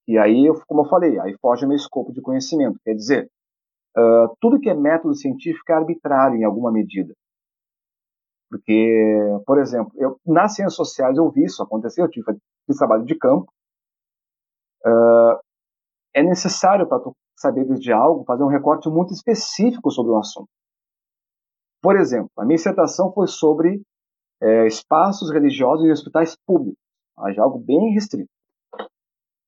E 0.07 0.17
aí, 0.17 0.45
como 0.67 0.81
eu 0.81 0.89
falei, 0.89 1.19
aí 1.19 1.35
foge 1.39 1.65
o 1.65 1.67
meu 1.67 1.75
escopo 1.75 2.11
de 2.13 2.21
conhecimento. 2.21 2.79
Quer 2.83 2.93
dizer, 2.93 3.31
uh, 3.97 4.35
tudo 4.39 4.59
que 4.59 4.69
é 4.69 4.73
método 4.73 5.15
científico 5.15 5.71
é 5.71 5.75
arbitrário 5.75 6.37
em 6.37 6.43
alguma 6.43 6.71
medida. 6.71 7.13
Porque, 8.49 9.41
por 9.45 9.59
exemplo, 9.59 9.91
eu, 9.95 10.19
nas 10.25 10.53
ciências 10.55 10.75
sociais 10.75 11.17
eu 11.17 11.29
vi 11.31 11.45
isso 11.45 11.63
acontecer, 11.63 12.01
eu 12.01 12.09
tive, 12.09 12.37
fiz 12.67 12.77
trabalho 12.77 13.03
de 13.03 13.15
campo. 13.15 13.51
Uh, 14.85 15.39
é 16.15 16.23
necessário 16.23 16.87
para 16.87 17.01
tu 17.01 17.13
saberes 17.37 17.79
de 17.81 17.91
algo, 17.91 18.23
fazer 18.23 18.43
um 18.43 18.47
recorte 18.47 18.87
muito 18.89 19.13
específico 19.13 19.91
sobre 19.91 20.13
o 20.13 20.17
assunto. 20.17 20.47
Por 21.81 21.97
exemplo, 21.97 22.31
a 22.37 22.45
minha 22.45 22.55
dissertação 22.55 23.11
foi 23.11 23.27
sobre 23.27 23.81
é, 24.41 24.65
espaços 24.65 25.29
religiosos 25.29 25.85
e 25.85 25.91
hospitais 25.91 26.37
públicos, 26.47 26.79
mas 27.17 27.37
algo 27.37 27.59
bem 27.59 27.93
restrito. 27.93 28.29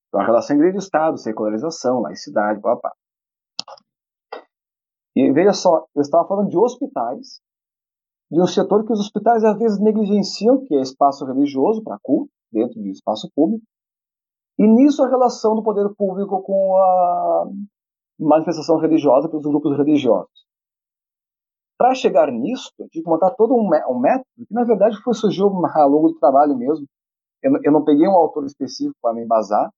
Então, 0.08 0.22
a 0.22 0.26
relação 0.26 0.58
igreja-estado, 0.58 1.18
secularização, 1.18 2.02
laicidade, 2.02 2.62
papá. 2.62 2.94
E 5.16 5.32
veja 5.32 5.54
só, 5.54 5.86
eu 5.96 6.02
estava 6.02 6.28
falando 6.28 6.50
de 6.50 6.58
hospitais, 6.58 7.40
de 8.30 8.42
um 8.42 8.46
setor 8.46 8.86
que 8.86 8.92
os 8.92 9.00
hospitais 9.00 9.44
às 9.44 9.58
vezes 9.58 9.80
negligenciam, 9.80 10.64
que 10.66 10.76
é 10.76 10.82
espaço 10.82 11.26
religioso 11.26 11.82
para 11.82 11.98
culto, 12.04 12.32
dentro 12.52 12.82
de 12.82 12.92
espaço 12.92 13.32
público, 13.34 13.66
e 14.58 14.68
nisso 14.68 15.04
a 15.04 15.10
relação 15.10 15.56
do 15.56 15.64
poder 15.64 15.88
público 15.96 16.42
com 16.42 16.78
a 16.78 17.46
manifestação 18.20 18.78
religiosa 18.78 19.30
pelos 19.30 19.46
grupos 19.46 19.78
religiosos. 19.78 20.48
Para 21.78 21.94
chegar 21.94 22.32
nisso, 22.32 22.72
eu 22.80 22.90
tive 22.90 23.04
que 23.04 23.10
montar 23.10 23.32
todo 23.32 23.56
um, 23.56 23.70
método, 24.00 24.26
que 24.48 24.54
na 24.54 24.64
verdade 24.64 25.00
foi 25.04 25.14
surgiu 25.14 25.46
ao 25.76 25.90
longo 25.90 26.10
do 26.10 26.20
trabalho 26.20 26.58
mesmo. 26.58 26.88
Eu, 27.42 27.52
eu 27.64 27.72
não 27.72 27.84
peguei 27.84 28.08
um 28.08 28.16
autor 28.16 28.46
específico 28.46 28.98
para 29.00 29.14
me 29.14 29.24
embasar, 29.24 29.70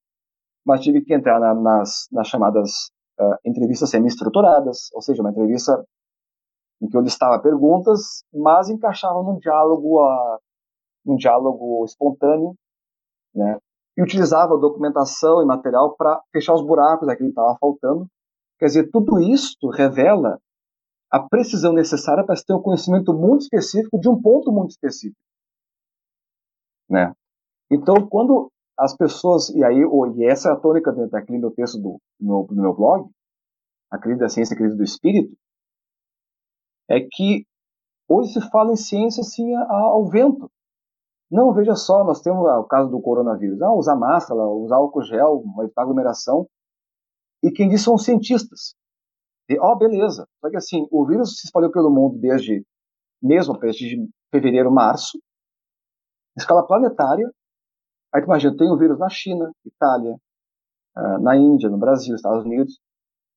mas 0.66 0.82
tive 0.82 1.02
que 1.02 1.14
entrar 1.14 1.40
na, 1.42 1.54
nas, 1.54 2.08
nas 2.10 2.28
chamadas 2.28 2.90
uh, 3.20 3.36
entrevistas 3.46 3.90
semi-estruturadas, 3.90 4.90
ou 4.94 5.02
seja, 5.02 5.22
uma 5.22 5.32
entrevista 5.32 5.84
em 6.82 6.88
que 6.88 6.96
eu 6.96 7.02
listava 7.02 7.42
perguntas, 7.42 8.24
mas 8.34 8.70
encaixava 8.70 9.22
num 9.22 9.38
diálogo, 9.38 10.02
uh, 10.02 10.40
num 11.06 11.18
diálogo 11.18 11.84
espontâneo, 11.84 12.56
né? 13.36 13.58
E 14.00 14.02
utilizava 14.02 14.58
documentação 14.58 15.41
e 15.41 15.45
material 15.45 15.93
para 15.97 16.24
fechar 16.32 16.54
os 16.54 16.66
buracos 16.66 17.06
daquilo 17.06 17.28
que 17.28 17.34
estava 17.34 17.58
faltando 17.60 18.08
Quer 18.60 18.66
dizer, 18.66 18.91
tudo 18.91 19.20
isso 19.22 19.56
revela 19.70 20.38
a 21.10 21.20
precisão 21.20 21.72
necessária 21.72 22.26
para 22.26 22.36
se 22.36 22.45
ter 22.45 22.54
um 22.54 22.62
conhecimento 22.62 23.14
muito 23.14 23.41
específico 23.43 23.97
de 23.97 24.10
um 24.10 24.22
ponto 24.22 24.52
muito 24.52 24.72
específico. 24.72 25.20
Né? 26.89 27.14
Então, 27.72 27.95
quando 28.08 28.52
as 28.78 28.95
pessoas, 28.95 29.50
e 29.50 29.64
aí, 29.64 29.78
e 30.18 30.26
essa 30.26 30.50
é 30.50 30.52
a 30.52 30.60
tônica 30.60 30.91
daquele 30.91 31.39
meu 31.39 31.52
texto 31.52 31.78
do, 31.78 32.00
do, 32.20 32.28
meu, 32.28 32.47
do 32.50 32.62
meu 32.62 32.74
blog, 32.74 33.10
a 33.89 33.97
crise 33.97 34.20
da 34.20 34.28
ciência, 34.28 34.54
a 34.54 34.58
crise 34.58 34.76
do 34.76 34.84
espírito, 34.84 35.34
é 36.89 37.00
que 37.00 37.45
hoje 38.10 38.34
se 38.34 38.50
fala 38.50 38.74
em 38.74 38.76
ciência 38.76 39.22
assim 39.22 39.56
ao 39.56 40.06
vento. 40.10 40.52
Não, 41.32 41.54
veja 41.54 41.76
só, 41.76 42.04
nós 42.04 42.22
temos 42.22 42.42
o 42.42 42.64
caso 42.64 42.90
do 42.90 43.02
coronavírus. 43.02 43.62
Ah, 43.62 43.74
usar 43.74 43.96
máscara, 43.96 44.42
usar 44.42 44.78
álcool 44.78 45.04
gel, 45.04 45.44
evitar 45.62 45.84
aglomeração 45.84 46.48
e 47.44 47.52
quem 47.52 47.70
diz 47.70 47.84
são 47.84 47.96
os 47.96 48.04
cientistas. 48.04 48.76
E, 49.48 49.58
ó, 49.60 49.72
oh, 49.72 49.78
beleza. 49.78 50.28
Só 50.42 50.50
que 50.50 50.58
assim, 50.58 50.88
o 50.92 51.06
vírus 51.06 51.40
se 51.40 51.48
espalhou 51.48 51.72
pelo 51.72 51.90
mundo 51.90 52.20
desde, 52.20 52.66
mesmo 53.22 53.58
desde 53.58 54.08
fevereiro, 54.32 54.72
março, 54.72 55.20
escala 56.38 56.66
planetária. 56.66 57.32
Aí 58.14 58.22
tu 58.22 58.26
imagina, 58.26 58.58
tem 58.58 58.72
o 58.72 58.78
vírus 58.78 59.00
na 59.00 59.10
China, 59.10 59.52
Itália, 59.66 60.16
uh, 60.98 61.20
na 61.22 61.36
Índia, 61.36 61.70
no 61.70 61.78
Brasil, 61.78 62.16
Estados 62.16 62.44
Unidos, 62.44 62.80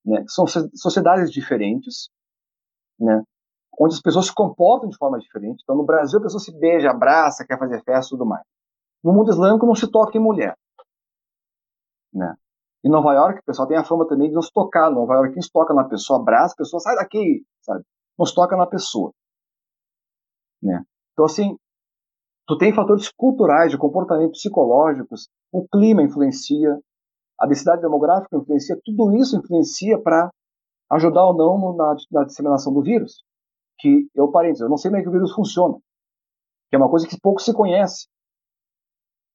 né? 0.04 0.24
São 0.28 0.46
sociedades 0.46 1.30
diferentes, 1.30 2.08
né? 2.98 3.22
Onde 3.78 3.94
as 3.94 4.00
pessoas 4.00 4.26
se 4.26 4.34
comportam 4.34 4.88
de 4.88 4.96
forma 4.96 5.18
diferente. 5.18 5.62
Então, 5.62 5.76
no 5.76 5.84
Brasil, 5.84 6.18
a 6.18 6.22
pessoa 6.22 6.40
se 6.40 6.56
beija, 6.58 6.90
abraça, 6.90 7.44
quer 7.46 7.58
fazer 7.58 7.82
festa 7.82 8.08
e 8.08 8.18
tudo 8.18 8.26
mais. 8.26 8.44
No 9.02 9.12
mundo 9.12 9.30
islâmico, 9.30 9.66
não 9.66 9.74
se 9.74 9.90
toca 9.90 10.16
em 10.16 10.20
mulher. 10.20 10.56
Né? 12.12 12.36
Em 12.84 12.90
Nova 12.90 13.14
York, 13.14 13.40
o 13.40 13.44
pessoal 13.44 13.66
tem 13.66 13.76
a 13.76 13.84
fama 13.84 14.06
também 14.06 14.28
de 14.28 14.34
nos 14.34 14.50
tocar. 14.50 14.90
Em 14.90 14.94
Nova 14.94 15.14
York, 15.14 15.32
quem 15.32 15.42
se 15.42 15.50
toca 15.50 15.72
na 15.72 15.84
pessoa, 15.84 16.20
abraça 16.20 16.54
a 16.54 16.56
pessoa, 16.58 16.80
sai 16.80 16.96
daqui, 16.96 17.44
sabe? 17.62 17.82
Nos 18.18 18.34
toca 18.34 18.56
na 18.56 18.66
pessoa. 18.66 19.12
Né? 20.62 20.84
Então, 21.12 21.24
assim, 21.24 21.56
tu 22.46 22.58
tem 22.58 22.74
fatores 22.74 23.10
culturais, 23.10 23.70
de 23.70 23.78
comportamento 23.78 24.32
psicológicos, 24.32 25.28
o 25.50 25.66
clima 25.68 26.02
influencia, 26.02 26.78
a 27.38 27.46
densidade 27.46 27.82
demográfica 27.82 28.36
influencia, 28.36 28.78
tudo 28.84 29.16
isso 29.16 29.36
influencia 29.36 30.00
para 30.00 30.30
ajudar 30.90 31.24
ou 31.24 31.36
não 31.36 31.76
na, 31.76 31.96
na, 32.10 32.24
disseminação 32.24 32.72
do 32.72 32.82
vírus. 32.82 33.24
Que, 33.82 34.08
eu 34.14 34.30
parênteses, 34.30 34.60
eu 34.60 34.68
não 34.68 34.76
sei 34.76 34.92
como 34.92 35.00
é 35.00 35.02
que 35.02 35.08
o 35.08 35.12
vírus 35.12 35.34
funciona, 35.34 35.76
que 36.70 36.76
é 36.76 36.78
uma 36.78 36.88
coisa 36.88 37.08
que 37.08 37.18
pouco 37.20 37.42
se 37.42 37.52
conhece. 37.52 38.06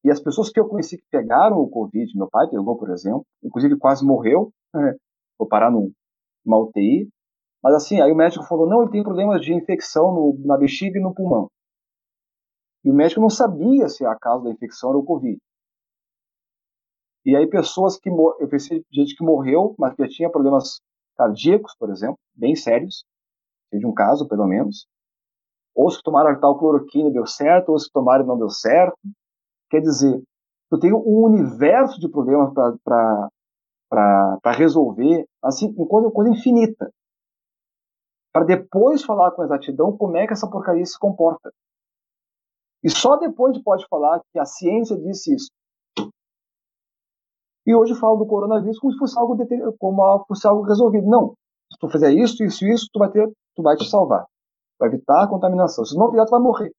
E 0.05 0.09
as 0.09 0.21
pessoas 0.21 0.49
que 0.49 0.57
eu 0.57 0.69
conheci 0.69 0.97
que 0.97 1.03
pegaram 1.11 1.57
o 1.57 1.69
Covid, 1.69 2.17
meu 2.17 2.29
pai 2.29 2.47
pegou, 2.49 2.77
por 2.77 2.89
exemplo, 2.91 3.25
inclusive 3.43 3.77
quase 3.77 4.05
morreu, 4.05 4.53
né? 4.73 4.95
vou 5.37 5.49
parar 5.49 5.69
numa 5.69 6.57
UTI, 6.57 7.09
mas 7.61 7.75
assim, 7.75 7.99
aí 7.99 8.09
o 8.09 8.15
médico 8.15 8.45
falou, 8.45 8.69
não, 8.69 8.83
ele 8.83 8.91
tem 8.91 9.03
problemas 9.03 9.41
de 9.41 9.53
infecção 9.53 10.13
no, 10.13 10.39
na 10.45 10.55
bexiga 10.55 10.97
e 10.97 11.01
no 11.01 11.13
pulmão. 11.13 11.51
E 12.85 12.89
o 12.89 12.93
médico 12.93 13.19
não 13.19 13.29
sabia 13.29 13.89
se 13.89 14.05
a 14.05 14.15
causa 14.15 14.45
da 14.45 14.51
infecção 14.51 14.91
era 14.91 14.97
o 14.97 15.03
Covid. 15.03 15.37
E 17.25 17.35
aí 17.35 17.45
pessoas 17.45 17.99
que, 17.99 18.09
eu 18.09 18.47
pensei 18.47 18.85
gente 18.89 19.13
que 19.13 19.25
morreu, 19.25 19.75
mas 19.77 19.93
que 19.93 20.07
tinha 20.07 20.31
problemas 20.31 20.79
cardíacos, 21.17 21.75
por 21.77 21.89
exemplo, 21.89 22.17
bem 22.33 22.55
sérios, 22.55 23.03
de 23.71 23.85
um 23.85 23.93
caso, 23.93 24.27
pelo 24.27 24.47
menos, 24.47 24.87
ou 25.75 25.89
se 25.91 26.01
tomaram 26.01 26.39
tal 26.39 26.57
cloroquina 26.57 27.11
deu 27.11 27.25
certo, 27.25 27.69
ou 27.69 27.79
se 27.79 27.91
tomaram 27.91 28.25
não 28.25 28.37
deu 28.37 28.49
certo, 28.49 28.97
Quer 29.69 29.81
dizer, 29.81 30.23
tu 30.69 30.79
tem 30.79 30.93
um 30.93 31.25
universo 31.25 31.99
de 31.99 32.09
problemas 32.09 32.53
para 32.53 34.51
resolver, 34.55 35.25
assim, 35.43 35.73
uma 35.75 35.87
coisa, 35.87 36.11
coisa 36.11 36.31
infinita. 36.31 36.91
Para 38.31 38.45
depois 38.45 39.03
falar 39.03 39.31
com 39.31 39.43
exatidão 39.43 39.95
como 39.97 40.15
é 40.15 40.25
que 40.25 40.33
essa 40.33 40.49
porcaria 40.49 40.85
se 40.85 40.97
comporta. 40.97 41.51
E 42.83 42.89
só 42.89 43.17
depois 43.17 43.61
pode 43.61 43.85
falar 43.89 44.21
que 44.31 44.39
a 44.39 44.45
ciência 44.45 44.95
disse 44.97 45.33
isso. 45.33 45.49
E 47.65 47.75
hoje 47.75 47.95
falo 47.95 48.17
do 48.17 48.25
coronavírus 48.25 48.79
como 48.79 48.93
se 48.93 48.99
fosse 48.99 49.19
algo, 49.19 49.35
como 49.77 50.25
fosse 50.25 50.47
algo 50.47 50.61
resolvido. 50.61 51.07
Não. 51.07 51.33
Se 51.69 51.77
tu 51.79 51.89
fizer 51.89 52.13
isso, 52.13 52.41
isso, 52.43 52.65
isso, 52.65 52.87
tu 52.93 52.99
vai 52.99 53.11
ter, 53.11 53.29
tu 53.57 53.63
vai 53.63 53.75
te 53.75 53.89
salvar. 53.89 54.25
Vai 54.79 54.89
evitar 54.89 55.23
a 55.23 55.27
contaminação. 55.27 55.83
Se 55.83 55.97
não 55.97 56.11
vier, 56.11 56.23
tu 56.25 56.29
vai 56.29 56.39
morrer. 56.39 56.71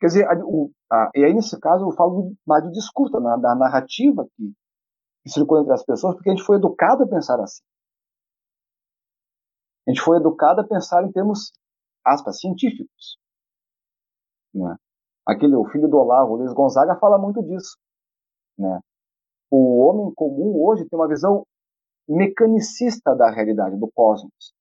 Quer 0.00 0.06
dizer, 0.06 0.26
a, 0.26 0.34
o, 0.42 0.72
a, 0.90 1.10
e 1.14 1.22
aí 1.22 1.34
nesse 1.34 1.60
caso 1.60 1.84
eu 1.84 1.92
falo 1.92 2.32
mais 2.46 2.64
do 2.64 2.72
discurso, 2.72 3.20
na, 3.20 3.36
da 3.36 3.54
narrativa 3.54 4.26
que, 4.34 4.52
que 5.22 5.30
circula 5.30 5.60
entre 5.60 5.74
as 5.74 5.84
pessoas, 5.84 6.14
porque 6.14 6.30
a 6.30 6.34
gente 6.34 6.44
foi 6.44 6.56
educado 6.56 7.04
a 7.04 7.06
pensar 7.06 7.38
assim. 7.38 7.62
A 9.86 9.90
gente 9.90 10.00
foi 10.00 10.16
educado 10.16 10.62
a 10.62 10.66
pensar 10.66 11.04
em 11.04 11.12
termos, 11.12 11.52
aspas, 12.04 12.40
científicos. 12.40 13.18
Né? 14.54 14.74
Aquele, 15.26 15.54
o 15.54 15.66
filho 15.66 15.88
do 15.88 15.98
Olavo, 15.98 16.36
Luiz 16.36 16.52
Gonzaga, 16.54 16.96
fala 16.98 17.18
muito 17.18 17.42
disso. 17.42 17.76
Né? 18.58 18.80
O 19.50 19.84
homem 19.84 20.14
comum 20.14 20.64
hoje 20.64 20.88
tem 20.88 20.98
uma 20.98 21.08
visão 21.08 21.44
mecanicista 22.08 23.14
da 23.14 23.30
realidade, 23.30 23.76
do 23.76 23.90
cosmos. 23.92 24.54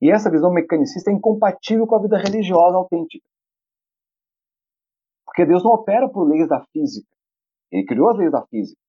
E 0.00 0.10
essa 0.10 0.30
visão 0.30 0.52
mecanicista 0.52 1.10
é 1.10 1.14
incompatível 1.14 1.86
com 1.86 1.96
a 1.96 2.02
vida 2.02 2.18
religiosa 2.18 2.76
autêntica. 2.76 3.26
Porque 5.26 5.44
Deus 5.44 5.62
não 5.62 5.72
opera 5.72 6.08
por 6.08 6.24
leis 6.28 6.48
da 6.48 6.64
física. 6.72 7.08
Ele 7.70 7.84
criou 7.84 8.10
as 8.10 8.16
leis 8.16 8.32
da 8.32 8.46
física. 8.46 8.80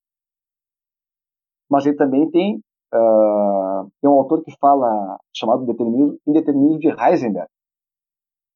Mas 1.69 1.85
ele 1.85 1.95
também 1.95 2.29
tem 2.29 2.61
uh, 2.93 3.89
tem 4.01 4.09
um 4.09 4.13
autor 4.13 4.43
que 4.43 4.55
fala, 4.59 5.19
chamado 5.35 5.65
determinismo, 5.65 6.19
Indeterminismo 6.27 6.79
de 6.79 6.89
Heisenberg. 6.89 7.49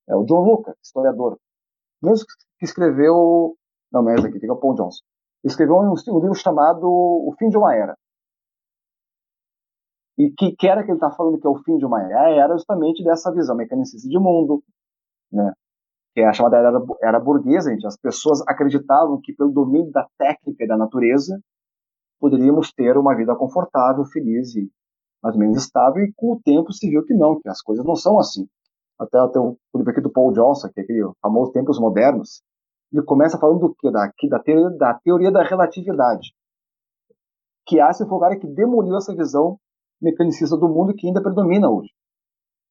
É 0.08 0.16
o 0.16 0.26
John 0.26 0.44
Lucas, 0.44 0.76
historiador. 0.84 1.38
Mesmo 2.02 2.26
que 2.60 2.66
escreveu. 2.66 3.56
Não, 3.92 4.02
não 4.02 4.12
é 4.12 4.16
esse 4.16 4.28
aqui, 4.28 4.40
tem 4.40 4.52
o 4.52 4.58
Paul 4.58 4.76
Johnson. 4.76 5.04
Escreveu 5.44 5.76
um, 5.78 5.94
um, 5.94 6.20
livro 6.20 6.36
chamado 6.36 6.86
O 6.86 7.34
Fim 7.38 7.50
de 7.50 7.58
uma 7.58 7.76
Era. 7.76 7.98
E 10.18 10.30
que, 10.32 10.56
que 10.56 10.68
era 10.68 10.84
que 10.84 10.92
ele 10.92 10.98
está 10.98 11.12
falando 11.12 11.40
que 11.40 11.48
é 11.48 11.50
o 11.50 11.64
fim 11.64 11.78
de 11.78 11.86
uma 11.86 12.02
era? 12.04 12.30
Era 12.30 12.54
justamente 12.54 13.04
dessa 13.04 13.34
visão 13.34 13.56
mecanicista 13.56 14.08
de 14.08 14.20
mundo, 14.20 14.64
né? 15.32 15.52
que 16.14 16.22
é 16.22 16.28
a 16.28 16.34
chamada 16.34 16.58
era, 16.58 16.72
era 17.02 17.20
burguesa, 17.20 17.72
gente. 17.72 17.88
as 17.88 17.98
pessoas 17.98 18.42
acreditavam 18.48 19.20
que 19.20 19.34
pelo 19.34 19.52
domínio 19.52 19.92
da 19.92 20.08
técnica 20.18 20.64
e 20.64 20.68
da 20.68 20.78
natureza 20.78 21.40
poderíamos 22.20 22.72
ter 22.72 22.98
uma 22.98 23.16
vida 23.16 23.36
confortável, 23.36 24.06
feliz 24.06 24.56
e 24.56 24.72
mais 25.22 25.36
ou 25.36 25.42
menos 25.42 25.58
estável, 25.58 26.04
e 26.04 26.14
com 26.14 26.34
o 26.34 26.42
tempo 26.42 26.72
se 26.72 26.90
viu 26.90 27.04
que 27.04 27.14
não, 27.14 27.40
que 27.40 27.50
as 27.50 27.62
coisas 27.62 27.86
não 27.86 27.96
são 27.96 28.20
assim. 28.20 28.48
Até, 29.00 29.18
até 29.18 29.40
o 29.40 29.58
livro 29.76 29.92
aqui 29.92 30.02
do 30.02 30.12
Paul 30.12 30.32
Johnson, 30.34 30.70
que 30.70 30.82
é 30.82 30.84
aquele 30.84 31.12
famoso 31.22 31.52
Tempos 31.52 31.80
Modernos, 31.80 32.44
ele 32.92 33.04
começa 33.04 33.38
falando 33.40 33.60
do 33.60 33.76
quê? 33.76 33.90
Da, 33.90 34.12
da, 34.30 34.40
teoria, 34.40 34.70
da 34.78 34.94
teoria 34.94 35.32
da 35.32 35.44
relatividade, 35.44 36.34
que 37.66 37.80
há 37.80 37.90
esse 37.90 38.04
o 38.04 38.40
que 38.40 38.48
demoliu 38.48 38.98
essa 38.98 39.16
visão 39.16 39.58
mecanicista 40.04 40.58
do 40.58 40.68
mundo 40.68 40.94
que 40.94 41.08
ainda 41.08 41.22
predomina 41.22 41.70
hoje. 41.70 41.90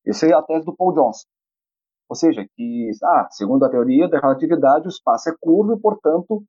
Essa 0.07 0.27
é 0.27 0.35
a 0.35 0.43
tese 0.43 0.65
do 0.65 0.77
Paul 0.77 0.93
Johnson. 0.93 1.27
Ou 2.09 2.17
seja, 2.17 2.47
que, 2.55 2.91
ah, 3.03 3.29
segundo 3.31 3.65
a 3.65 3.71
teoria 3.71 4.09
da 4.09 4.21
relatividade, 4.21 4.87
o 4.87 4.91
espaço 4.91 5.31
é 5.31 5.37
curvo 5.41 5.75
e, 5.75 5.81
portanto, 5.81 6.45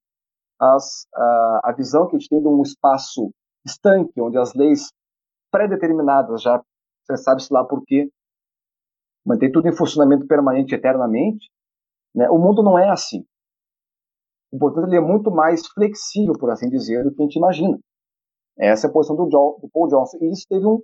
as, 0.59 1.07
a, 1.13 1.61
a 1.69 1.71
visão 1.71 2.07
que 2.07 2.15
a 2.15 2.19
gente 2.19 2.29
tem 2.29 2.41
de 2.41 2.47
um 2.47 2.61
espaço 2.61 3.31
estanque, 3.65 4.19
onde 4.19 4.37
as 4.37 4.53
leis 4.53 4.91
pré-determinadas, 5.51 6.41
já 6.41 6.61
sabe-se 7.15 7.53
lá 7.53 7.63
por 7.63 7.83
quê, 7.85 8.09
mantém 9.25 9.51
tudo 9.51 9.67
em 9.67 9.75
funcionamento 9.75 10.27
permanente 10.27 10.75
eternamente, 10.75 11.49
né? 12.13 12.29
o 12.29 12.37
mundo 12.37 12.61
não 12.61 12.77
é 12.77 12.89
assim. 12.89 13.23
Portanto, 14.59 14.87
ele 14.87 14.97
é 14.97 15.01
muito 15.01 15.31
mais 15.31 15.65
flexível, 15.67 16.33
por 16.37 16.49
assim 16.51 16.69
dizer, 16.69 17.03
do 17.03 17.13
que 17.13 17.21
a 17.21 17.25
gente 17.25 17.37
imagina. 17.37 17.79
Essa 18.57 18.87
é 18.87 18.89
a 18.89 18.93
posição 18.93 19.15
do, 19.15 19.27
John, 19.27 19.59
do 19.61 19.69
Paul 19.69 19.87
Johnson. 19.87 20.17
E 20.21 20.31
isso 20.31 20.45
teve 20.47 20.65
um, 20.65 20.81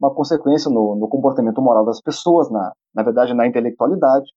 uma 0.00 0.14
consequência 0.14 0.70
no, 0.70 0.96
no, 0.96 1.08
comportamento 1.08 1.60
moral 1.62 1.84
das 1.84 2.00
pessoas, 2.00 2.50
na, 2.50 2.72
na 2.94 3.02
verdade, 3.02 3.34
na 3.34 3.46
intelectualidade, 3.46 4.30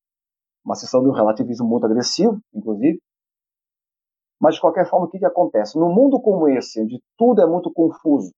uma 0.63 0.75
sessão 0.75 1.01
de 1.01 1.09
um 1.09 1.13
relativismo 1.13 1.67
muito 1.67 1.85
agressivo, 1.85 2.39
inclusive. 2.53 2.99
Mas, 4.39 4.55
de 4.55 4.61
qualquer 4.61 4.87
forma, 4.89 5.07
o 5.07 5.09
que, 5.09 5.19
que 5.19 5.25
acontece? 5.25 5.79
Num 5.79 5.93
mundo 5.93 6.21
como 6.21 6.47
esse, 6.47 6.81
onde 6.81 7.01
tudo 7.17 7.41
é 7.41 7.47
muito 7.47 7.71
confuso, 7.71 8.31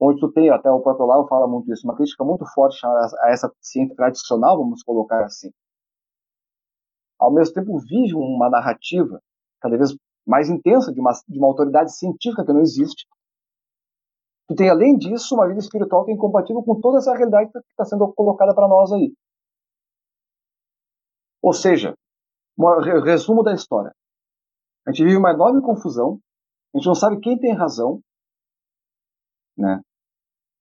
onde 0.00 0.18
tu 0.18 0.32
tem, 0.32 0.50
até 0.50 0.70
o 0.70 0.80
próprio 0.80 1.06
Lau 1.06 1.28
fala 1.28 1.46
muito 1.46 1.72
isso, 1.72 1.86
uma 1.86 1.94
crítica 1.94 2.24
muito 2.24 2.44
forte 2.46 2.84
a 2.84 3.30
essa 3.30 3.52
ciência 3.60 3.94
tradicional, 3.94 4.58
vamos 4.58 4.82
colocar 4.82 5.24
assim, 5.24 5.50
ao 7.22 7.32
mesmo 7.32 7.54
tempo 7.54 7.78
vive 7.78 8.14
uma 8.14 8.50
narrativa 8.50 9.22
cada 9.60 9.76
vez 9.76 9.94
mais 10.26 10.48
intensa 10.48 10.92
de 10.92 11.00
uma, 11.00 11.12
de 11.28 11.38
uma 11.38 11.48
autoridade 11.48 11.96
científica 11.96 12.44
que 12.44 12.52
não 12.52 12.60
existe. 12.60 13.06
Tu 14.48 14.54
tem, 14.54 14.68
além 14.68 14.96
disso, 14.96 15.34
uma 15.34 15.46
vida 15.46 15.60
espiritual 15.60 16.04
que 16.04 16.10
é 16.10 16.14
incompatível 16.14 16.62
com 16.62 16.80
toda 16.80 16.98
essa 16.98 17.14
realidade 17.14 17.50
que 17.50 17.58
está 17.58 17.84
sendo 17.84 18.12
colocada 18.12 18.54
para 18.54 18.68
nós 18.68 18.92
aí. 18.92 19.12
Ou 21.40 21.52
seja, 21.52 21.94
um 22.58 23.00
resumo 23.00 23.42
da 23.42 23.54
história. 23.54 23.92
A 24.86 24.92
gente 24.92 25.04
vive 25.04 25.16
uma 25.16 25.32
enorme 25.32 25.62
confusão, 25.62 26.18
a 26.74 26.78
gente 26.78 26.86
não 26.86 26.94
sabe 26.94 27.20
quem 27.20 27.38
tem 27.38 27.52
razão, 27.52 28.00
né? 29.56 29.80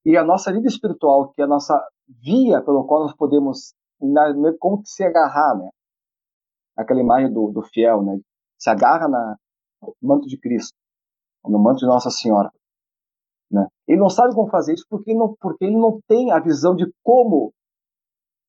E 0.05 0.17
a 0.17 0.23
nossa 0.23 0.51
vida 0.51 0.67
espiritual, 0.67 1.31
que 1.31 1.41
é 1.41 1.45
a 1.45 1.47
nossa 1.47 1.75
via 2.07 2.61
pelo 2.61 2.85
qual 2.85 3.03
nós 3.03 3.15
podemos, 3.15 3.73
como 4.59 4.81
que 4.81 4.89
se 4.89 5.03
agarrar, 5.03 5.55
né? 5.57 5.69
aquela 6.75 7.01
imagem 7.01 7.31
do, 7.31 7.51
do 7.51 7.61
fiel, 7.61 8.03
né? 8.03 8.19
Se 8.57 8.69
agarra 8.69 9.07
na, 9.07 9.37
manto 10.01 10.27
de 10.27 10.37
Cristo, 10.37 10.77
no 11.43 11.59
manto 11.59 11.79
de 11.79 11.85
Nossa 11.85 12.09
Senhora. 12.09 12.51
Né? 13.51 13.67
Ele 13.87 13.99
não 13.99 14.09
sabe 14.09 14.33
como 14.33 14.49
fazer 14.49 14.73
isso 14.73 14.85
porque, 14.89 15.13
não, 15.13 15.35
porque 15.39 15.65
ele 15.65 15.77
não 15.77 15.99
tem 16.07 16.31
a 16.31 16.39
visão 16.39 16.75
de 16.75 16.91
como 17.03 17.53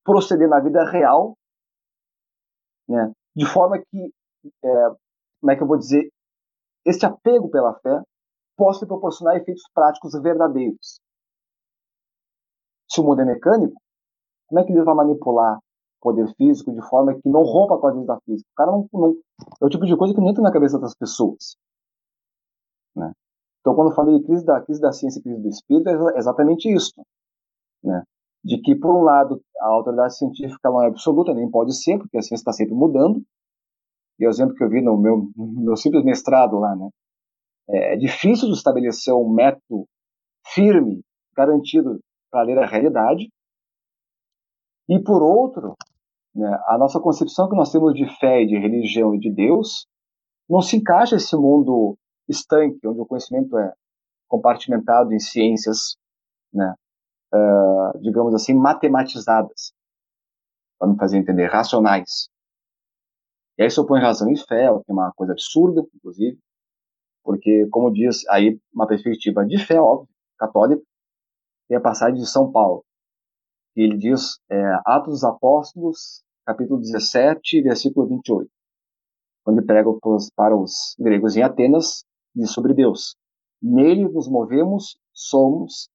proceder 0.04 0.48
na 0.48 0.60
vida 0.60 0.84
real, 0.84 1.36
né? 2.88 3.12
de 3.34 3.46
forma 3.46 3.78
que, 3.78 4.12
é, 4.64 4.88
como 5.40 5.50
é 5.50 5.56
que 5.56 5.62
eu 5.62 5.66
vou 5.66 5.78
dizer, 5.78 6.08
esse 6.84 7.04
apego 7.06 7.50
pela 7.50 7.74
fé 7.80 8.02
possa 8.56 8.86
proporcionar 8.86 9.36
efeitos 9.36 9.64
práticos 9.72 10.12
verdadeiros. 10.20 11.00
Se 12.90 13.00
o 13.00 13.04
mundo 13.04 13.22
é 13.22 13.24
mecânico, 13.24 13.80
como 14.48 14.60
é 14.60 14.64
que 14.64 14.72
ele 14.72 14.84
vai 14.84 14.94
manipular 14.94 15.58
poder 16.02 16.26
físico 16.34 16.72
de 16.72 16.82
forma 16.88 17.14
que 17.14 17.28
não 17.28 17.42
rompa 17.44 17.78
com 17.78 17.86
as 17.86 17.94
leis 17.94 18.06
da 18.06 18.20
física. 18.20 18.48
O 18.50 18.54
cara 18.56 18.72
não, 18.72 18.88
não, 18.92 19.16
é 19.60 19.64
o 19.64 19.68
tipo 19.68 19.86
de 19.86 19.96
coisa 19.96 20.14
que 20.14 20.20
não 20.20 20.30
entra 20.30 20.42
na 20.42 20.52
cabeça 20.52 20.78
das 20.78 20.94
pessoas. 20.94 21.56
Né? 22.94 23.12
Então, 23.60 23.74
quando 23.74 23.90
eu 23.90 23.94
falei 23.94 24.18
de 24.18 24.24
crise 24.24 24.44
da, 24.44 24.60
crise 24.60 24.80
da 24.80 24.92
ciência 24.92 25.20
e 25.20 25.22
crise 25.22 25.40
do 25.40 25.48
espírito, 25.48 25.88
é 25.88 26.18
exatamente 26.18 26.72
isso. 26.72 26.94
Né? 27.82 28.02
De 28.44 28.60
que, 28.60 28.74
por 28.74 28.94
um 28.94 29.02
lado, 29.02 29.40
a 29.60 29.68
autoridade 29.68 30.16
científica 30.16 30.68
não 30.68 30.82
é 30.82 30.88
absoluta, 30.88 31.32
nem 31.32 31.50
pode 31.50 31.74
ser, 31.74 31.98
porque 31.98 32.18
a 32.18 32.22
ciência 32.22 32.42
está 32.42 32.52
sempre 32.52 32.74
mudando. 32.74 33.22
E 34.18 34.26
o 34.26 34.30
exemplo 34.30 34.54
que 34.54 34.64
eu 34.64 34.68
vi 34.68 34.82
no 34.82 34.96
meu, 34.96 35.30
no 35.36 35.62
meu 35.62 35.76
simples 35.76 36.04
mestrado 36.04 36.58
lá, 36.58 36.74
né? 36.76 36.88
É, 37.68 37.94
é 37.94 37.96
difícil 37.96 38.50
estabelecer 38.50 39.14
um 39.14 39.32
método 39.32 39.86
firme, 40.48 41.02
garantido 41.34 42.00
para 42.30 42.42
ler 42.42 42.58
a 42.58 42.66
realidade. 42.66 43.30
E, 44.88 44.98
por 45.02 45.22
outro, 45.22 45.76
né? 46.34 46.58
A 46.66 46.78
nossa 46.78 46.98
concepção 47.00 47.48
que 47.48 47.56
nós 47.56 47.70
temos 47.70 47.94
de 47.94 48.06
fé, 48.18 48.44
de 48.44 48.58
religião 48.58 49.14
e 49.14 49.18
de 49.18 49.30
Deus 49.30 49.86
não 50.48 50.60
se 50.60 50.76
encaixa 50.76 51.16
esse 51.16 51.36
mundo 51.36 51.96
estanque, 52.28 52.86
onde 52.86 53.00
o 53.00 53.06
conhecimento 53.06 53.56
é 53.58 53.72
compartimentado 54.28 55.12
em 55.12 55.18
ciências, 55.18 55.96
né? 56.52 56.74
Uh, 57.34 57.98
digamos 58.00 58.34
assim, 58.34 58.54
matematizadas, 58.54 59.72
para 60.78 60.88
me 60.88 60.98
fazer 60.98 61.18
entender, 61.18 61.46
racionais. 61.46 62.28
E 63.58 63.62
aí 63.62 63.70
se 63.70 63.80
opõe 63.80 64.00
razão 64.00 64.30
e 64.30 64.36
fé, 64.36 64.68
que 64.68 64.90
é 64.90 64.92
uma 64.92 65.12
coisa 65.12 65.32
absurda, 65.32 65.82
inclusive, 65.94 66.38
porque, 67.24 67.66
como 67.70 67.92
diz 67.92 68.26
aí 68.28 68.58
uma 68.74 68.86
perspectiva 68.86 69.46
de 69.46 69.64
fé, 69.64 69.80
óbvio, 69.80 70.08
católica, 70.38 70.82
tem 71.68 71.78
a 71.78 71.80
passagem 71.80 72.16
de 72.16 72.26
São 72.26 72.50
Paulo, 72.50 72.84
ele 73.74 73.96
diz, 73.96 74.38
é, 74.50 74.80
Atos 74.84 75.14
dos 75.14 75.24
Apóstolos, 75.24 76.22
capítulo 76.44 76.80
17, 76.80 77.62
versículo 77.62 78.06
28. 78.08 78.50
Quando 79.44 79.58
ele 79.58 79.66
prega 79.66 79.88
para 80.34 80.56
os 80.56 80.94
gregos 80.98 81.36
em 81.36 81.42
Atenas, 81.42 82.04
diz 82.34 82.52
sobre 82.52 82.74
Deus. 82.74 83.16
Nele 83.62 84.08
nos 84.08 84.28
movemos, 84.28 84.96
somos, 85.12 85.88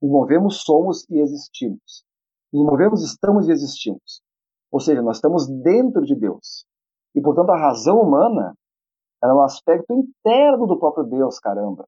nos 0.00 0.10
movemos, 0.10 0.62
somos 0.62 1.08
e 1.10 1.20
existimos. 1.20 2.04
Nos 2.52 2.64
movemos, 2.64 3.02
estamos 3.02 3.48
e 3.48 3.52
existimos. 3.52 4.22
Ou 4.70 4.80
seja, 4.80 5.02
nós 5.02 5.16
estamos 5.16 5.46
dentro 5.48 6.02
de 6.02 6.14
Deus. 6.14 6.66
E, 7.14 7.20
portanto, 7.20 7.50
a 7.50 7.58
razão 7.58 8.00
humana 8.00 8.54
é 9.22 9.26
um 9.26 9.42
aspecto 9.42 9.92
interno 9.92 10.66
do 10.66 10.78
próprio 10.78 11.04
Deus, 11.04 11.38
caramba. 11.38 11.86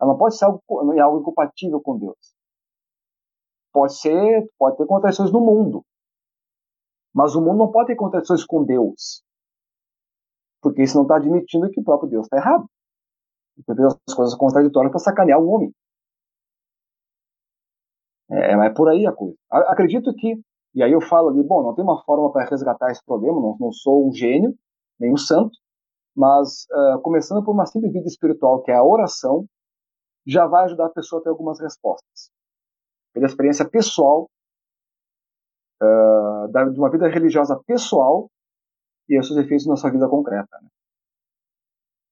Ela 0.00 0.12
não 0.12 0.18
pode 0.18 0.36
ser 0.36 0.44
algo, 0.46 0.62
algo 0.68 1.20
incompatível 1.20 1.80
com 1.80 1.98
Deus 1.98 2.34
pode 3.74 3.98
ser, 3.98 4.48
pode 4.56 4.76
ter 4.76 4.86
contradições 4.86 5.32
no 5.32 5.40
mundo. 5.40 5.84
Mas 7.14 7.34
o 7.34 7.40
mundo 7.40 7.58
não 7.58 7.70
pode 7.70 7.88
ter 7.88 7.96
contradições 7.96 8.44
com 8.44 8.64
Deus. 8.64 9.22
Porque 10.60 10.82
isso 10.82 10.96
não 10.96 11.02
está 11.02 11.16
admitindo 11.16 11.70
que 11.70 11.80
o 11.80 11.84
próprio 11.84 12.10
Deus 12.10 12.26
está 12.26 12.38
errado. 12.38 12.66
Ele 13.56 13.76
fez 13.76 13.98
as 14.08 14.14
coisas 14.14 14.34
contraditórias 14.34 14.90
para 14.90 14.98
sacanear 14.98 15.38
o 15.38 15.48
homem. 15.48 15.72
É, 18.30 18.52
é 18.52 18.70
por 18.70 18.88
aí 18.88 19.06
a 19.06 19.12
coisa. 19.12 19.36
Acredito 19.50 20.12
que, 20.14 20.40
e 20.74 20.82
aí 20.82 20.90
eu 20.90 21.00
falo 21.00 21.28
ali, 21.28 21.42
bom, 21.42 21.62
não 21.62 21.74
tem 21.74 21.84
uma 21.84 22.02
forma 22.04 22.32
para 22.32 22.48
resgatar 22.48 22.90
esse 22.90 23.04
problema, 23.04 23.40
não, 23.40 23.56
não 23.60 23.72
sou 23.72 24.08
um 24.08 24.12
gênio, 24.12 24.54
nem 24.98 25.12
um 25.12 25.16
santo, 25.16 25.56
mas 26.16 26.66
uh, 26.72 27.00
começando 27.02 27.44
por 27.44 27.52
uma 27.52 27.66
simples 27.66 27.92
vida 27.92 28.06
espiritual, 28.06 28.62
que 28.62 28.70
é 28.70 28.74
a 28.74 28.84
oração, 28.84 29.46
já 30.26 30.46
vai 30.46 30.64
ajudar 30.64 30.86
a 30.86 30.90
pessoa 30.90 31.20
a 31.20 31.22
ter 31.22 31.28
algumas 31.28 31.60
respostas 31.60 32.30
pela 33.12 33.26
experiência 33.26 33.68
pessoal, 33.68 34.28
uh, 35.84 36.50
da, 36.50 36.64
de 36.64 36.78
uma 36.78 36.90
vida 36.90 37.08
religiosa 37.08 37.60
pessoal 37.66 38.30
e 39.08 39.18
os 39.18 39.26
seus 39.26 39.38
efeitos 39.38 39.66
na 39.66 39.76
sua 39.76 39.90
vida 39.90 40.08
concreta. 40.08 40.58
Né? 40.62 40.68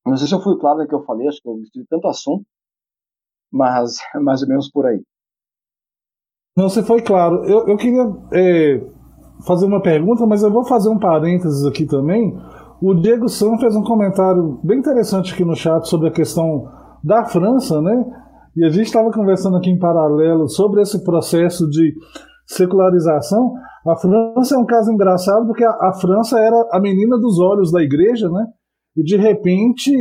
Não 0.07 0.17
sei 0.17 0.27
se 0.27 0.35
eu 0.35 0.43
fui 0.43 0.59
claro 0.59 0.79
no 0.79 0.89
que 0.89 0.95
eu 0.95 1.05
falei, 1.05 1.29
acho 1.29 1.41
que 1.41 1.49
eu 1.49 1.57
tive 1.73 1.87
tanto 1.89 2.09
assunto, 2.09 2.45
mas 3.51 3.99
mais 4.21 4.43
ou 4.43 4.49
menos 4.49 4.71
por 4.71 4.87
aí. 4.87 5.03
Não, 6.57 6.69
você 6.69 6.83
foi 6.83 7.01
claro. 7.01 7.45
Eu, 7.45 7.67
eu 7.69 7.77
queria 7.77 8.03
é, 8.33 8.85
fazer 9.47 9.65
uma 9.67 9.81
pergunta, 9.81 10.27
mas 10.27 10.43
eu 10.43 10.53
vou 10.53 10.65
fazer 10.65 10.89
um 10.89 10.99
parênteses 10.99 11.65
aqui 11.65 11.87
também. 11.87 12.37
O 12.81 12.95
Diego 12.95 13.29
Sam 13.29 13.59
fez 13.59 13.75
um 13.77 13.85
comentário 13.85 14.61
bem 14.63 14.79
interessante 14.79 15.33
aqui 15.33 15.45
no 15.45 15.55
chat 15.55 15.89
sobre 15.89 16.09
a 16.09 16.13
questão 16.13 16.69
da 17.03 17.25
França, 17.25 17.81
né? 17.81 18.05
E 18.57 18.65
a 18.65 18.69
gente 18.69 18.87
estava 18.87 19.11
conversando 19.11 19.57
aqui 19.57 19.71
em 19.71 19.79
paralelo 19.79 20.49
sobre 20.49 20.83
esse 20.83 21.03
processo 21.03 21.69
de 21.71 21.95
secularização. 22.53 23.55
A 23.87 23.97
França 23.97 24.55
é 24.55 24.59
um 24.59 24.67
caso 24.67 24.93
engraçado 24.93 25.47
porque 25.47 25.65
a, 25.65 25.71
a 25.71 25.93
França 25.95 26.39
era 26.39 26.69
a 26.73 26.81
menina 26.81 27.19
dos 27.19 27.39
olhos 27.39 27.73
da 27.73 27.83
igreja, 27.83 28.29
né? 28.29 28.47
E 28.97 29.03
de 29.03 29.17
repente 29.17 29.93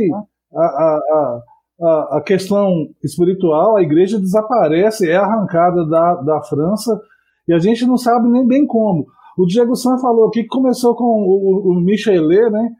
a, 0.54 0.64
a, 0.64 1.40
a, 1.80 2.18
a 2.18 2.22
questão 2.24 2.68
espiritual, 3.02 3.76
a 3.76 3.82
igreja 3.82 4.18
desaparece, 4.18 5.08
é 5.08 5.16
arrancada 5.16 5.86
da, 5.86 6.14
da 6.16 6.42
França 6.42 7.00
e 7.48 7.52
a 7.52 7.58
gente 7.58 7.86
não 7.86 7.96
sabe 7.96 8.28
nem 8.28 8.46
bem 8.46 8.66
como. 8.66 9.06
O 9.36 9.46
Diego 9.46 9.74
San 9.74 9.98
falou 9.98 10.26
aqui 10.26 10.42
que 10.42 10.48
começou 10.48 10.94
com 10.94 11.04
o, 11.04 11.72
o 11.72 11.80
Michelet, 11.80 12.50
né? 12.50 12.70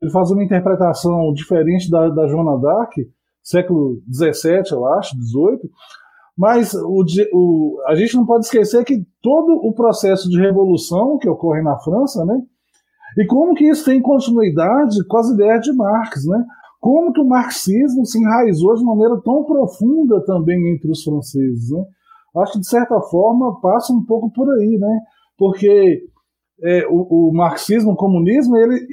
Ele 0.00 0.10
faz 0.10 0.30
uma 0.30 0.44
interpretação 0.44 1.32
diferente 1.32 1.90
da, 1.90 2.08
da 2.08 2.26
Joana 2.26 2.60
d'Arc, 2.60 2.96
século 3.42 4.00
XVII, 4.12 4.62
eu 4.72 4.86
acho, 4.94 5.16
XVIII. 5.16 5.70
Mas 6.36 6.74
o, 6.74 7.04
o, 7.32 7.78
a 7.86 7.94
gente 7.94 8.16
não 8.16 8.24
pode 8.24 8.46
esquecer 8.46 8.84
que 8.84 9.04
todo 9.20 9.54
o 9.66 9.74
processo 9.74 10.28
de 10.28 10.40
revolução 10.40 11.18
que 11.18 11.28
ocorre 11.28 11.62
na 11.62 11.78
França, 11.78 12.24
né? 12.24 12.40
E 13.18 13.26
como 13.26 13.54
que 13.54 13.68
isso 13.68 13.84
tem 13.84 14.00
continuidade 14.00 15.06
com 15.06 15.18
as 15.18 15.28
ideias 15.28 15.60
de 15.60 15.72
Marx, 15.72 16.24
né? 16.26 16.44
Como 16.80 17.12
que 17.12 17.20
o 17.20 17.28
marxismo 17.28 18.04
se 18.06 18.18
enraizou 18.18 18.74
de 18.74 18.84
maneira 18.84 19.20
tão 19.22 19.44
profunda 19.44 20.24
também 20.24 20.74
entre 20.74 20.90
os 20.90 21.02
franceses, 21.02 21.70
né? 21.70 21.84
Acho 22.38 22.52
que 22.54 22.60
de 22.60 22.68
certa 22.68 22.98
forma 23.02 23.60
passa 23.60 23.92
um 23.92 24.04
pouco 24.04 24.32
por 24.32 24.48
aí, 24.50 24.78
né? 24.78 25.00
Porque 25.36 26.02
é, 26.62 26.86
o, 26.88 27.28
o, 27.28 27.32
marxismo, 27.34 27.92
o 27.92 27.96
comunismo, 27.96 28.56
ele 28.56 28.86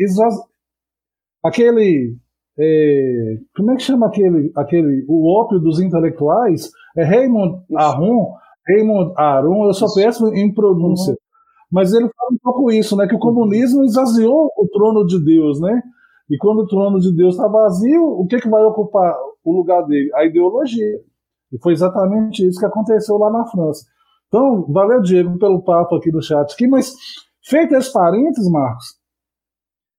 aquele 1.43 2.17
é, 2.59 3.37
como 3.55 3.71
é 3.71 3.75
que 3.75 3.83
chama 3.83 4.07
aquele, 4.07 4.51
aquele 4.55 5.05
o 5.07 5.27
ópio 5.39 5.59
dos 5.59 5.79
intelectuais 5.79 6.69
é 6.97 7.03
Raymond 7.03 7.63
Aron, 7.75 8.33
Raymond 8.67 9.13
Aron, 9.15 9.65
eu 9.65 9.73
sou 9.73 9.93
péssimo 9.93 10.27
em 10.35 10.53
pronúncia, 10.53 11.11
uhum. 11.11 11.17
mas 11.71 11.93
ele 11.93 12.09
fala 12.09 12.29
um 12.33 12.37
pouco 12.41 12.71
isso, 12.71 12.95
né, 12.97 13.07
que 13.07 13.15
o 13.15 13.19
comunismo 13.19 13.83
esvaziou 13.83 14.51
o 14.57 14.67
trono 14.67 15.05
de 15.05 15.23
Deus, 15.23 15.59
né, 15.61 15.81
e 16.29 16.37
quando 16.37 16.59
o 16.59 16.67
trono 16.67 16.99
de 16.99 17.15
Deus 17.15 17.35
está 17.35 17.47
vazio, 17.47 18.03
o 18.03 18.27
que, 18.27 18.39
que 18.39 18.49
vai 18.49 18.63
ocupar 18.63 19.15
o 19.43 19.51
lugar 19.51 19.81
dele? 19.87 20.11
A 20.13 20.25
ideologia. 20.25 20.99
E 21.51 21.57
foi 21.59 21.73
exatamente 21.73 22.47
isso 22.47 22.59
que 22.59 22.65
aconteceu 22.65 23.17
lá 23.17 23.31
na 23.31 23.45
França. 23.47 23.83
Então, 24.27 24.63
valeu, 24.71 25.01
Diego, 25.01 25.39
pelo 25.39 25.63
papo 25.63 25.95
aqui 25.95 26.11
no 26.11 26.21
chat. 26.21 26.53
Aqui, 26.53 26.67
mas, 26.67 26.93
feito 27.43 27.73
esse 27.73 27.91
parênteses, 27.91 28.47
Marcos, 28.51 28.85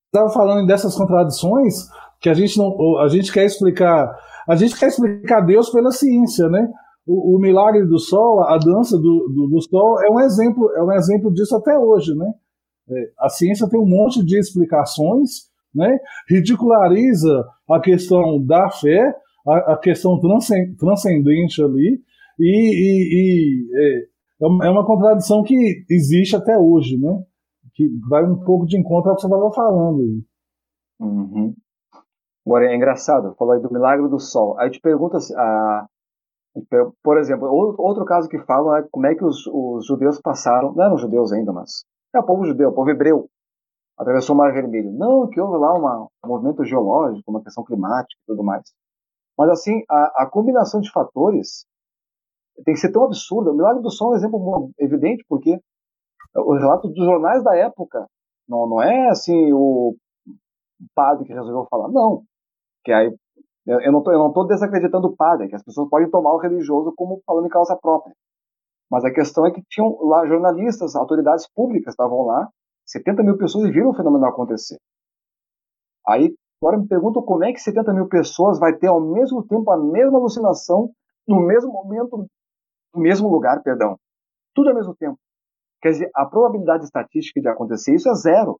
estava 0.05 0.29
falando 0.29 0.65
dessas 0.65 0.95
contradições 0.95 1.89
que 2.21 2.29
a 2.29 2.33
gente 2.33 2.57
não, 2.57 2.99
a 2.99 3.07
gente 3.07 3.33
quer 3.33 3.45
explicar, 3.45 4.15
a 4.47 4.55
gente 4.55 4.77
quer 4.77 4.87
explicar 4.87 5.41
Deus 5.41 5.69
pela 5.71 5.91
ciência, 5.91 6.47
né? 6.47 6.69
O, 7.05 7.35
o 7.35 7.39
milagre 7.39 7.83
do 7.85 7.97
sol, 7.97 8.43
a 8.43 8.57
dança 8.59 8.95
do, 8.95 9.27
do, 9.33 9.47
do, 9.47 9.61
sol 9.61 9.99
é 10.03 10.11
um 10.11 10.19
exemplo, 10.19 10.71
é 10.75 10.83
um 10.83 10.91
exemplo 10.91 11.33
disso 11.33 11.55
até 11.55 11.77
hoje, 11.77 12.13
né? 12.15 12.31
É, 12.89 13.11
a 13.19 13.29
ciência 13.29 13.67
tem 13.67 13.79
um 13.79 13.87
monte 13.87 14.23
de 14.23 14.37
explicações, 14.37 15.49
né? 15.73 15.97
Ridiculariza 16.29 17.43
a 17.67 17.79
questão 17.79 18.43
da 18.45 18.69
fé, 18.69 19.15
a, 19.47 19.73
a 19.73 19.77
questão 19.77 20.19
transcendente 20.77 21.63
ali 21.63 21.99
e, 22.39 22.45
e, 22.45 23.17
e 23.17 24.05
é, 24.43 24.67
é 24.67 24.69
uma 24.69 24.85
contradição 24.85 25.41
que 25.41 25.55
existe 25.89 26.35
até 26.35 26.55
hoje, 26.55 26.99
né? 26.99 27.19
Que 27.73 27.89
vai 28.07 28.23
um 28.23 28.43
pouco 28.43 28.67
de 28.67 28.77
encontro 28.77 29.09
ao 29.09 29.15
que 29.15 29.21
você 29.21 29.27
estava 29.27 29.51
falando 29.51 30.01
aí. 30.01 30.23
Uhum. 30.99 31.55
Agora 32.51 32.65
é 32.65 32.75
engraçado, 32.75 33.33
falou 33.35 33.53
aí 33.53 33.61
do 33.61 33.71
milagre 33.71 34.09
do 34.09 34.19
sol. 34.19 34.59
Aí 34.59 34.69
te 34.69 34.81
pergunta, 34.81 35.17
a, 35.37 35.87
por 37.01 37.17
exemplo, 37.17 37.47
outro 37.77 38.03
caso 38.03 38.27
que 38.27 38.37
fala 38.39 38.79
é 38.79 38.87
como 38.91 39.07
é 39.07 39.15
que 39.15 39.23
os, 39.23 39.47
os 39.47 39.85
judeus 39.85 40.19
passaram, 40.19 40.73
não 40.73 40.83
eram 40.83 40.97
judeus 40.97 41.31
ainda, 41.31 41.53
mas 41.53 41.85
é 42.13 42.19
o 42.19 42.25
povo 42.25 42.43
judeu, 42.43 42.67
o 42.67 42.73
povo 42.73 42.89
hebreu, 42.89 43.29
atravessou 43.97 44.35
o 44.35 44.37
Mar 44.37 44.51
Vermelho. 44.51 44.91
Não, 44.91 45.29
que 45.29 45.39
houve 45.39 45.57
lá 45.59 45.73
uma, 45.73 46.07
um 46.25 46.27
movimento 46.27 46.65
geológico, 46.65 47.31
uma 47.31 47.41
questão 47.41 47.63
climática 47.63 48.19
e 48.21 48.25
tudo 48.27 48.43
mais. 48.43 48.63
Mas 49.37 49.49
assim, 49.51 49.81
a, 49.89 50.23
a 50.23 50.29
combinação 50.29 50.81
de 50.81 50.91
fatores 50.91 51.65
tem 52.65 52.73
que 52.73 52.81
ser 52.81 52.91
tão 52.91 53.05
absurda. 53.05 53.51
O 53.51 53.55
milagre 53.55 53.81
do 53.81 53.89
sol 53.89 54.09
é 54.09 54.11
um 54.11 54.17
exemplo 54.17 54.71
evidente, 54.77 55.23
porque 55.29 55.57
o 56.35 56.53
relato 56.57 56.89
dos 56.89 57.05
jornais 57.05 57.41
da 57.45 57.55
época 57.55 58.05
não, 58.45 58.67
não 58.67 58.81
é 58.81 59.07
assim 59.07 59.53
o 59.53 59.95
padre 60.93 61.25
que 61.25 61.33
resolveu 61.33 61.65
falar, 61.69 61.87
não. 61.87 62.25
Que 62.83 62.91
aí 62.91 63.15
eu 63.67 63.91
não 63.91 63.99
estou 64.27 64.47
desacreditando 64.47 65.07
o 65.07 65.15
padre, 65.15 65.47
que 65.47 65.55
as 65.55 65.63
pessoas 65.63 65.89
podem 65.89 66.09
tomar 66.09 66.33
o 66.33 66.39
religioso 66.39 66.93
como 66.95 67.21
falando 67.25 67.45
em 67.45 67.49
causa 67.49 67.75
própria. 67.75 68.15
Mas 68.89 69.05
a 69.05 69.13
questão 69.13 69.45
é 69.45 69.51
que 69.51 69.61
tinham 69.69 69.97
lá 70.03 70.25
jornalistas, 70.25 70.95
autoridades 70.95 71.47
públicas 71.53 71.93
estavam 71.93 72.25
lá, 72.25 72.49
70 72.85 73.23
mil 73.23 73.37
pessoas 73.37 73.71
viram 73.71 73.91
o 73.91 73.93
fenômeno 73.93 74.25
acontecer. 74.25 74.77
Aí, 76.07 76.33
agora 76.61 76.77
me 76.77 76.87
pergunto 76.87 77.21
como 77.21 77.43
é 77.43 77.53
que 77.53 77.59
70 77.59 77.93
mil 77.93 78.07
pessoas 78.09 78.59
vai 78.59 78.75
ter 78.75 78.87
ao 78.87 78.99
mesmo 78.99 79.45
tempo 79.47 79.69
a 79.71 79.77
mesma 79.77 80.17
alucinação, 80.17 80.91
no 81.27 81.39
mesmo 81.39 81.71
momento, 81.71 82.25
no 82.93 83.01
mesmo 83.01 83.29
lugar, 83.29 83.61
perdão. 83.61 83.95
Tudo 84.53 84.69
ao 84.69 84.75
mesmo 84.75 84.95
tempo. 84.95 85.17
Quer 85.81 85.91
dizer, 85.91 86.11
a 86.13 86.25
probabilidade 86.25 86.83
estatística 86.83 87.39
de 87.39 87.47
acontecer 87.47 87.95
isso 87.95 88.09
é 88.09 88.15
zero. 88.15 88.59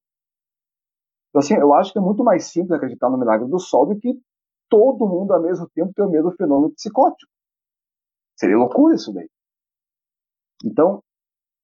Então, 1.32 1.40
assim, 1.40 1.56
eu 1.56 1.74
acho 1.74 1.94
que 1.94 2.00
é 2.00 2.02
muito 2.02 2.24
mais 2.24 2.52
simples 2.52 2.72
acreditar 2.72 3.10
no 3.10 3.18
milagre 3.18 3.48
do 3.48 3.58
sol 3.58 3.86
do 3.86 3.98
que 3.98 4.20
todo 4.70 5.08
mundo 5.08 5.34
ao 5.34 5.42
mesmo 5.42 5.68
tempo 5.74 5.94
ter 5.94 6.04
o 6.04 6.10
mesmo 6.10 6.32
fenômeno 6.32 6.74
psicótico. 6.74 7.32
Seria 8.38 8.58
loucura 8.58 8.96
isso 8.96 9.14
daí. 9.14 9.30
Então, 10.66 11.02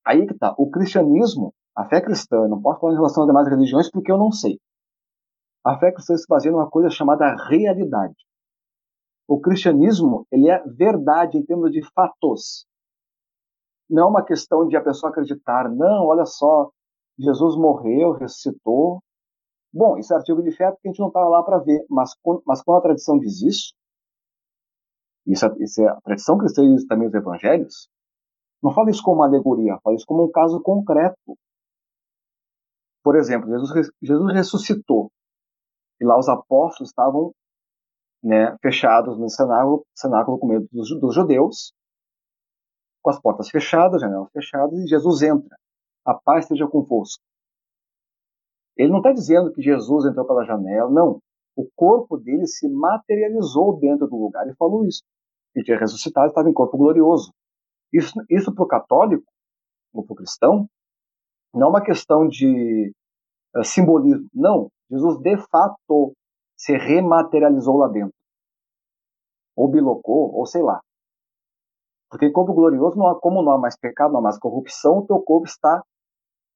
aí 0.05 0.25
que 0.25 0.33
tá. 0.33 0.55
O 0.57 0.69
cristianismo, 0.69 1.53
a 1.75 1.85
fé 1.85 2.01
cristã, 2.01 2.37
eu 2.37 2.49
não 2.49 2.61
posso 2.61 2.79
falar 2.79 2.93
em 2.93 2.95
relação 2.95 3.23
às 3.23 3.27
demais 3.27 3.47
religiões 3.47 3.91
porque 3.91 4.11
eu 4.11 4.17
não 4.17 4.31
sei. 4.31 4.57
A 5.65 5.77
fé 5.77 5.91
cristã 5.91 6.15
se 6.15 6.25
baseia 6.29 6.51
numa 6.51 6.69
coisa 6.69 6.89
chamada 6.89 7.35
realidade. 7.49 8.15
O 9.27 9.41
cristianismo, 9.41 10.25
ele 10.31 10.49
é 10.49 10.63
verdade 10.63 11.37
em 11.37 11.45
termos 11.45 11.71
de 11.71 11.81
fatos. 11.93 12.65
Não 13.89 14.03
é 14.03 14.05
uma 14.05 14.23
questão 14.23 14.65
de 14.65 14.77
a 14.77 14.81
pessoa 14.81 15.11
acreditar, 15.11 15.69
não, 15.69 16.05
olha 16.05 16.25
só, 16.25 16.71
Jesus 17.19 17.57
morreu, 17.57 18.13
ressuscitou, 18.13 19.01
Bom, 19.73 19.97
esse 19.97 20.13
artigo 20.13 20.41
de 20.41 20.51
fé 20.51 20.71
porque 20.71 20.87
a 20.87 20.91
gente 20.91 20.99
não 20.99 21.07
estava 21.07 21.27
lá 21.27 21.43
para 21.43 21.59
ver, 21.59 21.85
mas, 21.89 22.11
mas 22.45 22.61
quando 22.63 22.79
a 22.79 22.81
tradição 22.81 23.19
diz 23.19 23.41
isso, 23.41 23.73
isso, 25.25 25.45
é, 25.45 25.55
isso 25.59 25.81
é 25.81 25.87
a 25.87 26.01
tradição 26.01 26.37
cristã 26.37 26.63
e 26.63 26.87
também 26.87 27.07
os 27.07 27.13
evangelhos, 27.13 27.89
não 28.63 28.71
fala 28.71 28.89
isso 28.89 29.03
como 29.03 29.17
uma 29.17 29.27
alegoria, 29.27 29.77
fala 29.83 29.95
isso 29.95 30.05
como 30.05 30.25
um 30.25 30.31
caso 30.31 30.61
concreto. 30.61 31.37
Por 33.03 33.15
exemplo, 33.15 33.49
Jesus, 33.49 33.91
Jesus 34.01 34.33
ressuscitou 34.33 35.11
e 35.99 36.05
lá 36.05 36.17
os 36.17 36.29
apóstolos 36.29 36.89
estavam 36.89 37.33
né, 38.23 38.55
fechados 38.61 39.17
no 39.17 39.29
cenáculo, 39.29 39.85
cenáculo 39.95 40.39
com 40.39 40.47
medo 40.47 40.67
dos, 40.71 40.89
dos 40.99 41.13
judeus, 41.13 41.73
com 43.01 43.09
as 43.09 43.19
portas 43.21 43.49
fechadas, 43.49 44.01
janelas 44.01 44.29
fechadas, 44.31 44.73
e 44.79 44.87
Jesus 44.87 45.21
entra. 45.21 45.55
A 46.05 46.13
paz 46.13 46.45
esteja 46.45 46.67
convosco. 46.67 47.23
Ele 48.77 48.89
não 48.89 48.99
está 48.99 49.11
dizendo 49.11 49.51
que 49.51 49.61
Jesus 49.61 50.05
entrou 50.05 50.25
pela 50.25 50.45
janela, 50.45 50.89
não. 50.89 51.19
O 51.55 51.67
corpo 51.75 52.17
dele 52.17 52.45
se 52.45 52.69
materializou 52.69 53.79
dentro 53.79 54.07
do 54.07 54.15
lugar 54.15 54.47
e 54.47 54.55
falou 54.55 54.85
isso. 54.85 55.03
Ele 55.55 55.65
tinha 55.65 55.77
ressuscitado, 55.77 56.27
estava 56.27 56.49
em 56.49 56.53
corpo 56.53 56.77
glorioso. 56.77 57.33
Isso, 57.91 58.13
isso 58.29 58.53
para 58.53 58.63
o 58.63 58.67
católico, 58.67 59.25
ou 59.91 60.05
para 60.05 60.13
o 60.13 60.15
cristão, 60.17 60.69
não 61.53 61.67
é 61.67 61.69
uma 61.69 61.81
questão 61.83 62.27
de 62.27 62.93
uh, 63.55 63.63
simbolismo. 63.63 64.27
Não. 64.33 64.69
Jesus, 64.91 65.19
de 65.19 65.37
fato, 65.49 66.13
se 66.55 66.77
rematerializou 66.77 67.77
lá 67.77 67.87
dentro. 67.87 68.13
Ou 69.55 69.67
bilocou, 69.67 70.35
ou 70.35 70.45
sei 70.45 70.61
lá. 70.61 70.79
Porque 72.09 72.27
em 72.27 72.31
corpo 72.31 72.53
glorioso, 72.53 72.95
não 72.95 73.07
há, 73.07 73.19
como 73.19 73.41
não 73.41 73.53
há 73.53 73.57
mais 73.57 73.75
pecado, 73.77 74.11
não 74.11 74.19
há 74.19 74.23
mais 74.23 74.37
corrupção, 74.37 74.99
o 74.99 75.07
teu 75.07 75.19
corpo 75.19 75.47
está 75.47 75.83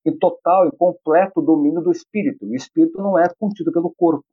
em 0.06 0.18
total 0.18 0.68
e 0.68 0.76
completo 0.76 1.42
domínio 1.42 1.82
do 1.82 1.92
espírito. 1.92 2.46
O 2.46 2.56
espírito 2.56 2.98
não 2.98 3.18
é 3.18 3.28
contido 3.40 3.72
pelo 3.72 3.94
corpo. 3.96 4.26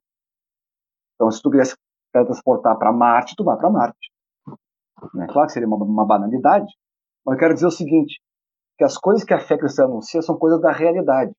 Então, 1.14 1.30
se 1.30 1.42
tu 1.42 1.50
quisesse 1.50 1.76
transportar 2.12 2.78
para 2.78 2.92
Marte, 2.92 3.34
tu 3.36 3.44
vai 3.44 3.56
para 3.56 3.70
Marte. 3.70 4.12
Né? 5.14 5.26
Claro 5.30 5.46
que 5.46 5.52
seria 5.52 5.68
uma, 5.68 5.76
uma 5.76 6.06
banalidade, 6.06 6.72
mas 7.24 7.34
eu 7.34 7.38
quero 7.38 7.54
dizer 7.54 7.66
o 7.66 7.70
seguinte, 7.70 8.20
que 8.76 8.84
as 8.84 8.96
coisas 8.96 9.24
que 9.24 9.34
a 9.34 9.40
fé 9.40 9.58
cristã 9.58 9.84
anuncia 9.84 10.22
são 10.22 10.38
coisas 10.38 10.60
da 10.60 10.72
realidade. 10.72 11.32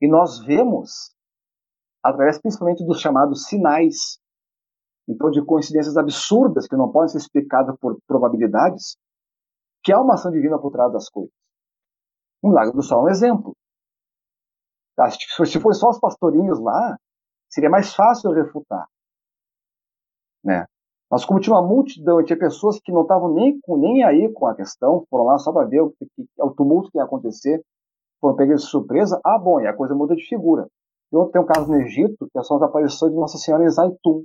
E 0.00 0.08
nós 0.08 0.44
vemos, 0.44 1.14
através 2.02 2.40
principalmente 2.40 2.84
dos 2.84 3.00
chamados 3.00 3.46
sinais, 3.46 4.18
então 5.08 5.30
de 5.30 5.44
coincidências 5.44 5.96
absurdas 5.96 6.66
que 6.66 6.76
não 6.76 6.90
podem 6.90 7.08
ser 7.08 7.18
explicadas 7.18 7.76
por 7.80 7.98
probabilidades, 8.06 8.96
que 9.82 9.92
há 9.92 10.00
uma 10.00 10.14
ação 10.14 10.30
divina 10.30 10.58
por 10.58 10.70
trás 10.70 10.92
das 10.92 11.08
coisas. 11.08 11.32
O 12.44 12.50
Milagre 12.50 12.74
do 12.74 12.82
Sol 12.82 13.00
é 13.00 13.04
um 13.04 13.08
exemplo. 13.08 13.56
Tá, 14.94 15.10
se 15.10 15.58
fosse 15.58 15.80
só 15.80 15.88
os 15.88 15.98
pastorinhos 15.98 16.60
lá, 16.60 16.98
seria 17.48 17.70
mais 17.70 17.94
fácil 17.94 18.32
refutar. 18.32 18.86
Né? 20.44 20.66
Mas 21.10 21.24
como 21.24 21.40
tinha 21.40 21.56
uma 21.56 21.66
multidão 21.66 22.22
tinha 22.22 22.38
pessoas 22.38 22.78
que 22.78 22.92
não 22.92 23.00
estavam 23.00 23.32
nem, 23.32 23.58
nem 23.66 24.04
aí 24.04 24.30
com 24.30 24.46
a 24.46 24.54
questão, 24.54 25.06
foram 25.08 25.24
lá 25.24 25.38
só 25.38 25.54
para 25.54 25.66
ver 25.66 25.80
o, 25.80 25.90
que, 25.92 26.06
o 26.38 26.50
tumulto 26.50 26.90
que 26.90 26.98
ia 26.98 27.04
acontecer, 27.04 27.64
foram 28.20 28.36
pegar 28.36 28.56
de 28.56 28.62
surpresa, 28.62 29.18
ah, 29.24 29.38
bom, 29.38 29.58
e 29.62 29.66
a 29.66 29.74
coisa 29.74 29.94
muda 29.94 30.14
de 30.14 30.26
figura. 30.28 30.68
E 31.10 31.30
tem 31.30 31.40
um 31.40 31.46
caso 31.46 31.66
no 31.66 31.80
Egito, 31.80 32.28
que 32.30 32.42
são 32.42 32.58
as 32.58 32.62
aparições 32.62 33.10
de 33.10 33.18
Nossa 33.18 33.38
Senhora 33.38 33.64
em 33.64 33.70
Zaitun. 33.70 34.22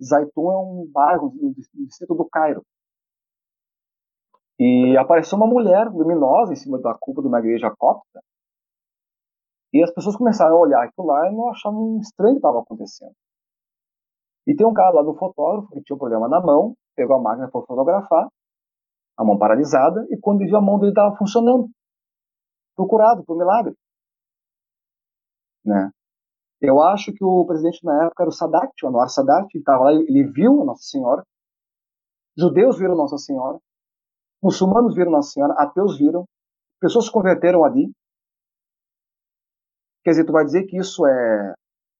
Zaitun 0.00 0.52
é 0.52 0.56
um 0.56 0.88
bairro 0.92 1.30
do 1.30 1.52
distrito 1.84 2.14
do 2.14 2.28
Cairo. 2.30 2.62
E 4.58 4.96
apareceu 4.96 5.36
uma 5.36 5.46
mulher 5.46 5.88
luminosa 5.88 6.52
em 6.52 6.56
cima 6.56 6.80
da 6.80 6.94
cúpula 6.98 7.22
de 7.22 7.28
uma 7.28 7.38
igreja 7.40 7.74
cópita. 7.76 8.20
E 9.72 9.82
as 9.82 9.92
pessoas 9.92 10.16
começaram 10.16 10.56
a 10.56 10.60
olhar 10.60 10.82
aquilo 10.82 11.06
lá 11.06 11.28
e 11.28 11.34
não 11.34 11.50
achavam 11.50 11.98
estranho 11.98 12.32
o 12.32 12.34
que 12.36 12.38
estava 12.38 12.60
acontecendo. 12.60 13.12
E 14.46 14.54
tem 14.54 14.66
um 14.66 14.72
cara 14.72 14.94
lá 14.94 15.02
do 15.02 15.14
fotógrafo 15.14 15.68
que 15.68 15.82
tinha 15.82 15.94
um 15.94 15.98
problema 15.98 16.28
na 16.28 16.40
mão, 16.40 16.74
pegou 16.94 17.16
a 17.16 17.20
máquina 17.20 17.50
para 17.50 17.60
fotografar, 17.60 18.28
a 19.18 19.24
mão 19.24 19.38
paralisada, 19.38 20.06
e 20.10 20.18
quando 20.18 20.38
viu 20.38 20.56
a 20.56 20.62
mão 20.62 20.78
dele 20.78 20.92
estava 20.92 21.16
funcionando. 21.16 21.68
Procurado 22.74 23.24
por 23.24 23.36
milagre. 23.36 23.74
Né? 25.64 25.90
Eu 26.60 26.80
acho 26.80 27.12
que 27.12 27.24
o 27.24 27.44
presidente 27.44 27.84
na 27.84 28.04
época 28.04 28.22
era 28.22 28.30
o 28.30 28.32
Sadat, 28.32 28.72
o 28.82 28.88
Anwar 28.88 29.08
Sadat, 29.08 29.48
ele 29.52 29.62
estava 29.62 29.84
lá, 29.84 29.92
ele 29.92 30.24
viu 30.24 30.64
Nossa 30.64 30.82
Senhora, 30.82 31.22
judeus 32.36 32.78
viram 32.78 32.94
Nossa 32.94 33.18
Senhora, 33.18 33.58
muçulmanos 34.46 34.94
viram 34.94 35.10
Nossa 35.10 35.30
Senhora, 35.30 35.54
ateus 35.54 35.98
viram, 35.98 36.24
pessoas 36.80 37.06
se 37.06 37.12
converteram 37.12 37.64
ali. 37.64 37.90
Quer 40.04 40.10
dizer, 40.10 40.24
tu 40.24 40.32
vai 40.32 40.44
dizer 40.44 40.64
que 40.64 40.78
isso 40.78 41.04
é, 41.04 41.54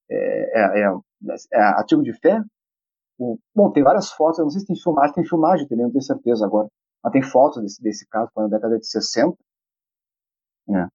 é, 0.09 0.61
é, 0.61 0.85
é, 0.85 0.91
é 1.59 2.03
de 2.03 2.13
fé? 2.21 2.41
Bom, 3.55 3.73
tem 3.73 3.83
várias 3.83 4.13
fotos, 4.13 4.39
eu 4.39 4.45
não 4.45 4.51
sei 4.51 4.61
se 4.61 4.67
tem 4.67 4.77
filmagem, 4.77 5.15
tem 5.15 5.25
filmagem 5.25 5.67
também, 5.67 5.85
não 5.85 5.91
tenho 5.91 6.03
certeza 6.03 6.45
agora. 6.47 6.69
Mas 7.03 7.13
tem 7.13 7.23
fotos 7.23 7.63
desse, 7.63 7.83
desse 7.83 8.07
caso, 8.09 8.31
foi 8.33 8.45
na 8.45 8.51
década 8.51 8.79
de 8.79 8.87
60. 8.87 9.37
Né? 10.69 10.89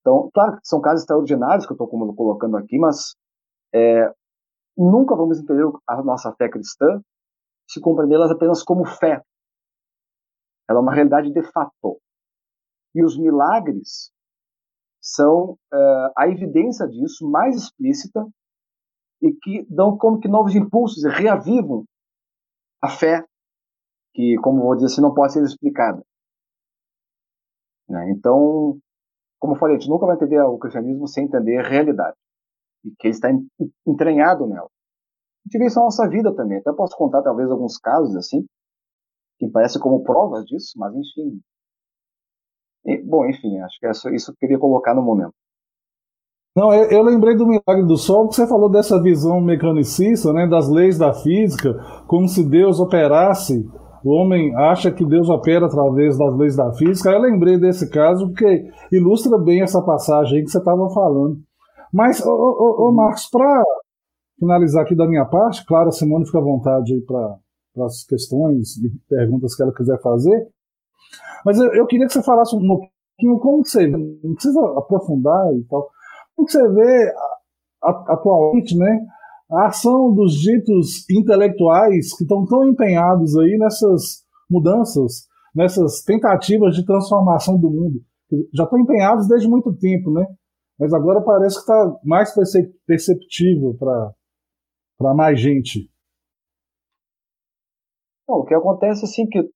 Então, 0.00 0.30
claro 0.32 0.52
que 0.56 0.60
são 0.66 0.80
casos 0.80 1.02
extraordinários 1.02 1.66
que 1.66 1.72
eu 1.72 1.74
estou 1.74 1.88
colocando 2.14 2.56
aqui, 2.56 2.78
mas 2.78 3.14
é, 3.74 4.10
nunca 4.76 5.16
vamos 5.16 5.38
entender 5.38 5.70
a 5.86 6.02
nossa 6.02 6.32
fé 6.34 6.48
cristã 6.48 7.00
se 7.68 7.80
compreendê-las 7.80 8.30
apenas 8.30 8.62
como 8.62 8.84
fé. 8.84 9.20
Ela 10.68 10.78
é 10.78 10.82
uma 10.82 10.94
realidade 10.94 11.30
de 11.30 11.42
fato. 11.52 12.00
E 12.94 13.04
os 13.04 13.18
milagres 13.18 14.12
são 15.00 15.52
uh, 15.52 16.12
a 16.16 16.28
evidência 16.28 16.86
disso 16.88 17.28
mais 17.28 17.56
explícita 17.56 18.26
e 19.20 19.32
que 19.32 19.66
dão 19.68 19.96
como 19.98 20.18
que 20.18 20.28
novos 20.28 20.54
impulsos 20.54 21.04
e 21.04 21.08
reavivam 21.08 21.84
a 22.82 22.88
fé 22.88 23.24
que, 24.14 24.36
como 24.42 24.62
vou 24.62 24.74
dizer 24.74 24.86
assim, 24.86 25.02
não 25.02 25.12
pode 25.12 25.32
ser 25.32 25.42
explicada. 25.42 26.02
Né? 27.88 28.12
Então, 28.12 28.78
como 29.38 29.54
eu 29.54 29.58
falei, 29.58 29.76
a 29.76 29.78
gente 29.78 29.90
nunca 29.90 30.06
vai 30.06 30.16
entender 30.16 30.40
o 30.40 30.58
cristianismo 30.58 31.06
sem 31.06 31.26
entender 31.26 31.58
a 31.58 31.68
realidade 31.68 32.16
e 32.84 32.94
que 32.98 33.08
está 33.08 33.28
entranhado 33.86 34.46
nela. 34.46 34.68
A 34.68 35.48
gente 35.48 35.58
vê 35.58 35.66
isso 35.66 35.78
na 35.78 35.84
nossa 35.84 36.08
vida 36.08 36.34
também. 36.34 36.58
Até 36.58 36.72
posso 36.72 36.96
contar 36.96 37.22
talvez 37.22 37.50
alguns 37.50 37.76
casos 37.76 38.16
assim 38.16 38.46
que 39.46 39.52
parecem 39.52 39.80
como 39.80 40.02
provas 40.02 40.44
disso, 40.44 40.72
mas 40.76 40.94
enfim. 40.94 41.40
E, 42.86 43.02
bom, 43.02 43.24
enfim, 43.26 43.58
acho 43.60 43.78
que 43.78 43.86
é 43.86 43.90
isso, 43.90 44.08
isso 44.10 44.30
eu 44.30 44.36
queria 44.36 44.58
colocar 44.58 44.94
no 44.94 45.02
momento. 45.02 45.32
Não, 46.56 46.72
eu, 46.72 46.88
eu, 46.88 47.02
lembrei 47.02 47.36
do 47.36 47.46
milagre 47.46 47.84
do 47.84 47.96
sol, 47.96 48.28
que 48.28 48.36
você 48.36 48.46
falou 48.46 48.70
dessa 48.70 49.02
visão 49.02 49.40
mecanicista, 49.40 50.32
né, 50.32 50.46
das 50.46 50.68
leis 50.68 50.96
da 50.96 51.12
física, 51.12 51.74
como 52.06 52.28
se 52.28 52.48
Deus 52.48 52.78
operasse. 52.78 53.66
O 54.04 54.10
homem 54.10 54.54
acha 54.54 54.92
que 54.92 55.04
Deus 55.04 55.28
opera 55.28 55.66
através 55.66 56.16
das 56.16 56.36
leis 56.36 56.54
da 56.54 56.72
física. 56.74 57.10
Eu 57.10 57.22
lembrei 57.22 57.58
desse 57.58 57.90
caso 57.90 58.28
porque 58.28 58.70
ilustra 58.92 59.36
bem 59.38 59.62
essa 59.62 59.82
passagem 59.82 60.38
aí 60.38 60.44
que 60.44 60.50
você 60.50 60.58
estava 60.58 60.88
falando. 60.90 61.38
Mas, 61.92 62.24
ô, 62.24 62.30
ô, 62.30 62.88
ô 62.88 62.92
Marcos, 62.92 63.28
para 63.30 63.64
finalizar 64.38 64.84
aqui 64.84 64.94
da 64.94 65.08
minha 65.08 65.24
parte, 65.24 65.64
claro, 65.64 65.88
a 65.88 65.92
Simone 65.92 66.26
fica 66.26 66.38
à 66.38 66.42
vontade 66.42 66.92
aí 66.92 67.00
para 67.00 67.36
as 67.82 68.04
questões 68.04 68.76
e 68.78 68.90
perguntas 69.08 69.54
que 69.54 69.62
ela 69.62 69.74
quiser 69.74 70.00
fazer. 70.00 70.48
Mas 71.44 71.58
eu, 71.58 71.72
eu, 71.74 71.86
queria 71.86 72.06
que 72.06 72.12
você 72.12 72.22
falasse 72.22 72.54
um 72.56 72.66
pouquinho 72.66 73.38
como 73.40 73.64
você, 73.64 73.86
não 73.86 74.34
precisa 74.34 74.60
aprofundar 74.78 75.52
e 75.54 75.64
tal, 75.64 75.88
como 76.34 76.48
você 76.48 76.68
vê 76.68 77.12
atualmente, 77.82 78.76
né, 78.76 79.06
a 79.50 79.66
ação 79.66 80.12
dos 80.14 80.34
ditos 80.34 81.08
intelectuais 81.10 82.16
que 82.16 82.24
estão 82.24 82.46
tão 82.46 82.66
empenhados 82.66 83.36
aí 83.36 83.58
nessas 83.58 84.24
mudanças, 84.50 85.26
nessas 85.54 86.02
tentativas 86.02 86.74
de 86.74 86.84
transformação 86.84 87.58
do 87.58 87.70
mundo. 87.70 88.00
Já 88.52 88.64
estão 88.64 88.78
empenhados 88.78 89.28
desde 89.28 89.48
muito 89.48 89.72
tempo, 89.74 90.10
né? 90.10 90.26
Mas 90.78 90.92
agora 90.92 91.20
parece 91.20 91.56
que 91.56 91.60
está 91.60 91.96
mais 92.02 92.34
perceptível 92.86 93.76
para 93.78 95.14
mais 95.14 95.38
gente. 95.40 95.88
Não, 98.28 98.38
o 98.38 98.44
que 98.44 98.54
acontece 98.54 99.04
assim 99.04 99.26
que 99.26 99.50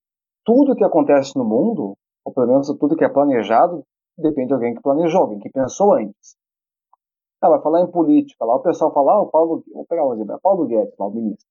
tudo 0.45 0.77
que 0.77 0.85
acontece 0.85 1.36
no 1.36 1.45
mundo, 1.45 1.97
ou 2.24 2.32
pelo 2.32 2.49
menos 2.49 2.69
tudo 2.78 2.97
que 2.97 3.05
é 3.05 3.09
planejado, 3.09 3.85
depende 4.16 4.49
de 4.49 4.55
alguém 4.55 4.74
que 4.74 4.82
planejou, 4.82 5.23
alguém 5.23 5.39
que 5.39 5.51
pensou 5.51 5.95
antes. 5.95 6.36
Ah, 7.40 7.49
vai 7.49 7.62
falar 7.62 7.82
em 7.82 7.90
política, 7.90 8.45
lá 8.45 8.57
o 8.57 8.62
pessoal 8.62 8.93
fala, 8.93 9.12
ah, 9.12 9.23
o 9.23 9.31
Paulo, 9.31 9.62
vou 9.73 9.86
pegar 9.86 10.07
um 10.07 10.15
exemplo, 10.15 10.35
é 10.35 10.39
Paulo 10.40 10.66
Guedes, 10.66 10.95
lá 10.99 11.07
o 11.07 11.11
ministro. 11.11 11.47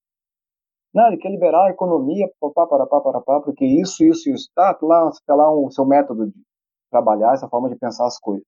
Não, 0.94 1.08
ele 1.08 1.18
quer 1.18 1.30
liberar 1.30 1.68
a 1.68 1.70
economia, 1.70 2.30
papá, 2.40 2.68
parapá, 2.68 3.02
parapá, 3.02 3.42
porque 3.42 3.66
isso, 3.66 4.04
isso, 4.04 4.30
isso. 4.30 4.50
Tá, 4.54 4.78
lá, 4.82 5.06
você 5.06 5.20
quer 5.26 5.34
lá 5.34 5.50
o 5.52 5.70
seu 5.72 5.86
método 5.86 6.28
de 6.28 6.44
trabalhar, 6.92 7.34
essa 7.34 7.48
forma 7.48 7.70
de 7.70 7.76
pensar 7.76 8.06
as 8.06 8.20
coisas. 8.20 8.48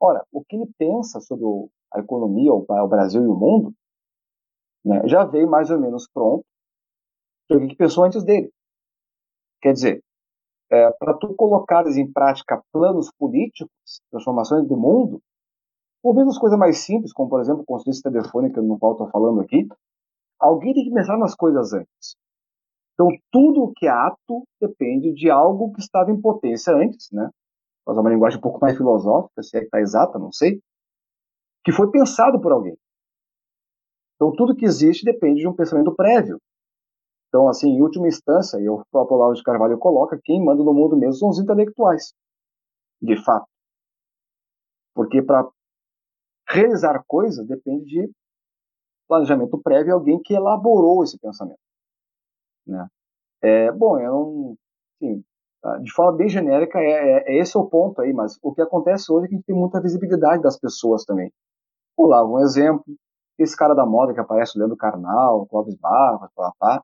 Ora, 0.00 0.24
o 0.32 0.44
que 0.44 0.56
ele 0.56 0.70
pensa 0.78 1.20
sobre 1.20 1.44
a 1.92 2.00
economia, 2.00 2.52
o 2.52 2.88
Brasil 2.88 3.22
e 3.22 3.26
o 3.26 3.34
mundo, 3.34 3.72
né, 4.84 5.02
já 5.06 5.24
veio 5.24 5.50
mais 5.50 5.70
ou 5.70 5.80
menos 5.80 6.08
pronto 6.08 6.44
alguém 7.54 7.68
que 7.68 7.76
pensou 7.76 8.04
antes 8.04 8.24
dele. 8.24 8.50
Quer 9.60 9.72
dizer, 9.72 10.04
é, 10.70 10.90
para 10.92 11.14
tu 11.14 11.34
colocares 11.34 11.96
em 11.96 12.10
prática 12.10 12.62
planos 12.72 13.10
políticos, 13.18 13.70
transformações 14.10 14.66
do 14.66 14.76
mundo, 14.76 15.20
ou 16.02 16.14
mesmo 16.14 16.30
as 16.30 16.38
coisas 16.38 16.58
mais 16.58 16.78
simples, 16.78 17.12
como 17.12 17.28
por 17.28 17.40
exemplo 17.40 17.64
construir 17.64 18.00
telefone 18.02 18.52
que 18.52 18.58
eu 18.58 18.62
não 18.62 18.74
estou 18.74 19.08
falando 19.10 19.40
aqui, 19.40 19.66
alguém 20.38 20.74
tem 20.74 20.84
que 20.84 20.94
pensar 20.94 21.16
nas 21.18 21.34
coisas 21.34 21.72
antes. 21.72 22.16
Então 22.94 23.08
tudo 23.30 23.64
o 23.64 23.72
que 23.72 23.86
é 23.86 23.90
ato 23.90 24.44
depende 24.60 25.12
de 25.12 25.30
algo 25.30 25.72
que 25.72 25.80
estava 25.80 26.10
em 26.10 26.20
potência 26.20 26.74
antes, 26.74 27.10
né? 27.12 27.30
Fazer 27.84 28.00
uma 28.00 28.10
linguagem 28.10 28.38
um 28.38 28.42
pouco 28.42 28.58
mais 28.60 28.76
filosófica, 28.76 29.42
se 29.42 29.56
é 29.56 29.60
que 29.60 29.66
está 29.66 29.80
exata, 29.80 30.18
não 30.18 30.32
sei, 30.32 30.60
que 31.64 31.72
foi 31.72 31.90
pensado 31.90 32.40
por 32.40 32.52
alguém. 32.52 32.76
Então 34.14 34.32
tudo 34.32 34.56
que 34.56 34.64
existe 34.64 35.04
depende 35.04 35.40
de 35.40 35.48
um 35.48 35.54
pensamento 35.54 35.94
prévio. 35.94 36.40
Então, 37.36 37.50
assim, 37.50 37.68
em 37.68 37.82
última 37.82 38.08
instância, 38.08 38.56
e 38.58 38.66
o 38.66 38.82
próprio 38.90 39.18
Olavo 39.18 39.34
de 39.34 39.42
Carvalho 39.42 39.76
coloca, 39.76 40.18
quem 40.24 40.42
manda 40.42 40.64
no 40.64 40.72
mundo 40.72 40.96
mesmo 40.96 41.16
são 41.16 41.28
os 41.28 41.38
intelectuais, 41.38 42.14
de 43.02 43.14
fato. 43.22 43.46
Porque 44.94 45.20
para 45.20 45.46
realizar 46.48 47.04
coisas 47.06 47.46
depende 47.46 47.84
de 47.84 48.10
planejamento 49.06 49.60
prévio, 49.62 49.92
alguém 49.92 50.18
que 50.18 50.32
elaborou 50.32 51.04
esse 51.04 51.18
pensamento. 51.18 51.60
Né? 52.66 52.88
É, 53.42 53.70
bom, 53.70 53.98
eu 53.98 54.10
não, 54.10 54.56
assim, 54.94 55.22
de 55.82 55.92
forma 55.92 56.16
bem 56.16 56.30
genérica, 56.30 56.78
é, 56.78 56.84
é, 56.90 57.34
é, 57.34 57.38
esse 57.38 57.58
o 57.58 57.68
ponto 57.68 58.00
aí, 58.00 58.14
mas 58.14 58.38
o 58.42 58.54
que 58.54 58.62
acontece 58.62 59.12
hoje 59.12 59.26
é 59.26 59.28
que 59.28 59.34
a 59.34 59.36
gente 59.36 59.46
tem 59.46 59.54
muita 59.54 59.78
visibilidade 59.78 60.42
das 60.42 60.58
pessoas 60.58 61.04
também. 61.04 61.30
Vou 61.94 62.08
um 62.32 62.38
exemplo, 62.38 62.82
esse 63.38 63.54
cara 63.54 63.74
da 63.74 63.84
moda 63.84 64.14
que 64.14 64.20
aparece 64.20 64.58
lendo 64.58 64.74
Carnal, 64.74 65.44
Clóvis 65.48 65.76
Barros, 65.76 66.30
papá, 66.34 66.82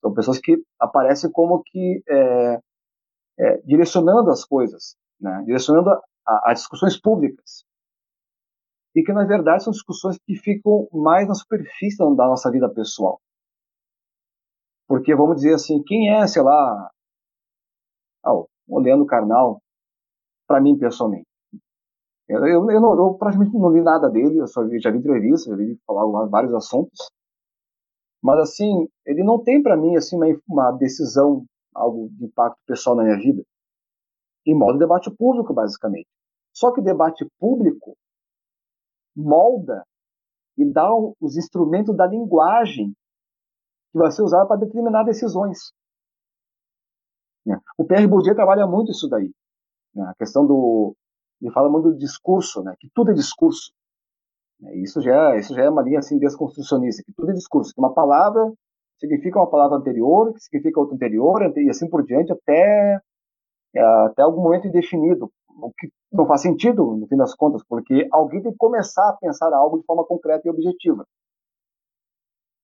são 0.00 0.14
pessoas 0.14 0.38
que 0.38 0.56
aparecem 0.80 1.30
como 1.30 1.62
que 1.64 2.02
é, 2.08 2.60
é, 3.38 3.56
direcionando 3.62 4.30
as 4.30 4.44
coisas, 4.44 4.96
né? 5.20 5.42
direcionando 5.44 5.90
as 6.26 6.60
discussões 6.60 7.00
públicas 7.00 7.64
e 8.96 9.02
que 9.02 9.12
na 9.12 9.24
verdade 9.24 9.62
são 9.62 9.72
discussões 9.72 10.18
que 10.26 10.34
ficam 10.36 10.88
mais 10.90 11.28
na 11.28 11.34
superfície 11.34 11.98
da 11.98 12.26
nossa 12.26 12.50
vida 12.50 12.68
pessoal. 12.72 13.20
Porque 14.88 15.14
vamos 15.14 15.36
dizer 15.36 15.54
assim, 15.54 15.82
quem 15.84 16.14
é, 16.14 16.26
sei 16.26 16.42
lá, 16.42 16.90
oh, 18.24 18.46
o 18.66 18.80
Leandro 18.80 19.04
Carnal, 19.04 19.60
para 20.46 20.62
mim 20.62 20.78
pessoalmente. 20.78 21.26
Eu, 22.28 22.44
eu, 22.46 22.70
eu, 22.70 22.80
não, 22.80 22.96
eu, 22.96 23.14
praticamente 23.14 23.56
não 23.56 23.70
li 23.70 23.82
nada 23.82 24.08
dele, 24.08 24.38
eu 24.38 24.46
só 24.46 24.64
vi, 24.64 24.80
já 24.80 24.90
vi 24.90 24.98
entrevistas, 24.98 25.44
já 25.44 25.56
vi 25.56 25.78
falar 25.86 26.26
vários 26.28 26.54
assuntos. 26.54 27.10
Mas 28.26 28.40
assim, 28.40 28.88
ele 29.06 29.22
não 29.22 29.40
tem 29.40 29.62
para 29.62 29.76
mim 29.76 29.94
assim 29.94 30.16
uma, 30.16 30.26
uma 30.48 30.72
decisão, 30.72 31.46
algo 31.72 32.08
de 32.10 32.24
impacto 32.24 32.58
pessoal 32.66 32.96
na 32.96 33.04
minha 33.04 33.16
vida. 33.18 33.44
Em 34.44 34.52
modo 34.52 34.80
debate 34.80 35.08
público, 35.16 35.54
basicamente. 35.54 36.08
Só 36.52 36.72
que 36.72 36.82
debate 36.82 37.24
público 37.38 37.96
molda 39.14 39.84
e 40.58 40.68
dá 40.68 40.90
os 41.20 41.36
instrumentos 41.36 41.96
da 41.96 42.04
linguagem 42.04 42.92
que 43.92 43.98
vai 43.98 44.10
ser 44.10 44.22
usada 44.22 44.44
para 44.48 44.58
determinar 44.58 45.04
decisões. 45.04 45.70
Né? 47.46 47.56
O 47.78 47.84
Pierre 47.84 48.08
Bourdieu 48.08 48.34
trabalha 48.34 48.66
muito 48.66 48.90
isso 48.90 49.08
daí. 49.08 49.30
Né? 49.94 50.02
A 50.02 50.14
questão 50.16 50.44
do. 50.44 50.96
Ele 51.40 51.52
fala 51.52 51.70
muito 51.70 51.92
do 51.92 51.96
discurso, 51.96 52.60
né? 52.64 52.74
que 52.80 52.90
tudo 52.92 53.12
é 53.12 53.14
discurso. 53.14 53.70
Né? 54.60 54.76
Isso 54.76 55.00
já, 55.00 55.36
isso 55.36 55.54
já 55.54 55.64
é 55.64 55.70
uma 55.70 55.82
linha 55.82 55.98
assim, 55.98 56.18
desconstrucionista, 56.18 57.02
que 57.04 57.12
tudo 57.12 57.30
é 57.30 57.34
discurso, 57.34 57.72
que 57.74 57.80
uma 57.80 57.92
palavra 57.92 58.52
significa 58.98 59.38
uma 59.38 59.50
palavra 59.50 59.78
anterior, 59.78 60.32
que 60.32 60.40
significa 60.40 60.80
outra 60.80 60.94
anterior, 60.94 61.52
e 61.56 61.68
assim 61.68 61.88
por 61.88 62.04
diante, 62.04 62.32
até, 62.32 62.98
é, 63.74 63.80
até 64.06 64.22
algum 64.22 64.42
momento 64.42 64.66
indefinido, 64.66 65.30
o 65.60 65.72
que 65.78 65.88
não 66.12 66.26
faz 66.26 66.42
sentido, 66.42 66.96
no 66.96 67.06
fim 67.06 67.16
das 67.16 67.34
contas, 67.34 67.62
porque 67.68 68.08
alguém 68.10 68.42
tem 68.42 68.52
que 68.52 68.58
começar 68.58 69.08
a 69.08 69.16
pensar 69.16 69.52
algo 69.52 69.78
de 69.78 69.84
forma 69.84 70.04
concreta 70.04 70.46
e 70.46 70.50
objetiva. 70.50 71.04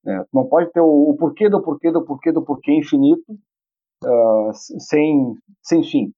É, 0.04 0.24
não 0.32 0.46
pode 0.48 0.70
ter 0.72 0.80
o, 0.80 1.10
o, 1.10 1.16
porquê 1.16 1.48
do 1.48 1.62
porquê 1.62 1.92
do 1.92 2.04
porquê 2.04 2.32
do 2.32 2.42
porquê 2.42 2.72
infinito 2.72 3.32
uh, 4.04 4.52
sem, 4.52 5.38
sem 5.62 5.82
fim. 5.84 6.12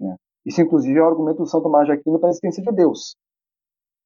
Né? 0.00 0.16
Isso, 0.46 0.62
inclusive, 0.62 0.98
é 0.98 1.02
o 1.02 1.06
argumento 1.06 1.38
do 1.38 1.46
São 1.46 1.62
Tomás 1.62 1.86
de 1.86 1.92
Aquino 1.92 2.18
para 2.18 2.28
a 2.28 2.30
existência 2.30 2.62
de 2.62 2.72
Deus. 2.72 3.14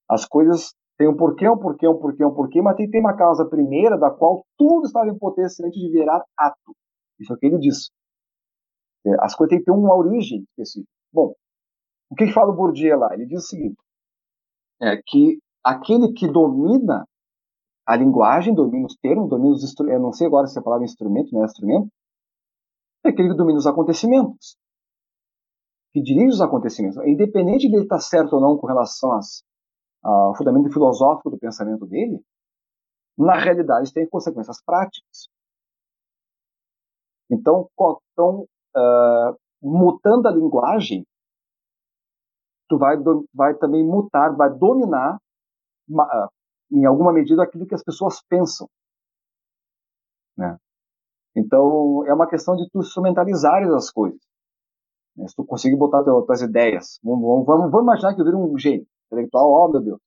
As 0.09 0.26
coisas 0.26 0.74
têm 0.96 1.08
um 1.08 1.16
porquê, 1.16 1.48
um 1.48 1.58
porquê, 1.58 1.88
um 1.88 1.98
porquê, 1.98 2.24
um 2.24 2.34
porquê, 2.34 2.62
mas 2.62 2.76
tem, 2.76 2.88
tem 2.88 3.00
uma 3.00 3.16
causa 3.16 3.44
primeira 3.44 3.98
da 3.98 4.10
qual 4.10 4.44
tudo 4.56 4.86
estava 4.86 5.08
em 5.08 5.18
potência 5.18 5.66
antes 5.66 5.80
de 5.80 5.90
virar 5.90 6.24
ato. 6.38 6.74
Isso 7.18 7.32
é 7.32 7.36
o 7.36 7.38
que 7.38 7.46
ele 7.46 7.58
diz. 7.58 7.90
É, 9.06 9.10
as 9.20 9.34
coisas 9.34 9.50
têm 9.50 9.58
que 9.58 9.64
ter 9.64 9.72
uma 9.72 9.94
origem 9.94 10.42
específica. 10.42 10.90
Bom, 11.12 11.34
o 12.10 12.14
que, 12.14 12.32
fala 12.32 12.52
o 12.52 12.56
Bourdieu 12.56 12.98
lá? 12.98 13.14
Ele 13.14 13.26
diz 13.26 13.44
o 13.44 13.46
seguinte, 13.46 13.76
é 14.80 15.00
que 15.04 15.38
aquele 15.62 16.12
que 16.12 16.26
domina 16.28 17.06
a 17.86 17.96
linguagem, 17.96 18.54
domina 18.54 18.86
os 18.86 18.96
termos, 18.96 19.28
domina 19.28 19.54
os 19.54 19.62
instrumentos, 19.62 19.98
eu 19.98 20.02
não 20.02 20.12
sei 20.12 20.26
agora 20.26 20.46
se 20.46 20.58
a 20.58 20.62
palavra 20.62 20.84
instrumento 20.84 21.32
não 21.32 21.42
é 21.42 21.44
instrumento, 21.44 21.88
é 23.04 23.10
aquele 23.10 23.30
que 23.30 23.36
domina 23.36 23.58
os 23.58 23.66
acontecimentos, 23.66 24.56
que 25.92 26.02
dirige 26.02 26.28
os 26.28 26.40
acontecimentos. 26.40 26.96
Independente 27.06 27.68
de 27.68 27.74
ele 27.74 27.84
estar 27.84 28.00
certo 28.00 28.34
ou 28.34 28.40
não 28.40 28.56
com 28.56 28.66
relação 28.66 29.12
às, 29.12 29.42
ao 30.05 30.36
fundamento 30.36 30.70
filosófico 30.70 31.31
do 31.31 31.39
pensamento 31.39 31.86
dele, 31.86 32.22
na 33.16 33.39
realidade 33.39 33.93
tem 33.93 34.06
consequências 34.06 34.62
práticas. 34.62 35.28
Então, 37.31 37.70
então 38.12 38.47
uh, 38.76 39.39
mutando 39.62 40.28
a 40.28 40.32
linguagem, 40.32 41.06
tu 42.68 42.76
vai, 42.76 42.97
vai 43.32 43.55
também 43.55 43.82
mutar, 43.82 44.36
vai 44.36 44.52
dominar, 44.52 45.16
uh, 45.89 46.28
em 46.70 46.85
alguma 46.85 47.12
medida, 47.12 47.43
aquilo 47.43 47.66
que 47.66 47.74
as 47.74 47.82
pessoas 47.82 48.22
pensam. 48.28 48.68
Né? 50.36 50.59
Então, 51.35 52.05
é 52.06 52.12
uma 52.12 52.28
questão 52.28 52.56
de 52.56 52.68
tu 52.68 52.81
instrumentalizares 52.81 53.70
as 53.70 53.90
coisas. 53.90 54.20
Né? 55.16 55.26
Se 55.28 55.35
tu 55.35 55.44
conseguir 55.47 55.76
botar 55.76 56.02
tuas, 56.02 56.26
tuas 56.26 56.43
ideias. 56.43 56.98
Vamos, 57.02 57.47
vamos, 57.47 57.70
vamos, 57.70 57.82
imaginar 57.82 58.14
que 58.14 58.20
eu 58.20 58.24
viro 58.24 58.39
um 58.39 58.59
gênio 58.59 58.86
intelectual, 59.15 59.51
oh 59.51 59.69
meu 59.70 59.81
Deus. 59.81 60.01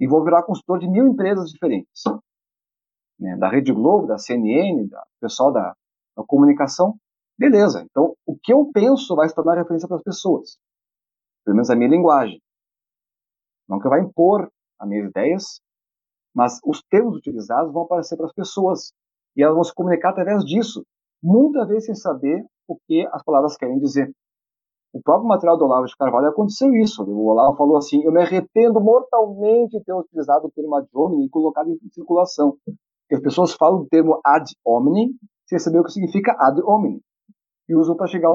E 0.00 0.06
vou 0.06 0.24
virar 0.24 0.44
consultor 0.44 0.78
de 0.78 0.88
mil 0.88 1.06
empresas 1.06 1.50
diferentes. 1.50 2.04
Né? 3.18 3.36
Da 3.36 3.48
Rede 3.48 3.72
Globo, 3.72 4.06
da 4.06 4.16
CNN, 4.16 4.86
da 4.88 5.04
pessoal 5.20 5.52
da, 5.52 5.74
da 6.16 6.24
comunicação. 6.24 6.96
Beleza. 7.36 7.82
Então, 7.82 8.14
o 8.24 8.36
que 8.38 8.52
eu 8.52 8.70
penso 8.72 9.16
vai 9.16 9.28
se 9.28 9.34
tornar 9.34 9.56
referência 9.56 9.88
para 9.88 9.96
as 9.96 10.02
pessoas. 10.02 10.56
Pelo 11.44 11.56
menos 11.56 11.70
a 11.70 11.76
minha 11.76 11.90
linguagem. 11.90 12.40
Não 13.68 13.78
que 13.78 13.86
eu 13.86 13.90
vá 13.90 14.00
impor 14.00 14.50
as 14.78 14.88
minhas 14.88 15.10
ideias, 15.10 15.60
mas 16.34 16.58
os 16.64 16.82
termos 16.88 17.16
utilizados 17.16 17.72
vão 17.72 17.82
aparecer 17.82 18.16
para 18.16 18.26
as 18.26 18.32
pessoas 18.32 18.92
e 19.36 19.42
elas 19.42 19.54
vão 19.54 19.64
se 19.64 19.74
comunicar 19.74 20.10
através 20.10 20.44
disso, 20.44 20.84
muitas 21.22 21.68
vezes 21.68 21.86
sem 21.86 21.94
saber 21.94 22.44
o 22.66 22.76
que 22.86 23.06
as 23.12 23.22
palavras 23.22 23.56
querem 23.56 23.78
dizer. 23.78 24.12
O 24.98 25.02
próprio 25.02 25.28
material 25.28 25.56
do 25.56 25.64
Olavo 25.64 25.86
de 25.86 25.96
Carvalho 25.96 26.26
aconteceu 26.26 26.74
isso. 26.74 27.04
O 27.04 27.26
Olavo 27.26 27.56
falou 27.56 27.76
assim: 27.76 28.02
Eu 28.02 28.10
me 28.10 28.20
arrependo 28.20 28.80
mortalmente 28.80 29.78
de 29.78 29.84
ter 29.84 29.92
utilizado 29.92 30.48
o 30.48 30.50
termo 30.50 30.74
ad 30.74 30.88
hominem 30.92 31.26
e 31.26 31.30
colocado 31.30 31.70
em 31.70 31.78
circulação. 31.92 32.56
Porque 32.64 33.14
as 33.14 33.22
pessoas 33.22 33.52
falam 33.52 33.82
do 33.82 33.88
termo 33.88 34.20
ad 34.24 34.50
hominem 34.64 35.14
sem 35.46 35.58
saber 35.58 35.78
o 35.78 35.84
que 35.84 35.92
significa 35.92 36.34
ad 36.36 36.60
hominem. 36.62 37.00
E 37.68 37.76
usam 37.76 37.96
para 37.96 38.08
xingar, 38.08 38.32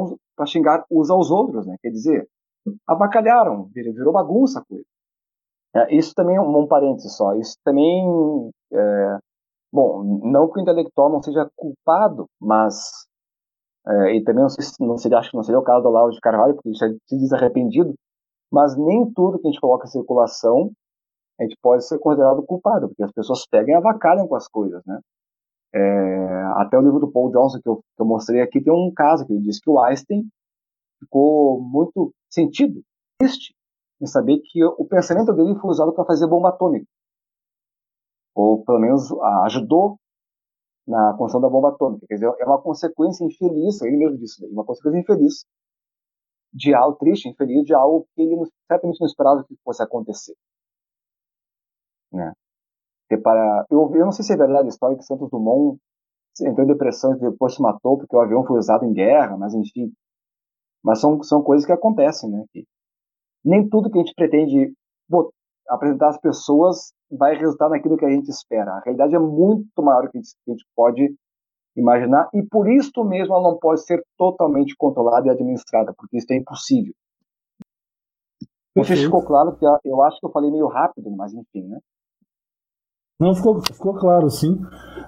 xingar 0.48 0.85
uns 0.90 1.10
aos 1.10 1.30
outros, 1.30 1.65
né? 1.68 1.76
Quer 1.81 1.90
dizer, 1.90 2.27
abacalharam, 2.88 3.69
virou 3.73 4.14
bagunça 4.14 4.60
a 4.60 4.65
coisa. 4.65 4.85
É, 5.76 5.95
isso 5.95 6.14
também 6.15 6.38
é 6.38 6.41
um, 6.41 6.57
um 6.57 6.68
parênteses 6.68 7.18
só. 7.18 7.34
Isso 7.34 7.57
também 7.64 8.06
é, 8.72 9.18
Bom, 9.73 10.03
não 10.23 10.48
que 10.52 10.60
o 10.60 10.61
intelectual 10.61 11.10
não 11.10 11.23
seja 11.23 11.49
culpado, 11.56 12.27
mas 12.40 13.07
é, 13.85 14.15
e 14.15 14.23
também 14.23 14.43
não, 14.43 14.49
sei, 14.49 14.65
não 14.80 14.97
seria, 14.97 15.18
acho 15.18 15.31
que 15.31 15.38
não 15.38 15.43
seria 15.43 15.60
o 15.60 15.64
caso 15.64 15.84
do 15.84 15.89
Olavo 15.89 16.11
de 16.11 16.19
Carvalho, 16.22 16.55
porque 16.55 16.69
ele 16.69 16.97
se 17.05 17.18
diz 17.18 17.34
arrependido, 17.34 17.93
mas 18.51 18.77
nem 18.77 19.11
tudo 19.14 19.39
que 19.39 19.47
a 19.47 19.51
gente 19.51 19.60
coloca 19.60 19.85
em 19.85 19.91
circulação 19.91 20.72
a 21.39 21.43
gente 21.43 21.57
pode 21.61 21.85
ser 21.85 21.97
considerado 21.97 22.43
culpado, 22.43 22.88
porque 22.88 23.03
as 23.03 23.11
pessoas 23.11 23.45
pegam 23.47 23.73
e 23.73 23.73
avacalham 23.76 24.27
com 24.27 24.35
as 24.35 24.47
coisas, 24.47 24.84
né? 24.85 24.99
É, 25.73 26.43
até 26.57 26.77
o 26.77 26.81
livro 26.81 26.99
do 26.99 27.11
Paul 27.11 27.31
Johnson 27.31 27.60
que 27.60 27.68
eu, 27.68 27.77
que 27.77 28.01
eu, 28.01 28.05
mostrei 28.05 28.41
aqui 28.41 28.61
tem 28.61 28.72
um 28.72 28.93
caso 28.95 29.26
que 29.26 29.34
ele 29.34 29.41
diz 29.41 29.60
que 29.60 29.68
o 29.68 29.80
Einstein 29.80 30.30
ficou 30.99 31.60
muito 31.60 32.14
sentido, 32.30 32.84
triste, 33.18 33.55
em 33.99 34.05
saber 34.05 34.39
que 34.43 34.64
o 34.64 34.85
pensamento 34.85 35.34
dele 35.34 35.55
foi 35.55 35.72
usado 35.72 35.91
para 35.91 36.05
fazer 36.05 36.27
bomba 36.27 36.49
atômica 36.49 36.85
ou 38.35 38.64
pelo 38.64 38.80
menos 38.80 39.11
ajudou 39.45 39.97
na 40.88 41.11
construção 41.11 41.41
da 41.41 41.49
bomba 41.49 41.69
atômica. 41.69 42.05
Quer 42.07 42.15
dizer, 42.15 42.34
é 42.39 42.45
uma 42.45 42.61
consequência 42.61 43.26
infeliz, 43.26 43.81
ele 43.81 43.97
mesmo 43.97 44.18
disse, 44.18 44.45
uma 44.47 44.65
consequência 44.65 44.99
infeliz 44.99 45.45
de 46.53 46.73
algo 46.73 46.97
triste, 46.97 47.30
infeliz 47.30 47.64
de 47.65 47.73
algo 47.73 48.07
que 48.14 48.22
ele 48.22 48.35
certamente 48.68 48.99
não 48.99 49.07
esperava 49.07 49.43
que 49.43 49.55
fosse 49.64 49.81
acontecer. 49.81 50.35
Né? 52.11 52.31
para, 53.22 53.65
eu, 53.69 53.91
eu 53.95 54.05
não 54.05 54.11
sei 54.11 54.26
se 54.26 54.34
é 54.34 54.38
verdade 54.38 54.65
a 54.65 54.69
história 54.69 54.97
que 54.97 55.03
Santos 55.03 55.30
Dumont 55.30 55.80
entrou 56.41 56.65
em 56.65 56.72
depressão 56.72 57.14
e 57.14 57.19
depois 57.19 57.53
se 57.53 57.61
matou 57.61 57.97
porque 57.97 58.15
o 58.15 58.19
avião 58.19 58.45
foi 58.45 58.57
usado 58.57 58.85
em 58.85 58.93
guerra, 58.93 59.38
mas 59.38 59.53
enfim. 59.53 59.91
Mas 60.84 60.99
são, 60.99 61.22
são 61.22 61.43
coisas 61.43 61.65
que 61.65 61.72
acontecem, 61.72 62.30
né? 62.30 62.43
Nem 63.45 63.68
tudo 63.69 63.89
que 63.89 63.97
a 63.97 64.01
gente 64.01 64.15
pretende 64.15 64.73
apresentar 65.69 66.10
às 66.10 66.19
pessoas 66.19 66.93
vai 67.18 67.35
resultar 67.35 67.69
naquilo 67.69 67.98
que 67.98 68.06
a 68.06 68.10
gente 68.10 68.30
espera. 68.30 68.72
A 68.72 68.80
realidade 68.80 69.15
é 69.15 69.19
muito 69.19 69.81
maior 69.81 70.03
do 70.03 70.11
que 70.11 70.18
a 70.18 70.52
gente 70.52 70.65
pode 70.76 71.15
imaginar 71.76 72.30
e 72.34 72.44
por 72.44 72.69
isso 72.69 73.03
mesmo 73.03 73.34
ela 73.34 73.52
não 73.52 73.57
pode 73.57 73.84
ser 73.84 74.03
totalmente 74.18 74.76
controlada 74.77 75.27
e 75.27 75.31
administrada, 75.31 75.94
porque 75.98 76.18
isso 76.18 76.31
é 76.31 76.38
impossível. 76.38 76.94
Não 78.76 78.84
sei 78.84 78.98
se 78.98 79.06
ficou 79.06 79.23
claro, 79.23 79.56
que 79.56 79.65
eu 79.65 80.02
acho 80.03 80.19
que 80.19 80.26
eu 80.26 80.31
falei 80.31 80.49
meio 80.49 80.68
rápido, 80.68 81.11
mas 81.11 81.34
enfim, 81.34 81.68
né? 81.68 81.80
Não, 83.19 83.35
ficou, 83.35 83.61
ficou 83.61 83.94
claro, 83.94 84.30
sim. 84.30 84.60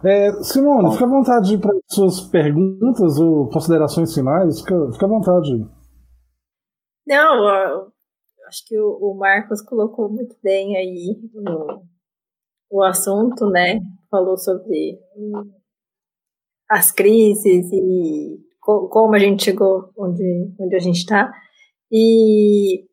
É, 0.03 0.31
Simone, 0.43 0.83
Bom. 0.83 0.91
fica 0.91 1.05
à 1.05 1.09
vontade 1.09 1.57
para 1.57 1.75
suas 1.87 2.21
perguntas 2.21 3.19
ou 3.19 3.49
considerações 3.49 4.13
finais, 4.13 4.61
fica, 4.61 4.91
fica 4.91 5.05
à 5.05 5.09
vontade. 5.09 5.67
Não, 7.07 7.91
acho 8.47 8.65
que 8.67 8.79
o, 8.79 8.97
o 9.01 9.17
Marcos 9.17 9.61
colocou 9.63 10.09
muito 10.09 10.35
bem 10.43 10.77
aí 10.77 11.19
o, 11.33 11.81
o 12.75 12.83
assunto, 12.83 13.49
né? 13.49 13.79
Falou 14.11 14.37
sobre 14.37 14.99
as 16.69 16.91
crises 16.91 17.71
e 17.71 18.37
co 18.59 18.89
como 18.89 19.15
a 19.15 19.19
gente 19.19 19.45
chegou 19.45 19.89
onde, 19.97 20.53
onde 20.59 20.75
a 20.75 20.79
gente 20.79 20.97
está. 20.97 21.31
E 21.91 22.85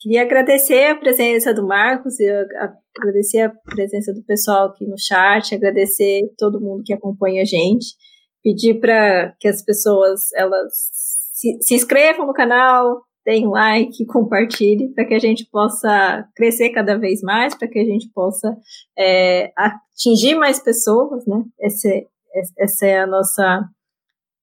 queria 0.00 0.22
agradecer 0.22 0.90
a 0.90 0.96
presença 0.96 1.52
do 1.52 1.66
Marcos 1.66 2.20
e 2.20 2.30
agradecer 2.96 3.40
a 3.40 3.50
presença 3.64 4.12
do 4.12 4.22
pessoal 4.22 4.68
aqui 4.68 4.86
no 4.86 4.98
chat, 4.98 5.54
agradecer 5.54 6.20
todo 6.38 6.60
mundo 6.60 6.82
que 6.84 6.92
acompanha 6.92 7.42
a 7.42 7.46
gente, 7.46 7.86
pedir 8.42 8.78
para 8.80 9.34
que 9.40 9.48
as 9.48 9.64
pessoas 9.64 10.20
elas 10.36 10.72
se, 11.32 11.58
se 11.60 11.74
inscrevam 11.74 12.26
no 12.26 12.32
canal, 12.32 13.02
deem 13.24 13.48
like, 13.48 14.04
compartilhe, 14.06 14.92
para 14.92 15.04
que 15.04 15.14
a 15.14 15.18
gente 15.18 15.46
possa 15.46 16.28
crescer 16.36 16.70
cada 16.70 16.98
vez 16.98 17.22
mais, 17.22 17.54
para 17.54 17.68
que 17.68 17.78
a 17.78 17.84
gente 17.84 18.08
possa 18.12 18.56
é, 18.98 19.52
atingir 19.56 20.34
mais 20.34 20.60
pessoas, 20.62 21.26
né? 21.26 21.42
Esse, 21.58 22.06
essa 22.58 22.86
é 22.86 23.00
a 23.00 23.06
nossa, 23.06 23.68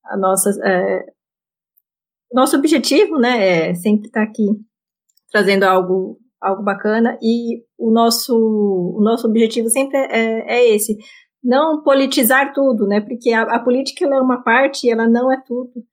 a 0.05 0.17
nossa, 0.17 0.49
é, 0.65 1.05
nosso 2.33 2.57
objetivo, 2.57 3.19
né? 3.19 3.69
É 3.69 3.73
sempre 3.75 4.07
estar 4.07 4.25
tá 4.25 4.29
aqui 4.29 4.47
trazendo 5.31 5.63
algo, 5.63 6.19
algo 6.41 6.63
bacana 6.63 7.17
e 7.21 7.63
o 7.77 7.91
nosso, 7.91 8.35
o 8.35 9.01
nosso 9.01 9.27
objetivo 9.27 9.69
sempre 9.69 9.97
é, 9.97 10.55
é 10.55 10.75
esse, 10.75 10.97
não 11.43 11.83
politizar 11.83 12.51
tudo, 12.51 12.87
né? 12.87 12.99
Porque 12.99 13.31
a, 13.31 13.43
a 13.43 13.59
política 13.59 14.05
é 14.05 14.21
uma 14.21 14.43
parte 14.43 14.87
e 14.87 14.89
ela 14.89 15.07
não 15.07 15.31
é 15.31 15.39
tudo 15.45 15.85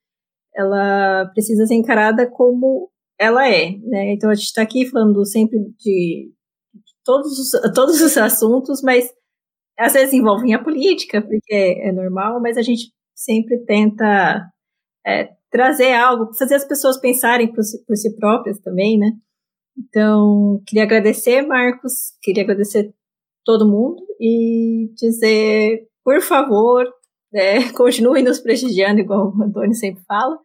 ela 0.59 1.26
precisa 1.32 1.66
ser 1.66 1.74
encarada 1.74 2.28
como 2.28 2.90
ela 3.18 3.48
é, 3.48 3.76
né? 3.78 4.12
Então 4.12 4.28
a 4.30 4.35
gente 4.35 4.47
está 4.47 4.62
aqui 4.62 4.86
falando 4.86 5.24
sempre 5.24 5.59
de 5.78 6.32
todos 7.05 7.39
os, 7.39 7.51
todos 7.74 8.01
os 8.01 8.16
assuntos, 8.16 8.82
mas 8.82 9.09
às 9.78 9.93
vezes 9.93 10.12
envolvem 10.12 10.55
a 10.55 10.62
política, 10.62 11.22
porque 11.22 11.80
é 11.82 11.93
normal, 11.93 12.40
mas 12.40 12.56
a 12.56 12.62
gente 12.62 12.93
sempre 13.14 13.59
tenta 13.64 14.44
é, 15.06 15.30
trazer 15.51 15.93
algo, 15.94 16.35
fazer 16.35 16.56
as 16.56 16.64
pessoas 16.64 16.98
pensarem 17.01 17.52
por 17.52 17.62
si, 17.62 17.85
por 17.85 17.97
si 17.97 18.14
próprias 18.16 18.59
também, 18.59 18.98
né? 18.98 19.12
Então, 19.76 20.60
queria 20.66 20.82
agradecer, 20.82 21.43
Marcos, 21.43 22.16
queria 22.20 22.43
agradecer 22.43 22.93
todo 23.44 23.68
mundo 23.68 24.05
e 24.20 24.90
dizer, 24.97 25.86
por 26.05 26.20
favor, 26.20 26.85
é, 27.32 27.70
continue 27.72 28.22
nos 28.22 28.40
prestigiando, 28.40 29.01
igual 29.01 29.32
o 29.35 29.43
Antônio 29.43 29.74
sempre 29.74 30.02
fala. 30.05 30.39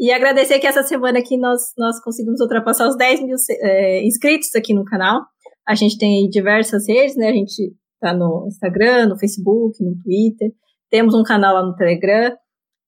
E 0.00 0.10
agradecer 0.10 0.58
que 0.58 0.66
essa 0.66 0.82
semana 0.82 1.18
aqui 1.18 1.36
nós, 1.36 1.60
nós 1.76 2.02
conseguimos 2.02 2.40
ultrapassar 2.40 2.88
os 2.88 2.96
10 2.96 3.22
mil 3.22 3.36
é, 3.60 4.02
inscritos 4.02 4.54
aqui 4.56 4.72
no 4.72 4.82
canal. 4.82 5.20
A 5.68 5.74
gente 5.74 5.98
tem 5.98 6.26
diversas 6.30 6.88
redes, 6.88 7.14
né? 7.16 7.28
A 7.28 7.34
gente 7.34 7.74
tá 8.00 8.14
no 8.14 8.46
Instagram, 8.48 9.08
no 9.08 9.18
Facebook, 9.18 9.84
no 9.84 9.94
Twitter. 10.02 10.52
Temos 10.88 11.14
um 11.14 11.22
canal 11.22 11.54
lá 11.54 11.62
no 11.62 11.74
Telegram. 11.74 12.34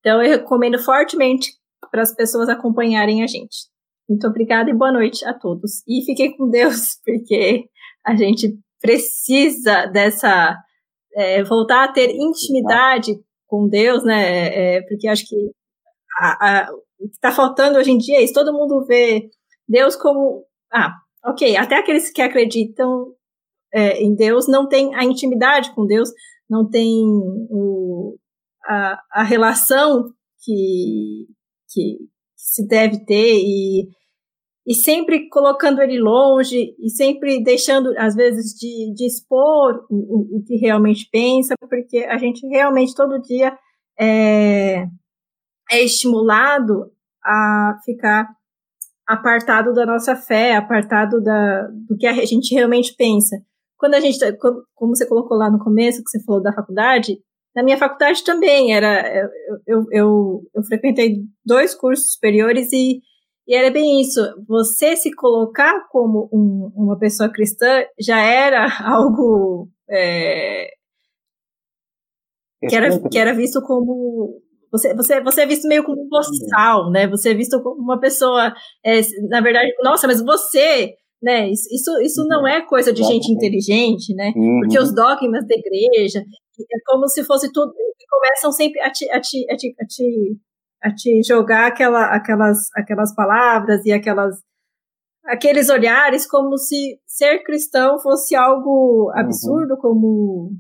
Então 0.01 0.23
eu 0.23 0.39
recomendo 0.39 0.79
fortemente 0.79 1.51
para 1.91 2.01
as 2.01 2.15
pessoas 2.15 2.49
acompanharem 2.49 3.23
a 3.23 3.27
gente. 3.27 3.69
Muito 4.09 4.27
obrigada 4.27 4.71
e 4.71 4.75
boa 4.75 4.91
noite 4.91 5.23
a 5.27 5.35
todos. 5.35 5.83
E 5.87 6.03
fiquem 6.07 6.35
com 6.35 6.49
Deus, 6.49 6.99
porque 7.05 7.67
a 8.07 8.17
gente 8.17 8.59
precisa 8.81 9.85
dessa. 9.85 10.57
É, 11.15 11.45
voltar 11.45 11.85
a 11.85 11.93
ter 11.93 12.09
intimidade 12.09 13.13
com 13.47 13.69
Deus, 13.69 14.03
né? 14.03 14.77
É, 14.77 14.83
porque 14.89 15.07
acho 15.07 15.27
que 15.27 15.37
a, 16.19 16.61
a, 16.61 16.69
o 17.03 17.09
que 17.09 17.15
está 17.15 17.33
faltando 17.33 17.79
hoje 17.79 17.91
em 17.91 17.99
dia 17.99 18.19
é 18.19 18.23
isso. 18.23 18.35
Todo 18.35 18.53
mundo 18.53 18.85
vê 18.87 19.29
Deus 19.69 19.97
como. 19.97 20.45
Ah, 20.73 20.95
ok, 21.25 21.57
até 21.57 21.77
aqueles 21.77 22.11
que 22.11 22.23
acreditam 22.23 23.13
é, 23.73 24.03
em 24.03 24.15
Deus 24.15 24.49
não 24.49 24.69
tem 24.69 24.95
a 24.95 25.05
intimidade 25.05 25.75
com 25.75 25.87
Deus, 25.87 26.11
não 26.49 26.69
tem 26.69 27.05
o, 27.51 28.17
a, 28.65 29.03
a 29.13 29.23
relação 29.23 30.13
que, 30.45 31.27
que 31.71 31.99
se 32.37 32.67
deve 32.67 33.05
ter 33.05 33.35
e 33.37 33.89
e 34.67 34.75
sempre 34.75 35.29
colocando 35.29 35.83
ele 35.83 35.99
longe 35.99 36.75
e 36.79 36.89
sempre 36.89 37.43
deixando, 37.43 37.93
às 37.99 38.15
vezes, 38.15 38.53
de, 38.55 38.93
de 38.95 39.07
expor 39.07 39.85
o, 39.91 40.39
o, 40.39 40.45
que 40.45 40.57
realmente 40.57 41.09
pensa, 41.11 41.55
porque 41.69 41.99
a 41.99 42.17
gente 42.17 42.47
realmente 42.47 42.95
todo 42.95 43.21
dia 43.21 43.57
é, 43.99 44.87
é 45.71 45.83
estimulado 45.83 46.91
a 47.25 47.79
ficar 47.85 48.29
apartado 49.07 49.73
da 49.73 49.85
nossa 49.85 50.17
fé, 50.17 50.57
apartado 50.57 51.23
da, 51.23 51.69
do 51.89 51.97
que 51.97 52.07
a 52.07 52.25
gente 52.25 52.55
realmente 52.55 52.95
pensa. 52.97 53.37
Quando 53.79 53.95
a 53.95 54.01
gente, 54.01 54.19
tá, 54.19 54.27
como 54.75 54.95
você 54.95 55.07
colocou 55.07 55.37
lá 55.37 55.51
no 55.51 55.59
começo, 55.59 56.03
que 56.03 56.11
você 56.11 56.23
falou 56.25 56.43
da 56.43 56.53
faculdade, 56.53 57.19
na 57.55 57.63
minha 57.63 57.77
faculdade 57.77 58.25
também 58.25 58.75
era, 58.75 59.07
eu, 59.15 59.29
eu, 59.67 59.87
eu, 59.91 60.43
eu 60.55 60.65
frequentei 60.65 61.23
dois 61.45 61.75
cursos 61.75 62.13
superiores 62.13 62.73
e 62.73 63.01
e 63.47 63.57
era 63.57 63.73
bem 63.73 64.01
isso, 64.01 64.21
você 64.47 64.95
se 64.97 65.13
colocar 65.15 65.89
como 65.89 66.29
um, 66.33 66.71
uma 66.77 66.97
pessoa 66.97 67.29
cristã 67.29 67.85
já 67.99 68.21
era 68.21 68.67
algo 68.87 69.69
é, 69.91 70.69
que, 72.69 72.77
era, 72.77 73.09
que 73.09 73.19
era 73.19 73.35
visto 73.35 73.61
como. 73.63 74.41
Você, 74.73 74.95
você, 74.95 75.21
você 75.21 75.43
é 75.43 75.47
visto 75.47 75.69
meio 75.69 75.85
como 75.85 76.03
um 76.03 76.09
boçal, 76.09 76.91
né? 76.91 77.07
Você 77.09 77.31
é 77.31 77.35
visto 77.35 77.63
como 77.63 77.81
uma 77.81 78.01
pessoa. 78.01 78.53
É, 78.85 79.01
na 79.29 79.41
verdade, 79.41 79.71
nossa, 79.83 80.07
mas 80.07 80.23
você. 80.23 80.95
Né, 81.23 81.49
isso, 81.51 81.69
isso, 81.71 82.01
isso 82.01 82.27
não 82.27 82.45
é 82.49 82.67
coisa 82.67 82.93
de 82.93 83.05
gente 83.05 83.31
inteligente, 83.31 84.13
né? 84.13 84.33
Uhum. 84.35 84.59
Porque 84.63 84.77
os 84.77 84.93
dogmas 84.93 85.47
da 85.47 85.55
igreja 85.55 86.19
é 86.19 86.79
como 86.85 87.07
se 87.07 87.23
fosse 87.23 87.53
tudo. 87.53 87.73
Começam 88.11 88.51
sempre 88.51 88.81
a 88.81 88.91
te, 88.91 89.09
a 89.09 89.21
te, 89.21 89.47
a 89.49 89.57
te, 89.57 89.75
a 89.81 89.87
te 89.87 90.41
a 90.83 90.93
te 90.93 91.23
jogar 91.23 91.69
aquela, 91.69 92.07
aquelas, 92.07 92.59
aquelas 92.75 93.15
palavras 93.15 93.87
e 93.87 93.93
aquelas 93.93 94.37
aqueles 95.25 95.69
olhares 95.69 96.27
como 96.27 96.59
se 96.59 96.99
ser 97.07 97.45
cristão 97.45 98.01
fosse 98.01 98.35
algo 98.35 99.13
absurdo, 99.15 99.75
uhum. 99.75 99.81
como 99.81 100.51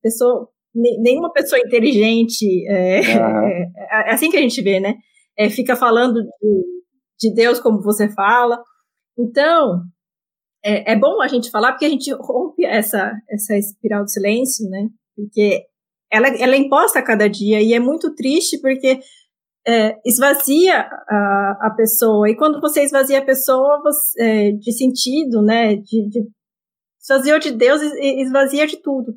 pessoa 0.00 0.48
nenhuma 1.00 1.32
pessoa 1.32 1.60
inteligente 1.60 2.46
é, 2.68 3.00
uhum. 3.00 3.46
é, 3.46 3.72
é, 3.90 4.12
assim 4.12 4.30
que 4.30 4.36
a 4.36 4.40
gente 4.40 4.60
vê, 4.62 4.80
né? 4.80 4.94
É, 5.36 5.48
fica 5.50 5.76
falando 5.76 6.22
de, 6.22 7.28
de, 7.28 7.34
Deus 7.34 7.60
como 7.60 7.82
você 7.82 8.08
fala. 8.08 8.62
Então 9.18 9.82
é, 10.64 10.92
é 10.92 10.96
bom 10.96 11.20
a 11.20 11.28
gente 11.28 11.50
falar 11.50 11.72
porque 11.72 11.86
a 11.86 11.90
gente 11.90 12.12
rompe 12.12 12.64
essa 12.64 13.12
essa 13.28 13.56
espiral 13.56 14.04
do 14.04 14.10
silêncio, 14.10 14.68
né? 14.68 14.88
Porque 15.16 15.62
ela, 16.10 16.28
ela 16.28 16.54
é 16.54 16.58
imposta 16.58 16.98
a 16.98 17.04
cada 17.04 17.28
dia 17.28 17.60
e 17.60 17.74
é 17.74 17.78
muito 17.80 18.14
triste 18.14 18.58
porque 18.60 19.00
é, 19.66 19.96
esvazia 20.04 20.80
a, 20.80 21.58
a 21.60 21.74
pessoa. 21.76 22.30
E 22.30 22.36
quando 22.36 22.60
você 22.60 22.82
esvazia 22.82 23.18
a 23.18 23.24
pessoa 23.24 23.80
você, 23.82 24.22
é, 24.22 24.52
de 24.52 24.72
sentido, 24.72 25.42
né, 25.42 25.76
de, 25.76 26.08
de 26.08 26.26
esvazia 27.00 27.38
de 27.38 27.52
Deus 27.52 27.82
e 27.82 28.22
esvazia 28.22 28.66
de 28.66 28.78
tudo. 28.78 29.14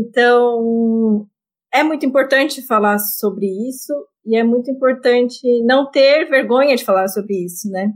Então, 0.00 1.26
é 1.72 1.82
muito 1.82 2.04
importante 2.04 2.66
falar 2.66 2.98
sobre 2.98 3.46
isso 3.68 3.92
e 4.26 4.36
é 4.36 4.42
muito 4.42 4.70
importante 4.70 5.40
não 5.64 5.90
ter 5.90 6.24
vergonha 6.28 6.76
de 6.76 6.84
falar 6.84 7.08
sobre 7.08 7.44
isso, 7.44 7.70
né? 7.70 7.92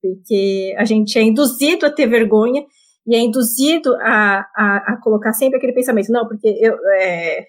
Porque 0.00 0.74
a 0.78 0.84
gente 0.84 1.18
é 1.18 1.22
induzido 1.22 1.86
a 1.86 1.90
ter 1.90 2.06
vergonha 2.06 2.64
e 3.06 3.14
é 3.14 3.18
induzido 3.18 3.94
a, 3.96 4.46
a, 4.56 4.76
a 4.92 5.00
colocar 5.02 5.32
sempre 5.32 5.58
aquele 5.58 5.72
pensamento, 5.72 6.10
não, 6.10 6.26
porque 6.26 6.48
eu, 6.48 6.76
é, 6.94 7.40
é, 7.40 7.46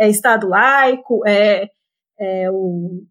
é 0.00 0.08
Estado 0.08 0.48
laico, 0.48 1.26
é, 1.26 1.68
é 2.18 2.50
o, 2.50 3.02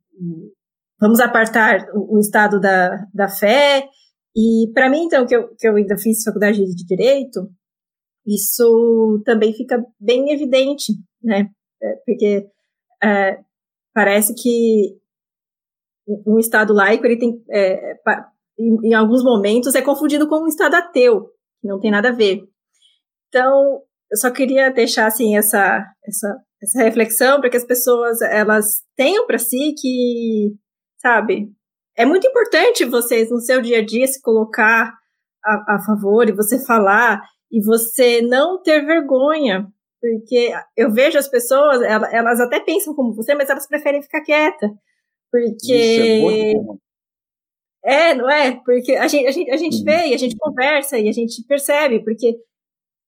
vamos 1.00 1.20
apartar 1.20 1.88
o, 1.94 2.18
o 2.18 2.20
estado 2.20 2.60
da, 2.60 3.06
da 3.14 3.28
fé. 3.28 3.88
E 4.36 4.72
para 4.74 4.90
mim, 4.90 5.04
então, 5.04 5.26
que 5.26 5.36
eu, 5.36 5.56
que 5.56 5.68
eu 5.68 5.76
ainda 5.76 5.98
fiz 5.98 6.24
faculdade 6.24 6.64
de 6.64 6.86
Direito, 6.86 7.50
isso 8.34 9.22
também 9.26 9.54
fica 9.54 9.84
bem 10.00 10.32
evidente, 10.32 10.94
né? 11.24 11.50
É, 11.82 11.96
porque 12.06 12.48
é, 13.04 13.40
parece 13.94 14.34
que 14.36 14.98
um 16.26 16.40
Estado 16.40 16.74
laico, 16.74 17.06
ele 17.06 17.18
tem, 17.18 17.44
é, 17.52 17.94
em, 18.58 18.90
em, 18.90 18.94
alguns 18.94 19.24
momentos, 19.24 19.76
é 19.76 19.82
confundido 19.82 20.28
com 20.28 20.44
um 20.44 20.48
Estado 20.48 20.76
ateu, 20.76 21.30
que 21.62 21.68
não 21.68 21.80
tem 21.80 21.92
nada 21.92 22.10
a 22.10 22.16
ver. 22.16 22.42
Então, 23.28 23.82
eu 24.12 24.18
só 24.18 24.32
queria 24.32 24.72
deixar, 24.72 25.06
assim, 25.06 25.38
essa, 25.38 25.86
essa 26.04 26.36
essa 26.62 26.84
reflexão 26.84 27.40
para 27.40 27.50
que 27.50 27.58
as 27.58 27.64
pessoas 27.64 28.22
elas 28.22 28.84
tenham 28.96 29.26
para 29.26 29.40
si 29.40 29.74
que, 29.78 30.56
sabe, 30.98 31.50
é 31.96 32.06
muito 32.06 32.28
importante 32.28 32.86
vocês 32.86 33.30
no 33.30 33.40
seu 33.40 33.62
dia 33.62 33.80
a 33.80 33.86
dia 33.86 34.08
se 34.08 34.22
colocar 34.22 34.94
a, 35.44 35.76
a 35.76 35.80
favor 35.86 36.28
e 36.28 36.36
você 36.36 36.64
falar 36.66 37.22
e 37.52 37.64
você 37.64 38.22
não 38.22 38.62
ter 38.62 38.86
vergonha, 38.86 39.68
porque 40.00 40.52
eu 40.78 40.92
vejo 40.92 41.18
as 41.18 41.28
pessoas, 41.28 41.82
elas, 41.82 42.40
até 42.40 42.60
pensam 42.60 42.94
como 42.96 43.14
você, 43.14 43.36
mas 43.36 43.50
elas 43.50 43.68
preferem 43.68 44.02
ficar 44.02 44.22
quieta, 44.22 44.70
porque 45.32 46.54
é, 47.84 48.10
é, 48.10 48.16
não 48.16 48.30
é? 48.30 48.60
Porque 48.64 48.94
a 48.94 49.08
gente, 49.08 49.28
a 49.28 49.32
gente, 49.32 49.52
a 49.52 49.58
gente 49.58 49.78
uhum. 49.78 49.84
vê 49.84 50.08
e 50.08 50.14
a 50.14 50.18
gente 50.18 50.36
conversa 50.38 50.98
e 50.98 51.08
a 51.10 51.12
gente 51.12 51.44
percebe, 51.48 52.04
porque 52.04 52.36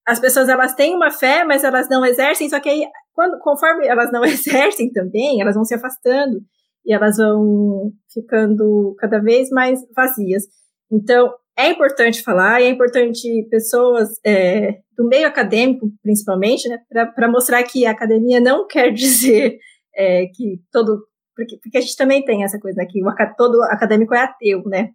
as 0.06 0.20
pessoas 0.20 0.50
elas 0.50 0.74
têm 0.74 0.96
uma 0.96 1.12
fé, 1.12 1.44
mas 1.44 1.64
elas 1.64 1.88
não 1.90 2.06
exercem, 2.06 2.50
só 2.50 2.60
que 2.60 2.70
aí, 2.70 2.88
quando, 3.14 3.40
conforme 3.40 3.88
elas 3.88 4.12
não 4.12 4.24
exercem 4.26 4.92
também, 4.92 5.42
elas 5.42 5.56
vão 5.56 5.64
se 5.64 5.76
afastando 5.76 6.42
e 6.86 6.94
elas 6.94 7.18
vão 7.18 7.92
ficando 8.12 8.96
cada 8.98 9.20
vez 9.20 9.50
mais 9.50 9.80
vazias. 9.96 10.44
Então, 10.92 11.32
é 11.58 11.70
importante 11.70 12.24
falar, 12.24 12.62
e 12.62 12.66
é 12.66 12.70
importante 12.70 13.48
pessoas 13.50 14.10
é, 14.26 14.80
do 14.96 15.08
meio 15.08 15.28
acadêmico, 15.28 15.92
principalmente, 16.02 16.68
né, 16.68 16.78
para 16.90 17.30
mostrar 17.30 17.64
que 17.64 17.86
a 17.86 17.92
academia 17.92 18.40
não 18.40 18.66
quer 18.68 18.92
dizer 18.92 19.58
é, 19.96 20.26
que 20.28 20.62
todo. 20.72 21.06
Porque, 21.36 21.58
porque 21.62 21.78
a 21.78 21.82
gente 21.82 21.96
também 21.96 22.24
tem 22.24 22.44
essa 22.44 22.60
coisa 22.60 22.82
aqui, 22.82 23.02
né, 23.02 23.12
o, 23.12 23.36
todo 23.36 23.62
acadêmico 23.64 24.14
é 24.14 24.22
ateu, 24.22 24.64
né? 24.66 24.90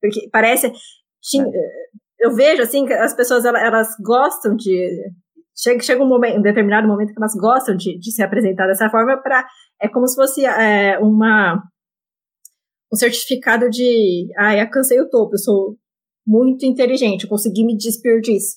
Porque 0.00 0.28
parece. 0.30 0.72
Tinha, 1.20 1.44
é 1.44 2.02
eu 2.22 2.32
vejo 2.32 2.62
assim 2.62 2.86
que 2.86 2.92
as 2.92 3.14
pessoas 3.14 3.44
elas, 3.44 3.62
elas 3.62 3.88
gostam 4.00 4.54
de 4.54 5.10
chega, 5.56 5.82
chega 5.82 6.02
um 6.02 6.08
momento, 6.08 6.38
um 6.38 6.42
determinado 6.42 6.86
momento 6.86 7.12
que 7.12 7.18
elas 7.18 7.34
gostam 7.34 7.76
de, 7.76 7.98
de 7.98 8.12
se 8.12 8.22
apresentar 8.22 8.68
dessa 8.68 8.88
forma 8.88 9.20
para 9.20 9.44
é 9.80 9.88
como 9.88 10.06
se 10.06 10.14
fosse 10.14 10.46
é, 10.46 10.98
uma 11.00 11.60
um 12.92 12.96
certificado 12.96 13.68
de 13.68 14.28
ah, 14.38 14.54
eu 14.54 14.62
alcancei 14.62 15.00
o 15.00 15.08
topo, 15.10 15.34
eu 15.34 15.38
sou 15.38 15.76
muito 16.26 16.64
inteligente, 16.64 17.24
eu 17.24 17.28
consegui 17.28 17.64
me 17.64 17.76
despir 17.76 18.20
disso. 18.20 18.56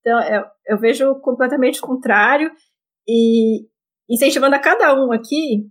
Então 0.00 0.20
eu, 0.22 0.44
eu 0.66 0.78
vejo 0.78 1.14
completamente 1.20 1.78
o 1.78 1.86
contrário 1.86 2.50
e 3.08 3.66
incentivando 4.08 4.56
a 4.56 4.58
cada 4.58 4.94
um 4.94 5.12
aqui 5.12 5.66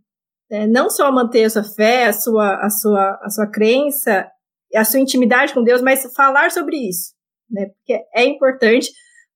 é, 0.52 0.68
não 0.68 0.90
só 0.90 1.12
manter 1.12 1.44
a 1.44 1.50
sua 1.50 1.64
fé, 1.64 2.06
a 2.06 2.14
sua, 2.14 2.56
a 2.66 2.70
sua, 2.70 3.20
a 3.22 3.30
sua 3.30 3.48
crença, 3.48 4.28
a 4.76 4.84
sua 4.84 5.00
intimidade 5.00 5.54
com 5.54 5.64
Deus, 5.64 5.82
mas 5.82 6.12
falar 6.14 6.52
sobre 6.52 6.78
isso 6.78 7.20
né? 7.50 7.68
Porque 7.68 8.02
é 8.14 8.26
importante 8.26 8.92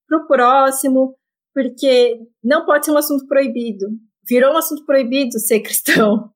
para 0.07 0.19
o 0.19 0.27
próximo, 0.27 1.15
porque 1.53 2.19
não 2.43 2.65
pode 2.65 2.85
ser 2.85 2.91
um 2.91 2.97
assunto 2.97 3.25
proibido. 3.27 3.87
Virou 4.27 4.53
um 4.53 4.57
assunto 4.57 4.85
proibido 4.85 5.39
ser 5.39 5.61
cristão. 5.61 6.29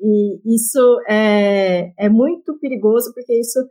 E 0.00 0.54
isso 0.54 1.00
é, 1.08 1.92
é 1.98 2.08
muito 2.08 2.58
perigoso, 2.60 3.12
porque 3.12 3.38
isso, 3.38 3.58
é, 3.58 3.64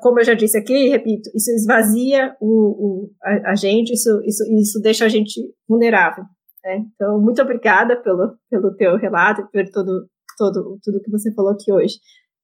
como 0.00 0.20
eu 0.20 0.24
já 0.24 0.34
disse 0.34 0.56
aqui, 0.56 0.88
repito, 0.88 1.28
isso 1.34 1.50
esvazia 1.50 2.34
o, 2.40 2.46
o 2.46 3.10
a, 3.22 3.50
a, 3.50 3.54
gente, 3.54 3.92
isso, 3.92 4.08
isso, 4.24 4.42
isso 4.54 4.80
deixa 4.80 5.04
a 5.04 5.08
gente 5.08 5.40
vulnerável. 5.68 6.24
Né? 6.64 6.86
Então, 6.94 7.20
muito 7.20 7.42
obrigada 7.42 8.00
pelo, 8.02 8.36
pelo 8.48 8.74
teu 8.74 8.96
relato, 8.96 9.46
por 9.52 9.64
todo, 9.70 10.08
todo, 10.38 10.78
tudo 10.82 11.02
que 11.02 11.10
você 11.10 11.32
falou 11.34 11.52
aqui 11.52 11.70
hoje. 11.70 11.96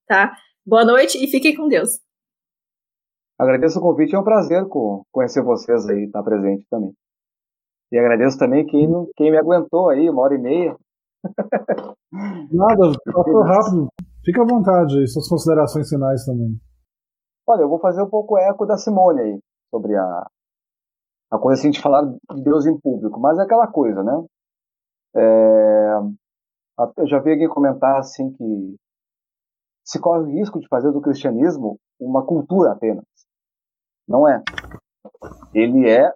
Tá? 0.06 0.32
Boa 0.64 0.84
noite 0.84 1.22
e 1.22 1.26
fiquem 1.26 1.56
com 1.56 1.68
Deus. 1.68 1.98
Agradeço 3.38 3.78
o 3.78 3.82
convite, 3.82 4.14
é 4.14 4.18
um 4.18 4.24
prazer 4.24 4.64
conhecer 5.10 5.42
vocês 5.42 5.88
aí, 5.88 6.04
estar 6.04 6.22
presente 6.22 6.66
também. 6.70 6.92
E 7.90 7.98
agradeço 7.98 8.38
também 8.38 8.66
quem, 8.66 8.88
quem 9.16 9.30
me 9.30 9.38
aguentou 9.38 9.88
aí, 9.88 10.08
uma 10.08 10.22
hora 10.22 10.34
e 10.34 10.38
meia. 10.38 10.76
Nada, 12.52 12.92
passou 13.12 13.42
rápido. 13.42 13.88
Fica 14.24 14.42
à 14.42 14.46
vontade 14.46 15.06
suas 15.08 15.28
considerações 15.28 15.88
finais 15.88 16.24
também. 16.24 16.60
Olha, 17.46 17.62
eu 17.62 17.68
vou 17.68 17.80
fazer 17.80 18.02
um 18.02 18.08
pouco 18.08 18.38
eco 18.38 18.64
da 18.64 18.76
Simone 18.76 19.20
aí, 19.20 19.40
sobre 19.70 19.96
a, 19.96 20.26
a 21.30 21.38
coisa 21.38 21.60
assim 21.60 21.70
de 21.70 21.80
falar 21.80 22.02
de 22.02 22.42
Deus 22.42 22.66
em 22.66 22.78
público, 22.78 23.18
mas 23.18 23.38
é 23.38 23.42
aquela 23.42 23.66
coisa, 23.66 24.02
né? 24.02 24.24
É, 25.14 25.98
eu 26.98 27.06
já 27.06 27.18
vi 27.18 27.32
alguém 27.32 27.48
comentar 27.48 27.98
assim 27.98 28.32
que 28.32 28.76
se 29.84 30.00
corre 30.00 30.20
o 30.20 30.30
risco 30.30 30.60
de 30.60 30.68
fazer 30.68 30.92
do 30.92 31.00
cristianismo 31.00 31.78
uma 32.00 32.24
cultura 32.24 32.72
apenas. 32.72 33.04
Não 34.08 34.28
é. 34.28 34.42
Ele 35.54 35.88
é 35.88 36.12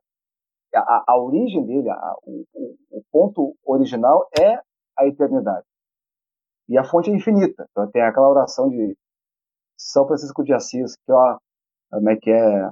a, 0.74 1.04
a 1.08 1.18
origem 1.18 1.64
dele, 1.64 1.90
a, 1.90 2.14
o, 2.22 2.44
o, 2.90 3.02
ponto 3.10 3.54
original 3.64 4.28
é 4.38 4.60
a 4.98 5.06
eternidade. 5.06 5.64
E 6.68 6.78
a 6.78 6.84
fonte 6.84 7.10
é 7.10 7.14
infinita. 7.14 7.66
Então 7.70 7.90
tem 7.90 8.02
aquela 8.02 8.28
oração 8.28 8.68
de 8.68 8.96
São 9.76 10.06
Francisco 10.06 10.42
de 10.42 10.52
Assis, 10.52 10.96
que 10.96 11.12
ó, 11.12 11.38
como 11.90 12.10
é 12.10 12.16
que 12.16 12.30
é? 12.30 12.70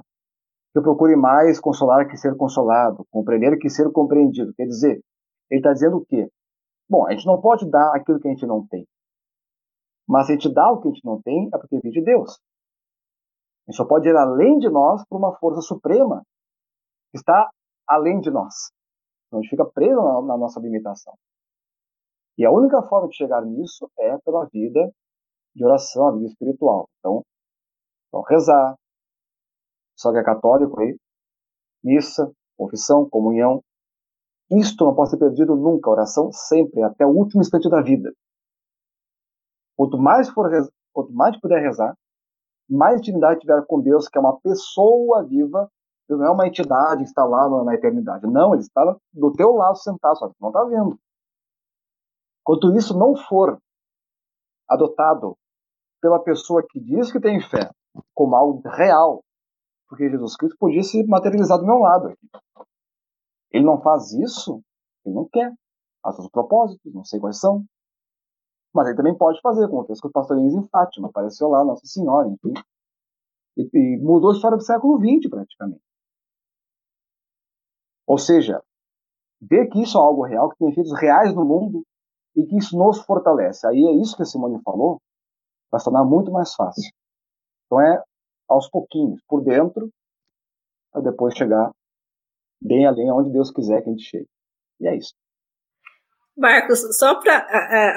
Que 0.71 0.79
eu 0.79 0.83
procure 0.83 1.15
mais 1.15 1.59
consolar 1.59 2.07
que 2.07 2.17
ser 2.17 2.35
consolado, 2.35 3.05
compreender 3.11 3.57
que 3.57 3.69
ser 3.69 3.91
compreendido. 3.91 4.53
Quer 4.55 4.65
dizer, 4.65 5.01
ele 5.49 5.59
está 5.59 5.73
dizendo 5.73 5.97
o 5.97 6.05
quê? 6.05 6.29
Bom, 6.89 7.07
a 7.07 7.11
gente 7.11 7.25
não 7.25 7.39
pode 7.39 7.69
dar 7.69 7.95
aquilo 7.95 8.19
que 8.19 8.27
a 8.27 8.31
gente 8.31 8.45
não 8.45 8.65
tem. 8.67 8.85
Mas 10.07 10.27
se 10.27 10.33
a 10.33 10.35
gente 10.35 10.53
dá 10.53 10.71
o 10.71 10.81
que 10.81 10.87
a 10.87 10.91
gente 10.91 11.05
não 11.05 11.21
tem, 11.21 11.49
é 11.53 11.57
porque 11.57 11.79
vem 11.79 11.91
de 11.91 12.01
Deus. 12.03 12.39
A 13.67 13.71
gente 13.71 13.77
só 13.77 13.85
pode 13.85 14.07
ir 14.07 14.15
além 14.15 14.59
de 14.59 14.69
nós 14.69 15.03
por 15.07 15.17
uma 15.17 15.35
força 15.37 15.61
suprema 15.61 16.23
que 17.11 17.17
está 17.17 17.49
além 17.87 18.19
de 18.19 18.29
nós. 18.29 18.71
Então 19.27 19.39
a 19.39 19.41
gente 19.41 19.49
fica 19.49 19.65
preso 19.65 20.01
na, 20.01 20.21
na 20.21 20.37
nossa 20.37 20.59
limitação. 20.59 21.15
E 22.37 22.45
a 22.45 22.51
única 22.51 22.81
forma 22.83 23.07
de 23.07 23.15
chegar 23.15 23.41
nisso 23.43 23.89
é 23.97 24.17
pela 24.19 24.45
vida 24.45 24.91
de 25.55 25.65
oração, 25.65 26.07
a 26.07 26.11
vida 26.11 26.27
espiritual. 26.27 26.89
Então, 26.99 27.23
então 28.07 28.21
rezar, 28.23 28.75
só 29.95 30.11
que 30.11 30.17
é 30.17 30.23
católico 30.23 30.79
aí, 30.79 30.97
missa, 31.83 32.31
confissão, 32.57 33.09
comunhão. 33.09 33.63
Isto 34.51 34.85
não 34.85 34.93
pode 34.95 35.11
ser 35.11 35.17
perdido 35.17 35.55
nunca, 35.55 35.89
oração 35.89 36.31
sempre, 36.31 36.83
até 36.83 37.05
o 37.05 37.09
último 37.09 37.41
instante 37.41 37.69
da 37.69 37.81
vida. 37.81 38.13
Quanto 39.75 39.97
mais 39.97 40.29
for 40.29 40.49
quanto 40.93 41.11
mais 41.11 41.39
puder 41.39 41.61
rezar, 41.61 41.95
mais 42.69 42.99
intimidade 42.99 43.41
tiver 43.41 43.65
com 43.65 43.81
Deus, 43.81 44.07
que 44.07 44.17
é 44.17 44.21
uma 44.21 44.39
pessoa 44.39 45.23
viva, 45.23 45.69
não 46.09 46.23
é 46.23 46.29
uma 46.29 46.47
entidade 46.47 47.03
que 47.03 47.09
está 47.09 47.25
lá 47.25 47.49
na 47.63 47.73
eternidade. 47.73 48.27
Não, 48.27 48.53
ele 48.53 48.61
está 48.61 48.95
do 49.11 49.31
teu 49.33 49.53
lado 49.53 49.77
sentado, 49.77 50.17
só 50.17 50.29
que 50.29 50.35
não 50.39 50.49
está 50.49 50.63
vendo. 50.63 50.99
Quanto 52.43 52.75
isso 52.75 52.97
não 52.97 53.15
for 53.15 53.59
adotado 54.67 55.35
pela 56.05 56.19
pessoa 56.19 56.63
que 56.69 56.79
diz 56.79 57.11
que 57.11 57.19
tem 57.19 57.41
fé 57.41 57.67
como 58.13 58.35
algo 58.35 58.61
real, 58.69 59.23
porque 59.89 60.07
Jesus 60.07 60.37
Cristo 60.37 60.55
podia 60.59 60.83
se 60.83 61.03
materializar 61.07 61.57
do 61.57 61.65
meu 61.65 61.79
lado. 61.79 62.15
Ele 63.51 63.65
não 63.65 63.81
faz 63.81 64.13
isso, 64.13 64.61
ele 65.03 65.15
não 65.15 65.27
quer. 65.27 65.51
Há 66.03 66.11
seus 66.11 66.29
propósitos, 66.29 66.93
não 66.93 67.03
sei 67.03 67.19
quais 67.19 67.39
são. 67.39 67.65
Mas 68.71 68.85
ele 68.85 68.97
também 68.97 69.17
pode 69.17 69.41
fazer, 69.41 69.67
como 69.67 69.83
fez 69.87 69.99
com 69.99 70.07
os 70.07 70.11
pastorinhos 70.11 70.53
em 70.53 70.67
Fátima. 70.67 71.07
Apareceu 71.07 71.47
lá 71.47 71.65
Nossa 71.65 71.87
Senhora, 71.87 72.27
enfim. 72.27 72.53
E, 73.57 73.67
e 73.73 73.97
mudou 73.97 74.29
a 74.29 74.35
história 74.35 74.57
do 74.57 74.63
século 74.63 74.99
XX, 74.99 75.27
praticamente. 75.27 75.81
Ou 78.05 78.19
seja, 78.19 78.61
ver 79.41 79.69
que 79.69 79.81
isso 79.81 79.97
é 79.97 80.01
algo 80.01 80.23
real, 80.23 80.51
que 80.51 80.57
tem 80.59 80.69
efeitos 80.69 80.93
reais 80.99 81.33
no 81.33 81.43
mundo 81.43 81.83
e 82.35 82.45
que 82.45 82.57
isso 82.57 82.77
nos 82.77 83.01
fortalece. 83.01 83.65
Aí 83.65 83.83
é 83.87 83.91
isso 83.99 84.15
que 84.15 84.21
a 84.21 84.25
Simone 84.25 84.61
falou, 84.61 85.01
vai 85.71 85.79
se 85.79 85.85
tornar 85.85 86.03
muito 86.05 86.31
mais 86.31 86.53
fácil. 86.53 86.91
Então 87.65 87.81
é 87.81 88.01
aos 88.47 88.69
pouquinhos, 88.69 89.19
por 89.27 89.43
dentro, 89.43 89.89
para 90.91 91.01
depois 91.01 91.35
chegar 91.35 91.71
bem 92.61 92.85
além 92.85 93.09
aonde 93.09 93.31
Deus 93.31 93.51
quiser 93.51 93.81
que 93.81 93.89
a 93.89 93.91
gente 93.91 94.03
chegue. 94.03 94.27
E 94.79 94.87
é 94.87 94.95
isso. 94.95 95.13
Marcos, 96.37 96.97
só 96.97 97.19
para 97.21 97.37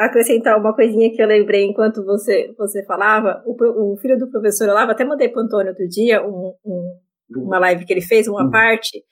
acrescentar 0.05 0.59
uma 0.59 0.75
coisinha 0.75 1.13
que 1.13 1.21
eu 1.21 1.27
lembrei 1.27 1.65
enquanto 1.65 2.05
você, 2.05 2.55
você 2.57 2.85
falava, 2.85 3.43
o, 3.45 3.93
o 3.93 3.97
filho 3.97 4.17
do 4.17 4.31
professor 4.31 4.69
Olavo, 4.69 4.93
até 4.93 5.05
mandei 5.05 5.29
para 5.29 5.43
o 5.43 5.45
Antônio 5.45 5.71
outro 5.71 5.89
dia 5.89 6.25
um, 6.25 6.55
um, 6.65 6.99
uma 7.37 7.59
live 7.59 7.85
que 7.85 7.93
ele 7.93 8.01
fez, 8.01 8.29
uma 8.29 8.45
uhum. 8.45 8.51
parte, 8.51 9.03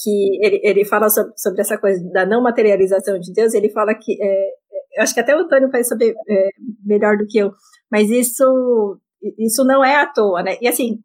que 0.00 0.46
ele, 0.46 0.60
ele 0.62 0.84
fala 0.84 1.10
sobre, 1.10 1.32
sobre, 1.36 1.60
essa 1.60 1.76
coisa 1.76 2.00
da 2.12 2.24
não 2.24 2.40
materialização 2.40 3.18
de 3.18 3.32
Deus, 3.32 3.52
ele 3.52 3.68
fala 3.70 3.92
que, 3.94 4.16
é, 4.22 5.02
acho 5.02 5.12
que 5.12 5.20
até 5.20 5.34
o 5.34 5.40
Antônio 5.40 5.68
vai 5.70 5.82
saber 5.82 6.14
é, 6.28 6.48
melhor 6.84 7.16
do 7.16 7.26
que 7.26 7.38
eu, 7.38 7.50
mas 7.90 8.10
isso, 8.10 8.98
isso 9.38 9.64
não 9.64 9.84
é 9.84 9.96
à 9.96 10.06
toa, 10.06 10.42
né? 10.42 10.56
E 10.60 10.68
assim, 10.68 10.98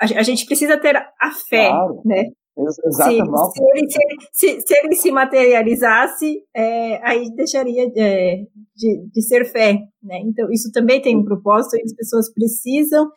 a, 0.00 0.22
gente 0.22 0.46
precisa 0.46 0.78
ter 0.78 0.96
a 0.96 1.30
fé, 1.48 1.68
claro. 1.68 2.02
né? 2.04 2.24
Exatamente. 2.58 3.26
Se, 3.52 3.92
se, 3.92 4.02
ele, 4.02 4.16
se, 4.32 4.60
se, 4.62 4.78
ele 4.78 4.94
se 4.94 5.10
materializasse, 5.10 6.42
é, 6.54 7.06
aí 7.06 7.30
deixaria 7.34 7.86
é, 7.94 8.44
de, 8.74 9.08
de 9.12 9.22
ser 9.22 9.44
fé. 9.44 9.74
Né? 10.02 10.20
Então, 10.24 10.50
isso 10.50 10.70
também 10.72 11.00
tem 11.00 11.16
um 11.16 11.24
propósito 11.24 11.76
e 11.76 11.82
as 11.82 11.94
pessoas 11.94 12.32
precisam 12.32 13.10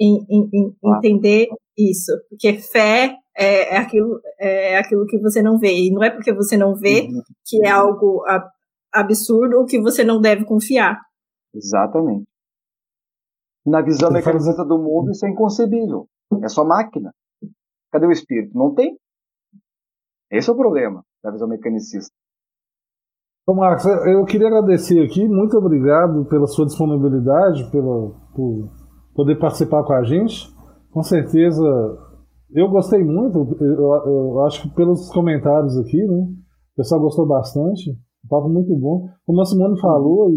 em, 0.00 0.24
em, 0.30 0.48
em 0.52 0.96
entender 0.96 1.48
isso. 1.76 2.12
Porque 2.30 2.54
fé 2.54 3.16
é, 3.36 3.74
é, 3.74 3.76
aquilo, 3.76 4.18
é 4.40 4.78
aquilo 4.78 5.06
que 5.06 5.18
você 5.18 5.42
não 5.42 5.58
vê. 5.58 5.74
E 5.74 5.90
não 5.90 6.02
é 6.02 6.10
porque 6.10 6.32
você 6.32 6.56
não 6.56 6.74
vê 6.74 7.02
uhum. 7.02 7.20
que 7.44 7.66
é 7.66 7.70
algo 7.70 8.24
absurdo 8.92 9.58
ou 9.58 9.66
que 9.66 9.78
você 9.78 10.02
não 10.04 10.20
deve 10.20 10.44
confiar. 10.46 10.98
Exatamente. 11.56 12.26
Na 13.64 13.82
visão 13.82 14.12
mecanizada 14.12 14.64
do 14.64 14.78
mundo, 14.78 15.10
isso 15.10 15.26
é 15.26 15.30
inconcebível. 15.30 16.06
É 16.42 16.48
só 16.48 16.64
máquina. 16.64 17.12
Cadê 17.90 18.06
o 18.06 18.12
espírito? 18.12 18.56
Não 18.56 18.74
tem. 18.74 18.96
Esse 20.30 20.50
é 20.50 20.52
o 20.52 20.56
problema 20.56 21.02
da 21.22 21.30
visão 21.30 21.48
mecanicista. 21.48 22.12
Então, 23.42 23.54
Marcos, 23.54 23.86
eu 23.86 24.24
queria 24.24 24.48
agradecer 24.48 25.00
aqui, 25.04 25.26
muito 25.28 25.56
obrigado 25.56 26.24
pela 26.26 26.48
sua 26.48 26.66
disponibilidade, 26.66 27.70
pela, 27.70 28.10
por 28.34 28.68
poder 29.14 29.38
participar 29.38 29.84
com 29.84 29.92
a 29.92 30.02
gente. 30.02 30.52
Com 30.90 31.02
certeza, 31.02 31.62
eu 32.50 32.68
gostei 32.68 33.04
muito, 33.04 33.56
eu, 33.60 33.78
eu 34.04 34.46
acho 34.46 34.62
que 34.62 34.74
pelos 34.74 35.08
comentários 35.10 35.78
aqui, 35.78 36.04
né? 36.04 36.26
O 36.72 36.76
pessoal 36.76 37.00
gostou 37.00 37.26
bastante, 37.26 37.90
um 37.90 38.28
papo 38.28 38.48
muito 38.48 38.74
bom. 38.76 39.08
Como 39.24 39.40
a 39.40 39.44
Simone 39.44 39.80
falou, 39.80 40.28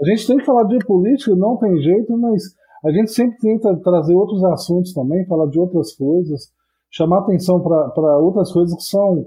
a 0.00 0.04
gente 0.04 0.26
tem 0.26 0.36
que 0.36 0.44
falar 0.44 0.64
de 0.64 0.78
política, 0.86 1.34
não 1.34 1.56
tem 1.56 1.76
jeito, 1.80 2.16
mas 2.16 2.42
a 2.84 2.90
gente 2.90 3.10
sempre 3.12 3.38
tenta 3.38 3.74
trazer 3.76 4.14
outros 4.14 4.44
assuntos 4.44 4.92
também, 4.92 5.26
falar 5.26 5.46
de 5.46 5.58
outras 5.58 5.94
coisas 5.94 6.54
chamar 6.96 7.18
atenção 7.20 7.60
para 7.60 8.18
outras 8.18 8.52
coisas 8.52 8.74
que 8.74 8.84
são 8.84 9.26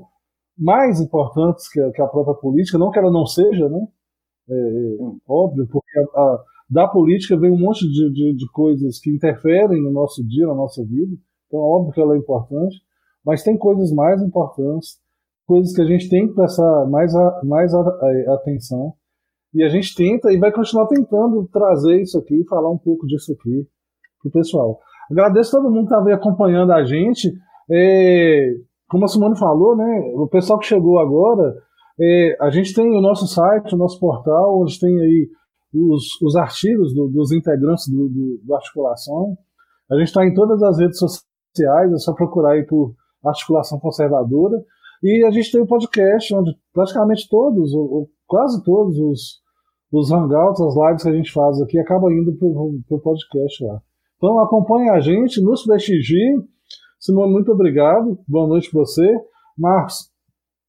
mais 0.58 1.00
importantes 1.00 1.70
que 1.70 1.80
a, 1.80 1.92
que 1.92 2.02
a, 2.02 2.08
própria 2.08 2.36
política, 2.36 2.78
não 2.78 2.92
que 2.92 3.00
ela 3.00 3.12
não 3.12 3.26
seja, 3.26 3.70
né? 3.70 3.88
É, 4.50 4.54
é 4.54 5.04
hum. 5.04 5.20
óbvio, 5.28 5.68
porque 5.72 6.00
a, 6.00 6.02
a, 6.02 6.44
da 6.70 6.88
política 6.88 7.38
vem 7.38 7.52
um 7.52 7.60
monte 7.60 7.88
de, 7.88 8.12
de, 8.12 8.36
de, 8.36 8.52
coisas 8.52 9.00
que 9.00 9.12
interferem 9.12 9.82
no 9.82 9.92
nosso 9.92 10.26
dia, 10.28 10.48
na 10.48 10.56
nossa 10.56 10.84
vida, 10.84 11.16
então 11.48 11.60
é 11.60 11.64
óbvio 11.64 11.94
que 11.94 12.02
ela 12.02 12.16
é 12.16 12.18
importante, 12.18 12.76
mas 13.24 13.44
tem 13.44 13.58
coisas 13.58 13.92
mais 13.92 14.22
importantes, 14.22 15.00
coisas 15.46 15.74
que 15.74 15.82
a 15.82 15.86
gente 15.86 16.10
tem 16.10 16.28
que 16.28 16.34
prestar 16.34 16.88
mais, 16.88 17.16
a, 17.16 17.42
mais 17.44 17.74
a, 17.74 18.34
atenção, 18.34 18.94
e 19.54 19.64
a 19.64 19.70
gente 19.70 19.96
tenta 19.96 20.32
e 20.32 20.38
vai 20.38 20.52
continuar 20.52 20.88
tentando 20.88 21.48
trazer 21.52 22.02
isso 22.02 22.18
aqui, 22.18 22.46
falar 22.48 22.70
um 22.70 22.78
pouco 22.78 23.08
disso 23.08 23.32
aqui 23.34 23.68
para 24.22 24.30
o 24.30 24.32
pessoal. 24.32 24.80
Agradeço 25.10 25.58
a 25.58 25.62
todo 25.62 25.72
mundo 25.72 25.88
que 25.88 25.94
estava 25.94 26.14
acompanhando 26.14 26.72
a 26.72 26.84
gente. 26.84 27.32
É, 27.70 28.54
como 28.88 29.06
a 29.06 29.08
Simone 29.08 29.38
falou, 29.38 29.76
né, 29.76 30.12
o 30.16 30.28
pessoal 30.28 30.60
que 30.60 30.68
chegou 30.68 31.00
agora, 31.00 31.56
é, 32.00 32.38
a 32.40 32.50
gente 32.50 32.74
tem 32.74 32.96
o 32.96 33.02
nosso 33.02 33.28
site, 33.28 33.74
o 33.74 33.78
nosso 33.78 34.00
portal, 34.00 34.62
onde 34.62 34.80
tem 34.80 35.00
aí 35.00 35.30
os, 35.74 36.22
os 36.22 36.36
artigos 36.36 36.94
do, 36.94 37.08
dos 37.08 37.32
integrantes 37.32 37.88
do, 37.88 38.08
do, 38.08 38.40
do, 38.44 38.56
Articulação. 38.56 39.38
A 39.92 39.96
gente 39.96 40.08
está 40.08 40.26
em 40.26 40.34
todas 40.34 40.62
as 40.64 40.80
redes 40.80 41.00
sociais, 41.00 41.92
é 41.92 41.98
só 41.98 42.14
procurar 42.14 42.54
aí 42.54 42.66
por 42.66 42.94
articulação 43.26 43.80
conservadora. 43.80 44.64
E 45.04 45.26
a 45.26 45.32
gente 45.32 45.52
tem 45.52 45.62
um 45.62 45.68
podcast 45.68 46.34
onde 46.36 46.56
praticamente 46.74 47.28
todos, 47.30 47.74
ou, 47.74 48.10
quase 48.30 48.64
todos 48.64 48.98
os, 48.98 49.42
os 49.92 50.12
hangouts, 50.12 50.62
as 50.62 50.76
lives 50.76 51.04
que 51.04 51.10
a 51.10 51.14
gente 51.14 51.34
faz 51.34 51.60
aqui, 51.62 51.78
acabam 51.80 52.12
indo 52.12 52.34
para 52.38 52.48
o 52.96 53.02
podcast 53.02 53.66
lá. 53.66 53.82
Então 54.18 54.40
acompanhe 54.40 54.90
a 54.90 55.00
gente, 55.00 55.42
nos 55.42 55.64
prestigie. 55.66 56.42
Simone, 57.00 57.34
muito 57.34 57.52
obrigado. 57.52 58.20
Boa 58.28 58.48
noite 58.48 58.70
para 58.70 58.82
você. 58.82 59.20
Marcos, 59.58 60.12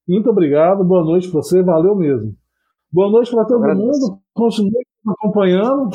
muito 0.08 0.30
obrigado. 0.30 0.84
Boa 0.84 1.04
noite 1.04 1.30
para 1.30 1.42
você. 1.42 1.62
Valeu 1.62 1.94
mesmo. 1.94 2.34
Boa 2.90 3.10
noite 3.10 3.30
para 3.30 3.44
todo 3.44 3.60
mundo. 3.60 4.18
Continue 4.32 4.86
acompanhando. 5.06 5.90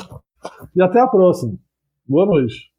E 0.75 0.81
até 0.81 0.99
a 0.99 1.07
próxima. 1.07 1.57
Boa 2.07 2.25
noite. 2.25 2.74